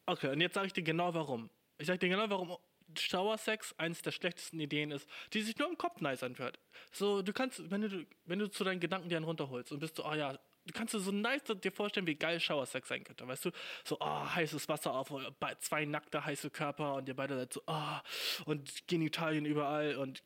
Okay, 0.05 0.31
und 0.31 0.39
jetzt 0.39 0.53
sage 0.53 0.67
ich 0.67 0.73
dir 0.73 0.83
genau 0.83 1.13
warum. 1.13 1.49
Ich 1.77 1.87
sage 1.87 1.99
dir 1.99 2.09
genau 2.09 2.29
warum 2.29 2.57
Shower-Sex 2.97 3.75
eines 3.77 4.01
der 4.01 4.11
schlechtesten 4.11 4.59
Ideen 4.59 4.91
ist, 4.91 5.09
die 5.33 5.41
sich 5.41 5.57
nur 5.57 5.69
im 5.69 5.77
Kopf 5.77 5.99
nice 5.99 6.23
anhört. 6.23 6.59
So, 6.91 7.21
du 7.21 7.33
kannst, 7.33 7.69
wenn 7.69 7.81
du, 7.81 8.05
wenn 8.25 8.39
du 8.39 8.49
zu 8.49 8.63
deinen 8.63 8.79
Gedanken 8.79 9.09
dir 9.09 9.17
einen 9.17 9.25
runterholst 9.25 9.71
und 9.73 9.79
bist 9.79 9.97
so, 9.97 10.05
oh 10.05 10.13
ja, 10.13 10.39
du 10.67 10.73
kannst 10.73 10.93
dir 10.93 10.99
so 10.99 11.11
nice 11.11 11.43
dir 11.43 11.71
vorstellen, 11.71 12.07
wie 12.07 12.15
geil 12.15 12.39
Shower-Sex 12.39 12.87
sein 12.87 13.03
könnte, 13.03 13.27
weißt 13.27 13.45
du? 13.45 13.51
So, 13.83 13.97
oh, 13.99 14.35
heißes 14.35 14.69
Wasser 14.69 14.93
auf, 14.93 15.11
zwei 15.59 15.85
nackte 15.85 16.23
heiße 16.23 16.49
Körper 16.49 16.95
und 16.95 17.07
ihr 17.07 17.15
beide 17.15 17.35
seid 17.35 17.53
so, 17.53 17.61
oh, 17.67 17.97
und 18.45 18.87
Genitalien 18.87 19.45
überall 19.45 19.95
und 19.95 20.23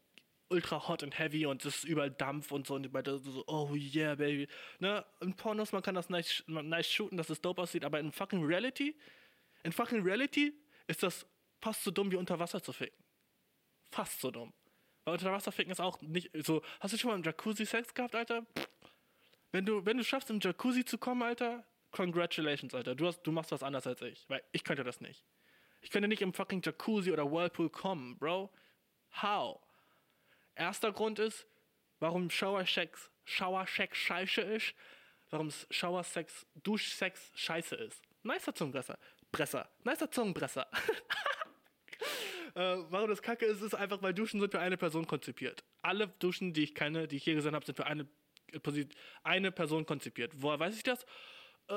ultra 0.50 0.88
hot 0.88 1.04
und 1.04 1.18
heavy 1.18 1.46
und 1.46 1.64
es 1.66 1.78
ist 1.78 1.84
überall 1.86 2.12
Dampf 2.12 2.52
und 2.52 2.68
so 2.68 2.76
und 2.76 2.84
ihr 2.84 2.92
beide 2.92 3.18
so, 3.20 3.44
oh 3.48 3.74
yeah, 3.74 4.16
baby. 4.16 4.48
Ne, 4.80 5.06
in 5.22 5.34
Pornos, 5.36 5.72
man 5.72 5.82
kann 5.82 5.96
das 5.96 6.10
nice, 6.10 6.44
nice 6.48 6.92
shooten, 6.92 7.18
dass 7.18 7.30
es 7.30 7.42
dope 7.42 7.62
aussieht, 7.62 7.86
aber 7.86 8.00
in 8.00 8.12
fucking 8.12 8.44
Reality, 8.44 8.98
in 9.64 9.72
fucking 9.72 10.02
Reality 10.02 10.54
ist 10.88 11.04
das 11.04 11.26
fast 11.62 11.84
so 11.84 11.92
dumm 11.92 12.12
wie 12.12 12.18
unter 12.18 12.38
Wasser 12.40 12.62
zu 12.62 12.74
ficken. 12.74 12.98
Fast 13.92 14.20
so 14.20 14.32
dumm. 14.32 14.54
Weil 15.04 15.14
unter 15.14 15.32
Wasser 15.32 15.52
ficken 15.52 15.72
ist 15.72 15.80
auch 15.80 16.02
nicht 16.02 16.30
so. 16.46 16.62
Hast 16.80 16.94
du 16.94 16.98
schon 16.98 17.10
mal 17.10 17.16
im 17.16 17.24
Jacuzzi 17.24 17.66
Sex 17.66 17.94
gehabt, 17.94 18.16
Alter? 18.16 18.46
Wenn 19.52 19.66
du, 19.66 19.86
wenn 19.86 19.98
du 19.98 20.04
schaffst, 20.04 20.30
im 20.30 20.40
Jacuzzi 20.40 20.86
zu 20.86 20.98
kommen, 20.98 21.22
Alter, 21.22 21.66
congratulations, 21.92 22.74
Alter. 22.74 22.96
Du, 22.96 23.08
hast, 23.08 23.22
du 23.24 23.32
machst 23.32 23.52
was 23.52 23.64
anders 23.64 23.86
als 23.86 24.02
ich. 24.02 24.26
Weil 24.30 24.44
ich 24.52 24.64
könnte 24.64 24.84
das 24.84 25.02
nicht. 25.02 25.26
Ich 25.82 25.90
könnte 25.90 26.08
nicht 26.08 26.22
im 26.22 26.34
fucking 26.34 26.62
Jacuzzi 26.64 27.12
oder 27.12 27.30
Whirlpool 27.30 27.70
kommen, 27.70 28.18
Bro. 28.18 28.52
How? 29.22 29.60
Erster 30.56 30.92
Grund 30.92 31.20
ist, 31.20 31.48
warum 32.00 32.30
Shower-Sex 32.30 33.10
Shower-Sex 33.26 33.98
scheiße 33.98 34.42
ist. 34.42 34.74
Warum 35.30 35.50
Shower-Sex, 35.70 36.46
Duschsex 36.56 37.32
scheiße 37.36 37.76
ist. 37.76 38.02
Nicer 38.24 38.54
Zungenbresser. 38.54 38.98
Bresser. 39.32 39.70
Nicer 39.84 40.10
Zungenbresser. 40.10 40.68
Äh, 42.54 42.84
warum 42.90 43.10
das 43.10 43.22
kacke 43.22 43.46
ist, 43.46 43.62
ist 43.62 43.76
einfach, 43.76 44.02
weil 44.02 44.14
Duschen 44.14 44.42
sind 44.42 44.52
für 44.52 44.60
eine 44.60 44.76
Person 44.76 45.08
konzipiert. 45.08 45.64
Alle 45.82 46.10
Duschen, 46.10 46.52
die 46.52 46.64
ich 46.64 46.76
kenne, 46.76 47.08
die 47.08 47.16
ich 47.16 47.24
hier 47.24 47.36
gesehen 47.36 47.56
habe, 47.56 47.66
sind 47.66 47.76
für 47.76 47.86
eine, 47.86 48.06
eine 49.24 49.52
Person 49.52 49.86
konzipiert. 49.86 50.34
Woher 50.36 50.60
weiß 50.60 50.76
ich 50.76 50.84
das? 50.84 51.06
Äh, 51.70 51.74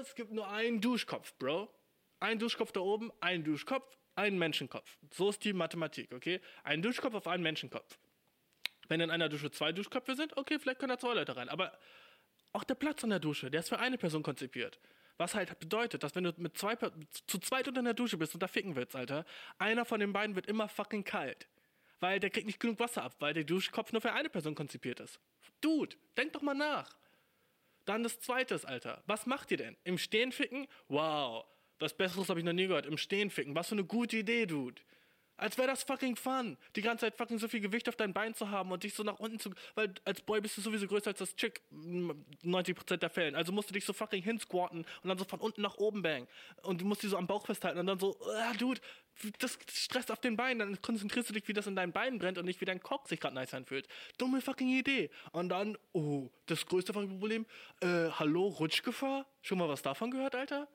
es 0.00 0.14
gibt 0.14 0.32
nur 0.32 0.48
einen 0.48 0.80
Duschkopf, 0.80 1.34
Bro. 1.38 1.72
Ein 2.20 2.38
Duschkopf 2.38 2.72
da 2.72 2.80
oben, 2.80 3.10
ein 3.20 3.44
Duschkopf, 3.44 3.96
ein 4.14 4.38
Menschenkopf. 4.38 4.98
So 5.10 5.30
ist 5.30 5.44
die 5.44 5.52
Mathematik, 5.52 6.12
okay? 6.12 6.40
Ein 6.64 6.82
Duschkopf 6.82 7.14
auf 7.14 7.26
einen 7.26 7.42
Menschenkopf. 7.42 7.98
Wenn 8.88 9.00
in 9.00 9.10
einer 9.10 9.28
Dusche 9.28 9.50
zwei 9.50 9.72
Duschköpfe 9.72 10.16
sind, 10.16 10.36
okay, 10.36 10.58
vielleicht 10.58 10.80
können 10.80 10.90
da 10.90 10.98
zwei 10.98 11.14
Leute 11.14 11.36
rein. 11.36 11.48
Aber 11.48 11.78
auch 12.52 12.64
der 12.64 12.74
Platz 12.74 13.04
an 13.04 13.10
der 13.10 13.20
Dusche, 13.20 13.50
der 13.50 13.60
ist 13.60 13.68
für 13.68 13.78
eine 13.78 13.96
Person 13.96 14.22
konzipiert. 14.22 14.80
Was 15.16 15.34
halt 15.34 15.58
bedeutet, 15.60 16.02
dass 16.02 16.14
wenn 16.14 16.24
du 16.24 16.34
mit 16.38 16.58
zwei, 16.58 16.76
zu 16.76 17.38
zweit 17.38 17.68
unter 17.68 17.82
der 17.82 17.94
Dusche 17.94 18.16
bist 18.16 18.34
und 18.34 18.42
da 18.42 18.48
ficken 18.48 18.74
willst, 18.74 18.96
Alter, 18.96 19.24
einer 19.58 19.84
von 19.84 20.00
den 20.00 20.12
beiden 20.12 20.34
wird 20.34 20.46
immer 20.46 20.68
fucking 20.68 21.04
kalt. 21.04 21.46
Weil 22.00 22.18
der 22.18 22.30
kriegt 22.30 22.46
nicht 22.46 22.58
genug 22.58 22.80
Wasser 22.80 23.04
ab, 23.04 23.14
weil 23.20 23.34
der 23.34 23.44
Duschkopf 23.44 23.92
nur 23.92 24.00
für 24.00 24.12
eine 24.12 24.30
Person 24.30 24.54
konzipiert 24.54 24.98
ist. 25.00 25.20
Dude, 25.60 25.96
denk 26.16 26.32
doch 26.32 26.42
mal 26.42 26.54
nach. 26.54 26.96
Dann 27.84 28.02
das 28.02 28.20
zweite, 28.20 28.60
Alter. 28.64 29.02
Was 29.06 29.26
macht 29.26 29.50
ihr 29.50 29.56
denn? 29.56 29.76
Im 29.84 29.98
Stehen 29.98 30.32
ficken? 30.32 30.66
Wow. 30.88 31.44
Was 31.78 31.96
Besseres 31.96 32.28
habe 32.28 32.40
ich 32.40 32.44
noch 32.44 32.52
nie 32.52 32.66
gehört. 32.66 32.86
Im 32.86 32.98
Stehen 32.98 33.30
ficken. 33.30 33.54
Was 33.54 33.68
für 33.68 33.74
eine 33.74 33.84
gute 33.84 34.18
Idee, 34.18 34.46
Dude. 34.46 34.80
Als 35.40 35.56
wäre 35.56 35.68
das 35.68 35.82
fucking 35.84 36.16
fun, 36.16 36.58
die 36.76 36.82
ganze 36.82 37.06
Zeit 37.06 37.16
fucking 37.16 37.38
so 37.38 37.48
viel 37.48 37.60
Gewicht 37.60 37.88
auf 37.88 37.96
dein 37.96 38.12
Bein 38.12 38.34
zu 38.34 38.50
haben 38.50 38.70
und 38.72 38.82
dich 38.82 38.92
so 38.92 39.02
nach 39.02 39.18
unten 39.18 39.38
zu. 39.38 39.50
Weil 39.74 39.94
als 40.04 40.20
Boy 40.20 40.42
bist 40.42 40.58
du 40.58 40.60
sowieso 40.60 40.86
größer 40.86 41.08
als 41.08 41.18
das 41.18 41.34
Chick, 41.34 41.62
90% 41.72 42.98
der 42.98 43.08
Fällen. 43.08 43.34
Also 43.34 43.50
musst 43.50 43.70
du 43.70 43.72
dich 43.72 43.86
so 43.86 43.94
fucking 43.94 44.22
hinsquatten 44.22 44.84
und 45.02 45.08
dann 45.08 45.16
so 45.16 45.24
von 45.24 45.40
unten 45.40 45.62
nach 45.62 45.78
oben 45.78 46.02
bang. 46.02 46.28
Und 46.62 46.82
du 46.82 46.84
musst 46.84 47.02
dich 47.02 47.08
so 47.08 47.16
am 47.16 47.26
Bauch 47.26 47.46
festhalten 47.46 47.78
und 47.78 47.86
dann 47.86 47.98
so, 47.98 48.18
ah, 48.36 48.52
Dude, 48.52 48.82
das 49.38 49.58
stresst 49.72 50.10
auf 50.10 50.20
den 50.20 50.36
Beinen. 50.36 50.58
Dann 50.58 50.82
konzentrierst 50.82 51.30
du 51.30 51.32
dich, 51.32 51.48
wie 51.48 51.54
das 51.54 51.66
in 51.66 51.74
deinen 51.74 51.92
Beinen 51.92 52.18
brennt 52.18 52.36
und 52.36 52.44
nicht 52.44 52.60
wie 52.60 52.66
dein 52.66 52.82
Cock 52.82 53.08
sich 53.08 53.18
gerade 53.18 53.34
nice 53.34 53.54
anfühlt. 53.54 53.88
Dumme 54.18 54.42
fucking 54.42 54.68
Idee. 54.68 55.08
Und 55.32 55.48
dann, 55.48 55.78
oh, 55.92 56.28
das 56.44 56.66
größte 56.66 56.92
fucking 56.92 57.18
Problem, 57.18 57.46
äh, 57.80 58.10
hallo, 58.10 58.48
Rutschgefahr? 58.48 59.24
Schon 59.40 59.56
mal 59.56 59.70
was 59.70 59.80
davon 59.80 60.10
gehört, 60.10 60.34
Alter? 60.34 60.68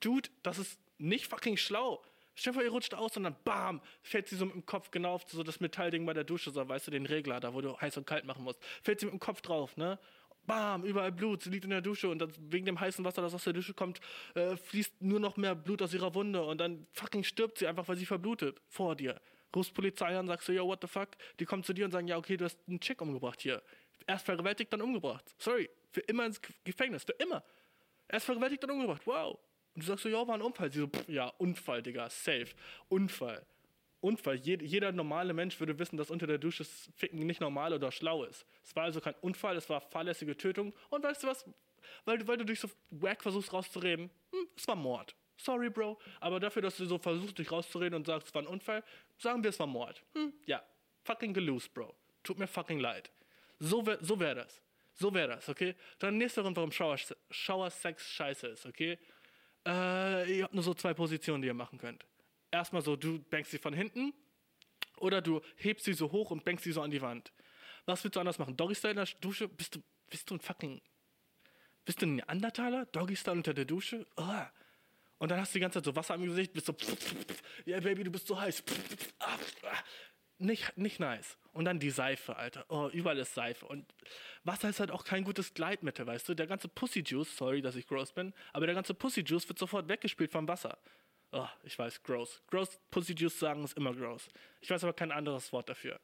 Dude, 0.00 0.30
das 0.42 0.58
ist 0.58 0.80
nicht 0.98 1.28
fucking 1.28 1.56
schlau. 1.56 2.02
Stell 2.34 2.54
ihr 2.62 2.70
rutscht 2.70 2.94
aus 2.94 3.16
und 3.16 3.24
dann 3.24 3.36
bam, 3.44 3.80
fällt 4.02 4.28
sie 4.28 4.36
so 4.36 4.46
mit 4.46 4.54
dem 4.54 4.66
Kopf 4.66 4.90
genau 4.90 5.14
auf 5.14 5.24
so 5.26 5.42
das 5.42 5.60
Metallding 5.60 6.04
bei 6.04 6.14
der 6.14 6.24
Dusche, 6.24 6.50
so 6.50 6.68
weißt 6.68 6.88
du, 6.88 6.90
den 6.90 7.06
Regler, 7.06 7.40
da 7.40 7.54
wo 7.54 7.60
du 7.60 7.78
heiß 7.78 7.96
und 7.96 8.06
kalt 8.06 8.24
machen 8.24 8.42
musst. 8.42 8.60
Fällt 8.82 9.00
sie 9.00 9.06
mit 9.06 9.12
dem 9.12 9.20
Kopf 9.20 9.40
drauf, 9.40 9.76
ne? 9.76 9.98
Bam, 10.46 10.84
überall 10.84 11.12
Blut, 11.12 11.42
sie 11.42 11.50
liegt 11.50 11.64
in 11.64 11.70
der 11.70 11.80
Dusche 11.80 12.08
und 12.08 12.18
das, 12.18 12.30
wegen 12.38 12.66
dem 12.66 12.78
heißen 12.78 13.04
Wasser, 13.04 13.22
das 13.22 13.32
aus 13.32 13.44
der 13.44 13.54
Dusche 13.54 13.72
kommt, 13.72 14.00
äh, 14.34 14.56
fließt 14.56 15.00
nur 15.00 15.18
noch 15.18 15.36
mehr 15.36 15.54
Blut 15.54 15.80
aus 15.80 15.94
ihrer 15.94 16.14
Wunde 16.14 16.44
und 16.44 16.58
dann 16.58 16.86
fucking 16.92 17.24
stirbt 17.24 17.58
sie 17.58 17.66
einfach, 17.66 17.88
weil 17.88 17.96
sie 17.96 18.04
verblutet 18.04 18.60
vor 18.68 18.94
dir. 18.94 19.20
Rufst 19.54 19.72
Polizei 19.72 20.18
an, 20.18 20.26
sagst 20.26 20.48
du, 20.48 20.52
yo, 20.52 20.66
what 20.66 20.80
the 20.82 20.88
fuck? 20.88 21.10
Die 21.38 21.44
kommen 21.44 21.62
zu 21.62 21.72
dir 21.72 21.84
und 21.84 21.92
sagen, 21.92 22.08
ja, 22.08 22.16
okay, 22.16 22.36
du 22.36 22.44
hast 22.44 22.58
einen 22.68 22.80
Chick 22.80 23.00
umgebracht 23.00 23.40
hier. 23.40 23.62
Erst 24.06 24.26
vergewaltigt, 24.26 24.72
dann 24.72 24.82
umgebracht. 24.82 25.24
Sorry, 25.38 25.70
für 25.92 26.00
immer 26.00 26.26
ins 26.26 26.40
Gefängnis, 26.64 27.04
für 27.04 27.12
immer. 27.12 27.42
Erst 28.08 28.26
vergewaltigt, 28.26 28.62
dann 28.62 28.70
umgebracht. 28.70 29.02
Wow. 29.06 29.38
Und 29.74 29.82
du 29.82 29.86
sagst 29.86 30.02
so, 30.04 30.08
ja, 30.08 30.26
war 30.26 30.34
ein 30.34 30.42
Unfall. 30.42 30.70
Sie 30.72 30.80
so, 30.80 30.86
pff, 30.86 31.08
ja, 31.08 31.28
Unfall, 31.38 31.82
Digga, 31.82 32.08
safe. 32.08 32.48
Unfall. 32.88 33.44
Unfall. 34.00 34.36
Jed 34.36 34.62
jeder 34.62 34.92
normale 34.92 35.32
Mensch 35.32 35.58
würde 35.58 35.78
wissen, 35.78 35.96
dass 35.96 36.10
unter 36.10 36.26
der 36.26 36.38
Dusche 36.38 36.64
Ficken 36.96 37.18
nicht 37.26 37.40
normal 37.40 37.72
oder 37.72 37.90
schlau 37.90 38.24
ist. 38.24 38.46
Es 38.62 38.74
war 38.76 38.84
also 38.84 39.00
kein 39.00 39.14
Unfall, 39.20 39.56
es 39.56 39.68
war 39.68 39.80
fahrlässige 39.80 40.36
Tötung. 40.36 40.72
Und 40.90 41.02
weißt 41.02 41.22
du 41.22 41.26
was? 41.26 41.44
Weil, 42.04 42.18
du- 42.18 42.28
weil 42.28 42.36
du 42.36 42.44
dich 42.44 42.60
so 42.60 42.68
wack 42.90 43.22
versuchst 43.22 43.52
rauszureden, 43.52 44.10
hm, 44.30 44.48
es 44.56 44.68
war 44.68 44.76
Mord. 44.76 45.14
Sorry, 45.36 45.68
Bro. 45.70 45.98
Aber 46.20 46.38
dafür, 46.38 46.62
dass 46.62 46.76
du 46.76 46.86
so 46.86 46.98
versuchst, 46.98 47.38
dich 47.38 47.50
rauszureden 47.50 47.94
und 47.96 48.06
sagst, 48.06 48.28
es 48.28 48.34
war 48.34 48.42
ein 48.42 48.46
Unfall, 48.46 48.84
sagen 49.18 49.42
wir, 49.42 49.50
es 49.50 49.58
war 49.58 49.66
Mord. 49.66 50.02
Hm, 50.14 50.32
ja. 50.46 50.62
Fucking 51.02 51.34
gelost, 51.34 51.74
Bro. 51.74 51.94
Tut 52.22 52.38
mir 52.38 52.46
fucking 52.46 52.78
leid. 52.78 53.10
So 53.58 53.84
wäre 53.86 53.98
so 54.04 54.18
wär 54.20 54.34
das. 54.34 54.60
So 54.96 55.12
wäre 55.12 55.28
das, 55.28 55.48
okay? 55.48 55.74
Dann 55.98 56.18
nächster 56.18 56.42
Grund, 56.42 56.56
warum 56.56 56.70
Shower, 56.70 56.96
Shower 57.30 57.68
Sex 57.70 58.08
scheiße 58.12 58.46
ist, 58.46 58.64
okay? 58.64 58.96
Äh, 59.66 60.38
ihr 60.38 60.44
habt 60.44 60.54
nur 60.54 60.62
so 60.62 60.74
zwei 60.74 60.94
Positionen, 60.94 61.42
die 61.42 61.48
ihr 61.48 61.54
machen 61.54 61.78
könnt. 61.78 62.04
Erstmal 62.50 62.82
so, 62.82 62.96
du 62.96 63.18
bängst 63.18 63.50
sie 63.50 63.58
von 63.58 63.74
hinten 63.74 64.12
oder 64.98 65.20
du 65.20 65.40
hebst 65.56 65.84
sie 65.84 65.94
so 65.94 66.12
hoch 66.12 66.30
und 66.30 66.44
bängst 66.44 66.64
sie 66.64 66.72
so 66.72 66.82
an 66.82 66.90
die 66.90 67.02
Wand. 67.02 67.32
Was 67.86 68.04
willst 68.04 68.16
du 68.16 68.20
anders 68.20 68.38
machen? 68.38 68.56
Doggy-Style 68.56 68.92
in 68.92 68.96
der 68.96 69.08
Dusche? 69.20 69.48
Bist 69.48 69.74
du, 69.74 69.82
bist 70.08 70.30
du 70.30 70.34
ein 70.34 70.40
fucking. 70.40 70.80
Bist 71.84 72.00
du 72.00 72.06
ein 72.06 72.16
Neandertaler? 72.16 72.86
Doggy-Style 72.86 73.36
unter 73.36 73.54
der 73.54 73.64
Dusche? 73.64 74.06
Ah. 74.16 74.48
Und 75.18 75.30
dann 75.30 75.40
hast 75.40 75.54
du 75.54 75.58
die 75.58 75.60
ganze 75.60 75.78
Zeit 75.78 75.84
so 75.84 75.96
Wasser 75.96 76.14
am 76.14 76.24
Gesicht, 76.24 76.52
bist 76.52 76.66
so. 76.66 76.74
Ja, 77.66 77.80
Baby, 77.80 78.04
du 78.04 78.10
bist 78.10 78.26
so 78.26 78.38
heiß. 78.38 78.62
Ah, 79.18 79.38
ah. 79.62 79.78
Nicht, 80.38 80.76
nicht 80.76 81.00
nice. 81.00 81.38
Und 81.52 81.64
dann 81.66 81.78
die 81.78 81.90
Seife, 81.90 82.36
Alter. 82.36 82.64
Oh, 82.68 82.88
überall 82.92 83.18
ist 83.18 83.34
Seife. 83.34 83.66
Und 83.66 83.86
Wasser 84.42 84.68
ist 84.68 84.80
halt 84.80 84.90
auch 84.90 85.04
kein 85.04 85.24
gutes 85.24 85.54
Gleitmittel, 85.54 86.06
weißt 86.06 86.28
du? 86.28 86.34
Der 86.34 86.46
ganze 86.46 86.68
Pussy 86.68 87.00
Juice, 87.06 87.36
sorry, 87.36 87.62
dass 87.62 87.76
ich 87.76 87.86
gross 87.86 88.12
bin, 88.12 88.34
aber 88.52 88.66
der 88.66 88.74
ganze 88.74 88.94
Pussy 88.94 89.20
Juice 89.20 89.48
wird 89.48 89.58
sofort 89.58 89.88
weggespült 89.88 90.32
vom 90.32 90.48
Wasser. 90.48 90.78
Oh, 91.32 91.48
ich 91.62 91.78
weiß, 91.78 92.02
gross. 92.02 92.42
Gross 92.48 92.78
Pussy 92.90 93.12
Juice 93.12 93.38
sagen 93.38 93.64
ist 93.64 93.76
immer 93.76 93.94
gross. 93.94 94.28
Ich 94.60 94.70
weiß 94.70 94.84
aber 94.84 94.92
kein 94.92 95.12
anderes 95.12 95.52
Wort 95.52 95.68
dafür. 95.68 96.00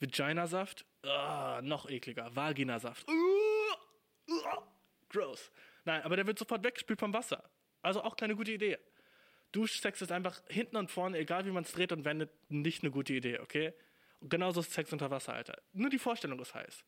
Vaginasaft? 0.00 0.84
Ah, 1.02 1.60
noch 1.62 1.88
ekliger. 1.88 2.34
Vaginasaft. 2.34 3.08
Uh, 3.08 4.32
uh, 4.32 4.62
gross. 5.08 5.50
Nein, 5.84 6.02
aber 6.02 6.16
der 6.16 6.26
wird 6.26 6.38
sofort 6.38 6.62
weggespült 6.64 7.00
vom 7.00 7.12
Wasser. 7.12 7.48
Also 7.82 8.02
auch 8.02 8.16
keine 8.16 8.36
gute 8.36 8.52
Idee. 8.52 8.78
Duschsex 9.52 10.02
ist 10.02 10.12
einfach 10.12 10.40
hinten 10.48 10.76
und 10.76 10.90
vorne, 10.90 11.18
egal 11.18 11.46
wie 11.46 11.50
man 11.50 11.64
es 11.64 11.72
dreht 11.72 11.92
und 11.92 12.04
wendet, 12.04 12.30
nicht 12.48 12.82
eine 12.82 12.90
gute 12.90 13.14
Idee, 13.14 13.38
okay? 13.38 13.72
Und 14.20 14.30
genauso 14.30 14.60
ist 14.60 14.72
Sex 14.72 14.92
unter 14.92 15.10
Wasser, 15.10 15.32
Alter. 15.32 15.60
Nur 15.72 15.90
die 15.90 15.98
Vorstellung 15.98 16.38
ist 16.40 16.54
heiß. 16.54 16.84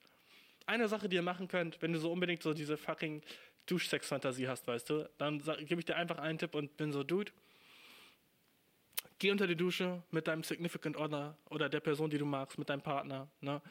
Eine 0.66 0.88
Sache, 0.88 1.08
die 1.08 1.16
ihr 1.16 1.22
machen 1.22 1.48
könnt, 1.48 1.80
wenn 1.80 1.92
du 1.92 1.98
so 1.98 2.12
unbedingt 2.12 2.42
so 2.42 2.52
diese 2.52 2.76
fucking 2.76 3.22
Duschsex-Fantasie 3.66 4.48
hast, 4.48 4.66
weißt 4.66 4.90
du, 4.90 5.08
dann 5.18 5.38
gebe 5.66 5.80
ich 5.80 5.84
dir 5.84 5.96
einfach 5.96 6.18
einen 6.18 6.38
Tipp 6.38 6.54
und 6.54 6.76
bin 6.76 6.92
so, 6.92 7.02
Dude, 7.02 7.32
geh 9.18 9.30
unter 9.30 9.46
die 9.46 9.56
Dusche 9.56 10.02
mit 10.10 10.26
deinem 10.26 10.42
Significant 10.42 10.96
Other 10.96 11.36
oder 11.48 11.68
der 11.68 11.80
Person, 11.80 12.10
die 12.10 12.18
du 12.18 12.26
magst, 12.26 12.58
mit 12.58 12.68
deinem 12.68 12.82
Partner, 12.82 13.28
ne? 13.40 13.62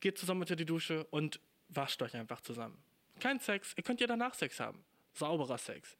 geht 0.00 0.18
zusammen 0.18 0.42
unter 0.42 0.56
die 0.56 0.66
Dusche 0.66 1.04
und 1.10 1.40
wascht 1.68 2.00
euch 2.02 2.14
einfach 2.14 2.40
zusammen. 2.40 2.82
Kein 3.20 3.40
Sex, 3.40 3.74
ihr 3.76 3.82
könnt 3.82 4.00
ja 4.00 4.06
danach 4.06 4.34
Sex 4.34 4.60
haben. 4.60 4.84
Sauberer 5.12 5.58
Sex. 5.58 5.97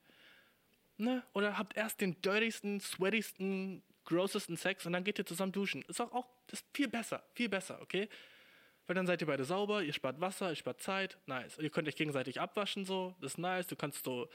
Ne? 0.99 1.23
Oder 1.33 1.57
habt 1.57 1.77
erst 1.77 2.01
den 2.01 2.21
dirtysten, 2.23 2.81
sweatysten, 2.81 3.83
grossesten 4.05 4.57
Sex 4.57 4.85
und 4.87 4.93
dann 4.93 5.05
geht 5.05 5.19
ihr 5.19 5.27
zusammen 5.27 5.53
duschen. 5.53 5.83
Ist 5.89 6.01
auch, 6.01 6.13
auch 6.13 6.27
ist 6.51 6.67
viel 6.75 6.89
besser, 6.89 7.23
viel 7.35 7.49
besser, 7.49 7.81
okay? 7.81 8.09
Weil 8.87 8.95
dann 8.95 9.07
seid 9.07 9.21
ihr 9.21 9.27
beide 9.27 9.45
sauber, 9.45 9.83
ihr 9.83 9.93
spart 9.93 10.21
Wasser, 10.21 10.51
ihr 10.51 10.57
spart 10.57 10.81
Zeit, 10.81 11.19
nice. 11.27 11.59
Und 11.59 11.65
ihr 11.65 11.71
könnt 11.71 11.87
euch 11.87 11.95
gegenseitig 11.95 12.41
abwaschen, 12.41 12.85
so, 12.85 13.15
das 13.21 13.33
ist 13.33 13.39
nice. 13.39 13.67
Du 13.67 13.77
kannst 13.77 14.05
so 14.05 14.29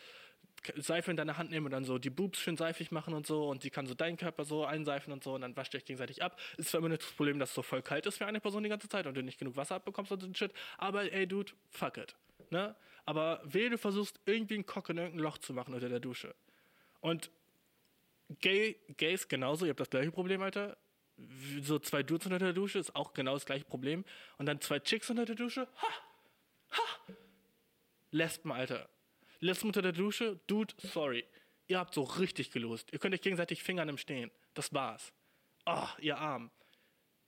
Seife 0.77 1.11
in 1.11 1.17
deine 1.17 1.37
Hand 1.37 1.51
nehmen 1.51 1.65
und 1.65 1.71
dann 1.71 1.83
so 1.83 1.97
die 1.97 2.09
Boobs 2.09 2.39
schön 2.39 2.55
seifig 2.55 2.91
machen 2.91 3.13
und 3.13 3.27
so 3.27 3.49
und 3.49 3.63
die 3.63 3.69
kann 3.69 3.85
so 3.85 3.93
deinen 3.93 4.15
Körper 4.15 4.45
so 4.45 4.63
einseifen 4.63 5.11
und 5.11 5.23
so 5.23 5.33
und 5.33 5.41
dann 5.41 5.57
wascht 5.57 5.73
ihr 5.73 5.79
euch 5.79 5.85
gegenseitig 5.85 6.23
ab. 6.23 6.39
Ist 6.57 6.69
zwar 6.69 6.79
immer 6.79 6.89
nur 6.89 6.97
das 6.97 7.11
Problem, 7.11 7.39
dass 7.39 7.49
es 7.49 7.55
so 7.55 7.63
voll 7.63 7.81
kalt 7.81 8.05
ist 8.05 8.17
für 8.17 8.25
eine 8.25 8.39
Person 8.39 8.63
die 8.63 8.69
ganze 8.69 8.87
Zeit 8.87 9.05
und 9.05 9.15
du 9.15 9.23
nicht 9.23 9.39
genug 9.39 9.57
Wasser 9.57 9.75
abbekommst 9.75 10.11
und 10.11 10.21
so 10.21 10.33
Shit, 10.33 10.53
aber 10.77 11.11
ey, 11.11 11.27
Dude, 11.27 11.51
fuck 11.69 11.97
it. 11.97 12.15
Ne? 12.49 12.75
Aber 13.05 13.41
wehe, 13.43 13.69
du 13.69 13.77
versuchst 13.77 14.19
irgendwie 14.25 14.53
einen 14.55 14.65
Kock 14.65 14.89
in 14.89 14.97
irgendein 14.97 15.23
Loch 15.23 15.37
zu 15.37 15.53
machen 15.53 15.73
unter 15.73 15.89
der 15.89 15.99
Dusche. 15.99 16.33
Und 17.03 17.31
Gay, 18.39 18.79
Gays 18.95 19.27
genauso, 19.27 19.65
ihr 19.65 19.71
habt 19.71 19.79
das 19.81 19.89
gleiche 19.89 20.11
Problem, 20.11 20.41
Alter. 20.41 20.77
So 21.61 21.77
zwei 21.77 22.01
Dudes 22.01 22.25
unter 22.25 22.39
der 22.39 22.53
Dusche 22.53 22.79
ist 22.79 22.95
auch 22.95 23.13
genau 23.13 23.33
das 23.33 23.45
gleiche 23.45 23.65
Problem. 23.65 24.05
Und 24.37 24.45
dann 24.45 24.61
zwei 24.61 24.79
Chicks 24.79 25.09
unter 25.09 25.25
der 25.25 25.35
Dusche, 25.35 25.67
ha! 25.81 25.87
Ha! 26.71 27.13
Lesben, 28.11 28.53
Alter. 28.53 28.89
Lesben 29.41 29.67
unter 29.67 29.81
der 29.81 29.91
Dusche, 29.91 30.39
Dude, 30.47 30.73
sorry. 30.77 31.25
Ihr 31.67 31.77
habt 31.77 31.93
so 31.93 32.03
richtig 32.03 32.51
gelost. 32.51 32.93
Ihr 32.93 32.99
könnt 32.99 33.13
euch 33.13 33.21
gegenseitig 33.21 33.63
fingern 33.63 33.89
im 33.89 33.97
Stehen. 33.97 34.31
Das 34.53 34.73
war's. 34.73 35.11
Oh, 35.65 35.87
ihr 35.99 36.17
Arm. 36.17 36.51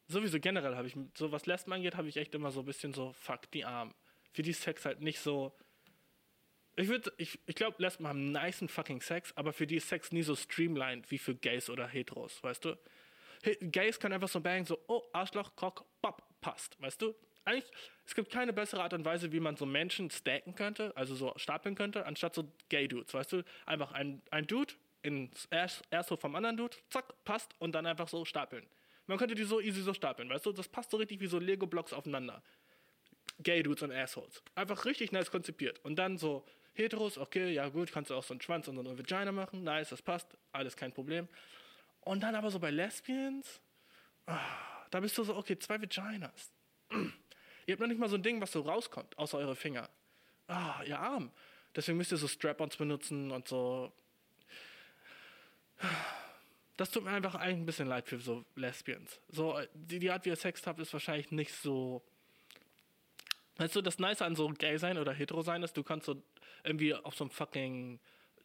Sowieso 0.07 0.39
generell 0.39 0.77
habe 0.77 0.87
ich, 0.87 0.95
so 1.15 1.33
was 1.33 1.47
Lesben 1.47 1.73
angeht, 1.73 1.97
habe 1.97 2.07
ich 2.07 2.15
echt 2.15 2.33
immer 2.33 2.51
so 2.51 2.61
ein 2.61 2.65
bisschen 2.65 2.93
so, 2.93 3.11
fuck, 3.11 3.51
die 3.51 3.65
Arm. 3.65 3.93
Für 4.31 4.41
die 4.41 4.53
Sex 4.53 4.85
halt 4.85 5.01
nicht 5.01 5.19
so. 5.19 5.53
Ich 6.77 6.89
würde, 6.89 7.11
ich, 7.17 7.39
ich 7.45 7.55
glaube, 7.55 7.81
Lesben 7.81 8.07
haben 8.07 8.31
nicen 8.31 8.67
fucking 8.67 9.01
Sex, 9.01 9.31
aber 9.37 9.53
für 9.53 9.65
die 9.65 9.77
ist 9.77 9.87
Sex 9.87 10.11
nie 10.11 10.23
so 10.23 10.35
streamlined 10.35 11.09
wie 11.09 11.17
für 11.17 11.33
Gays 11.33 11.69
oder 11.69 11.87
Heteros, 11.87 12.43
weißt 12.43 12.65
du? 12.65 12.77
He 13.43 13.55
Gays 13.61 13.99
können 13.99 14.13
einfach 14.13 14.27
so 14.27 14.41
bang, 14.41 14.65
so, 14.65 14.77
oh, 14.87 15.03
Arschloch, 15.13 15.55
Cock, 15.55 15.85
Pop, 16.01 16.21
passt, 16.41 16.79
weißt 16.81 17.01
du? 17.01 17.15
Eigentlich, 17.45 17.71
es 18.05 18.15
gibt 18.15 18.31
keine 18.31 18.51
bessere 18.51 18.81
Art 18.81 18.93
und 18.93 19.05
Weise, 19.05 19.31
wie 19.31 19.39
man 19.39 19.55
so 19.55 19.65
Menschen 19.65 20.09
stacken 20.09 20.55
könnte, 20.55 20.91
also 20.97 21.15
so 21.15 21.33
stapeln 21.37 21.75
könnte, 21.75 22.05
anstatt 22.05 22.35
so 22.35 22.51
Gay-Dudes, 22.69 23.13
weißt 23.13 23.33
du? 23.33 23.43
Einfach 23.65 23.91
ein, 23.93 24.21
ein 24.31 24.47
Dude 24.47 24.73
ins 25.03 25.45
Erste 25.45 26.17
vom 26.17 26.35
anderen 26.35 26.57
Dude, 26.57 26.75
zack, 26.89 27.05
passt 27.23 27.53
und 27.59 27.73
dann 27.73 27.85
einfach 27.85 28.07
so 28.07 28.25
stapeln. 28.25 28.65
Man 29.07 29.19
könnte 29.19 29.35
die 29.35 29.43
so 29.43 29.61
easy 29.61 29.81
so 29.81 29.93
stapeln, 29.93 30.29
weißt 30.29 30.45
du? 30.45 30.51
Das 30.51 30.67
passt 30.67 30.89
so 30.89 30.97
richtig 30.97 31.21
wie 31.21 31.27
so 31.27 31.37
Lego-Blocks 31.37 31.93
aufeinander. 31.93 32.41
Gay-Dudes 33.39 33.83
und 33.83 33.91
Assholes. 33.91 34.41
Einfach 34.55 34.85
richtig 34.85 35.11
nice 35.11 35.29
konzipiert. 35.29 35.79
Und 35.85 35.97
dann 35.97 36.17
so 36.17 36.45
Heteros, 36.75 37.17
okay, 37.17 37.51
ja 37.51 37.67
gut, 37.69 37.91
kannst 37.91 38.11
du 38.11 38.15
auch 38.15 38.23
so 38.23 38.33
einen 38.33 38.41
Schwanz 38.41 38.67
und 38.67 38.75
so 38.75 38.81
eine 38.81 38.97
Vagina 38.97 39.31
machen, 39.31 39.63
nice, 39.63 39.89
das 39.89 40.01
passt, 40.01 40.27
alles 40.51 40.75
kein 40.75 40.91
Problem. 40.91 41.27
Und 42.01 42.21
dann 42.21 42.35
aber 42.35 42.51
so 42.51 42.59
bei 42.59 42.69
Lesbians, 42.69 43.59
ah, 44.27 44.39
da 44.91 44.99
bist 44.99 45.17
du 45.17 45.23
so, 45.23 45.35
okay, 45.35 45.57
zwei 45.57 45.81
Vaginas. 45.81 46.51
Ihr 47.65 47.73
habt 47.73 47.79
noch 47.79 47.87
nicht 47.87 47.99
mal 47.99 48.09
so 48.09 48.15
ein 48.15 48.23
Ding, 48.23 48.39
was 48.41 48.51
so 48.51 48.61
rauskommt, 48.61 49.17
außer 49.17 49.37
eure 49.37 49.55
Finger. 49.55 49.89
Ah, 50.47 50.83
ihr 50.85 50.99
Arm. 50.99 51.31
Deswegen 51.75 51.97
müsst 51.97 52.11
ihr 52.11 52.17
so 52.17 52.27
Strap-ons 52.27 52.77
benutzen 52.77 53.31
und 53.31 53.47
so. 53.47 53.91
Das 56.77 56.91
tut 56.91 57.03
mir 57.03 57.11
einfach 57.11 57.35
ein 57.35 57.65
bisschen 57.65 57.87
leid 57.87 58.07
für 58.07 58.19
so 58.19 58.45
Lesbians. 58.55 59.19
So, 59.29 59.59
die, 59.73 59.99
die 59.99 60.11
Art, 60.11 60.25
wie 60.25 60.29
ihr 60.29 60.35
Sex 60.35 60.67
habt, 60.67 60.79
ist 60.79 60.93
wahrscheinlich 60.93 61.31
nicht 61.31 61.53
so. 61.53 62.03
Weißt 63.57 63.75
du, 63.75 63.81
das 63.81 63.99
Nice 63.99 64.21
an 64.21 64.35
so 64.35 64.47
gay 64.49 64.77
sein 64.77 64.97
oder 64.97 65.13
hetero 65.13 65.41
sein 65.41 65.63
ist, 65.63 65.77
du 65.77 65.83
kannst 65.83 66.05
so 66.05 66.21
irgendwie 66.63 66.93
auf 66.93 67.15
so 67.15 67.23
einem 67.23 67.31
fucking 67.31 67.99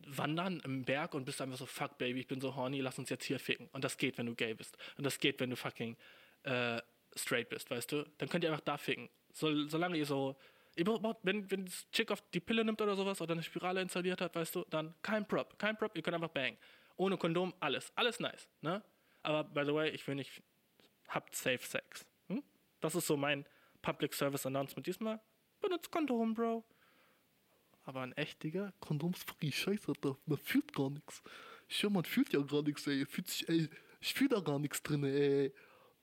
wandern 0.07 0.61
im 0.65 0.85
Berg 0.85 1.15
und 1.15 1.25
bist 1.25 1.41
einfach 1.41 1.59
so, 1.59 1.67
fuck 1.67 1.99
Baby, 1.99 2.21
ich 2.21 2.27
bin 2.27 2.41
so 2.41 2.55
horny, 2.55 2.81
lass 2.81 2.99
uns 2.99 3.11
jetzt 3.11 3.25
hier 3.25 3.39
ficken. 3.39 3.69
Und 3.73 3.85
das 3.85 3.97
geht, 3.97 4.19
wenn 4.19 4.27
du 4.27 4.35
gay 4.35 4.55
bist. 4.55 4.77
Und 4.97 5.05
das 5.05 5.19
geht, 5.19 5.41
wenn 5.41 5.51
du 5.51 5.57
fucking 5.57 5.97
äh, 6.45 6.81
straight 7.17 7.49
bist, 7.49 7.71
weißt 7.71 7.93
du? 7.93 8.05
Dann 8.19 8.29
könnt 8.29 8.45
ihr 8.45 8.51
einfach 8.51 8.65
da 8.65 8.77
ficken. 8.79 9.09
So, 9.33 9.67
solange 9.67 9.97
ihr 9.97 10.07
so. 10.07 10.37
Wenn, 10.77 11.51
wenn 11.51 11.67
das 11.67 11.91
Chick 11.91 12.11
auf 12.11 12.23
die 12.31 12.41
Pille 12.41 12.65
nimmt 12.65 12.81
oder 12.81 12.95
sowas 12.95 13.21
oder 13.21 13.33
eine 13.33 13.43
Spirale 13.43 13.83
installiert 13.83 14.21
hat, 14.21 14.35
weißt 14.35 14.55
du, 14.55 14.65
dann 14.71 14.95
kein 15.03 15.27
Prop. 15.27 15.59
Kein 15.59 15.77
Prop, 15.77 15.95
ihr 15.97 16.03
könnt 16.03 16.15
einfach 16.15 16.31
bang. 16.31 16.57
Ohne 16.97 17.17
Kondom, 17.17 17.53
alles. 17.61 17.93
Alles 17.97 18.21
nice, 18.21 18.49
ne? 18.61 18.83
Aber 19.23 19.45
by 19.45 19.65
the 19.65 19.75
way, 19.75 19.91
ich 19.91 20.07
will 20.07 20.15
nicht. 20.15 20.43
Habt 21.09 21.35
safe 21.35 21.59
Sex. 21.59 22.07
Hm? 22.29 22.43
Das 22.81 22.95
ist 22.95 23.07
so 23.07 23.17
mein 23.17 23.45
Public 23.83 24.15
Service 24.15 24.47
Announcement 24.47 24.87
diesmal. 24.87 25.21
Benutzt 25.61 25.91
Kondom, 25.91 26.35
Bro. 26.35 26.65
Aber 27.85 28.03
ein 28.03 28.13
echt, 28.13 28.43
Digga, 28.43 28.73
Kondom 28.81 29.13
ist 29.13 29.29
fucking 29.29 29.53
scheiße, 29.53 29.89
Alter. 29.89 30.17
Man 30.27 30.39
fühlt 30.39 30.73
gar 30.75 30.91
nichts. 30.91 31.23
Ich 31.69 31.83
höre, 31.83 31.91
man 31.91 32.05
fühlt 32.05 32.33
ja 32.33 32.41
gar 32.41 32.63
nichts, 32.63 32.87
ey. 32.87 33.05
Fühlt 33.07 33.29
sich, 33.29 33.49
ey. 33.49 33.69
Ich 34.01 34.15
fühle 34.15 34.31
da 34.31 34.41
gar 34.41 34.59
nichts 34.59 34.83
drin, 34.83 35.05
ey. 35.05 35.53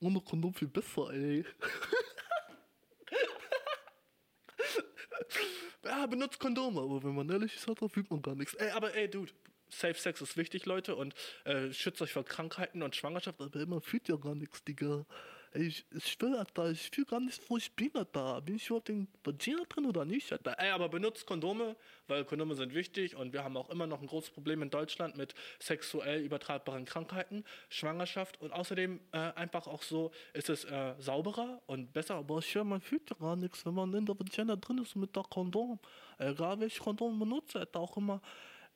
Ohne 0.00 0.20
Kondom 0.20 0.54
viel 0.54 0.68
besser, 0.68 1.10
ey. 1.10 1.44
ja, 5.84 6.06
benutzt 6.06 6.38
Kondome, 6.38 6.80
aber 6.80 7.02
wenn 7.02 7.14
man 7.14 7.28
ehrlich 7.30 7.54
ist, 7.54 7.68
Alter, 7.68 7.88
fühlt 7.88 8.10
man 8.10 8.22
gar 8.22 8.34
nichts. 8.34 8.54
Ey, 8.54 8.70
aber 8.70 8.94
ey, 8.94 9.10
Dude, 9.10 9.32
Safe 9.70 9.94
Sex 9.94 10.20
ist 10.20 10.36
wichtig, 10.36 10.66
Leute, 10.66 10.96
und 10.96 11.14
äh, 11.44 11.72
schützt 11.72 12.02
euch 12.02 12.12
vor 12.12 12.24
Krankheiten 12.24 12.82
und 12.82 12.96
Schwangerschaft. 12.96 13.40
Aber 13.40 13.66
man 13.66 13.82
fühlt 13.82 14.08
ja 14.08 14.16
gar 14.16 14.34
nichts, 14.34 14.64
Digga. 14.64 15.06
Ich, 15.54 15.86
ich 15.90 16.20
will, 16.20 16.36
Alter, 16.36 16.70
ich 16.70 16.90
fühle 16.90 17.06
gar 17.06 17.20
nichts, 17.20 17.40
wo 17.48 17.56
ich 17.56 17.72
bin, 17.72 17.90
Alter. 17.94 18.40
Bin 18.42 18.56
ich 18.56 18.66
überhaupt 18.66 18.90
in 18.90 19.08
Vagina 19.24 19.62
drin 19.68 19.86
oder 19.86 20.04
nicht? 20.04 20.30
Ey, 20.30 20.70
aber 20.70 20.88
benutzt 20.90 21.26
Kondome, 21.26 21.74
weil 22.06 22.24
Kondome 22.24 22.54
sind 22.54 22.74
wichtig 22.74 23.16
und 23.16 23.32
wir 23.32 23.44
haben 23.44 23.56
auch 23.56 23.70
immer 23.70 23.86
noch 23.86 24.02
ein 24.02 24.06
großes 24.06 24.30
Problem 24.30 24.60
in 24.62 24.68
Deutschland 24.68 25.16
mit 25.16 25.34
sexuell 25.58 26.22
übertragbaren 26.22 26.84
Krankheiten, 26.84 27.44
Schwangerschaft 27.70 28.40
und 28.42 28.52
außerdem 28.52 29.00
äh, 29.12 29.16
einfach 29.16 29.66
auch 29.66 29.82
so 29.82 30.10
ist 30.34 30.50
es 30.50 30.64
äh, 30.64 30.94
sauberer 30.98 31.62
und 31.66 31.94
besser. 31.94 32.16
Aber 32.16 32.38
ich 32.38 32.54
höre, 32.54 32.64
man 32.64 32.82
fühlt 32.82 33.08
ja 33.08 33.16
gar 33.18 33.36
nichts, 33.36 33.64
wenn 33.64 33.74
man 33.74 33.94
in 33.94 34.04
der 34.04 34.18
Vagina 34.18 34.56
drin 34.56 34.78
ist 34.78 34.96
mit 34.96 35.16
der 35.16 35.24
Kondom. 35.24 35.78
Egal 36.18 36.60
welches 36.60 36.80
Kondom 36.80 37.18
benutze, 37.18 37.60
Alter, 37.60 37.80
auch 37.80 37.96
immer. 37.96 38.20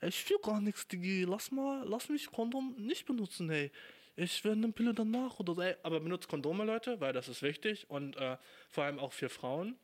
Ich 0.01 0.25
fühle 0.25 0.41
gar 0.41 0.61
nichts, 0.61 0.89
Digi. 0.89 1.25
Lass 1.25 1.51
mal, 1.51 1.87
lass 1.87 2.09
mich 2.09 2.27
Kondom 2.31 2.75
nicht 2.79 3.05
benutzen, 3.05 3.51
ey 3.51 3.71
ich 4.17 4.45
werde 4.45 4.59
eine 4.59 4.73
Pille 4.73 4.95
danach 4.95 5.39
oder 5.39 5.55
so. 5.55 5.63
Aber 5.83 6.01
benutzt 6.01 6.29
Kondome, 6.29 6.65
Leute, 6.65 7.01
weil 7.01 7.13
das 7.13 7.29
ist 7.29 7.43
wichtig 7.43 7.89
und 7.89 8.17
äh, 8.17 8.37
vor 8.69 8.85
allem 8.85 8.99
auch 8.99 9.13
für 9.13 9.29
Frauen. 9.29 9.77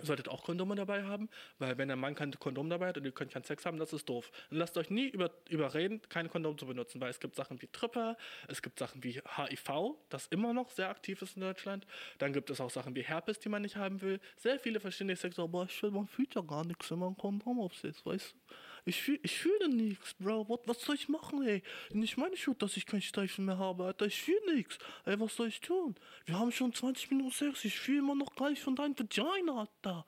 Ihr 0.00 0.06
solltet 0.06 0.28
auch 0.28 0.44
Kondome 0.44 0.76
dabei 0.76 1.02
haben, 1.02 1.28
weil 1.58 1.76
wenn 1.76 1.88
der 1.88 1.96
Mann 1.96 2.14
kein 2.14 2.30
Kondom 2.32 2.70
dabei 2.70 2.88
hat 2.88 2.98
und 2.98 3.04
ihr 3.04 3.12
könnt 3.12 3.32
keinen 3.32 3.42
Sex 3.42 3.66
haben, 3.66 3.78
das 3.78 3.92
ist 3.92 4.08
doof. 4.08 4.30
Und 4.50 4.58
lasst 4.58 4.76
euch 4.78 4.90
nie 4.90 5.08
über, 5.08 5.30
überreden, 5.48 6.00
kein 6.08 6.30
Kondom 6.30 6.56
zu 6.56 6.66
benutzen, 6.66 7.00
weil 7.00 7.10
es 7.10 7.18
gibt 7.18 7.34
Sachen 7.34 7.60
wie 7.62 7.66
Tripper, 7.66 8.16
es 8.46 8.62
gibt 8.62 8.78
Sachen 8.78 9.02
wie 9.02 9.20
HIV, 9.36 9.96
das 10.08 10.28
immer 10.28 10.52
noch 10.52 10.70
sehr 10.70 10.88
aktiv 10.88 11.20
ist 11.22 11.36
in 11.36 11.42
Deutschland. 11.42 11.86
Dann 12.18 12.32
gibt 12.32 12.50
es 12.50 12.60
auch 12.60 12.70
Sachen 12.70 12.94
wie 12.94 13.02
Herpes, 13.02 13.40
die 13.40 13.48
man 13.48 13.62
nicht 13.62 13.76
haben 13.76 14.00
will. 14.00 14.20
Sehr 14.36 14.60
viele 14.60 14.78
verschiedene 14.78 15.16
Sex. 15.16 15.38
Aber 15.38 15.64
ich 15.68 15.82
will, 15.82 15.90
man 15.90 16.06
fühlt 16.06 16.34
ja 16.34 16.42
gar 16.42 16.64
nichts, 16.64 16.90
wenn 16.90 17.00
man 17.00 17.10
ein 17.10 17.16
Kondom 17.16 17.60
aufsetzt, 17.60 18.06
weißt 18.06 18.34
du? 18.34 18.54
Ich, 18.88 19.02
fühl, 19.02 19.20
ich 19.22 19.38
fühle 19.38 19.68
nichts, 19.68 20.14
Bro. 20.14 20.48
Was, 20.48 20.60
was 20.64 20.80
soll 20.80 20.94
ich 20.94 21.10
machen, 21.10 21.46
ey? 21.46 21.62
Nicht 21.92 22.16
meine 22.16 22.38
Schuld, 22.38 22.62
dass 22.62 22.74
ich 22.78 22.86
keinen 22.86 23.02
Steifen 23.02 23.44
mehr 23.44 23.58
habe, 23.58 23.84
Alter. 23.84 24.06
Ich 24.06 24.22
fühle 24.22 24.54
nichts. 24.54 24.78
Ey, 25.04 25.20
was 25.20 25.36
soll 25.36 25.48
ich 25.48 25.60
tun? 25.60 25.94
Wir 26.24 26.38
haben 26.38 26.50
schon 26.50 26.72
20 26.72 27.10
Minuten 27.10 27.32
Sex. 27.32 27.66
Ich 27.66 27.78
fühle 27.78 27.98
immer 27.98 28.14
noch 28.14 28.34
gleich 28.34 28.62
von 28.62 28.74
deinem 28.74 28.98
Vagina, 28.98 29.60
Alter. 29.60 30.06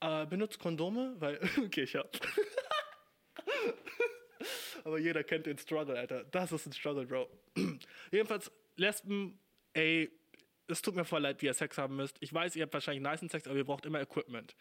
Äh, 0.00 0.24
benutzt 0.26 0.60
Kondome, 0.60 1.16
weil. 1.18 1.40
okay, 1.64 1.82
ich 1.82 1.96
hab. 1.96 2.08
Aber 4.84 4.98
jeder 4.98 5.24
kennt 5.24 5.46
den 5.46 5.58
Struggle, 5.58 5.98
Alter. 5.98 6.22
Das 6.24 6.52
ist 6.52 6.64
ein 6.64 6.72
Struggle, 6.72 7.06
Bro. 7.06 7.28
Jedenfalls, 8.12 8.52
Lesben, 8.76 9.36
ey, 9.72 10.12
es 10.68 10.80
tut 10.80 10.94
mir 10.94 11.04
voll 11.04 11.22
leid, 11.22 11.42
wie 11.42 11.46
ihr 11.46 11.54
Sex 11.54 11.76
haben 11.76 11.96
müsst. 11.96 12.18
Ich 12.20 12.32
weiß, 12.32 12.54
ihr 12.54 12.62
habt 12.62 12.74
wahrscheinlich 12.74 13.02
nice 13.02 13.28
Sex, 13.28 13.48
aber 13.48 13.56
ihr 13.56 13.64
braucht 13.64 13.84
immer 13.84 14.00
Equipment 14.00 14.54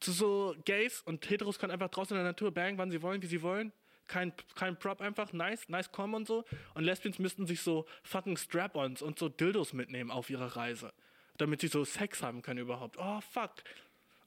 zu 0.00 0.12
so 0.12 0.54
Gays 0.64 1.02
und 1.02 1.28
Heteros 1.28 1.58
können 1.58 1.72
einfach 1.72 1.88
draußen 1.88 2.16
in 2.16 2.22
der 2.22 2.32
Natur 2.32 2.52
bang, 2.52 2.78
wann 2.78 2.90
sie 2.90 3.02
wollen, 3.02 3.22
wie 3.22 3.26
sie 3.26 3.42
wollen. 3.42 3.72
Kein, 4.06 4.32
kein 4.54 4.78
Prop 4.78 5.00
einfach, 5.00 5.32
nice, 5.32 5.68
nice 5.68 5.92
Com 5.92 6.14
und 6.14 6.26
so. 6.26 6.44
Und 6.74 6.84
Lesbians 6.84 7.18
müssten 7.18 7.46
sich 7.46 7.60
so 7.60 7.86
fucking 8.04 8.36
Strap-ons 8.36 9.02
und 9.02 9.18
so 9.18 9.28
Dildos 9.28 9.74
mitnehmen 9.74 10.10
auf 10.10 10.30
ihrer 10.30 10.56
Reise. 10.56 10.92
Damit 11.36 11.60
sie 11.60 11.68
so 11.68 11.84
Sex 11.84 12.22
haben 12.22 12.40
können 12.40 12.60
überhaupt. 12.60 12.96
Oh, 12.98 13.20
fuck. 13.20 13.52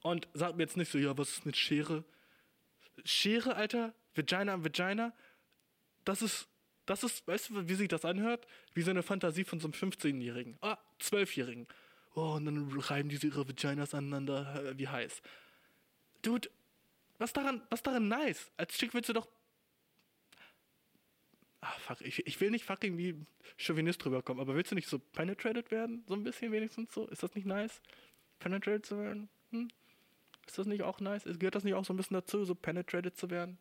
Und 0.03 0.27
sagt 0.33 0.57
mir 0.57 0.63
jetzt 0.63 0.77
nicht 0.77 0.91
so, 0.91 0.97
ja, 0.97 1.17
was 1.17 1.29
ist 1.29 1.45
mit 1.45 1.57
Schere? 1.57 2.03
Schere, 3.05 3.55
Alter? 3.55 3.93
Vagina 4.13 4.53
am 4.53 4.63
Vagina? 4.63 5.13
Das 6.05 6.21
ist, 6.21 6.47
das 6.85 7.03
ist, 7.03 7.27
weißt 7.27 7.49
du, 7.49 7.67
wie 7.67 7.75
sich 7.75 7.87
das 7.87 8.05
anhört? 8.05 8.45
Wie 8.73 8.81
so 8.81 8.91
eine 8.91 9.03
Fantasie 9.03 9.43
von 9.43 9.59
so 9.59 9.67
einem 9.67 9.73
15-Jährigen. 9.73 10.57
Ah, 10.61 10.77
12-Jährigen. 10.99 11.67
Oh, 12.13 12.33
und 12.33 12.45
dann 12.45 12.71
reiben 12.79 13.09
die 13.09 13.25
ihre 13.25 13.47
Vaginas 13.47 13.93
aneinander, 13.93 14.73
wie 14.75 14.87
heiß. 14.87 15.21
Dude, 16.21 16.49
was 17.17 17.33
daran, 17.33 17.61
was 17.69 17.83
daran 17.83 18.07
nice? 18.07 18.51
Als 18.57 18.73
Chick 18.73 18.93
willst 18.93 19.09
du 19.09 19.13
doch. 19.13 19.27
Ah, 21.61 21.71
fuck, 21.79 22.01
ich, 22.01 22.25
ich 22.25 22.41
will 22.41 22.49
nicht 22.49 22.65
fucking 22.65 22.97
wie 22.97 23.15
Chauvinist 23.57 24.03
rüberkommen, 24.05 24.41
aber 24.41 24.55
willst 24.55 24.71
du 24.71 24.75
nicht 24.75 24.87
so 24.87 24.97
penetrated 24.97 25.69
werden? 25.69 26.03
So 26.07 26.15
ein 26.15 26.23
bisschen 26.23 26.51
wenigstens 26.51 26.93
so? 26.93 27.07
Ist 27.07 27.21
das 27.21 27.35
nicht 27.35 27.45
nice? 27.45 27.81
Penetrated 28.39 28.85
zu 28.85 28.97
werden? 28.97 29.29
Hm? 29.51 29.69
Ist 30.47 30.57
das 30.57 30.65
nicht 30.65 30.81
auch 30.81 30.99
nice? 30.99 31.23
Gehört 31.23 31.53
das 31.53 31.63
nicht 31.63 31.75
auch 31.75 31.85
so 31.85 31.93
ein 31.93 31.97
bisschen 31.97 32.15
dazu, 32.15 32.43
so 32.45 32.55
penetrated 32.55 33.15
zu 33.15 33.29
werden? 33.29 33.59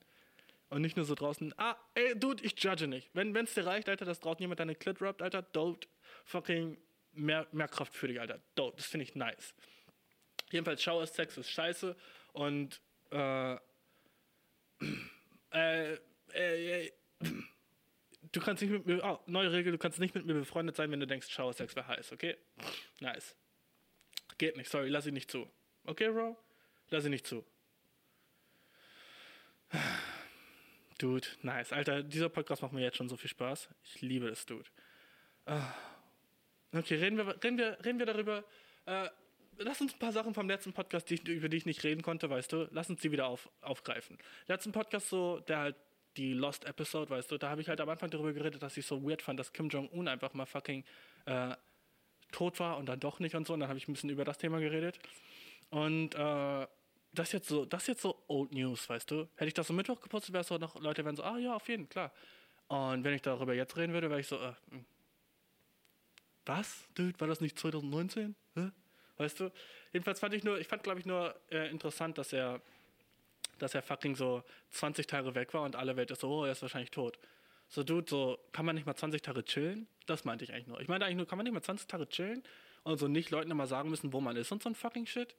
Und 0.71 0.83
nicht 0.83 0.97
nur 0.97 1.05
so 1.05 1.15
draußen, 1.15 1.53
ah, 1.59 1.77
ey, 1.95 2.19
Dude, 2.19 2.43
ich 2.45 2.55
judge 2.63 2.87
nicht. 2.87 3.11
Wenn 3.13 3.37
es 3.37 3.55
dir 3.55 3.67
reicht, 3.67 3.89
Alter, 3.89 4.05
dass 4.05 4.21
draußen 4.21 4.41
jemand 4.41 4.61
deine 4.61 4.75
Clit 4.75 5.03
rappt, 5.03 5.21
Alter, 5.21 5.43
dope, 5.43 5.87
fucking 6.25 6.79
mehr, 7.13 7.47
mehr 7.53 7.69
Kraft 7.69 7.95
für 7.95 8.09
dich, 8.09 8.21
Alter. 8.21 8.41
Dope, 8.55 8.77
das 8.77 8.87
finde 8.87 9.05
ich 9.05 9.15
nice. 9.15 9.53
Jedenfalls, 10.51 10.83
Shower 10.83 11.07
Sex 11.07 11.37
ist 11.37 11.51
scheiße 11.51 11.97
und, 12.33 12.81
äh, 13.11 13.55
äh, 15.53 15.95
äh, 16.35 16.87
äh, 16.87 16.93
du 18.33 18.41
kannst 18.41 18.63
nicht 18.63 18.71
mit 18.71 18.87
mir, 18.87 19.03
oh, 19.05 19.21
neue 19.27 19.53
Regel, 19.53 19.73
du 19.73 19.79
kannst 19.79 19.99
nicht 19.99 20.15
mit 20.15 20.27
mir 20.27 20.35
befreundet 20.35 20.77
sein, 20.77 20.91
wenn 20.91 21.01
du 21.01 21.07
denkst, 21.07 21.31
Shower 21.31 21.53
Sex 21.53 21.75
wäre 21.77 21.89
heiß, 21.89 22.13
okay? 22.13 22.37
Nice. 23.01 23.37
Geht 24.39 24.57
nicht, 24.57 24.71
sorry, 24.71 24.89
lass 24.89 25.07
ich 25.07 25.13
nicht 25.13 25.31
zu. 25.31 25.51
Okay, 25.85 26.11
Bro? 26.11 26.37
Lass 26.89 27.05
ich 27.05 27.11
nicht 27.11 27.27
zu. 27.27 27.45
Dude, 30.99 31.27
nice. 31.43 31.73
Alter, 31.73 32.03
dieser 32.03 32.29
Podcast 32.29 32.63
macht 32.63 32.73
mir 32.73 32.83
jetzt 32.83 32.97
schon 32.97 33.09
so 33.09 33.17
viel 33.17 33.31
Spaß. 33.31 33.69
Ich 33.85 34.03
liebe 34.03 34.29
es, 34.29 34.45
Dude. 34.45 34.69
Ah. 35.47 35.73
Okay, 36.73 36.97
reden 36.97 37.17
wir, 37.17 37.27
reden 37.43 37.59
wir, 37.59 37.79
reden 37.85 37.99
wir 37.99 38.07
darüber. 38.07 38.45
Äh, 38.87 39.09
lass 39.61 39.81
uns 39.81 39.95
ein 39.95 39.99
paar 39.99 40.13
Sachen 40.13 40.35
vom 40.35 40.49
letzten 40.49 40.73
Podcast, 40.73 41.11
die 41.11 41.17
über 41.33 41.49
die 41.49 41.59
ich 41.59 41.67
nicht 41.67 41.85
reden 41.85 42.03
konnte, 42.03 42.29
weißt 42.31 42.53
du, 42.53 42.69
lass 42.73 42.91
uns 42.91 43.01
die 43.01 43.13
wieder 43.13 43.27
auf, 43.27 43.49
aufgreifen. 43.61 44.19
Letzten 44.47 44.73
Podcast 44.73 45.09
so, 45.09 45.41
der 45.41 45.59
halt 45.59 45.77
die 46.17 46.33
Lost 46.33 46.65
Episode, 46.65 47.11
weißt 47.11 47.31
du, 47.31 47.39
da 47.39 47.51
habe 47.51 47.61
ich 47.61 47.69
halt 47.69 47.81
am 47.81 47.89
Anfang 47.89 48.11
darüber 48.11 48.33
geredet, 48.33 48.63
dass 48.63 48.77
ich 48.77 48.87
so 48.87 49.03
weird 49.03 49.23
fand, 49.23 49.39
dass 49.39 49.53
Kim 49.53 49.69
Jong-un 49.69 50.09
einfach 50.09 50.35
mal 50.35 50.47
fucking 50.47 50.85
äh, 51.27 51.55
tot 52.33 52.59
war 52.59 52.79
und 52.79 52.87
dann 52.87 52.99
doch 52.99 53.21
nicht 53.21 53.35
und 53.35 53.47
so. 53.47 53.55
Und 53.55 53.61
dann 53.61 53.69
habe 53.69 53.79
ich 53.79 53.89
ein 53.89 53.93
bisschen 53.93 54.11
über 54.11 54.25
das 54.25 54.39
Thema 54.39 54.59
geredet. 54.61 54.99
Und 55.71 56.15
äh, 56.15 56.67
das 57.13 57.33
jetzt 57.33 57.49
so, 57.49 57.65
das 57.65 57.87
jetzt 57.87 58.03
so 58.03 58.23
Old 58.29 58.53
News, 58.53 58.89
weißt 58.89 59.11
du? 59.11 59.29
Hätte 59.37 59.49
ich 59.49 59.55
das 59.55 59.67
so 59.67 59.73
Mittwoch 59.73 60.01
gepostet, 60.01 60.33
wäre 60.33 60.43
es 60.43 60.49
so 60.49 60.59
noch, 60.59 60.81
Leute 60.81 61.05
wären 61.05 61.17
so, 61.17 61.23
ah 61.23 61.39
ja, 61.39 61.55
auf 61.55 61.69
jeden, 61.69 61.89
klar. 61.89 62.13
Und 62.69 63.05
wenn 63.05 63.15
ich 63.15 63.23
darüber 63.23 63.55
jetzt 63.55 63.77
reden 63.77 63.93
würde, 63.93 64.11
wäre 64.11 64.21
ich 64.21 64.29
so, 64.29 64.37
äh, 64.37 64.53
hm. 64.71 64.85
was? 66.47 66.89
Dude, 66.95 67.19
war 67.21 67.29
das 67.29 67.41
nicht 67.41 67.59
2019? 67.59 68.35
Weißt 69.21 69.39
du? 69.39 69.53
Jedenfalls 69.93 70.19
fand 70.19 70.33
ich 70.33 70.45
nur, 70.45 70.59
ich 70.59 70.67
fand 70.67 70.83
glaube 70.83 70.99
ich 70.99 71.05
nur 71.05 71.35
äh, 71.51 71.69
interessant, 71.69 72.17
dass 72.17 72.33
er, 72.33 72.63
dass 73.59 73.75
er 73.75 73.83
fucking 73.83 74.17
so 74.17 74.43
20 74.71 75.07
Tage 75.07 75.35
weg 75.35 75.53
war 75.53 75.63
und 75.63 75.77
alle 75.77 75.95
Welt 75.97 76.11
ist 76.11 76.23
so, 76.23 76.31
oh, 76.31 76.45
er 76.47 76.53
ist 76.53 76.63
wahrscheinlich 76.63 76.91
tot. 76.91 77.19
So, 77.69 77.85
Dude, 77.85 78.09
so, 78.09 78.39
kann 78.53 78.65
man 78.65 78.77
nicht 78.77 78.87
mal 78.87 78.97
20 78.97 79.21
Tage 79.21 79.45
chillen? 79.45 79.87
Das 80.07 80.25
meinte 80.25 80.45
ich 80.45 80.55
eigentlich 80.55 80.69
nur. 80.69 80.81
Ich 80.81 80.89
meinte 80.89 81.05
eigentlich 81.05 81.19
nur, 81.19 81.27
kann 81.27 81.37
man 81.37 81.45
nicht 81.45 81.53
mal 81.53 81.61
20 81.61 81.87
Tage 81.87 82.09
chillen 82.09 82.43
und 82.83 82.97
so 82.97 83.09
nicht 83.09 83.31
Leuten 83.31 83.51
immer 83.51 83.67
sagen 83.67 83.91
müssen, 83.91 84.11
wo 84.15 84.23
man 84.23 84.37
ist 84.37 84.51
und 84.53 84.63
so 84.63 84.71
ein 84.71 84.75
fucking 84.75 85.05
Shit? 85.05 85.37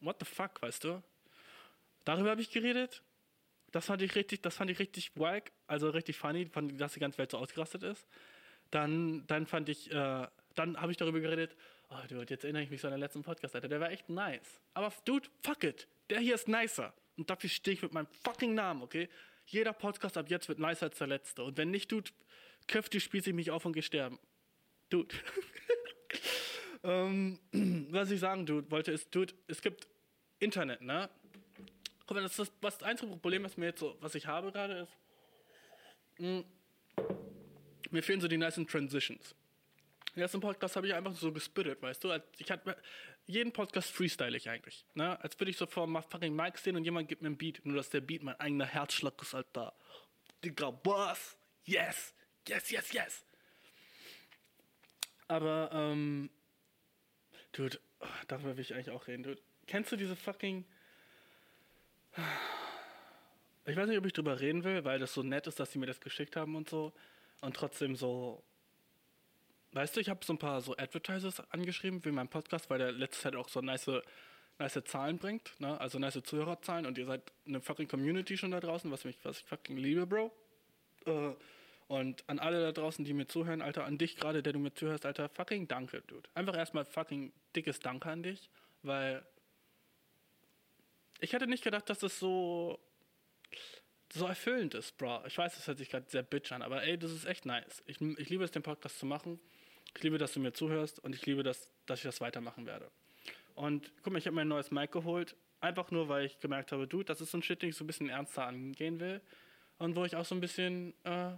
What 0.00 0.16
the 0.18 0.26
fuck, 0.26 0.60
weißt 0.60 0.82
du? 0.82 1.00
Darüber 2.04 2.30
habe 2.30 2.40
ich 2.40 2.50
geredet. 2.50 3.04
Das 3.70 3.86
fand 3.86 4.02
ich 4.02 4.16
richtig, 4.16 4.42
das 4.42 4.56
fand 4.56 4.68
ich 4.68 4.80
richtig 4.80 5.12
wack, 5.14 5.52
also 5.68 5.90
richtig 5.90 6.16
funny, 6.16 6.50
dass 6.72 6.94
die 6.94 7.00
ganze 7.00 7.18
Welt 7.18 7.30
so 7.30 7.38
ausgerastet 7.38 7.84
ist. 7.84 8.04
Dann, 8.72 9.28
dann 9.28 9.46
fand 9.46 9.68
ich, 9.68 9.92
äh, 9.92 10.26
dann 10.56 10.80
habe 10.80 10.90
ich 10.90 10.98
darüber 10.98 11.20
geredet, 11.20 11.54
oh 11.90 12.06
Dude, 12.08 12.26
jetzt 12.28 12.44
erinnere 12.44 12.62
ich 12.62 12.70
mich 12.70 12.80
so 12.80 12.88
an 12.88 12.92
den 12.92 13.00
letzten 13.00 13.22
Podcast, 13.22 13.54
Alter, 13.54 13.68
der 13.68 13.80
war 13.80 13.90
echt 13.90 14.08
nice. 14.08 14.60
Aber 14.74 14.92
Dude, 15.04 15.28
fuck 15.42 15.64
it, 15.64 15.86
der 16.08 16.20
hier 16.20 16.34
ist 16.34 16.48
nicer. 16.48 16.94
Und 17.16 17.28
dafür 17.28 17.50
stehe 17.50 17.74
ich 17.74 17.82
mit 17.82 17.92
meinem 17.92 18.08
fucking 18.24 18.54
Namen, 18.54 18.82
okay? 18.82 19.08
Jeder 19.46 19.72
Podcast 19.72 20.16
ab 20.16 20.30
jetzt 20.30 20.48
wird 20.48 20.58
nicer 20.58 20.86
als 20.86 20.98
der 20.98 21.08
letzte. 21.08 21.42
Und 21.42 21.56
wenn 21.56 21.70
nicht, 21.70 21.90
Dude, 21.92 22.10
köftig 22.66 23.02
spieße 23.04 23.30
ich 23.30 23.36
mich 23.36 23.50
auf 23.50 23.64
und 23.64 23.72
gehe 23.72 23.82
sterben. 23.82 24.18
Dude. 24.88 25.14
ähm, 26.84 27.38
was 27.90 28.10
ich 28.10 28.20
sagen 28.20 28.46
dude, 28.46 28.70
wollte 28.70 28.92
ist, 28.92 29.14
Dude, 29.14 29.34
es 29.48 29.60
gibt 29.60 29.88
Internet, 30.38 30.82
ne? 30.82 31.10
Guck 32.06 32.16
mal, 32.16 32.22
das, 32.22 32.38
ist 32.38 32.38
das, 32.38 32.78
das 32.78 32.82
einzige 32.82 33.10
Problem, 33.12 33.44
was 33.44 33.56
mir 33.56 33.66
jetzt 33.66 33.80
so, 33.80 33.96
was 34.00 34.14
ich 34.14 34.26
habe 34.26 34.50
gerade 34.50 34.80
ist, 34.80 34.96
mh, 36.18 36.44
mir 37.90 38.02
fehlen 38.02 38.20
so 38.20 38.28
die 38.28 38.38
nicen 38.38 38.66
Transitions. 38.66 39.34
Den 40.14 40.20
letzten 40.20 40.40
Podcast 40.40 40.76
habe 40.76 40.88
ich 40.88 40.94
einfach 40.94 41.14
so 41.14 41.32
gespittet, 41.32 41.80
weißt 41.82 42.02
du? 42.02 42.12
Ich 42.38 42.50
hatte 42.50 42.76
jeden 43.26 43.52
Podcast 43.52 43.90
freestyle 43.90 44.36
ich 44.36 44.50
eigentlich. 44.50 44.84
Ne? 44.94 45.18
Als 45.22 45.38
würde 45.38 45.50
ich 45.50 45.56
so 45.56 45.66
vor 45.66 45.86
dem 45.86 46.02
fucking 46.02 46.34
Mic 46.34 46.58
stehen 46.58 46.76
und 46.76 46.84
jemand 46.84 47.08
gibt 47.08 47.22
mir 47.22 47.28
einen 47.28 47.38
Beat. 47.38 47.64
Nur 47.64 47.76
dass 47.76 47.90
der 47.90 48.00
Beat 48.00 48.22
mein 48.22 48.38
eigener 48.40 48.66
Herzschlag 48.66 49.14
ist, 49.22 49.34
Alter. 49.34 49.72
Digga, 50.44 50.78
was? 50.84 51.36
Yes! 51.64 52.14
Yes, 52.48 52.70
yes, 52.70 52.92
yes! 52.92 53.24
Aber, 55.28 55.70
ähm, 55.72 56.28
Dude, 57.52 57.78
darüber 58.26 58.56
will 58.56 58.62
ich 58.62 58.74
eigentlich 58.74 58.90
auch 58.90 59.06
reden, 59.06 59.22
Dude. 59.22 59.40
Kennst 59.66 59.92
du 59.92 59.96
diese 59.96 60.16
fucking. 60.16 60.64
Ich 63.66 63.76
weiß 63.76 63.88
nicht, 63.88 63.98
ob 63.98 64.06
ich 64.06 64.12
drüber 64.12 64.40
reden 64.40 64.64
will, 64.64 64.84
weil 64.84 64.98
das 64.98 65.14
so 65.14 65.22
nett 65.22 65.46
ist, 65.46 65.60
dass 65.60 65.70
sie 65.70 65.78
mir 65.78 65.86
das 65.86 66.00
geschickt 66.00 66.34
haben 66.34 66.56
und 66.56 66.68
so. 66.68 66.92
Und 67.40 67.54
trotzdem 67.54 67.94
so. 67.94 68.42
Weißt 69.72 69.94
du, 69.94 70.00
ich 70.00 70.08
habe 70.08 70.24
so 70.24 70.32
ein 70.32 70.38
paar 70.38 70.60
so 70.60 70.76
Advertisers 70.76 71.40
angeschrieben 71.50 72.02
für 72.02 72.10
meinen 72.10 72.28
Podcast, 72.28 72.70
weil 72.70 72.78
der 72.78 72.92
letzte 72.92 73.20
Zeit 73.20 73.36
auch 73.36 73.48
so 73.48 73.60
nice, 73.60 73.88
nice 74.58 74.80
Zahlen 74.84 75.18
bringt, 75.18 75.52
ne? 75.60 75.80
Also 75.80 75.98
nice 75.98 76.20
Zuhörerzahlen 76.22 76.86
und 76.86 76.98
ihr 76.98 77.06
seid 77.06 77.22
eine 77.46 77.60
fucking 77.60 77.86
Community 77.86 78.36
schon 78.36 78.50
da 78.50 78.60
draußen, 78.60 78.90
was 78.90 79.04
mich, 79.04 79.16
was 79.22 79.38
ich 79.38 79.44
fucking 79.44 79.76
liebe, 79.76 80.06
Bro. 80.06 80.32
Äh, 81.06 81.34
und 81.86 82.28
an 82.28 82.38
alle 82.38 82.60
da 82.60 82.72
draußen, 82.72 83.04
die 83.04 83.12
mir 83.12 83.26
zuhören, 83.26 83.62
Alter, 83.62 83.84
an 83.84 83.98
dich 83.98 84.16
gerade, 84.16 84.42
der 84.42 84.52
du 84.52 84.58
mir 84.58 84.72
zuhörst, 84.72 85.06
Alter, 85.06 85.28
fucking 85.28 85.68
danke, 85.68 86.02
Dude. 86.02 86.28
Einfach 86.34 86.56
erstmal 86.56 86.84
fucking 86.84 87.32
dickes 87.54 87.80
Danke 87.80 88.10
an 88.10 88.22
dich, 88.22 88.50
weil 88.82 89.24
ich 91.20 91.32
hätte 91.32 91.46
nicht 91.46 91.64
gedacht, 91.64 91.88
dass 91.90 91.98
das 91.98 92.18
so 92.18 92.80
so 94.12 94.26
erfüllend 94.26 94.74
ist, 94.74 94.96
Bro. 94.98 95.24
Ich 95.26 95.38
weiß, 95.38 95.54
das 95.54 95.66
hört 95.66 95.78
sich 95.78 95.88
gerade 95.88 96.08
sehr 96.10 96.22
bitch 96.22 96.52
an, 96.52 96.62
aber 96.62 96.82
ey, 96.82 96.98
das 96.98 97.12
ist 97.12 97.24
echt 97.24 97.46
nice. 97.46 97.82
Ich, 97.86 98.00
ich 98.00 98.28
liebe 98.28 98.44
es, 98.44 98.50
den 98.50 98.62
Podcast 98.62 98.98
zu 98.98 99.06
machen. 99.06 99.38
Ich 99.96 100.02
liebe, 100.02 100.18
dass 100.18 100.32
du 100.32 100.40
mir 100.40 100.52
zuhörst 100.52 100.98
und 101.00 101.14
ich 101.14 101.26
liebe, 101.26 101.42
dass, 101.42 101.72
dass 101.86 102.00
ich 102.00 102.04
das 102.04 102.20
weitermachen 102.20 102.66
werde. 102.66 102.90
Und 103.54 103.92
guck 104.02 104.12
mal, 104.12 104.18
ich 104.18 104.26
habe 104.26 104.34
mir 104.34 104.42
ein 104.42 104.48
neues 104.48 104.70
Mic 104.70 104.92
geholt, 104.92 105.36
einfach 105.60 105.90
nur, 105.90 106.08
weil 106.08 106.26
ich 106.26 106.38
gemerkt 106.40 106.72
habe, 106.72 106.86
du, 106.86 107.02
das 107.02 107.20
ist 107.20 107.30
so 107.30 107.38
ein 107.38 107.42
Shit, 107.42 107.62
den 107.62 107.70
ich 107.70 107.76
so 107.76 107.84
ein 107.84 107.86
bisschen 107.86 108.08
ernster 108.08 108.46
angehen 108.46 109.00
will 109.00 109.20
und 109.78 109.96
wo 109.96 110.04
ich 110.04 110.16
auch 110.16 110.24
so 110.24 110.34
ein 110.34 110.40
bisschen 110.40 110.94
äh, 111.04 111.32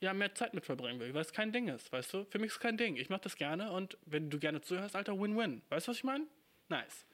ja, 0.00 0.14
mehr 0.14 0.34
Zeit 0.34 0.54
mit 0.54 0.64
verbringen 0.64 1.00
will, 1.00 1.12
weil 1.14 1.22
es 1.22 1.32
kein 1.32 1.52
Ding 1.52 1.68
ist, 1.68 1.92
weißt 1.92 2.12
du? 2.14 2.24
Für 2.24 2.38
mich 2.38 2.48
ist 2.48 2.54
es 2.54 2.60
kein 2.60 2.76
Ding. 2.76 2.96
Ich 2.96 3.08
mache 3.08 3.22
das 3.22 3.36
gerne 3.36 3.72
und 3.72 3.96
wenn 4.06 4.30
du 4.30 4.38
gerne 4.38 4.60
zuhörst, 4.60 4.94
Alter, 4.94 5.18
Win-Win. 5.18 5.62
Weißt 5.68 5.86
du, 5.86 5.90
was 5.90 5.98
ich 5.98 6.04
meine? 6.04 6.26
Nice. 6.68 7.06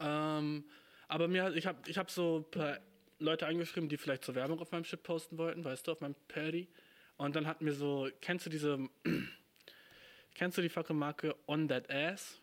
Ähm, 0.00 0.64
aber 1.08 1.28
mir, 1.28 1.54
ich 1.54 1.66
habe 1.66 1.78
ich 1.88 1.98
hab 1.98 2.10
so 2.10 2.38
ein 2.38 2.50
paar 2.50 2.78
Leute 3.18 3.46
angeschrieben, 3.46 3.88
die 3.88 3.96
vielleicht 3.96 4.24
zur 4.24 4.34
Werbung 4.34 4.60
auf 4.60 4.70
meinem 4.70 4.84
Shit 4.84 5.02
posten 5.02 5.38
wollten, 5.38 5.64
weißt 5.64 5.86
du, 5.86 5.92
auf 5.92 6.00
meinem 6.00 6.14
Paddy. 6.28 6.68
Und 7.18 7.36
dann 7.36 7.46
hat 7.46 7.60
mir 7.60 7.72
so, 7.72 8.08
kennst 8.20 8.46
du 8.46 8.50
diese, 8.50 8.88
kennst 10.34 10.56
du 10.56 10.62
die 10.62 10.68
fucking 10.68 10.96
Marke 10.96 11.36
On 11.46 11.68
That 11.68 11.90
Ass? 11.90 12.40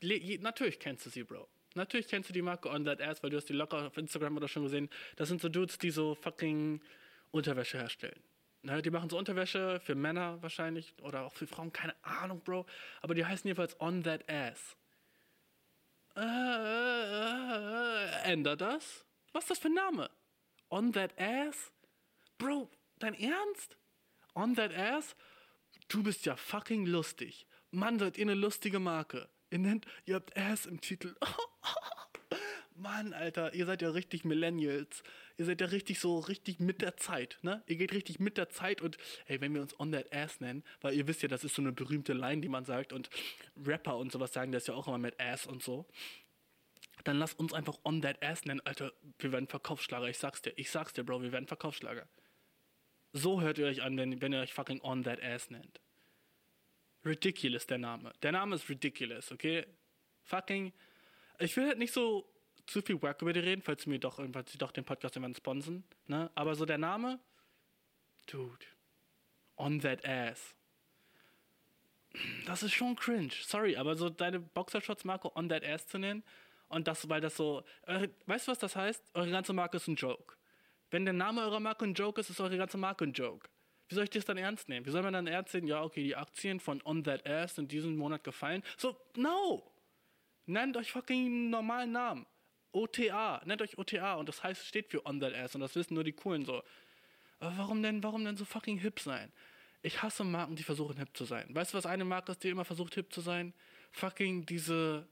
Le 0.00 0.38
natürlich 0.38 0.78
kennst 0.78 1.04
du 1.04 1.10
sie, 1.10 1.24
Bro. 1.24 1.46
Natürlich 1.74 2.06
kennst 2.06 2.28
du 2.28 2.32
die 2.32 2.42
Marke 2.42 2.70
On 2.70 2.84
That 2.84 3.02
Ass, 3.02 3.22
weil 3.22 3.30
du 3.30 3.36
hast 3.36 3.48
die 3.48 3.52
locker 3.52 3.86
auf 3.86 3.96
Instagram 3.96 4.36
oder 4.36 4.48
schon 4.48 4.62
gesehen. 4.62 4.88
Das 5.16 5.28
sind 5.28 5.40
so 5.40 5.48
Dudes, 5.48 5.78
die 5.78 5.90
so 5.90 6.14
fucking 6.14 6.80
Unterwäsche 7.32 7.78
herstellen. 7.78 8.20
Ne, 8.62 8.80
die 8.80 8.90
machen 8.90 9.10
so 9.10 9.18
Unterwäsche 9.18 9.80
für 9.80 9.94
Männer 9.94 10.40
wahrscheinlich 10.40 10.94
oder 11.02 11.22
auch 11.24 11.34
für 11.34 11.46
Frauen, 11.46 11.72
keine 11.72 11.94
Ahnung, 12.02 12.40
Bro. 12.40 12.64
Aber 13.02 13.14
die 13.14 13.26
heißen 13.26 13.46
jedenfalls 13.46 13.78
On 13.80 14.02
That 14.04 14.30
Ass. 14.30 14.76
Äh, 16.16 16.20
äh, 16.20 18.04
äh, 18.04 18.32
änder 18.32 18.56
das? 18.56 19.04
Was 19.32 19.44
ist 19.44 19.50
das 19.50 19.58
für 19.58 19.68
ein 19.68 19.74
Name? 19.74 20.08
On 20.70 20.92
That 20.92 21.12
Ass? 21.18 21.72
Bro, 22.38 22.70
dein 23.00 23.14
Ernst? 23.14 23.76
On 24.34 24.54
That 24.54 24.74
Ass? 24.74 25.16
Du 25.88 26.02
bist 26.02 26.26
ja 26.26 26.36
fucking 26.36 26.86
lustig. 26.86 27.46
Mann, 27.70 27.98
seid 27.98 28.16
ihr 28.16 28.24
eine 28.24 28.34
lustige 28.34 28.78
Marke. 28.78 29.28
Ihr 29.50 29.58
nennt, 29.58 29.86
ihr 30.06 30.16
habt 30.16 30.36
Ass 30.36 30.66
im 30.66 30.80
Titel. 30.80 31.14
Mann, 32.76 33.12
Alter, 33.12 33.54
ihr 33.54 33.66
seid 33.66 33.82
ja 33.82 33.90
richtig 33.90 34.24
Millennials. 34.24 35.04
Ihr 35.36 35.44
seid 35.44 35.60
ja 35.60 35.68
richtig 35.68 36.00
so, 36.00 36.18
richtig 36.18 36.58
mit 36.58 36.82
der 36.82 36.96
Zeit, 36.96 37.38
ne? 37.42 37.62
Ihr 37.66 37.76
geht 37.76 37.92
richtig 37.92 38.18
mit 38.18 38.36
der 38.36 38.48
Zeit 38.50 38.80
und, 38.80 38.98
ey, 39.26 39.40
wenn 39.40 39.54
wir 39.54 39.62
uns 39.62 39.78
On 39.78 39.92
That 39.92 40.12
Ass 40.12 40.40
nennen, 40.40 40.64
weil 40.80 40.94
ihr 40.94 41.06
wisst 41.06 41.22
ja, 41.22 41.28
das 41.28 41.44
ist 41.44 41.54
so 41.54 41.62
eine 41.62 41.72
berühmte 41.72 42.12
Line, 42.12 42.40
die 42.40 42.48
man 42.48 42.64
sagt 42.64 42.92
und 42.92 43.10
Rapper 43.64 43.96
und 43.96 44.10
sowas 44.10 44.32
sagen 44.32 44.50
das 44.50 44.66
ja 44.66 44.74
auch 44.74 44.88
immer 44.88 44.98
mit 44.98 45.20
Ass 45.20 45.46
und 45.46 45.62
so. 45.62 45.86
Dann 47.04 47.18
lass 47.18 47.34
uns 47.34 47.52
einfach 47.52 47.78
On 47.84 48.02
That 48.02 48.22
Ass 48.22 48.44
nennen, 48.44 48.60
Alter, 48.64 48.92
wir 49.18 49.30
werden 49.30 49.46
Verkaufsschlager, 49.46 50.08
ich 50.08 50.18
sag's 50.18 50.42
dir, 50.42 50.52
ich 50.56 50.70
sag's 50.70 50.92
dir, 50.92 51.04
Bro, 51.04 51.22
wir 51.22 51.32
werden 51.32 51.46
Verkaufsschlager. 51.46 52.08
So 53.14 53.40
hört 53.40 53.58
ihr 53.58 53.66
euch 53.66 53.80
an, 53.80 53.96
wenn, 53.96 54.20
wenn 54.20 54.32
ihr 54.32 54.40
euch 54.40 54.52
fucking 54.52 54.80
On 54.82 55.04
That 55.04 55.22
Ass 55.22 55.48
nennt. 55.48 55.80
Ridiculous, 57.04 57.66
der 57.66 57.78
Name. 57.78 58.12
Der 58.22 58.32
Name 58.32 58.56
ist 58.56 58.68
ridiculous, 58.68 59.30
okay? 59.30 59.64
Fucking. 60.24 60.72
Ich 61.38 61.56
will 61.56 61.68
halt 61.68 61.78
nicht 61.78 61.92
so 61.92 62.28
zu 62.66 62.82
viel 62.82 63.00
Work 63.00 63.22
über 63.22 63.32
die 63.32 63.40
reden, 63.40 63.62
falls 63.62 63.84
sie 63.84 63.90
mir 63.90 64.00
doch, 64.00 64.20
falls 64.32 64.50
sie 64.50 64.58
doch 64.58 64.72
den 64.72 64.84
Podcast 64.84 65.14
irgendwann 65.14 65.36
sponsen, 65.36 65.84
ne? 66.06 66.28
Aber 66.34 66.56
so 66.56 66.64
der 66.64 66.78
Name, 66.78 67.20
Dude. 68.26 68.66
On 69.56 69.80
that 69.80 70.04
ass. 70.04 70.54
Das 72.46 72.64
ist 72.64 72.72
schon 72.72 72.96
cringe. 72.96 73.32
Sorry, 73.42 73.76
aber 73.76 73.96
so 73.96 74.10
deine 74.10 74.40
Boxershorts-Marke 74.40 75.36
on 75.36 75.48
that 75.48 75.64
ass 75.64 75.86
zu 75.86 75.98
nennen 75.98 76.24
und 76.68 76.88
das, 76.88 77.08
weil 77.08 77.20
das 77.20 77.36
so. 77.36 77.62
Eure, 77.86 78.10
weißt 78.26 78.48
du, 78.48 78.50
was 78.52 78.58
das 78.58 78.74
heißt? 78.74 79.02
Eure 79.14 79.30
ganze 79.30 79.52
Marke 79.52 79.76
ist 79.76 79.86
ein 79.86 79.94
Joke. 79.94 80.36
Wenn 80.94 81.04
der 81.04 81.12
Name 81.12 81.40
eurer 81.40 81.58
Marke 81.58 81.84
ein 81.84 81.94
Joke 81.94 82.20
ist, 82.20 82.30
ist 82.30 82.40
eure 82.40 82.56
ganze 82.56 82.78
Marke 82.78 83.04
ein 83.04 83.12
Joke. 83.12 83.48
Wie 83.88 83.96
soll 83.96 84.04
ich 84.04 84.10
das 84.10 84.26
dann 84.26 84.36
ernst 84.36 84.68
nehmen? 84.68 84.86
Wie 84.86 84.90
soll 84.90 85.02
man 85.02 85.12
dann 85.12 85.26
ernst 85.26 85.52
nehmen? 85.52 85.66
Ja, 85.66 85.82
okay, 85.82 86.04
die 86.04 86.14
Aktien 86.14 86.60
von 86.60 86.80
On 86.84 87.02
That 87.02 87.26
Ass 87.26 87.58
in 87.58 87.66
diesem 87.66 87.96
Monat 87.96 88.22
gefallen. 88.22 88.62
So, 88.76 88.96
no! 89.16 89.68
Nennt 90.46 90.76
euch 90.76 90.92
fucking 90.92 91.50
normalen 91.50 91.90
Namen. 91.90 92.26
OTA, 92.70 93.42
nennt 93.44 93.60
euch 93.60 93.76
OTA 93.76 94.14
und 94.14 94.28
das 94.28 94.44
heißt, 94.44 94.64
steht 94.64 94.88
für 94.88 95.04
On 95.04 95.18
That 95.18 95.34
Ass 95.34 95.56
und 95.56 95.62
das 95.62 95.74
wissen 95.74 95.94
nur 95.94 96.04
die 96.04 96.12
Coolen 96.12 96.44
so. 96.44 96.62
Aber 97.40 97.58
warum 97.58 97.82
denn, 97.82 98.00
warum 98.04 98.24
denn 98.24 98.36
so 98.36 98.44
fucking 98.44 98.78
hip 98.78 99.00
sein? 99.00 99.32
Ich 99.82 100.00
hasse 100.00 100.22
Marken, 100.22 100.54
die 100.54 100.62
versuchen 100.62 100.96
hip 100.96 101.08
zu 101.16 101.24
sein. 101.24 101.52
Weißt 101.52 101.74
du, 101.74 101.78
was 101.78 101.86
eine 101.86 102.04
Marke 102.04 102.30
ist, 102.30 102.44
die 102.44 102.50
immer 102.50 102.64
versucht 102.64 102.94
hip 102.94 103.12
zu 103.12 103.20
sein? 103.20 103.52
Fucking 103.90 104.46
diese, 104.46 105.08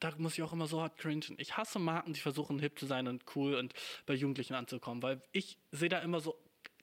da 0.00 0.12
muss 0.18 0.34
ich 0.34 0.42
auch 0.42 0.52
immer 0.52 0.66
so 0.66 0.80
hart 0.80 0.98
cringen. 0.98 1.22
Ich 1.38 1.56
hasse 1.56 1.78
Marken, 1.78 2.12
die 2.12 2.20
versuchen 2.20 2.58
hip 2.58 2.78
zu 2.78 2.86
sein 2.86 3.08
und 3.08 3.24
cool 3.34 3.54
und 3.54 3.74
bei 4.06 4.14
Jugendlichen 4.14 4.54
anzukommen, 4.54 5.02
weil 5.02 5.22
ich 5.32 5.58
sehe 5.72 5.88
da 5.88 5.98
immer 6.00 6.20
so 6.20 6.36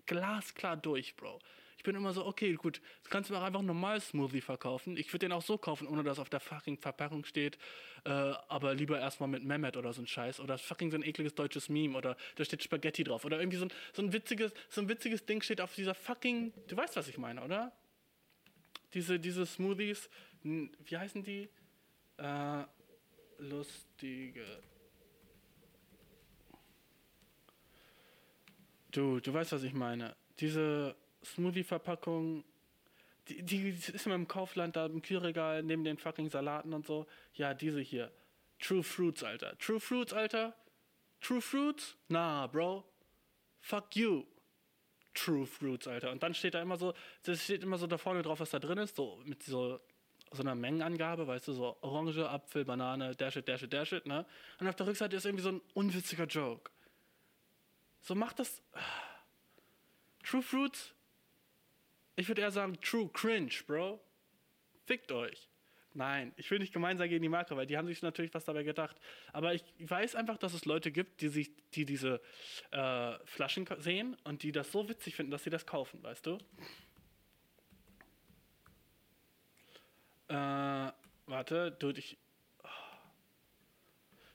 glasklar 0.05 0.77
durch, 0.77 1.15
Bro. 1.15 1.39
Ich 1.81 1.83
bin 1.83 1.95
immer 1.95 2.13
so, 2.13 2.27
okay, 2.27 2.53
gut, 2.53 2.79
du 3.03 3.09
kannst 3.09 3.31
mir 3.31 3.39
auch 3.39 3.41
einfach 3.41 3.63
normalen 3.63 3.99
Smoothie 3.99 4.41
verkaufen. 4.41 4.97
Ich 4.97 5.11
würde 5.11 5.25
den 5.25 5.31
auch 5.31 5.41
so 5.41 5.57
kaufen, 5.57 5.87
ohne 5.87 6.03
dass 6.03 6.19
auf 6.19 6.29
der 6.29 6.39
fucking 6.39 6.77
Verpackung 6.77 7.25
steht, 7.25 7.57
äh, 8.03 8.11
aber 8.11 8.75
lieber 8.75 8.99
erstmal 8.99 9.27
mit 9.27 9.43
Mehmet 9.43 9.75
oder 9.77 9.91
so 9.91 10.03
ein 10.03 10.05
Scheiß. 10.05 10.39
Oder 10.41 10.59
fucking 10.59 10.91
so 10.91 10.97
ein 10.97 11.01
ekliges 11.01 11.33
deutsches 11.33 11.69
Meme 11.69 11.97
oder 11.97 12.17
da 12.35 12.45
steht 12.45 12.61
Spaghetti 12.61 13.03
drauf. 13.03 13.25
Oder 13.25 13.39
irgendwie 13.39 13.57
so 13.57 13.65
ein, 13.65 13.73
so 13.93 14.03
ein, 14.03 14.13
witziges, 14.13 14.53
so 14.69 14.81
ein 14.81 14.89
witziges 14.89 15.25
Ding 15.25 15.41
steht 15.41 15.59
auf 15.59 15.73
dieser 15.73 15.95
fucking, 15.95 16.53
du 16.67 16.77
weißt, 16.77 16.97
was 16.97 17.07
ich 17.07 17.17
meine, 17.17 17.43
oder? 17.43 17.71
Diese, 18.93 19.19
diese 19.19 19.47
Smoothies, 19.47 20.07
wie 20.43 20.97
heißen 20.97 21.23
die? 21.23 21.49
Äh, 22.17 22.63
lustige. 23.41 24.45
Du, 28.91 29.19
du 29.19 29.33
weißt, 29.33 29.51
was 29.53 29.63
ich 29.63 29.73
meine. 29.73 30.15
Diese 30.39 30.95
Smoothie-Verpackung, 31.23 32.43
die, 33.27 33.43
die 33.43 33.69
ist 33.69 34.05
immer 34.05 34.15
im 34.15 34.27
Kaufland, 34.27 34.75
da 34.75 34.85
im 34.85 35.01
Kühlregal, 35.01 35.63
neben 35.63 35.83
den 35.83 35.97
fucking 35.97 36.29
Salaten 36.29 36.73
und 36.73 36.85
so. 36.85 37.07
Ja, 37.33 37.53
diese 37.53 37.81
hier. 37.81 38.11
True 38.59 38.83
Fruits, 38.83 39.23
Alter. 39.23 39.57
True 39.57 39.79
Fruits, 39.79 40.13
Alter. 40.13 40.55
True 41.19 41.41
Fruits? 41.41 41.95
Nah, 42.09 42.47
Bro. 42.47 42.83
Fuck 43.59 43.95
you. 43.95 44.25
True 45.13 45.45
Fruits, 45.45 45.87
Alter. 45.87 46.11
Und 46.11 46.23
dann 46.23 46.33
steht 46.33 46.53
da 46.53 46.61
immer 46.61 46.77
so, 46.77 46.93
das 47.23 47.43
steht 47.43 47.63
immer 47.63 47.77
so 47.77 47.87
da 47.87 47.97
vorne 47.97 48.21
drauf, 48.21 48.39
was 48.39 48.49
da 48.49 48.59
drin 48.59 48.77
ist, 48.77 48.95
so 48.95 49.21
mit 49.25 49.43
so, 49.43 49.79
so 50.31 50.41
einer 50.41 50.55
Mengenangabe, 50.55 51.27
weißt 51.27 51.49
du, 51.49 51.53
so 51.53 51.77
Orange, 51.81 52.27
Apfel, 52.27 52.65
Banane, 52.65 53.15
dash 53.15 53.35
it, 53.35 53.47
dash 53.47 53.63
it, 53.63 53.73
dash 53.73 53.91
it, 53.91 54.05
ne? 54.05 54.25
Und 54.59 54.67
auf 54.67 54.75
der 54.75 54.87
Rückseite 54.87 55.15
ist 55.15 55.25
irgendwie 55.25 55.43
so 55.43 55.51
ein 55.51 55.61
unwitziger 55.73 56.25
Joke. 56.25 56.71
So 58.01 58.15
macht 58.15 58.39
das. 58.39 58.61
True 60.23 60.41
Fruits? 60.41 60.93
Ich 62.15 62.27
würde 62.27 62.41
eher 62.41 62.51
sagen 62.51 62.79
True 62.81 63.09
Cringe, 63.13 63.51
Bro. 63.67 63.99
Fickt 64.85 65.11
euch. 65.11 65.49
Nein, 65.93 66.31
ich 66.37 66.49
will 66.49 66.59
nicht 66.59 66.71
gemein 66.71 66.97
sein 66.97 67.09
gegen 67.09 67.21
die 67.21 67.29
Marke, 67.29 67.57
weil 67.57 67.65
die 67.65 67.77
haben 67.77 67.87
sich 67.87 68.01
natürlich 68.01 68.33
was 68.33 68.45
dabei 68.45 68.63
gedacht. 68.63 68.95
Aber 69.33 69.53
ich 69.53 69.63
weiß 69.79 70.15
einfach, 70.15 70.37
dass 70.37 70.53
es 70.53 70.63
Leute 70.63 70.91
gibt, 70.91 71.21
die 71.21 71.27
sich, 71.27 71.51
die 71.73 71.85
diese 71.85 72.21
äh, 72.71 73.13
Flaschen 73.25 73.67
sehen 73.79 74.15
und 74.23 74.43
die 74.43 74.53
das 74.53 74.71
so 74.71 74.87
witzig 74.87 75.15
finden, 75.15 75.31
dass 75.31 75.43
sie 75.43 75.49
das 75.49 75.65
kaufen, 75.65 76.01
weißt 76.01 76.25
du? 76.25 76.37
Äh, 80.31 80.91
warte, 81.25 81.71
dude, 81.71 81.99
ich. 81.99 82.17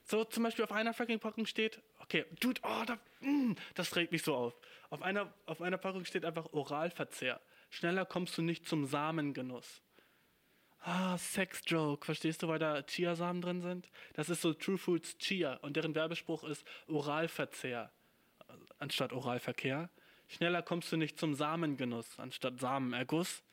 So, 0.03 0.23
zum 0.23 0.43
Beispiel 0.43 0.63
auf 0.63 0.71
einer 0.71 0.93
fucking 0.93 1.19
Packung 1.19 1.45
steht, 1.45 1.81
okay, 1.99 2.25
dude, 2.39 2.61
oh, 2.63 2.83
da, 2.85 2.97
mm, 3.19 3.55
das 3.75 3.95
regt 3.95 4.11
mich 4.11 4.23
so 4.23 4.35
auf. 4.35 4.55
Auf 4.89 5.01
einer, 5.01 5.33
auf 5.47 5.61
einer 5.61 5.77
Packung 5.77 6.05
steht 6.05 6.23
einfach 6.23 6.53
Oralverzehr. 6.53 7.41
Schneller 7.69 8.05
kommst 8.05 8.37
du 8.37 8.41
nicht 8.41 8.67
zum 8.67 8.85
Samengenuss. 8.85 9.81
Ah, 10.79 11.17
Sex-Joke, 11.17 12.05
verstehst 12.05 12.43
du, 12.43 12.47
weil 12.47 12.59
da 12.59 12.83
Chiasamen 12.83 13.41
drin 13.41 13.61
sind? 13.61 13.89
Das 14.13 14.29
ist 14.29 14.41
so 14.41 14.53
True 14.53 14.77
Foods 14.77 15.17
Chia 15.17 15.55
und 15.55 15.75
deren 15.75 15.95
Werbespruch 15.95 16.45
ist 16.45 16.65
Oralverzehr 16.87 17.91
anstatt 18.79 19.13
Oralverkehr. 19.13 19.89
Schneller 20.27 20.61
kommst 20.61 20.91
du 20.91 20.97
nicht 20.97 21.19
zum 21.19 21.33
Samengenuss 21.33 22.19
anstatt 22.19 22.59
Samenerguss. 22.59 23.43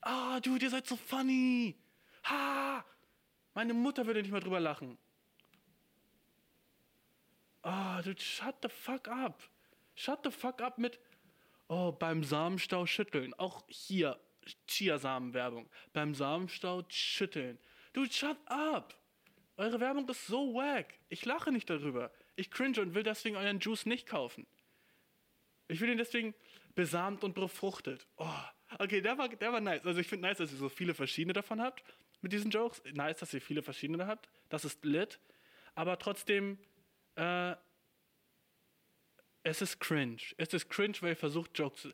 Ah, 0.00 0.40
dude, 0.40 0.64
ihr 0.64 0.70
seid 0.70 0.86
so 0.86 0.96
funny. 0.96 1.74
Ha! 2.24 2.84
Meine 3.54 3.74
Mutter 3.74 4.06
würde 4.06 4.22
nicht 4.22 4.30
mal 4.30 4.40
drüber 4.40 4.60
lachen. 4.60 4.98
Ah, 7.62 8.02
dude, 8.02 8.20
shut 8.20 8.56
the 8.62 8.68
fuck 8.68 9.08
up. 9.08 9.42
Shut 9.94 10.20
the 10.24 10.30
fuck 10.30 10.60
up 10.60 10.78
mit 10.78 10.98
Oh, 11.68 11.90
beim 11.90 12.22
Samenstau 12.22 12.86
schütteln. 12.86 13.34
Auch 13.34 13.64
hier 13.68 14.20
Chiasamen-Werbung. 14.68 15.68
Beim 15.92 16.14
Samenstau 16.14 16.84
schütteln. 16.88 17.58
Dude, 17.92 18.12
shut 18.12 18.38
up. 18.46 18.94
Eure 19.56 19.80
Werbung 19.80 20.08
ist 20.08 20.26
so 20.26 20.54
wack. 20.54 20.94
Ich 21.08 21.24
lache 21.24 21.50
nicht 21.50 21.68
darüber. 21.68 22.12
Ich 22.36 22.50
cringe 22.50 22.80
und 22.80 22.94
will 22.94 23.02
deswegen 23.02 23.36
euren 23.36 23.58
Juice 23.58 23.86
nicht 23.86 24.06
kaufen. 24.06 24.46
Ich 25.68 25.80
will 25.80 25.88
ihn 25.88 25.98
deswegen 25.98 26.34
besamt 26.74 27.24
und 27.24 27.34
befruchtet. 27.34 28.06
Oh, 28.18 28.44
okay, 28.78 29.00
der 29.00 29.18
war, 29.18 29.28
der 29.28 29.52
war 29.52 29.60
nice. 29.60 29.84
Also 29.84 30.00
ich 30.00 30.08
finde 30.08 30.28
nice, 30.28 30.38
dass 30.38 30.52
ihr 30.52 30.58
so 30.58 30.68
viele 30.68 30.94
verschiedene 30.94 31.32
davon 31.32 31.60
habt 31.60 31.82
mit 32.20 32.32
diesen 32.32 32.50
Jokes. 32.50 32.82
Nice, 32.92 33.18
dass 33.18 33.34
ihr 33.34 33.40
viele 33.40 33.62
verschiedene 33.62 34.06
habt. 34.06 34.28
Das 34.48 34.64
ist 34.64 34.84
lit. 34.84 35.20
Aber 35.74 35.98
trotzdem, 35.98 36.58
äh, 37.16 37.54
es 39.42 39.62
ist 39.62 39.78
cringe. 39.78 40.22
Es 40.36 40.52
ist 40.52 40.68
cringe, 40.68 40.96
weil 41.00 41.10
ihr 41.10 41.16
versucht, 41.16 41.56
Jokes 41.58 41.82
zu... 41.82 41.92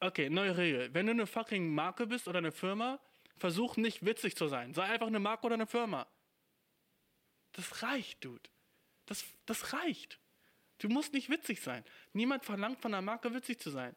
Okay, 0.00 0.28
neue 0.28 0.56
Regel. 0.56 0.92
Wenn 0.92 1.06
du 1.06 1.12
eine 1.12 1.26
fucking 1.26 1.74
Marke 1.74 2.06
bist 2.06 2.28
oder 2.28 2.38
eine 2.38 2.52
Firma, 2.52 3.00
versuch 3.36 3.76
nicht 3.76 4.04
witzig 4.04 4.36
zu 4.36 4.48
sein. 4.48 4.74
Sei 4.74 4.84
einfach 4.84 5.06
eine 5.06 5.18
Marke 5.18 5.46
oder 5.46 5.54
eine 5.54 5.66
Firma. 5.66 6.06
Das 7.52 7.82
reicht, 7.82 8.24
Dude. 8.24 8.50
Das, 9.06 9.24
das 9.46 9.72
reicht. 9.72 10.20
Du 10.78 10.88
musst 10.88 11.12
nicht 11.14 11.30
witzig 11.30 11.60
sein. 11.60 11.84
Niemand 12.12 12.44
verlangt 12.44 12.80
von 12.80 12.92
einer 12.92 13.02
Marke 13.02 13.32
witzig 13.32 13.60
zu 13.60 13.70
sein. 13.70 13.96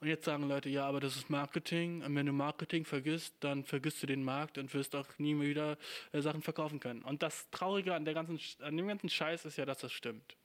Und 0.00 0.06
jetzt 0.06 0.24
sagen 0.24 0.48
Leute, 0.48 0.68
ja, 0.68 0.86
aber 0.86 1.00
das 1.00 1.16
ist 1.16 1.28
Marketing. 1.28 2.02
Und 2.02 2.14
wenn 2.14 2.26
du 2.26 2.32
Marketing 2.32 2.84
vergisst, 2.84 3.34
dann 3.40 3.64
vergisst 3.64 4.02
du 4.02 4.06
den 4.06 4.22
Markt 4.22 4.56
und 4.56 4.72
wirst 4.72 4.94
auch 4.94 5.06
nie 5.18 5.34
mehr 5.34 5.48
wieder 5.48 5.78
äh, 6.12 6.20
Sachen 6.20 6.42
verkaufen 6.42 6.78
können. 6.78 7.02
Und 7.02 7.22
das 7.22 7.50
Traurige 7.50 7.94
an, 7.94 8.04
der 8.04 8.14
ganzen, 8.14 8.38
an 8.62 8.76
dem 8.76 8.86
ganzen 8.86 9.08
Scheiß 9.08 9.44
ist 9.44 9.58
ja, 9.58 9.66
dass 9.66 9.78
das 9.78 9.92
stimmt. 9.92 10.36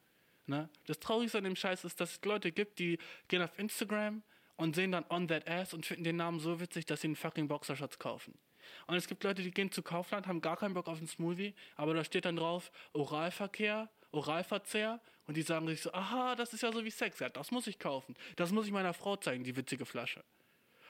Ne? 0.47 0.69
Das 0.87 0.99
Traurigste 0.99 1.37
an 1.37 1.43
dem 1.43 1.55
Scheiß 1.55 1.85
ist, 1.85 2.01
dass 2.01 2.13
es 2.13 2.25
Leute 2.25 2.51
gibt, 2.51 2.79
die 2.79 2.97
gehen 3.27 3.41
auf 3.41 3.57
Instagram 3.57 4.23
und 4.55 4.75
sehen 4.75 4.91
dann 4.91 5.05
On 5.09 5.27
That 5.27 5.47
Ass 5.47 5.73
und 5.73 5.85
finden 5.85 6.03
den 6.03 6.15
Namen 6.15 6.39
so 6.39 6.59
witzig, 6.59 6.85
dass 6.85 7.01
sie 7.01 7.07
einen 7.07 7.15
fucking 7.15 7.47
Boxershorts 7.47 7.99
kaufen. 7.99 8.33
Und 8.87 8.95
es 8.95 9.07
gibt 9.07 9.23
Leute, 9.23 9.41
die 9.41 9.51
gehen 9.51 9.71
zu 9.71 9.83
Kaufland, 9.83 10.27
haben 10.27 10.41
gar 10.41 10.57
keinen 10.57 10.73
Bock 10.73 10.87
auf 10.87 10.97
einen 10.97 11.07
Smoothie, 11.07 11.53
aber 11.75 11.93
da 11.93 12.03
steht 12.03 12.25
dann 12.25 12.37
drauf 12.37 12.71
Oralverkehr, 12.93 13.89
Oralverzehr 14.11 14.99
und 15.25 15.37
die 15.37 15.41
sagen 15.41 15.67
sich 15.67 15.81
so, 15.81 15.93
aha, 15.93 16.35
das 16.35 16.53
ist 16.53 16.61
ja 16.61 16.71
so 16.71 16.83
wie 16.83 16.89
Sex, 16.89 17.19
ja, 17.19 17.29
das 17.29 17.51
muss 17.51 17.67
ich 17.67 17.79
kaufen. 17.79 18.15
Das 18.35 18.51
muss 18.51 18.65
ich 18.65 18.71
meiner 18.71 18.93
Frau 18.93 19.15
zeigen, 19.15 19.43
die 19.43 19.55
witzige 19.55 19.85
Flasche. 19.85 20.23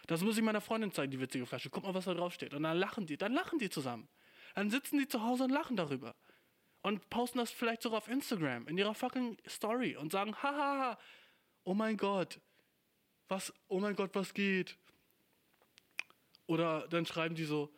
Das 0.07 0.22
muss 0.22 0.38
ich 0.38 0.43
meiner 0.43 0.61
Freundin 0.61 0.91
zeigen, 0.91 1.11
die 1.11 1.19
witzige 1.19 1.45
Flasche. 1.45 1.69
Guck 1.69 1.84
mal, 1.84 1.93
was 1.93 2.05
da 2.05 2.14
drauf 2.14 2.34
steht. 2.34 2.53
Und 2.53 2.64
dann 2.64 2.77
lachen 2.77 3.05
die, 3.05 3.18
dann 3.18 3.34
lachen 3.34 3.60
die 3.60 3.69
zusammen. 3.69 4.10
Dann 4.55 4.69
sitzen 4.69 4.97
die 4.97 5.07
zu 5.07 5.23
Hause 5.23 5.45
und 5.45 5.51
lachen 5.51 5.77
darüber. 5.77 6.15
Und 6.81 7.10
posten 7.10 7.38
das 7.38 7.51
vielleicht 7.51 7.81
sogar 7.81 7.99
auf 7.99 8.07
Instagram, 8.10 8.68
in 8.68 8.77
ihrer 8.77 8.93
fucking 8.93 9.38
Story 9.47 9.95
und 9.95 10.11
sagen, 10.11 10.35
hahaha, 10.35 10.97
oh 11.64 11.73
mein 11.73 11.95
Gott, 11.95 12.39
was, 13.30 13.53
oh 13.68 13.80
mein 13.80 13.95
Gott, 13.95 14.14
was 14.14 14.34
geht? 14.34 14.77
Oder 16.45 16.88
dann 16.89 17.05
schreiben 17.05 17.35
die 17.35 17.45
so, 17.45 17.73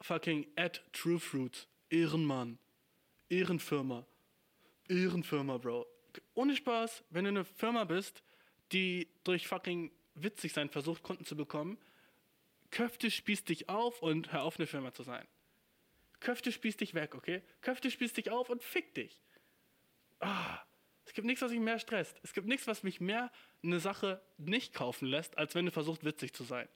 fucking 0.00 0.46
at 0.56 0.82
True 0.92 1.20
Ehrenmann, 1.88 2.58
Ehrenfirma, 3.30 4.06
Ehrenfirma, 4.88 5.58
Bro. 5.58 5.86
Ohne 6.34 6.56
Spaß, 6.56 7.04
wenn 7.10 7.24
du 7.24 7.30
eine 7.30 7.44
Firma 7.44 7.84
bist, 7.84 8.22
die 8.72 9.08
durch 9.24 9.46
fucking 9.46 9.90
witzig 10.14 10.52
sein 10.52 10.68
versucht, 10.68 11.02
Kunden 11.02 11.24
zu 11.24 11.36
bekommen, 11.36 11.78
Köfte 12.70 13.10
spießt 13.10 13.48
dich 13.48 13.68
auf 13.68 14.02
und 14.02 14.32
hör 14.32 14.42
auf, 14.42 14.58
eine 14.58 14.66
Firma 14.66 14.92
zu 14.92 15.02
sein. 15.02 15.26
Köfte 16.20 16.52
spießt 16.52 16.80
dich 16.80 16.94
weg, 16.94 17.14
okay? 17.14 17.42
Köfte 17.60 17.90
spießt 17.90 18.16
dich 18.16 18.30
auf 18.30 18.48
und 18.48 18.62
fick 18.62 18.94
dich. 18.94 19.18
Ah, 20.20 20.60
es 21.04 21.12
gibt 21.12 21.26
nichts, 21.26 21.42
was 21.42 21.50
mich 21.50 21.60
mehr 21.60 21.78
stresst. 21.78 22.18
Es 22.22 22.32
gibt 22.32 22.46
nichts, 22.46 22.66
was 22.66 22.82
mich 22.82 23.00
mehr 23.00 23.30
eine 23.62 23.80
Sache 23.80 24.22
nicht 24.38 24.72
kaufen 24.72 25.06
lässt, 25.06 25.36
als 25.36 25.54
wenn 25.54 25.66
du 25.66 25.72
versuchst, 25.72 26.04
witzig 26.04 26.32
zu 26.32 26.44
sein. 26.44 26.68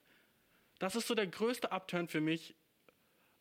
Das 0.79 0.95
ist 0.95 1.07
so 1.07 1.15
der 1.15 1.27
größte 1.27 1.71
Upturn 1.71 2.07
für 2.07 2.21
mich 2.21 2.55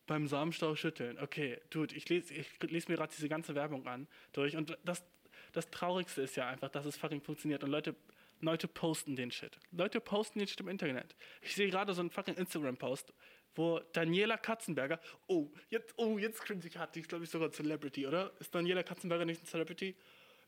beim 0.07 0.27
Samenstau 0.27 0.75
schütteln. 0.75 1.19
Okay, 1.19 1.59
dude, 1.71 1.95
ich 1.95 2.09
lese 2.09 2.35
ich 2.35 2.47
les 2.63 2.89
mir 2.89 2.97
gerade 2.97 3.13
diese 3.15 3.29
ganze 3.29 3.55
Werbung 3.55 3.87
an 3.87 4.07
durch 4.33 4.57
und 4.57 4.77
das, 4.85 5.05
das 5.53 5.71
Traurigste 5.71 6.23
ist 6.23 6.37
ja 6.37 6.49
einfach, 6.49 6.71
dass 6.71 6.87
es 6.87 6.97
fucking 6.97 7.21
funktioniert 7.21 7.65
und 7.65 7.71
Leute 7.71 7.95
Leute 8.41 8.69
posten 8.69 9.17
den 9.17 9.31
Shit. 9.31 9.59
Leute 9.73 10.01
posten 10.01 10.39
den 10.39 10.49
Shit 10.49 10.61
im 10.61 10.69
Internet. 10.69 11.17
Ich 11.41 11.55
sehe 11.55 11.71
gerade 11.71 11.95
so 11.95 12.01
einen 12.01 12.11
fucking 12.11 12.35
Instagram-Post, 12.35 13.15
wo 13.55 13.81
Daniela 13.93 14.37
Katzenberger, 14.37 15.01
oh, 15.27 15.51
jetzt, 15.71 15.95
oh, 15.97 16.19
jetzt 16.19 16.43
cringe 16.43 16.67
ich 16.67 16.77
hart, 16.77 16.95
die 16.95 17.01
ist 17.01 17.09
glaube 17.09 17.25
ich 17.25 17.31
sogar 17.31 17.51
Celebrity, 17.51 18.07
oder? 18.07 18.33
Ist 18.39 18.55
Daniela 18.55 18.83
Katzenberger 18.83 19.25
nicht 19.25 19.43
ein 19.43 19.47
Celebrity? 19.47 19.97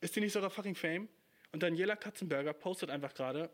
Ist 0.00 0.14
die 0.14 0.20
nicht 0.20 0.32
sogar 0.32 0.50
fucking 0.50 0.74
Fame? 0.74 1.08
Und 1.52 1.62
Daniela 1.62 1.96
Katzenberger 1.96 2.52
postet 2.52 2.90
einfach 2.90 3.14
gerade, 3.14 3.50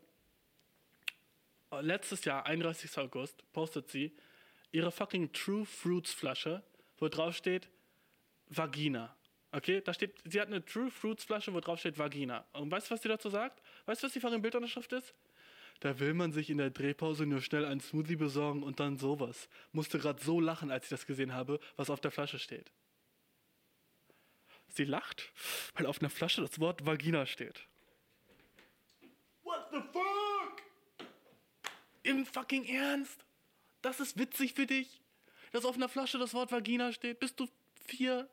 äh, 1.71 1.81
letztes 1.81 2.25
Jahr, 2.25 2.45
31. 2.45 2.97
August, 2.97 3.43
postet 3.53 3.89
sie 3.89 4.13
ihre 4.75 4.91
fucking 4.91 5.31
True 5.31 5.65
Fruits 5.65 6.11
Flasche, 6.11 6.61
wo 6.97 7.07
drauf 7.07 7.35
steht 7.35 7.69
Vagina. 8.47 9.15
Okay, 9.51 9.79
da 9.79 9.93
steht, 9.93 10.15
sie 10.25 10.41
hat 10.41 10.47
eine 10.47 10.63
True 10.65 10.91
Fruits 10.91 11.23
Flasche, 11.23 11.53
wo 11.53 11.61
drauf 11.61 11.79
steht 11.79 11.97
Vagina. 11.97 12.45
Und 12.51 12.69
weißt 12.69 12.87
du, 12.89 12.93
was 12.93 13.01
sie 13.01 13.07
dazu 13.07 13.29
sagt? 13.29 13.61
Weißt 13.85 14.03
du, 14.03 14.07
was 14.07 14.13
die 14.13 14.19
fucking 14.19 14.41
Bildunterschrift 14.41 14.91
ist? 14.91 15.15
Da 15.79 15.97
will 15.99 16.13
man 16.13 16.33
sich 16.33 16.49
in 16.49 16.57
der 16.57 16.71
Drehpause 16.71 17.25
nur 17.25 17.41
schnell 17.41 17.65
einen 17.65 17.79
Smoothie 17.79 18.17
besorgen 18.17 18.63
und 18.63 18.81
dann 18.81 18.97
sowas. 18.97 19.47
Musste 19.71 19.97
gerade 19.97 20.21
so 20.21 20.41
lachen, 20.41 20.71
als 20.71 20.85
ich 20.85 20.89
das 20.89 21.05
gesehen 21.05 21.33
habe, 21.33 21.59
was 21.77 21.89
auf 21.89 22.01
der 22.01 22.11
Flasche 22.11 22.39
steht. 22.39 22.71
Sie 24.67 24.83
lacht, 24.83 25.31
weil 25.75 25.85
auf 25.85 26.01
einer 26.01 26.09
Flasche 26.09 26.41
das 26.41 26.59
Wort 26.59 26.85
Vagina 26.85 27.25
steht. 27.25 27.65
What 29.43 29.67
the 29.71 29.79
fuck? 29.93 30.61
Im 32.03 32.25
fucking 32.25 32.65
Ernst? 32.65 33.24
Das 33.85 33.99
ist 33.99 34.17
witzig 34.17 34.55
für 34.55 34.65
dich? 34.65 34.99
Dass 35.51 35.63
auf 35.63 35.75
einer 35.75 35.87
Flasche 35.87 36.17
das 36.17 36.33
Wort 36.33 36.51
Vagina 36.51 36.91
steht? 36.91 37.19
Bist 37.19 37.39
du 37.39 37.47
vier? 37.85 38.27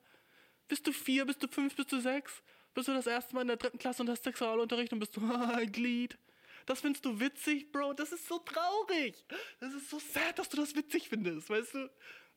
Bist 0.67 0.87
du 0.87 0.93
vier? 0.95 1.27
Bist 1.27 1.43
du 1.43 1.47
fünf? 1.47 1.77
Bist 1.77 1.93
du 1.93 2.01
sechs? 2.01 2.43
Bist 2.73 2.89
du 2.89 2.95
das 2.95 3.07
erste 3.07 3.35
Mal 3.35 3.43
in 3.43 3.49
der 3.49 3.59
dritten 3.59 3.79
Klasse 3.79 4.01
und 4.01 4.09
hast 4.09 4.25
Sexualunterricht 4.25 4.95
und 4.95 4.99
bist 4.99 5.15
du 5.15 5.21
ein 5.55 5.71
Glied? 5.71 6.17
Das 6.65 6.81
findest 6.81 7.05
du 7.05 7.21
witzig, 7.21 7.71
Bro? 7.71 7.93
Das 7.93 8.13
ist 8.13 8.27
so 8.27 8.39
traurig. 8.39 9.27
Das 9.61 9.75
ist 9.75 9.91
so 9.91 9.99
sad, 9.99 10.39
dass 10.39 10.49
du 10.49 10.57
das 10.57 10.75
witzig 10.75 11.11
findest, 11.11 11.51
weißt 11.51 11.75
du? 11.75 11.91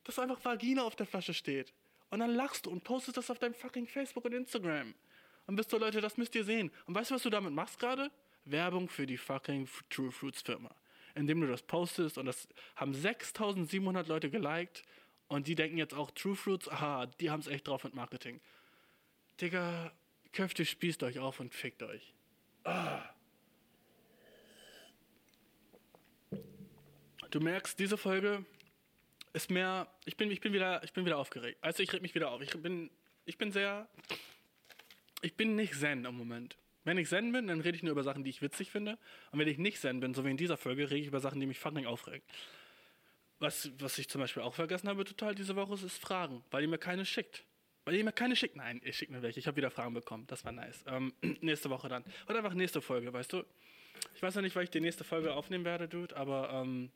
Dass 0.04 0.20
einfach 0.20 0.44
Vagina 0.44 0.84
auf 0.84 0.98
der 0.98 1.06
Flasche 1.06 1.34
steht. 1.34 1.74
Und 2.10 2.20
dann 2.20 2.36
lachst 2.36 2.66
du 2.66 2.70
und 2.70 2.84
postest 2.84 3.16
das 3.16 3.32
auf 3.32 3.40
deinem 3.40 3.54
fucking 3.54 3.88
Facebook 3.88 4.26
und 4.26 4.34
Instagram. 4.34 4.94
Und 5.48 5.56
bist 5.56 5.70
so, 5.70 5.78
Leute, 5.78 6.02
das 6.02 6.18
müsst 6.18 6.36
ihr 6.36 6.44
sehen. 6.44 6.70
Und 6.86 6.96
weißt 6.96 7.12
du, 7.12 7.16
was 7.16 7.24
du 7.24 7.30
damit 7.30 7.54
machst 7.54 7.80
gerade? 7.80 8.12
Werbung 8.44 8.90
für 8.90 9.06
die 9.06 9.18
fucking 9.18 9.70
True 9.90 10.12
Fruits 10.12 10.42
Firma. 10.42 10.76
Indem 11.16 11.42
du 11.42 11.48
das 11.48 11.64
postest 11.64 12.18
und 12.18 12.26
das 12.26 12.48
haben 12.76 12.94
6700 12.94 14.08
Leute 14.08 14.30
geliked 14.30 14.84
und 15.28 15.48
die 15.48 15.56
denken 15.56 15.78
jetzt 15.78 15.94
auch 15.94 16.12
True 16.12 16.36
Fruits, 16.36 16.70
aha, 16.70 17.08
die 17.08 17.32
haben 17.32 17.40
es 17.40 17.48
echt 17.48 17.68
drauf 17.68 17.84
mit 17.84 17.96
Marketing. 17.96 18.42
Digga, 19.42 19.92
Köfte 20.34 20.66
spießt 20.66 21.02
euch 21.04 21.20
auf 21.20 21.40
und 21.40 21.54
fickt 21.54 21.82
euch. 21.82 22.14
Ah. 22.66 23.02
Du 27.32 27.40
merkst, 27.40 27.80
diese 27.80 27.98
Folge 27.98 28.46
ist 29.34 29.50
mehr, 29.50 29.88
ich 30.06 30.16
bin, 30.16 30.32
ich 30.32 30.42
bin 30.42 30.54
wieder, 30.54 30.84
ich 30.84 30.94
bin 30.94 31.06
wieder 31.06 31.18
aufgeregt. 31.18 31.58
Also 31.62 31.84
ich 31.84 31.92
reg 31.92 32.02
mich 32.02 32.16
wieder 32.16 32.32
auf. 32.32 32.42
Ich 32.42 32.52
bin, 32.52 32.90
ich 33.26 33.38
bin 33.38 33.52
sehr, 33.52 33.88
ich 35.22 35.36
bin 35.36 35.56
nicht 35.56 35.76
zen 35.76 36.06
im 36.06 36.16
Moment. 36.16 36.58
Wenn 36.86 36.98
ich 36.98 37.10
zen 37.10 37.32
bin, 37.32 37.48
dann 37.48 37.60
rede 37.60 37.76
ich 37.76 37.84
nur 37.84 37.92
über 37.92 38.04
Sachen, 38.04 38.24
die 38.24 38.30
ich 38.30 38.42
witzig 38.42 38.72
finde. 38.72 38.98
Und 39.32 39.40
wenn 39.40 39.48
ich 39.48 39.58
nicht 39.58 39.80
zen 39.80 40.00
bin, 40.00 40.14
so 40.14 40.24
wie 40.24 40.32
in 40.32 40.38
dieser 40.38 40.56
Folge, 40.56 40.90
rede 40.90 41.02
ich 41.02 41.08
über 41.08 41.20
Sachen, 41.20 41.40
die 41.40 41.48
mich 41.48 41.60
fucking 41.60 41.86
aufregen. 41.86 42.22
Was, 43.40 43.72
was 43.80 43.98
ich 43.98 44.08
zum 44.08 44.22
Beispiel 44.22 44.44
auch 44.44 44.54
vergessen 44.54 44.88
habe 44.88 45.04
total 45.04 45.36
diese 45.36 45.56
Woche, 45.56 45.74
ist 45.74 45.98
Fragen, 45.98 46.44
weil 46.52 46.62
ihr 46.62 46.70
mir 46.70 46.78
keine 46.78 47.06
schickt. 47.06 47.44
Weil 47.84 47.96
ihr 47.96 48.04
mir 48.04 48.14
keine 48.14 48.36
schickt. 48.36 48.56
Nein, 48.56 48.82
ihr 48.84 48.94
schickt 48.94 49.12
mir 49.12 49.22
welche. 49.22 49.40
Ich 49.40 49.48
habe 49.48 49.58
wieder 49.58 49.70
Fragen 49.70 49.94
bekommen. 49.94 50.26
Das 50.28 50.46
war 50.46 50.52
nice. 50.52 50.84
Ähm, 50.88 51.14
nächste 51.42 51.70
Woche 51.70 51.90
dann. 51.90 52.06
Oder 52.28 52.38
einfach 52.38 52.54
nächste 52.54 52.82
Folge, 52.82 53.12
weißt 53.12 53.34
du? 53.34 53.44
Ich 54.16 54.22
weiß 54.22 54.36
noch 54.36 54.42
nicht, 54.42 54.56
weil 54.56 54.64
ich 54.64 54.70
die 54.70 54.80
nächste 54.82 55.04
Folge 55.04 55.34
aufnehmen 55.34 55.66
werde, 55.66 55.88
Dude, 55.88 56.16
aber 56.16 56.52
ähm, 56.52 56.92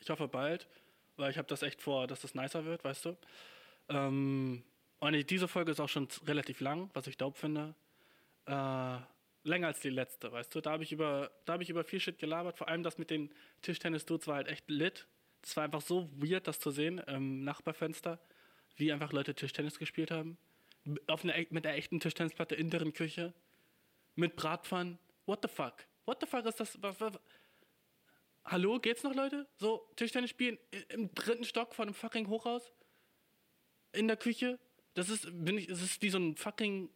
ich 0.00 0.08
hoffe 0.10 0.28
bald, 0.28 0.68
weil 1.16 1.30
ich 1.30 1.38
habe 1.38 1.48
das 1.48 1.62
echt 1.62 1.82
vor, 1.82 2.06
dass 2.06 2.20
das 2.20 2.34
nicer 2.34 2.64
wird, 2.64 2.84
weißt 2.84 3.06
du? 3.06 3.16
Ähm, 3.88 4.62
und 4.98 5.30
diese 5.30 5.48
Folge 5.48 5.72
ist 5.72 5.80
auch 5.80 5.88
schon 5.88 6.08
relativ 6.26 6.60
lang, 6.60 6.90
was 6.94 7.06
ich 7.06 7.16
dope 7.16 7.38
finde. 7.38 7.74
Äh, 8.46 8.98
länger 9.42 9.68
als 9.68 9.80
die 9.80 9.90
letzte, 9.90 10.32
weißt 10.32 10.54
du? 10.54 10.60
Da 10.60 10.72
habe 10.72 10.82
ich 10.82 10.92
über, 10.92 11.30
da 11.44 11.54
habe 11.54 11.62
ich 11.62 11.70
über 11.70 11.84
viel 11.84 12.00
Shit 12.00 12.18
gelabert. 12.18 12.58
Vor 12.58 12.68
allem 12.68 12.82
das 12.82 12.98
mit 12.98 13.10
den 13.10 13.32
Tischtennis-Dudes 13.62 14.26
war 14.26 14.36
halt 14.36 14.48
echt 14.48 14.68
lit. 14.70 15.06
Es 15.42 15.56
war 15.56 15.64
einfach 15.64 15.82
so 15.82 16.10
weird, 16.16 16.48
das 16.48 16.58
zu 16.58 16.70
sehen 16.70 16.98
im 16.98 17.44
Nachbarfenster, 17.44 18.20
wie 18.76 18.92
einfach 18.92 19.12
Leute 19.12 19.34
Tischtennis 19.34 19.78
gespielt 19.78 20.10
haben. 20.10 20.38
Auf 21.06 21.24
einer, 21.24 21.36
e- 21.36 21.46
mit 21.50 21.66
einer 21.66 21.76
echten 21.76 22.00
Tischtennisplatte 22.00 22.54
in 22.54 22.70
deren 22.70 22.92
Küche. 22.92 23.32
Mit 24.14 24.36
Bratpfannen. 24.36 24.98
What 25.26 25.40
the 25.42 25.48
fuck? 25.48 25.86
What 26.04 26.20
the 26.20 26.26
fuck 26.26 26.46
ist 26.46 26.60
das? 26.60 26.80
Was, 26.82 27.00
was, 27.00 27.18
Hallo, 28.44 28.78
geht's 28.78 29.02
noch, 29.02 29.14
Leute? 29.14 29.46
So, 29.56 29.88
Tischtennis 29.96 30.30
spielen 30.30 30.56
im 30.90 31.12
dritten 31.14 31.44
Stock 31.44 31.74
von 31.74 31.88
einem 31.88 31.94
fucking 31.94 32.28
Hochhaus? 32.28 32.72
In 33.92 34.06
der 34.06 34.16
Küche? 34.16 34.58
Das 34.94 35.08
ist, 35.08 35.26
bin 35.32 35.58
ich, 35.58 35.66
das 35.66 35.82
ist 35.82 36.00
wie 36.00 36.10
so 36.10 36.18
ein 36.18 36.36
fucking 36.36 36.88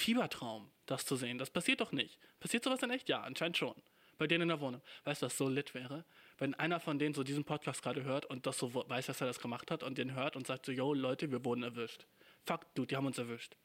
Fiebertraum, 0.00 0.70
das 0.86 1.04
zu 1.04 1.16
sehen. 1.16 1.38
Das 1.38 1.50
passiert 1.50 1.80
doch 1.80 1.92
nicht. 1.92 2.18
Passiert 2.40 2.64
sowas 2.64 2.82
in 2.82 2.90
echt? 2.90 3.08
Ja, 3.08 3.22
anscheinend 3.22 3.56
schon. 3.58 3.74
Bei 4.18 4.26
denen 4.26 4.42
in 4.42 4.48
der 4.48 4.60
Wohnung. 4.60 4.82
Weißt 5.04 5.22
du, 5.22 5.26
was 5.26 5.36
so 5.36 5.48
lit 5.48 5.74
wäre? 5.74 6.04
Wenn 6.38 6.54
einer 6.54 6.80
von 6.80 6.98
denen 6.98 7.14
so 7.14 7.22
diesen 7.22 7.44
Podcast 7.44 7.82
gerade 7.82 8.02
hört 8.02 8.26
und 8.26 8.46
das 8.46 8.58
so 8.58 8.74
weiß, 8.74 9.06
dass 9.06 9.20
er 9.20 9.26
das 9.26 9.40
gemacht 9.40 9.70
hat 9.70 9.82
und 9.82 9.98
den 9.98 10.14
hört 10.14 10.36
und 10.36 10.46
sagt 10.46 10.66
so, 10.66 10.72
yo, 10.72 10.94
Leute, 10.94 11.30
wir 11.30 11.44
wurden 11.44 11.62
erwischt. 11.62 12.06
Fuck, 12.46 12.74
dude, 12.74 12.88
die 12.88 12.96
haben 12.96 13.06
uns 13.06 13.18
erwischt. 13.18 13.56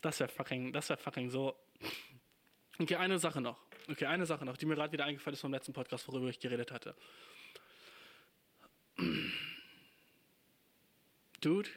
Das 0.00 0.20
wäre 0.20 0.30
fucking, 0.30 0.72
das 0.72 0.88
wäre 0.88 0.98
fucking 0.98 1.30
so. 1.30 1.56
Okay, 2.78 2.96
eine 2.96 3.18
Sache 3.18 3.40
noch. 3.40 3.60
Okay, 3.88 4.06
eine 4.06 4.26
Sache 4.26 4.44
noch, 4.44 4.56
die 4.56 4.66
mir 4.66 4.74
gerade 4.74 4.92
wieder 4.92 5.04
eingefallen 5.04 5.34
ist 5.34 5.40
vom 5.40 5.52
letzten 5.52 5.72
Podcast, 5.72 6.06
worüber 6.08 6.28
ich 6.28 6.38
geredet 6.40 6.70
hatte. 6.70 6.94
Dude, 11.40 11.70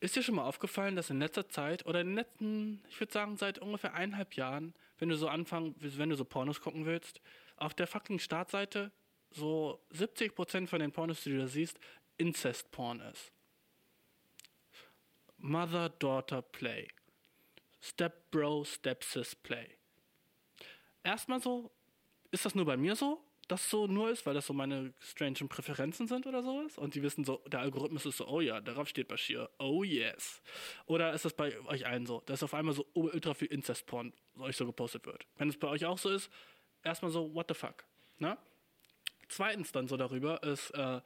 ist 0.00 0.16
dir 0.16 0.22
schon 0.22 0.34
mal 0.34 0.44
aufgefallen, 0.44 0.96
dass 0.96 1.10
in 1.10 1.18
letzter 1.18 1.48
Zeit 1.48 1.86
oder 1.86 2.00
in 2.00 2.08
den 2.08 2.16
letzten, 2.16 2.82
ich 2.88 3.00
würde 3.00 3.12
sagen, 3.12 3.36
seit 3.36 3.58
ungefähr 3.58 3.94
eineinhalb 3.94 4.34
Jahren, 4.34 4.74
wenn 4.98 5.08
du 5.08 5.16
so 5.16 5.28
anfangen, 5.28 5.74
wenn 5.78 6.10
du 6.10 6.16
so 6.16 6.24
Pornos 6.24 6.60
gucken 6.60 6.84
willst, 6.86 7.20
auf 7.56 7.74
der 7.74 7.86
fucking 7.86 8.18
Startseite 8.18 8.92
so 9.30 9.80
70% 9.92 10.66
von 10.66 10.80
den 10.80 10.92
Pornos, 10.92 11.22
die 11.22 11.30
du 11.30 11.38
da 11.38 11.46
siehst, 11.46 11.78
Incest-Porn 12.18 13.00
ist. 13.00 13.32
Mother-Daughter-Play. 15.38 16.88
Step-Bro, 17.80 18.64
Step-Sis-Play. 18.64 19.76
Erstmal 21.02 21.40
so, 21.40 21.70
ist 22.30 22.44
das 22.44 22.54
nur 22.54 22.64
bei 22.64 22.76
mir 22.76 22.96
so, 22.96 23.22
dass 23.48 23.70
so 23.70 23.86
nur 23.86 24.10
ist, 24.10 24.26
weil 24.26 24.34
das 24.34 24.46
so 24.46 24.52
meine 24.52 24.92
strangen 25.00 25.48
Präferenzen 25.48 26.08
sind 26.08 26.26
oder 26.26 26.42
sowas? 26.42 26.78
Und 26.78 26.94
die 26.94 27.02
wissen 27.02 27.24
so, 27.24 27.42
der 27.46 27.60
Algorithmus 27.60 28.06
ist 28.06 28.16
so, 28.16 28.26
oh 28.26 28.40
ja, 28.40 28.60
darauf 28.60 28.88
steht 28.88 29.08
Bashir, 29.08 29.50
oh 29.58 29.84
yes. 29.84 30.42
Oder 30.86 31.12
ist 31.12 31.24
das 31.24 31.34
bei 31.34 31.58
euch 31.66 31.86
allen 31.86 32.06
so, 32.06 32.22
dass 32.26 32.42
auf 32.42 32.54
einmal 32.54 32.74
so 32.74 32.86
ultra 32.94 33.34
viel 33.34 33.48
Incest-Porn 33.48 34.12
euch 34.38 34.56
so 34.56 34.66
gepostet 34.66 35.06
wird? 35.06 35.26
Wenn 35.36 35.48
es 35.48 35.56
bei 35.56 35.68
euch 35.68 35.84
auch 35.84 35.98
so 35.98 36.10
ist, 36.10 36.30
erstmal 36.82 37.10
so, 37.10 37.32
what 37.34 37.46
the 37.48 37.54
fuck? 37.54 37.84
Ne? 38.18 38.36
Zweitens 39.28 39.72
dann 39.72 39.88
so 39.88 39.96
darüber 39.96 40.42
ist, 40.42 40.70
äh, 40.70 41.00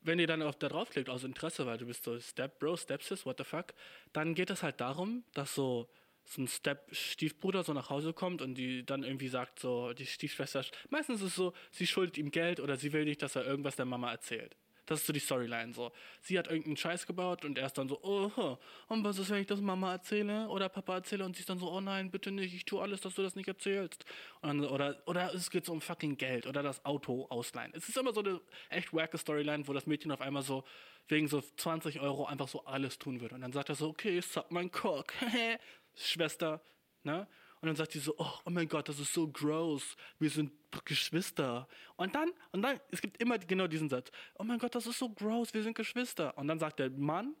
wenn 0.00 0.18
ihr 0.18 0.26
dann 0.26 0.42
auf 0.42 0.56
da 0.56 0.68
draufklickt 0.68 1.08
aus 1.08 1.24
Interesse, 1.24 1.66
weil 1.66 1.78
du 1.78 1.86
bist 1.86 2.04
so 2.04 2.18
Step 2.20 2.58
Bro, 2.58 2.76
Step 2.76 3.02
Sis, 3.02 3.26
what 3.26 3.38
the 3.38 3.44
fuck, 3.44 3.74
dann 4.12 4.34
geht 4.34 4.50
es 4.50 4.62
halt 4.62 4.80
darum, 4.80 5.24
dass 5.34 5.54
so 5.54 5.88
so 6.28 6.42
ein 6.42 6.48
Step-Stiefbruder 6.48 7.62
so 7.62 7.72
nach 7.72 7.90
Hause 7.90 8.12
kommt 8.12 8.42
und 8.42 8.54
die 8.54 8.84
dann 8.84 9.02
irgendwie 9.02 9.28
sagt 9.28 9.60
so, 9.60 9.92
die 9.92 10.06
Stiefschwester, 10.06 10.64
meistens 10.90 11.20
ist 11.20 11.28
es 11.28 11.34
so, 11.36 11.52
sie 11.70 11.86
schuldet 11.86 12.18
ihm 12.18 12.30
Geld 12.30 12.60
oder 12.60 12.76
sie 12.76 12.92
will 12.92 13.04
nicht, 13.04 13.22
dass 13.22 13.36
er 13.36 13.44
irgendwas 13.46 13.76
der 13.76 13.84
Mama 13.84 14.10
erzählt. 14.10 14.56
Das 14.86 15.00
ist 15.00 15.06
so 15.06 15.12
die 15.12 15.20
Storyline 15.20 15.74
so. 15.74 15.90
Sie 16.20 16.38
hat 16.38 16.46
irgendeinen 16.46 16.76
Scheiß 16.76 17.06
gebaut 17.06 17.44
und 17.44 17.58
er 17.58 17.66
ist 17.66 17.76
dann 17.76 17.88
so, 17.88 18.00
oh, 18.02 18.56
und 18.86 19.04
was 19.04 19.18
ist, 19.18 19.30
wenn 19.30 19.40
ich 19.40 19.46
das 19.48 19.60
Mama 19.60 19.92
erzähle 19.92 20.48
oder 20.48 20.68
Papa 20.68 20.94
erzähle 20.94 21.24
und 21.24 21.34
sie 21.34 21.40
ist 21.40 21.50
dann 21.50 21.58
so, 21.58 21.70
oh 21.70 21.80
nein, 21.80 22.10
bitte 22.10 22.30
nicht, 22.30 22.54
ich 22.54 22.64
tue 22.64 22.80
alles, 22.80 23.00
dass 23.00 23.14
du 23.14 23.22
das 23.22 23.34
nicht 23.34 23.48
erzählst. 23.48 24.04
Dann, 24.42 24.64
oder, 24.64 25.02
oder 25.06 25.34
es 25.34 25.50
geht 25.50 25.66
so 25.66 25.72
um 25.72 25.80
fucking 25.80 26.16
Geld 26.16 26.46
oder 26.46 26.62
das 26.62 26.84
Auto 26.84 27.26
ausleihen. 27.30 27.72
Es 27.74 27.88
ist 27.88 27.98
immer 27.98 28.14
so 28.14 28.20
eine 28.20 28.40
echt 28.70 28.94
wacke 28.94 29.18
Storyline, 29.18 29.66
wo 29.66 29.72
das 29.72 29.86
Mädchen 29.86 30.12
auf 30.12 30.20
einmal 30.20 30.42
so 30.42 30.62
wegen 31.08 31.26
so 31.26 31.40
20 31.40 32.00
Euro 32.00 32.26
einfach 32.26 32.48
so 32.48 32.64
alles 32.64 32.98
tun 32.98 33.20
würde. 33.20 33.34
Und 33.34 33.40
dann 33.40 33.52
sagt 33.52 33.68
er 33.68 33.74
so, 33.74 33.88
okay, 33.88 34.20
suck 34.20 34.50
mein 34.50 34.70
Cock. 34.70 35.12
Schwester, 35.96 36.62
ne? 37.02 37.26
Und 37.60 37.68
dann 37.68 37.76
sagt 37.76 37.92
sie 37.92 37.98
so, 37.98 38.14
oh, 38.18 38.32
oh 38.44 38.50
mein 38.50 38.68
Gott, 38.68 38.88
das 38.88 39.00
ist 39.00 39.12
so 39.12 39.26
gross. 39.26 39.96
Wir 40.18 40.30
sind 40.30 40.52
Geschwister. 40.84 41.66
Und 41.96 42.14
dann, 42.14 42.30
und 42.52 42.62
dann, 42.62 42.78
es 42.90 43.00
gibt 43.00 43.20
immer 43.20 43.38
genau 43.38 43.66
diesen 43.66 43.88
Satz. 43.88 44.10
Oh 44.34 44.44
mein 44.44 44.58
Gott, 44.58 44.74
das 44.74 44.86
ist 44.86 44.98
so 44.98 45.08
gross, 45.08 45.54
wir 45.54 45.62
sind 45.62 45.74
Geschwister. 45.74 46.36
Und 46.36 46.48
dann 46.48 46.58
sagt 46.58 46.78
der 46.78 46.90
Mann, 46.90 47.34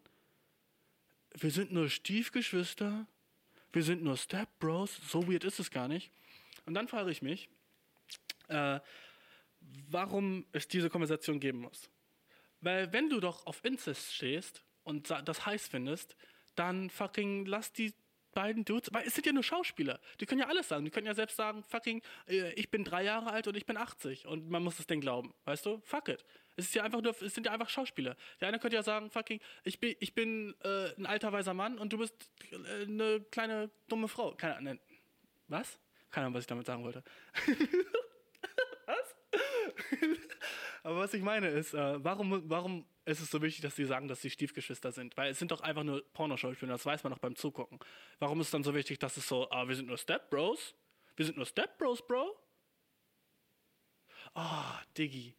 wir 1.34 1.50
sind 1.50 1.70
nur 1.70 1.90
Stiefgeschwister. 1.90 3.06
Wir 3.72 3.82
sind 3.82 4.02
nur 4.02 4.16
Stepbros. 4.16 4.96
So 5.06 5.30
weird 5.30 5.44
ist 5.44 5.60
es 5.60 5.70
gar 5.70 5.86
nicht. 5.86 6.10
Und 6.64 6.74
dann 6.74 6.88
frage 6.88 7.10
ich 7.10 7.20
mich, 7.20 7.50
äh, 8.48 8.80
warum 9.90 10.46
es 10.52 10.66
diese 10.66 10.88
Konversation 10.88 11.40
geben 11.40 11.60
muss. 11.60 11.90
Weil 12.60 12.92
wenn 12.92 13.10
du 13.10 13.20
doch 13.20 13.46
auf 13.46 13.64
Incest 13.64 14.14
stehst 14.14 14.64
und 14.82 15.10
das 15.10 15.44
heiß 15.44 15.68
findest, 15.68 16.16
dann 16.54 16.88
fucking 16.88 17.44
lass 17.44 17.72
die 17.72 17.92
beiden 18.36 18.66
Dudes, 18.66 18.92
weil 18.92 19.06
es 19.06 19.14
sind 19.14 19.24
ja 19.24 19.32
nur 19.32 19.42
Schauspieler. 19.42 19.98
Die 20.20 20.26
können 20.26 20.42
ja 20.42 20.46
alles 20.46 20.68
sagen. 20.68 20.84
Die 20.84 20.90
können 20.90 21.06
ja 21.06 21.14
selbst 21.14 21.36
sagen, 21.36 21.64
fucking, 21.64 22.02
äh, 22.28 22.52
ich 22.52 22.70
bin 22.70 22.84
drei 22.84 23.02
Jahre 23.02 23.30
alt 23.32 23.48
und 23.48 23.56
ich 23.56 23.64
bin 23.64 23.78
80 23.78 24.26
und 24.26 24.50
man 24.50 24.62
muss 24.62 24.76
das 24.76 24.86
Ding 24.86 25.00
glauben. 25.00 25.32
Weißt 25.46 25.64
du? 25.64 25.80
Fuck 25.84 26.10
it. 26.10 26.22
Es 26.54 26.66
ist 26.66 26.74
ja 26.74 26.82
einfach 26.82 27.00
nur, 27.00 27.14
es 27.22 27.34
sind 27.34 27.46
ja 27.46 27.52
einfach 27.52 27.70
Schauspieler. 27.70 28.14
Der 28.40 28.48
eine 28.48 28.58
könnte 28.58 28.76
ja 28.76 28.82
sagen, 28.82 29.10
fucking, 29.10 29.40
ich 29.64 29.80
bin, 29.80 29.96
ich 30.00 30.14
bin 30.14 30.54
äh, 30.62 30.94
ein 30.98 31.06
alter 31.06 31.32
weiser 31.32 31.54
Mann 31.54 31.78
und 31.78 31.94
du 31.94 31.98
bist 31.98 32.14
äh, 32.50 32.82
eine 32.82 33.22
kleine 33.30 33.70
dumme 33.88 34.06
Frau. 34.06 34.32
Keine 34.32 34.56
Ahnung. 34.56 34.78
Was? 35.48 35.80
Keine 36.10 36.26
Ahnung, 36.26 36.34
was 36.34 36.42
ich 36.42 36.48
damit 36.48 36.66
sagen 36.66 36.84
wollte. 36.84 37.02
was? 38.86 39.16
Aber 40.86 40.98
was 40.98 41.12
ich 41.14 41.22
meine 41.22 41.48
ist, 41.48 41.74
äh, 41.74 42.04
warum, 42.04 42.48
warum 42.48 42.86
ist 43.06 43.20
es 43.20 43.28
so 43.28 43.42
wichtig, 43.42 43.60
dass 43.60 43.74
die 43.74 43.84
sagen, 43.84 44.06
dass 44.06 44.22
sie 44.22 44.30
Stiefgeschwister 44.30 44.92
sind? 44.92 45.16
Weil 45.16 45.32
es 45.32 45.38
sind 45.40 45.50
doch 45.50 45.60
einfach 45.60 45.82
nur 45.82 46.04
Pornoschauspieler, 46.12 46.74
das 46.74 46.86
weiß 46.86 47.02
man 47.02 47.12
doch 47.12 47.18
beim 47.18 47.34
Zugucken. 47.34 47.80
Warum 48.20 48.40
ist 48.40 48.46
es 48.46 48.50
dann 48.52 48.62
so 48.62 48.72
wichtig, 48.72 49.00
dass 49.00 49.16
es 49.16 49.26
so, 49.26 49.50
ah, 49.50 49.66
wir 49.66 49.74
sind 49.74 49.88
nur 49.88 49.98
Stepbros? 49.98 50.76
Wir 51.16 51.26
sind 51.26 51.38
nur 51.38 51.46
Stepbros, 51.46 52.06
Bro? 52.06 52.38
Ah, 54.34 54.80
Diggi. 54.96 55.34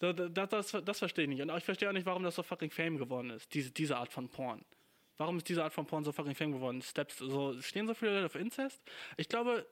Das, 0.00 0.16
das, 0.32 0.48
das, 0.48 0.84
das 0.84 0.98
verstehe 0.98 1.22
ich 1.22 1.30
nicht. 1.30 1.40
Und 1.40 1.56
ich 1.56 1.62
verstehe 1.62 1.88
auch 1.88 1.92
nicht, 1.92 2.06
warum 2.06 2.24
das 2.24 2.34
so 2.34 2.42
fucking 2.42 2.72
Fame 2.72 2.98
geworden 2.98 3.30
ist, 3.30 3.54
diese, 3.54 3.70
diese 3.70 3.96
Art 3.96 4.12
von 4.12 4.28
Porn. 4.28 4.64
Warum 5.18 5.36
ist 5.36 5.48
diese 5.48 5.62
Art 5.62 5.72
von 5.72 5.86
Porn 5.86 6.02
so 6.02 6.10
fucking 6.10 6.34
Fame 6.34 6.50
geworden? 6.50 6.82
Steps, 6.82 7.18
so, 7.18 7.62
stehen 7.62 7.86
so 7.86 7.94
viele 7.94 8.14
Leute 8.14 8.26
auf 8.26 8.34
Incest? 8.34 8.82
Ich 9.16 9.28
glaube, 9.28 9.64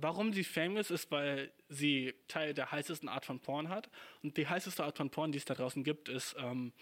warum 0.00 0.32
sie 0.32 0.44
famous 0.44 0.90
ist, 0.90 1.10
weil 1.10 1.52
sie 1.68 2.14
Teil 2.28 2.54
der 2.54 2.72
heißesten 2.72 3.08
Art 3.08 3.24
von 3.24 3.40
Porn 3.40 3.68
hat. 3.68 3.90
Und 4.22 4.36
die 4.36 4.46
heißeste 4.46 4.84
Art 4.84 4.96
von 4.96 5.10
Porn, 5.10 5.32
die 5.32 5.38
es 5.38 5.44
da 5.44 5.54
draußen 5.54 5.84
gibt, 5.84 6.08
ist. 6.08 6.34
Ähm, 6.38 6.72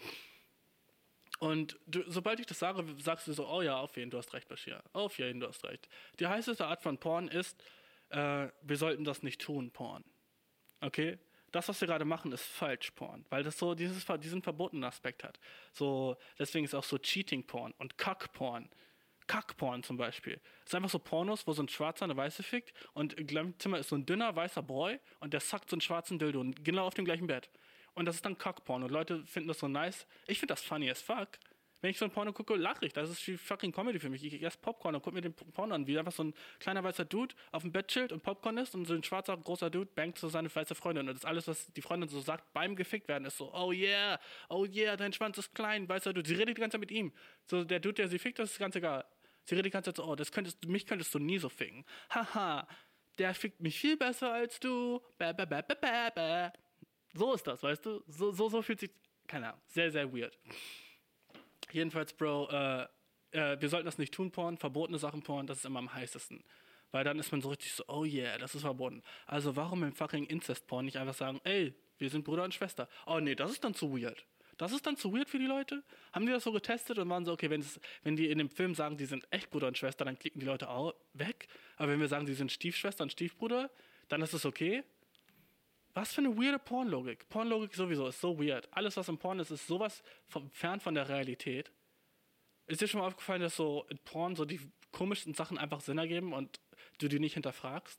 und 1.39 1.79
du, 1.87 2.03
sobald 2.07 2.39
ich 2.39 2.45
das 2.45 2.59
sage, 2.59 2.83
sagst 2.97 3.27
du 3.27 3.33
so, 3.33 3.47
oh 3.47 3.61
ja, 3.61 3.79
auf 3.79 3.95
jeden, 3.95 4.09
du 4.11 4.17
hast 4.17 4.33
recht, 4.33 4.47
Bashir. 4.49 4.83
Auf 4.93 5.19
jeden, 5.19 5.39
du 5.39 5.47
hast 5.47 5.63
recht. 5.63 5.87
Die 6.19 6.27
heißeste 6.27 6.65
Art 6.65 6.81
von 6.81 6.97
Porn 6.97 7.27
ist, 7.27 7.63
äh, 8.09 8.49
wir 8.61 8.77
sollten 8.77 9.03
das 9.03 9.23
nicht 9.23 9.39
tun, 9.41 9.71
Porn. 9.71 10.03
Okay? 10.81 11.17
Das, 11.51 11.67
was 11.67 11.79
wir 11.81 11.87
gerade 11.87 12.05
machen, 12.05 12.31
ist 12.31 12.43
falsch 12.43 12.91
Porn, 12.91 13.25
weil 13.29 13.43
das 13.43 13.57
so 13.57 13.73
dieses, 13.73 14.05
diesen 14.21 14.41
verbotenen 14.41 14.83
Aspekt 14.83 15.23
hat. 15.23 15.39
So, 15.73 16.17
deswegen 16.37 16.65
ist 16.65 16.75
auch 16.75 16.83
so 16.83 16.97
Cheating 16.97 17.45
Porn 17.45 17.73
und 17.77 17.97
Kack 17.97 18.33
Porn. 18.33 18.69
Kackporn 19.29 19.83
zum 19.83 19.95
Beispiel. 19.95 20.41
Es 20.65 20.71
ist 20.71 20.75
einfach 20.75 20.89
so 20.89 20.97
Pornos, 20.97 21.45
wo 21.45 21.53
so 21.53 21.61
ein 21.61 21.69
Schwarzer 21.69 22.03
eine 22.03 22.17
Weiße 22.17 22.41
fickt 22.41 22.73
und 22.93 23.13
im 23.13 23.27
gleichen 23.27 23.57
Zimmer 23.59 23.77
ist 23.77 23.89
so 23.89 23.95
ein 23.95 24.05
dünner 24.05 24.35
weißer 24.35 24.63
Boy 24.63 24.99
und 25.19 25.33
der 25.33 25.39
sackt 25.39 25.69
so 25.69 25.75
einen 25.75 25.81
schwarzen 25.81 26.17
Dildo 26.17 26.41
und 26.41 26.65
genau 26.65 26.87
auf 26.87 26.95
dem 26.95 27.05
gleichen 27.05 27.27
Bett. 27.27 27.49
Und 27.93 28.05
das 28.05 28.15
ist 28.15 28.25
dann 28.25 28.37
Kackporn 28.37 28.81
und 28.81 28.91
Leute 28.91 29.23
finden 29.27 29.47
das 29.47 29.59
so 29.59 29.67
nice. 29.67 30.07
Ich 30.25 30.39
finde 30.39 30.53
das 30.53 30.63
funny 30.63 30.89
as 30.89 31.01
fuck. 31.01 31.27
Wenn 31.81 31.91
ich 31.91 31.97
so 31.97 32.05
ein 32.05 32.11
Porno 32.11 32.33
gucke, 32.33 32.55
lache 32.55 32.85
ich. 32.85 32.93
Das 32.93 33.09
ist 33.09 33.25
wie 33.27 33.37
fucking 33.37 33.71
Comedy 33.71 33.99
für 33.99 34.09
mich. 34.09 34.23
Ich 34.23 34.43
esse 34.43 34.57
Popcorn 34.57 34.95
und 34.95 35.01
gucke 35.01 35.15
mir 35.15 35.21
den 35.21 35.33
Porno 35.33 35.75
an, 35.75 35.87
wie 35.87 35.97
einfach 35.97 36.11
so 36.11 36.23
ein 36.23 36.33
kleiner 36.59 36.83
weißer 36.83 37.05
Dude 37.05 37.35
auf 37.51 37.61
dem 37.61 37.71
Bett 37.71 37.87
chillt 37.87 38.11
und 38.11 38.21
Popcorn 38.21 38.57
isst 38.57 38.75
und 38.75 38.85
so 38.85 38.93
ein 38.93 39.03
schwarzer 39.03 39.37
großer 39.37 39.69
Dude 39.69 39.89
bangt 39.95 40.17
so 40.17 40.27
seine 40.27 40.53
weiße 40.53 40.75
Freundin. 40.75 41.07
Und 41.07 41.15
das 41.15 41.23
alles, 41.23 41.47
was 41.47 41.71
die 41.71 41.81
Freundin 41.81 42.09
so 42.09 42.19
sagt 42.19 42.51
beim 42.51 42.75
gefickt 42.75 43.07
werden, 43.07 43.25
ist 43.25 43.37
so, 43.37 43.53
oh 43.53 43.71
yeah, 43.71 44.19
oh 44.49 44.65
yeah, 44.65 44.97
dein 44.97 45.13
Schwanz 45.13 45.37
ist 45.37 45.55
klein, 45.55 45.87
weißer 45.87 46.11
Dude. 46.11 46.27
Sie 46.27 46.35
redet 46.35 46.57
die 46.57 46.61
ganze 46.61 46.75
Zeit 46.75 46.81
mit 46.81 46.91
ihm. 46.91 47.13
So 47.45 47.63
der 47.63 47.79
Dude, 47.79 47.95
der 47.95 48.09
sie 48.09 48.19
fickt, 48.19 48.39
das 48.39 48.51
ist 48.51 48.59
ganz 48.59 48.75
egal. 48.75 49.05
Sie 49.49 49.55
redet 49.55 49.65
die 49.65 49.71
ganze 49.71 49.89
Zeit 49.91 49.97
so, 49.97 50.05
oh, 50.05 50.15
das 50.15 50.31
könntest, 50.31 50.63
mich 50.67 50.85
könntest 50.85 51.11
du 51.11 51.17
nie 51.17 51.39
so 51.39 51.49
ficken. 51.49 51.83
Haha, 52.11 52.67
der 53.17 53.33
fickt 53.33 53.59
mich 53.59 53.79
viel 53.79 53.97
besser 53.97 54.31
als 54.31 54.59
du. 54.59 55.01
Bäh, 55.17 55.33
bäh, 55.33 55.47
bäh, 55.47 55.63
bäh, 55.63 55.75
bäh, 55.81 56.11
bäh. 56.13 56.49
So 57.15 57.33
ist 57.33 57.47
das, 57.47 57.63
weißt 57.63 57.83
du? 57.83 58.03
So, 58.05 58.31
so, 58.31 58.47
so 58.49 58.61
fühlt 58.61 58.79
sich, 58.79 58.91
keine 59.25 59.47
Ahnung, 59.47 59.61
sehr, 59.65 59.91
sehr 59.91 60.13
weird. 60.13 60.37
Jedenfalls, 61.71 62.13
Bro, 62.13 62.49
äh, 62.51 62.83
äh, 63.31 63.59
wir 63.59 63.69
sollten 63.69 63.87
das 63.87 63.97
nicht 63.97 64.13
tun, 64.13 64.29
Porn, 64.29 64.55
verbotene 64.57 64.99
Sachen 64.99 65.23
Porn, 65.23 65.47
das 65.47 65.57
ist 65.57 65.65
immer 65.65 65.79
am 65.79 65.91
heißesten. 65.91 66.43
Weil 66.91 67.03
dann 67.03 67.17
ist 67.17 67.31
man 67.31 67.41
so 67.41 67.49
richtig 67.49 67.73
so, 67.73 67.83
oh 67.87 68.05
yeah, 68.05 68.37
das 68.37 68.53
ist 68.53 68.61
verboten. 68.61 69.01
Also 69.25 69.55
warum 69.55 69.81
im 69.81 69.93
fucking 69.93 70.27
Incest-Porn 70.27 70.85
nicht 70.85 70.97
einfach 70.97 71.15
sagen, 71.15 71.41
ey, 71.43 71.73
wir 71.97 72.11
sind 72.11 72.23
Bruder 72.23 72.43
und 72.43 72.53
Schwester? 72.53 72.87
Oh 73.07 73.19
nee, 73.19 73.33
das 73.33 73.49
ist 73.49 73.63
dann 73.63 73.73
zu 73.73 73.97
weird. 73.97 74.27
Das 74.59 74.73
ist 74.73 74.85
dann 74.85 74.97
zu 74.97 75.13
weird 75.13 75.29
für 75.29 75.39
die 75.39 75.45
Leute? 75.45 75.83
Haben 76.11 76.25
die 76.25 76.33
das 76.33 76.43
so 76.43 76.51
getestet 76.51 76.99
und 76.99 77.07
waren 77.07 77.23
so, 77.23 77.31
okay, 77.31 77.49
wenn, 77.49 78.15
die 78.17 78.29
in 78.29 78.37
dem 78.37 78.49
Film 78.49 78.75
sagen, 78.75 78.97
die 78.97 79.05
sind 79.05 79.25
echt 79.31 79.49
Bruder 79.51 79.67
und 79.67 79.77
Schwester, 79.77 80.03
dann 80.03 80.19
klicken 80.19 80.41
die 80.41 80.45
Leute 80.45 80.69
auch 80.69 80.93
weg. 81.13 81.47
Aber 81.77 81.93
wenn 81.93 82.01
wir 82.01 82.09
sagen, 82.09 82.25
die 82.25 82.33
sind 82.33 82.51
Stiefschwester 82.51 83.03
und 83.03 83.13
Stiefbruder, 83.13 83.71
dann 84.09 84.21
ist 84.21 84.33
es 84.33 84.45
okay. 84.45 84.83
Was 85.93 86.11
für 86.11 86.19
eine 86.19 86.37
weirde 86.37 86.59
Pornlogik. 86.59 87.29
Pornlogik 87.29 87.73
sowieso 87.73 88.07
ist 88.07 88.19
so 88.19 88.37
weird. 88.37 88.67
Alles, 88.71 88.97
was 88.97 89.07
im 89.07 89.17
Porn 89.17 89.39
ist, 89.39 89.49
ist 89.49 89.65
sowas 89.65 90.03
von, 90.27 90.49
fern 90.49 90.81
von 90.81 90.93
der 90.93 91.07
Realität. 91.07 91.71
Ist 92.67 92.81
dir 92.81 92.87
schon 92.89 92.99
mal 92.99 93.07
aufgefallen, 93.07 93.41
dass 93.41 93.55
so 93.55 93.85
in 93.89 93.97
Porn 93.99 94.35
so 94.35 94.43
die 94.43 94.59
komischsten 94.91 95.35
Sachen 95.35 95.57
einfach 95.57 95.79
Sinn 95.79 95.97
ergeben 95.97 96.33
und 96.33 96.59
du 96.97 97.07
die 97.07 97.19
nicht 97.19 97.35
hinterfragst? 97.35 97.97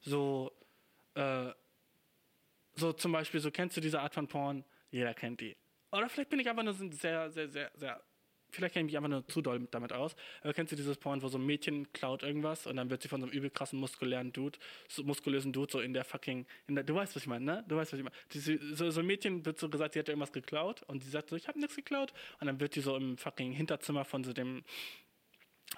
So, 0.00 0.50
äh, 1.14 1.52
so 2.74 2.92
zum 2.92 3.12
Beispiel, 3.12 3.38
so 3.38 3.52
kennst 3.52 3.76
du 3.76 3.80
diese 3.80 4.00
Art 4.00 4.14
von 4.14 4.26
Porn? 4.26 4.64
Jeder 4.90 5.14
kennt 5.14 5.40
die. 5.40 5.56
Oder 5.92 6.08
vielleicht 6.08 6.30
bin 6.30 6.40
ich 6.40 6.48
einfach 6.48 6.62
nur 6.62 6.74
sehr, 6.74 7.30
sehr, 7.30 7.48
sehr, 7.48 7.70
sehr. 7.74 8.02
Vielleicht 8.50 8.74
kenne 8.74 8.86
ich 8.86 8.92
mich 8.92 8.96
einfach 8.96 9.10
nur 9.10 9.26
zu 9.26 9.42
doll 9.42 9.66
damit 9.70 9.92
aus. 9.92 10.14
Aber 10.42 10.54
kennst 10.54 10.72
du 10.72 10.76
dieses 10.76 10.96
Porn, 10.96 11.20
wo 11.20 11.28
so 11.28 11.36
ein 11.36 11.44
Mädchen 11.44 11.92
klaut 11.92 12.22
irgendwas 12.22 12.66
und 12.66 12.76
dann 12.76 12.90
wird 12.90 13.02
sie 13.02 13.08
von 13.08 13.20
so 13.20 13.26
einem 13.26 13.36
übel 13.36 13.50
krassen 13.50 13.78
muskulären 13.78 14.32
Dude, 14.32 14.58
so 14.88 15.02
muskulösen 15.02 15.52
Dude, 15.52 15.70
so 15.70 15.80
in 15.80 15.92
der 15.92 16.04
fucking. 16.04 16.46
In 16.68 16.76
der, 16.76 16.84
du 16.84 16.94
weißt, 16.94 17.14
was 17.16 17.22
ich 17.22 17.28
meine, 17.28 17.44
ne? 17.44 17.64
Du 17.68 17.76
weißt, 17.76 17.92
was 17.92 17.98
ich 17.98 18.04
meine. 18.04 18.16
So, 18.74 18.90
so 18.90 19.00
ein 19.00 19.06
Mädchen 19.06 19.44
wird 19.44 19.58
so 19.58 19.68
gesagt, 19.68 19.94
sie 19.94 19.98
hat 19.98 20.08
irgendwas 20.08 20.32
geklaut 20.32 20.82
und 20.84 21.02
sie 21.02 21.10
sagt 21.10 21.28
so, 21.28 21.36
ich 21.36 21.48
habe 21.48 21.58
nichts 21.58 21.76
geklaut. 21.76 22.12
Und 22.40 22.46
dann 22.46 22.60
wird 22.60 22.76
die 22.76 22.80
so 22.80 22.96
im 22.96 23.18
fucking 23.18 23.52
Hinterzimmer 23.52 24.04
von 24.04 24.24
so 24.24 24.32
dem 24.32 24.64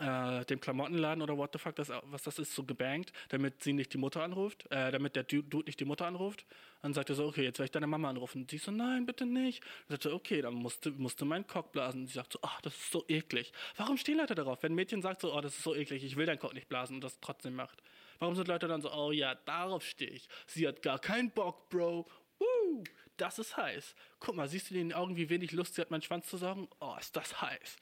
äh, 0.01 0.45
dem 0.45 0.61
Klamottenladen 0.61 1.23
oder 1.23 1.37
what 1.37 1.51
the 1.53 1.59
fuck, 1.59 1.75
das, 1.75 1.91
was 2.05 2.23
das 2.23 2.39
ist, 2.39 2.55
so 2.55 2.63
gebankt, 2.63 3.13
damit 3.31 3.63
sie 3.63 3.73
nicht 3.73 3.93
die 3.93 3.99
Mutter 3.99 4.23
anruft, 4.23 4.71
äh, 4.71 4.91
damit 4.93 5.17
der 5.17 5.25
Dude 5.25 5.65
nicht 5.67 5.81
die 5.81 5.85
Mutter 5.85 6.07
anruft. 6.07 6.47
Dann 6.83 6.95
sagt 6.95 7.09
er 7.09 7.17
so, 7.17 7.27
okay, 7.27 7.43
jetzt 7.43 7.59
werde 7.59 7.67
ich 7.67 7.71
deine 7.73 7.89
Mama 7.89 8.09
anrufen. 8.09 8.43
Und 8.43 8.51
sie 8.51 8.59
so, 8.59 8.71
nein, 8.71 9.07
bitte 9.07 9.27
nicht. 9.27 9.63
Dann 9.89 9.97
sagt 9.97 10.05
er, 10.05 10.15
okay, 10.15 10.43
dann 10.43 10.55
musste, 10.55 10.91
musste 10.93 11.25
mein 11.25 11.47
Cock 11.47 11.73
blasen. 11.73 12.03
Und 12.03 12.07
sie 12.07 12.15
sagt 12.15 12.33
so, 12.33 12.39
ach, 12.43 12.61
das 12.61 12.75
ist 12.75 12.93
so 12.93 13.05
eklig. 13.09 13.53
Warum 13.77 13.97
stehen 13.97 14.19
Leute 14.19 14.35
darauf? 14.35 14.63
Wenn 14.63 14.73
ein 14.73 14.77
Mädchen 14.77 15.03
sagt 15.03 15.21
so, 15.21 15.35
oh, 15.35 15.41
das 15.41 15.55
ist 15.55 15.65
so 15.65 15.75
eklig, 15.75 16.05
ich 16.05 16.17
will 16.17 16.27
deinen 16.27 16.39
Cock 16.39 16.55
nicht 16.55 16.69
blasen 16.69 16.97
und 16.97 17.05
das 17.05 17.19
trotzdem 17.21 17.55
macht. 17.55 17.83
Warum 18.21 18.37
sind 18.37 18.49
Leute 18.49 18.69
dann 18.69 18.83
so, 18.83 18.93
oh 18.93 19.11
ja, 19.11 19.35
darauf 19.35 19.85
stehe 19.85 20.11
ich. 20.11 20.29
Sie 20.47 20.67
hat 20.69 20.83
gar 20.83 20.99
keinen 20.99 21.31
Bock, 21.31 21.69
Bro. 21.69 22.07
Woo, 22.39 22.85
das 23.17 23.39
ist 23.39 23.57
heiß. 23.57 23.95
Guck 24.21 24.37
mal, 24.37 24.49
siehst 24.49 24.71
du 24.71 24.75
in 24.75 24.91
den 24.91 24.93
Augen, 24.93 25.17
wie 25.17 25.29
wenig 25.29 25.53
Lust 25.53 25.75
sie 25.75 25.81
hat, 25.81 25.91
meinen 25.91 26.03
Schwanz 26.03 26.29
zu 26.29 26.37
saugen? 26.37 26.69
Oh, 26.79 26.95
ist 27.01 27.17
das 27.17 27.41
heiß. 27.41 27.77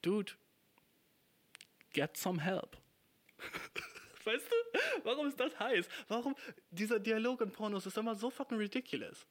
Dude, 0.00 0.32
get 1.94 2.16
some 2.16 2.42
help. 2.42 2.76
weißt 4.24 4.46
du? 4.50 4.78
Warum 5.04 5.26
ist 5.28 5.38
das 5.38 5.58
heiß? 5.58 5.88
Warum 6.08 6.34
dieser 6.70 6.98
Dialog 6.98 7.40
in 7.40 7.50
Pornos 7.50 7.86
ist 7.86 7.96
immer 7.96 8.14
so 8.14 8.30
fucking 8.30 8.58
ridiculous. 8.58 9.26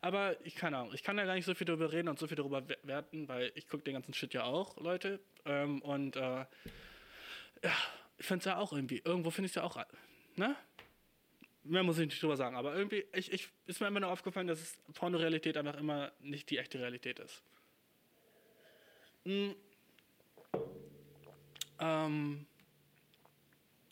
Aber 0.00 0.36
ich 0.46 0.54
keine 0.54 0.78
Ahnung, 0.78 0.94
ich 0.94 1.02
kann 1.02 1.16
da 1.16 1.24
gar 1.24 1.34
nicht 1.34 1.44
so 1.44 1.54
viel 1.54 1.66
darüber 1.66 1.92
reden 1.92 2.08
und 2.08 2.18
so 2.18 2.26
viel 2.26 2.36
darüber 2.36 2.62
werten, 2.82 3.28
weil 3.28 3.52
ich 3.54 3.68
gucke 3.68 3.82
den 3.82 3.94
ganzen 3.94 4.14
Shit 4.14 4.32
ja 4.34 4.44
auch, 4.44 4.76
Leute. 4.78 5.20
Ähm, 5.44 5.82
und 5.82 6.16
äh, 6.16 6.46
ja, 7.62 7.76
ich 8.18 8.26
finde 8.26 8.38
es 8.40 8.44
ja 8.44 8.58
auch 8.58 8.72
irgendwie, 8.72 9.02
irgendwo 9.04 9.30
finde 9.30 9.46
ich 9.46 9.52
es 9.52 9.56
ja 9.56 9.64
auch, 9.64 9.76
ne? 10.36 10.56
Mehr 11.64 11.82
muss 11.82 11.98
ich 11.98 12.06
nicht 12.06 12.22
drüber 12.22 12.36
sagen, 12.36 12.56
aber 12.56 12.76
irgendwie, 12.76 13.06
ich, 13.14 13.32
ich, 13.32 13.48
ist 13.66 13.80
mir 13.80 13.86
immer 13.86 14.00
nur 14.00 14.10
aufgefallen, 14.10 14.46
dass 14.46 14.76
Porno-Realität 14.92 15.56
einfach 15.56 15.78
immer 15.78 16.12
nicht 16.20 16.50
die 16.50 16.58
echte 16.58 16.78
Realität 16.78 17.18
ist. 17.18 17.42
Mhm. 19.24 19.56
Ähm, 21.78 22.46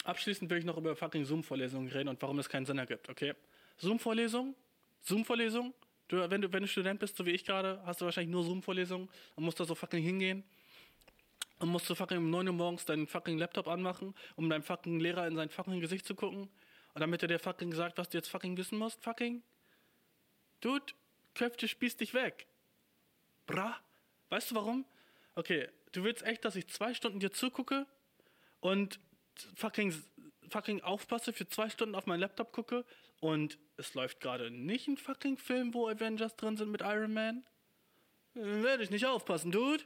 abschließend 0.04 0.50
will 0.50 0.58
ich 0.58 0.64
noch 0.64 0.76
über 0.76 0.96
fucking 0.96 1.24
Zoom-Vorlesungen 1.24 1.90
reden 1.90 2.08
und 2.08 2.20
warum 2.22 2.38
es 2.38 2.48
keinen 2.48 2.66
Sinn 2.66 2.78
ergibt, 2.78 3.08
okay? 3.08 3.34
Zoom-Vorlesung, 3.78 4.54
Zoom-Vorlesung, 5.02 5.74
du, 6.08 6.30
wenn, 6.30 6.42
du, 6.42 6.52
wenn 6.52 6.62
du 6.62 6.68
Student 6.68 7.00
bist, 7.00 7.16
so 7.16 7.26
wie 7.26 7.30
ich 7.30 7.44
gerade, 7.44 7.80
hast 7.84 8.00
du 8.00 8.04
wahrscheinlich 8.04 8.30
nur 8.30 8.44
Zoom-Vorlesungen 8.44 9.08
und 9.36 9.44
musst 9.44 9.58
da 9.60 9.64
so 9.64 9.74
fucking 9.74 10.02
hingehen 10.02 10.44
und 11.58 11.68
musst 11.68 11.88
du 11.88 11.94
fucking 11.94 12.18
um 12.18 12.30
9 12.30 12.48
Uhr 12.48 12.54
morgens 12.54 12.84
deinen 12.84 13.06
fucking 13.06 13.38
Laptop 13.38 13.68
anmachen, 13.68 14.14
um 14.36 14.48
deinem 14.48 14.62
fucking 14.62 15.00
Lehrer 15.00 15.26
in 15.26 15.36
sein 15.36 15.48
fucking 15.48 15.80
Gesicht 15.80 16.06
zu 16.06 16.14
gucken 16.14 16.48
und 16.94 17.00
damit 17.00 17.22
er 17.22 17.28
dir 17.28 17.38
fucking 17.38 17.72
sagt, 17.72 17.98
was 17.98 18.08
du 18.08 18.18
jetzt 18.18 18.28
fucking 18.28 18.56
wissen 18.56 18.78
musst, 18.78 19.02
fucking. 19.02 19.42
Dude, 20.60 20.92
Köpfte 21.34 21.66
spießt 21.66 22.00
dich 22.00 22.14
weg. 22.14 22.46
Bra. 23.46 23.78
Weißt 24.28 24.50
du 24.50 24.54
warum? 24.54 24.84
Okay, 25.34 25.68
du 25.92 26.04
willst 26.04 26.22
echt, 26.22 26.44
dass 26.44 26.56
ich 26.56 26.68
zwei 26.68 26.94
Stunden 26.94 27.20
dir 27.20 27.32
zugucke 27.32 27.86
und 28.60 29.00
fucking, 29.54 29.94
fucking 30.48 30.80
aufpasse, 30.82 31.32
für 31.32 31.48
zwei 31.48 31.70
Stunden 31.70 31.94
auf 31.94 32.06
meinen 32.06 32.20
Laptop 32.20 32.52
gucke 32.52 32.84
und 33.20 33.58
es 33.76 33.94
läuft 33.94 34.20
gerade 34.20 34.50
nicht 34.50 34.88
ein 34.88 34.96
fucking 34.96 35.36
Film, 35.36 35.74
wo 35.74 35.88
Avengers 35.88 36.36
drin 36.36 36.56
sind 36.56 36.70
mit 36.70 36.80
Iron 36.80 37.12
Man? 37.12 37.44
Werde 38.34 38.82
ich 38.82 38.90
nicht 38.90 39.06
aufpassen, 39.06 39.52
Dude. 39.52 39.84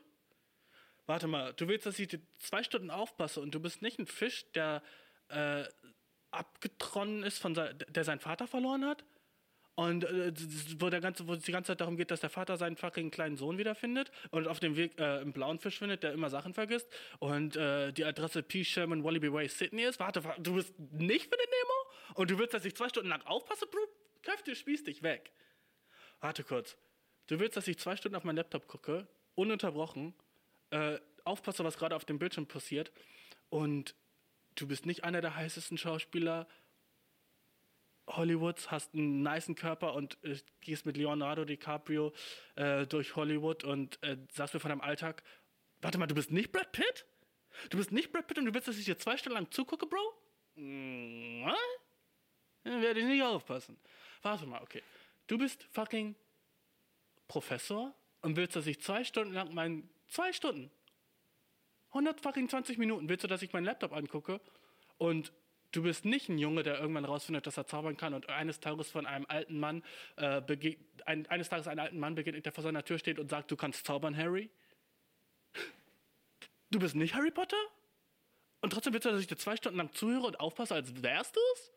Warte 1.06 1.26
mal, 1.26 1.52
du 1.54 1.68
willst, 1.68 1.86
dass 1.86 1.98
ich 1.98 2.08
dir 2.08 2.20
zwei 2.38 2.62
Stunden 2.62 2.90
aufpasse 2.90 3.40
und 3.40 3.54
du 3.54 3.60
bist 3.60 3.82
nicht 3.82 3.98
ein 3.98 4.06
Fisch, 4.06 4.50
der 4.52 4.82
äh, 5.28 5.64
abgetronnen 6.30 7.22
ist, 7.22 7.38
von 7.38 7.54
der 7.54 8.04
seinen 8.04 8.20
Vater 8.20 8.46
verloren 8.46 8.84
hat? 8.84 9.04
Und 9.76 10.04
äh, 10.04 10.32
wo, 10.78 10.88
der 10.90 11.00
ganze, 11.00 11.28
wo 11.28 11.34
es 11.34 11.42
die 11.44 11.52
ganze 11.52 11.68
Zeit 11.72 11.80
darum 11.82 11.96
geht, 11.98 12.10
dass 12.10 12.20
der 12.20 12.30
Vater 12.30 12.56
seinen 12.56 12.76
fucking 12.76 13.10
kleinen 13.10 13.36
Sohn 13.36 13.58
wiederfindet 13.58 14.10
und 14.30 14.48
auf 14.48 14.58
dem 14.58 14.74
Weg 14.76 14.98
äh, 14.98 15.04
einen 15.20 15.32
blauen 15.34 15.58
Fisch 15.58 15.78
findet, 15.78 16.02
der 16.02 16.12
immer 16.12 16.30
Sachen 16.30 16.54
vergisst. 16.54 16.88
Und 17.18 17.56
äh, 17.56 17.92
die 17.92 18.04
Adresse 18.04 18.42
P. 18.42 18.64
Sherman 18.64 19.04
Wallaby 19.04 19.30
Way 19.32 19.48
Sydney 19.48 19.82
ist. 19.84 20.00
Warte, 20.00 20.24
wa- 20.24 20.34
du 20.38 20.54
bist 20.54 20.72
nicht 20.78 21.24
für 21.24 21.36
den 21.36 21.50
Nemo? 21.50 22.14
Und 22.14 22.30
du 22.30 22.38
willst, 22.38 22.54
dass 22.54 22.64
ich 22.64 22.74
zwei 22.74 22.88
Stunden 22.88 23.10
lang 23.10 23.20
aufpasse, 23.26 23.66
Bro? 23.66 23.80
Kräfte, 24.22 24.54
spieß 24.56 24.84
dich 24.84 25.02
weg. 25.02 25.30
Warte 26.20 26.42
kurz. 26.42 26.76
Du 27.26 27.38
willst, 27.38 27.56
dass 27.58 27.68
ich 27.68 27.78
zwei 27.78 27.96
Stunden 27.96 28.16
auf 28.16 28.24
meinen 28.24 28.36
Laptop 28.36 28.66
gucke, 28.68 29.06
ununterbrochen, 29.34 30.14
äh, 30.70 30.98
aufpasse, 31.24 31.64
was 31.64 31.76
gerade 31.76 31.94
auf 31.94 32.06
dem 32.06 32.18
Bildschirm 32.18 32.46
passiert 32.46 32.92
und 33.50 33.94
du 34.54 34.66
bist 34.66 34.86
nicht 34.86 35.04
einer 35.04 35.20
der 35.20 35.36
heißesten 35.36 35.76
Schauspieler 35.76 36.48
Hollywoods, 38.08 38.70
hast 38.70 38.94
einen 38.94 39.22
nicen 39.22 39.54
Körper 39.54 39.94
und 39.94 40.18
äh, 40.22 40.36
gehst 40.60 40.86
mit 40.86 40.96
Leonardo 40.96 41.44
DiCaprio 41.44 42.12
äh, 42.54 42.86
durch 42.86 43.16
Hollywood 43.16 43.64
und 43.64 44.02
äh, 44.02 44.16
sagst 44.32 44.54
mir 44.54 44.60
von 44.60 44.68
deinem 44.68 44.80
Alltag, 44.80 45.22
warte 45.80 45.98
mal, 45.98 46.06
du 46.06 46.14
bist 46.14 46.30
nicht 46.30 46.52
Brad 46.52 46.72
Pitt? 46.72 47.06
Du 47.70 47.78
bist 47.78 47.90
nicht 47.90 48.12
Brad 48.12 48.26
Pitt 48.26 48.38
und 48.38 48.46
du 48.46 48.54
willst, 48.54 48.68
dass 48.68 48.78
ich 48.78 48.84
dir 48.84 48.98
zwei 48.98 49.16
Stunden 49.16 49.36
lang 49.36 49.50
zugucke, 49.50 49.86
Bro? 49.86 49.98
What? 50.56 51.56
Dann 52.64 52.82
werde 52.82 53.00
ich 53.00 53.06
nicht 53.06 53.22
aufpassen. 53.22 53.78
Warte 54.22 54.46
mal, 54.46 54.62
okay. 54.62 54.82
Du 55.26 55.38
bist 55.38 55.64
fucking 55.72 56.14
Professor 57.28 57.94
und 58.22 58.36
willst, 58.36 58.56
dass 58.56 58.66
ich 58.66 58.80
zwei 58.80 59.04
Stunden 59.04 59.34
lang 59.34 59.52
meinen, 59.52 59.88
zwei 60.08 60.32
Stunden, 60.32 60.70
100 61.88 62.20
fucking 62.20 62.48
20 62.48 62.78
Minuten, 62.78 63.08
willst 63.08 63.24
du, 63.24 63.28
dass 63.28 63.42
ich 63.42 63.52
meinen 63.52 63.64
Laptop 63.64 63.92
angucke 63.92 64.40
und 64.98 65.32
du 65.76 65.82
bist 65.82 66.04
nicht 66.06 66.28
ein 66.28 66.38
Junge, 66.38 66.62
der 66.62 66.80
irgendwann 66.80 67.04
rausfindet, 67.04 67.46
dass 67.46 67.58
er 67.58 67.66
zaubern 67.66 67.96
kann 67.96 68.14
und 68.14 68.30
eines 68.30 68.60
Tages 68.60 68.90
von 68.90 69.06
einem 69.06 69.26
alten 69.28 69.58
Mann, 69.60 69.82
äh, 70.16 70.40
ein, 71.04 71.26
eines 71.26 71.50
Tages 71.50 71.68
einen 71.68 71.80
alten 71.80 71.98
Mann 71.98 72.14
begegnet, 72.14 72.46
der 72.46 72.52
vor 72.52 72.64
seiner 72.64 72.84
Tür 72.84 72.98
steht 72.98 73.18
und 73.18 73.28
sagt, 73.28 73.50
du 73.50 73.56
kannst 73.56 73.86
zaubern, 73.86 74.16
Harry? 74.16 74.50
Du 76.70 76.78
bist 76.78 76.94
nicht 76.94 77.14
Harry 77.14 77.30
Potter? 77.30 77.56
Und 78.60 78.72
trotzdem 78.72 78.92
willst 78.92 79.04
du, 79.04 79.10
dass 79.10 79.20
ich 79.20 79.26
dir 79.26 79.36
zwei 79.36 79.56
Stunden 79.56 79.78
lang 79.78 79.92
zuhöre 79.92 80.26
und 80.26 80.40
aufpasse, 80.40 80.74
als 80.74 81.02
wärst 81.02 81.36
du's? 81.36 81.72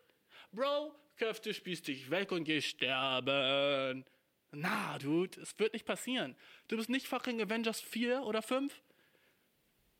Bro, 0.51 0.95
Köfte 1.17 1.53
spieß 1.53 1.83
dich 1.83 2.09
weg 2.09 2.31
und 2.31 2.45
geh 2.45 2.61
sterben. 2.61 4.05
Na, 4.51 4.97
Dude, 4.97 5.39
es 5.41 5.59
wird 5.59 5.73
nicht 5.73 5.85
passieren. 5.85 6.35
Du 6.69 6.77
bist 6.77 6.89
nicht 6.89 7.07
fucking 7.07 7.41
Avengers 7.41 7.81
4 7.81 8.23
oder 8.23 8.41
5. 8.41 8.81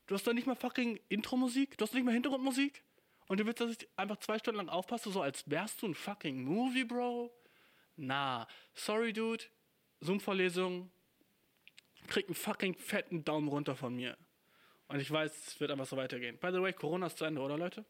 Du 0.06 0.14
hast 0.14 0.26
doch 0.26 0.32
nicht 0.32 0.46
mal 0.46 0.56
fucking 0.56 0.98
Intro-Musik. 1.08 1.78
Du 1.78 1.84
hast 1.84 1.94
nicht 1.94 2.04
mal 2.04 2.14
Hintergrundmusik. 2.14 2.82
Und 3.30 3.38
du 3.38 3.46
willst, 3.46 3.60
dass 3.60 3.70
ich 3.70 3.88
einfach 3.96 4.16
zwei 4.16 4.40
Stunden 4.40 4.56
lang 4.56 4.68
aufpasse, 4.68 5.08
so 5.12 5.22
als 5.22 5.48
wärst 5.48 5.80
du 5.80 5.86
ein 5.86 5.94
fucking 5.94 6.42
Movie, 6.42 6.82
Bro? 6.82 7.32
Na, 7.94 8.48
sorry, 8.74 9.12
Dude. 9.12 9.44
Zoom-Vorlesung. 10.00 10.90
Krieg 12.08 12.26
einen 12.26 12.34
fucking 12.34 12.74
fetten 12.74 13.24
Daumen 13.24 13.46
runter 13.46 13.76
von 13.76 13.94
mir. 13.94 14.18
Und 14.88 14.98
ich 14.98 15.08
weiß, 15.08 15.46
es 15.46 15.60
wird 15.60 15.70
einfach 15.70 15.86
so 15.86 15.96
weitergehen. 15.96 16.38
By 16.38 16.48
the 16.50 16.60
way, 16.60 16.72
Corona 16.72 17.06
ist 17.06 17.18
zu 17.18 17.24
Ende, 17.24 17.40
oder 17.40 17.56
Leute? 17.56 17.84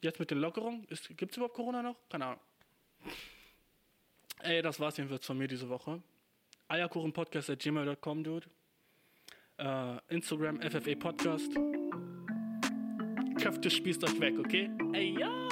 Jetzt 0.00 0.18
mit 0.18 0.32
den 0.32 0.38
Lockerungen? 0.38 0.84
Gibt 0.88 1.30
es 1.30 1.36
überhaupt 1.36 1.54
Corona 1.54 1.80
noch? 1.80 1.94
Keine 2.08 2.26
Ahnung. 2.26 2.40
Ey, 4.40 4.62
das 4.62 4.80
war's 4.80 4.96
jedenfalls 4.96 5.24
von 5.24 5.38
mir 5.38 5.46
diese 5.46 5.68
Woche. 5.68 6.02
Eierkuchenpodcast.gmail.com, 6.66 8.24
Dude. 8.24 8.48
Äh, 9.58 9.98
Instagram, 10.08 10.60
FFA 10.60 10.96
Podcast. 10.96 11.52
Köfte 13.40 13.70
spießt 13.70 14.02
euch 14.04 14.20
weg, 14.20 14.34
okay? 14.38 14.68
Ey, 14.92 15.16
ja! 15.18 15.47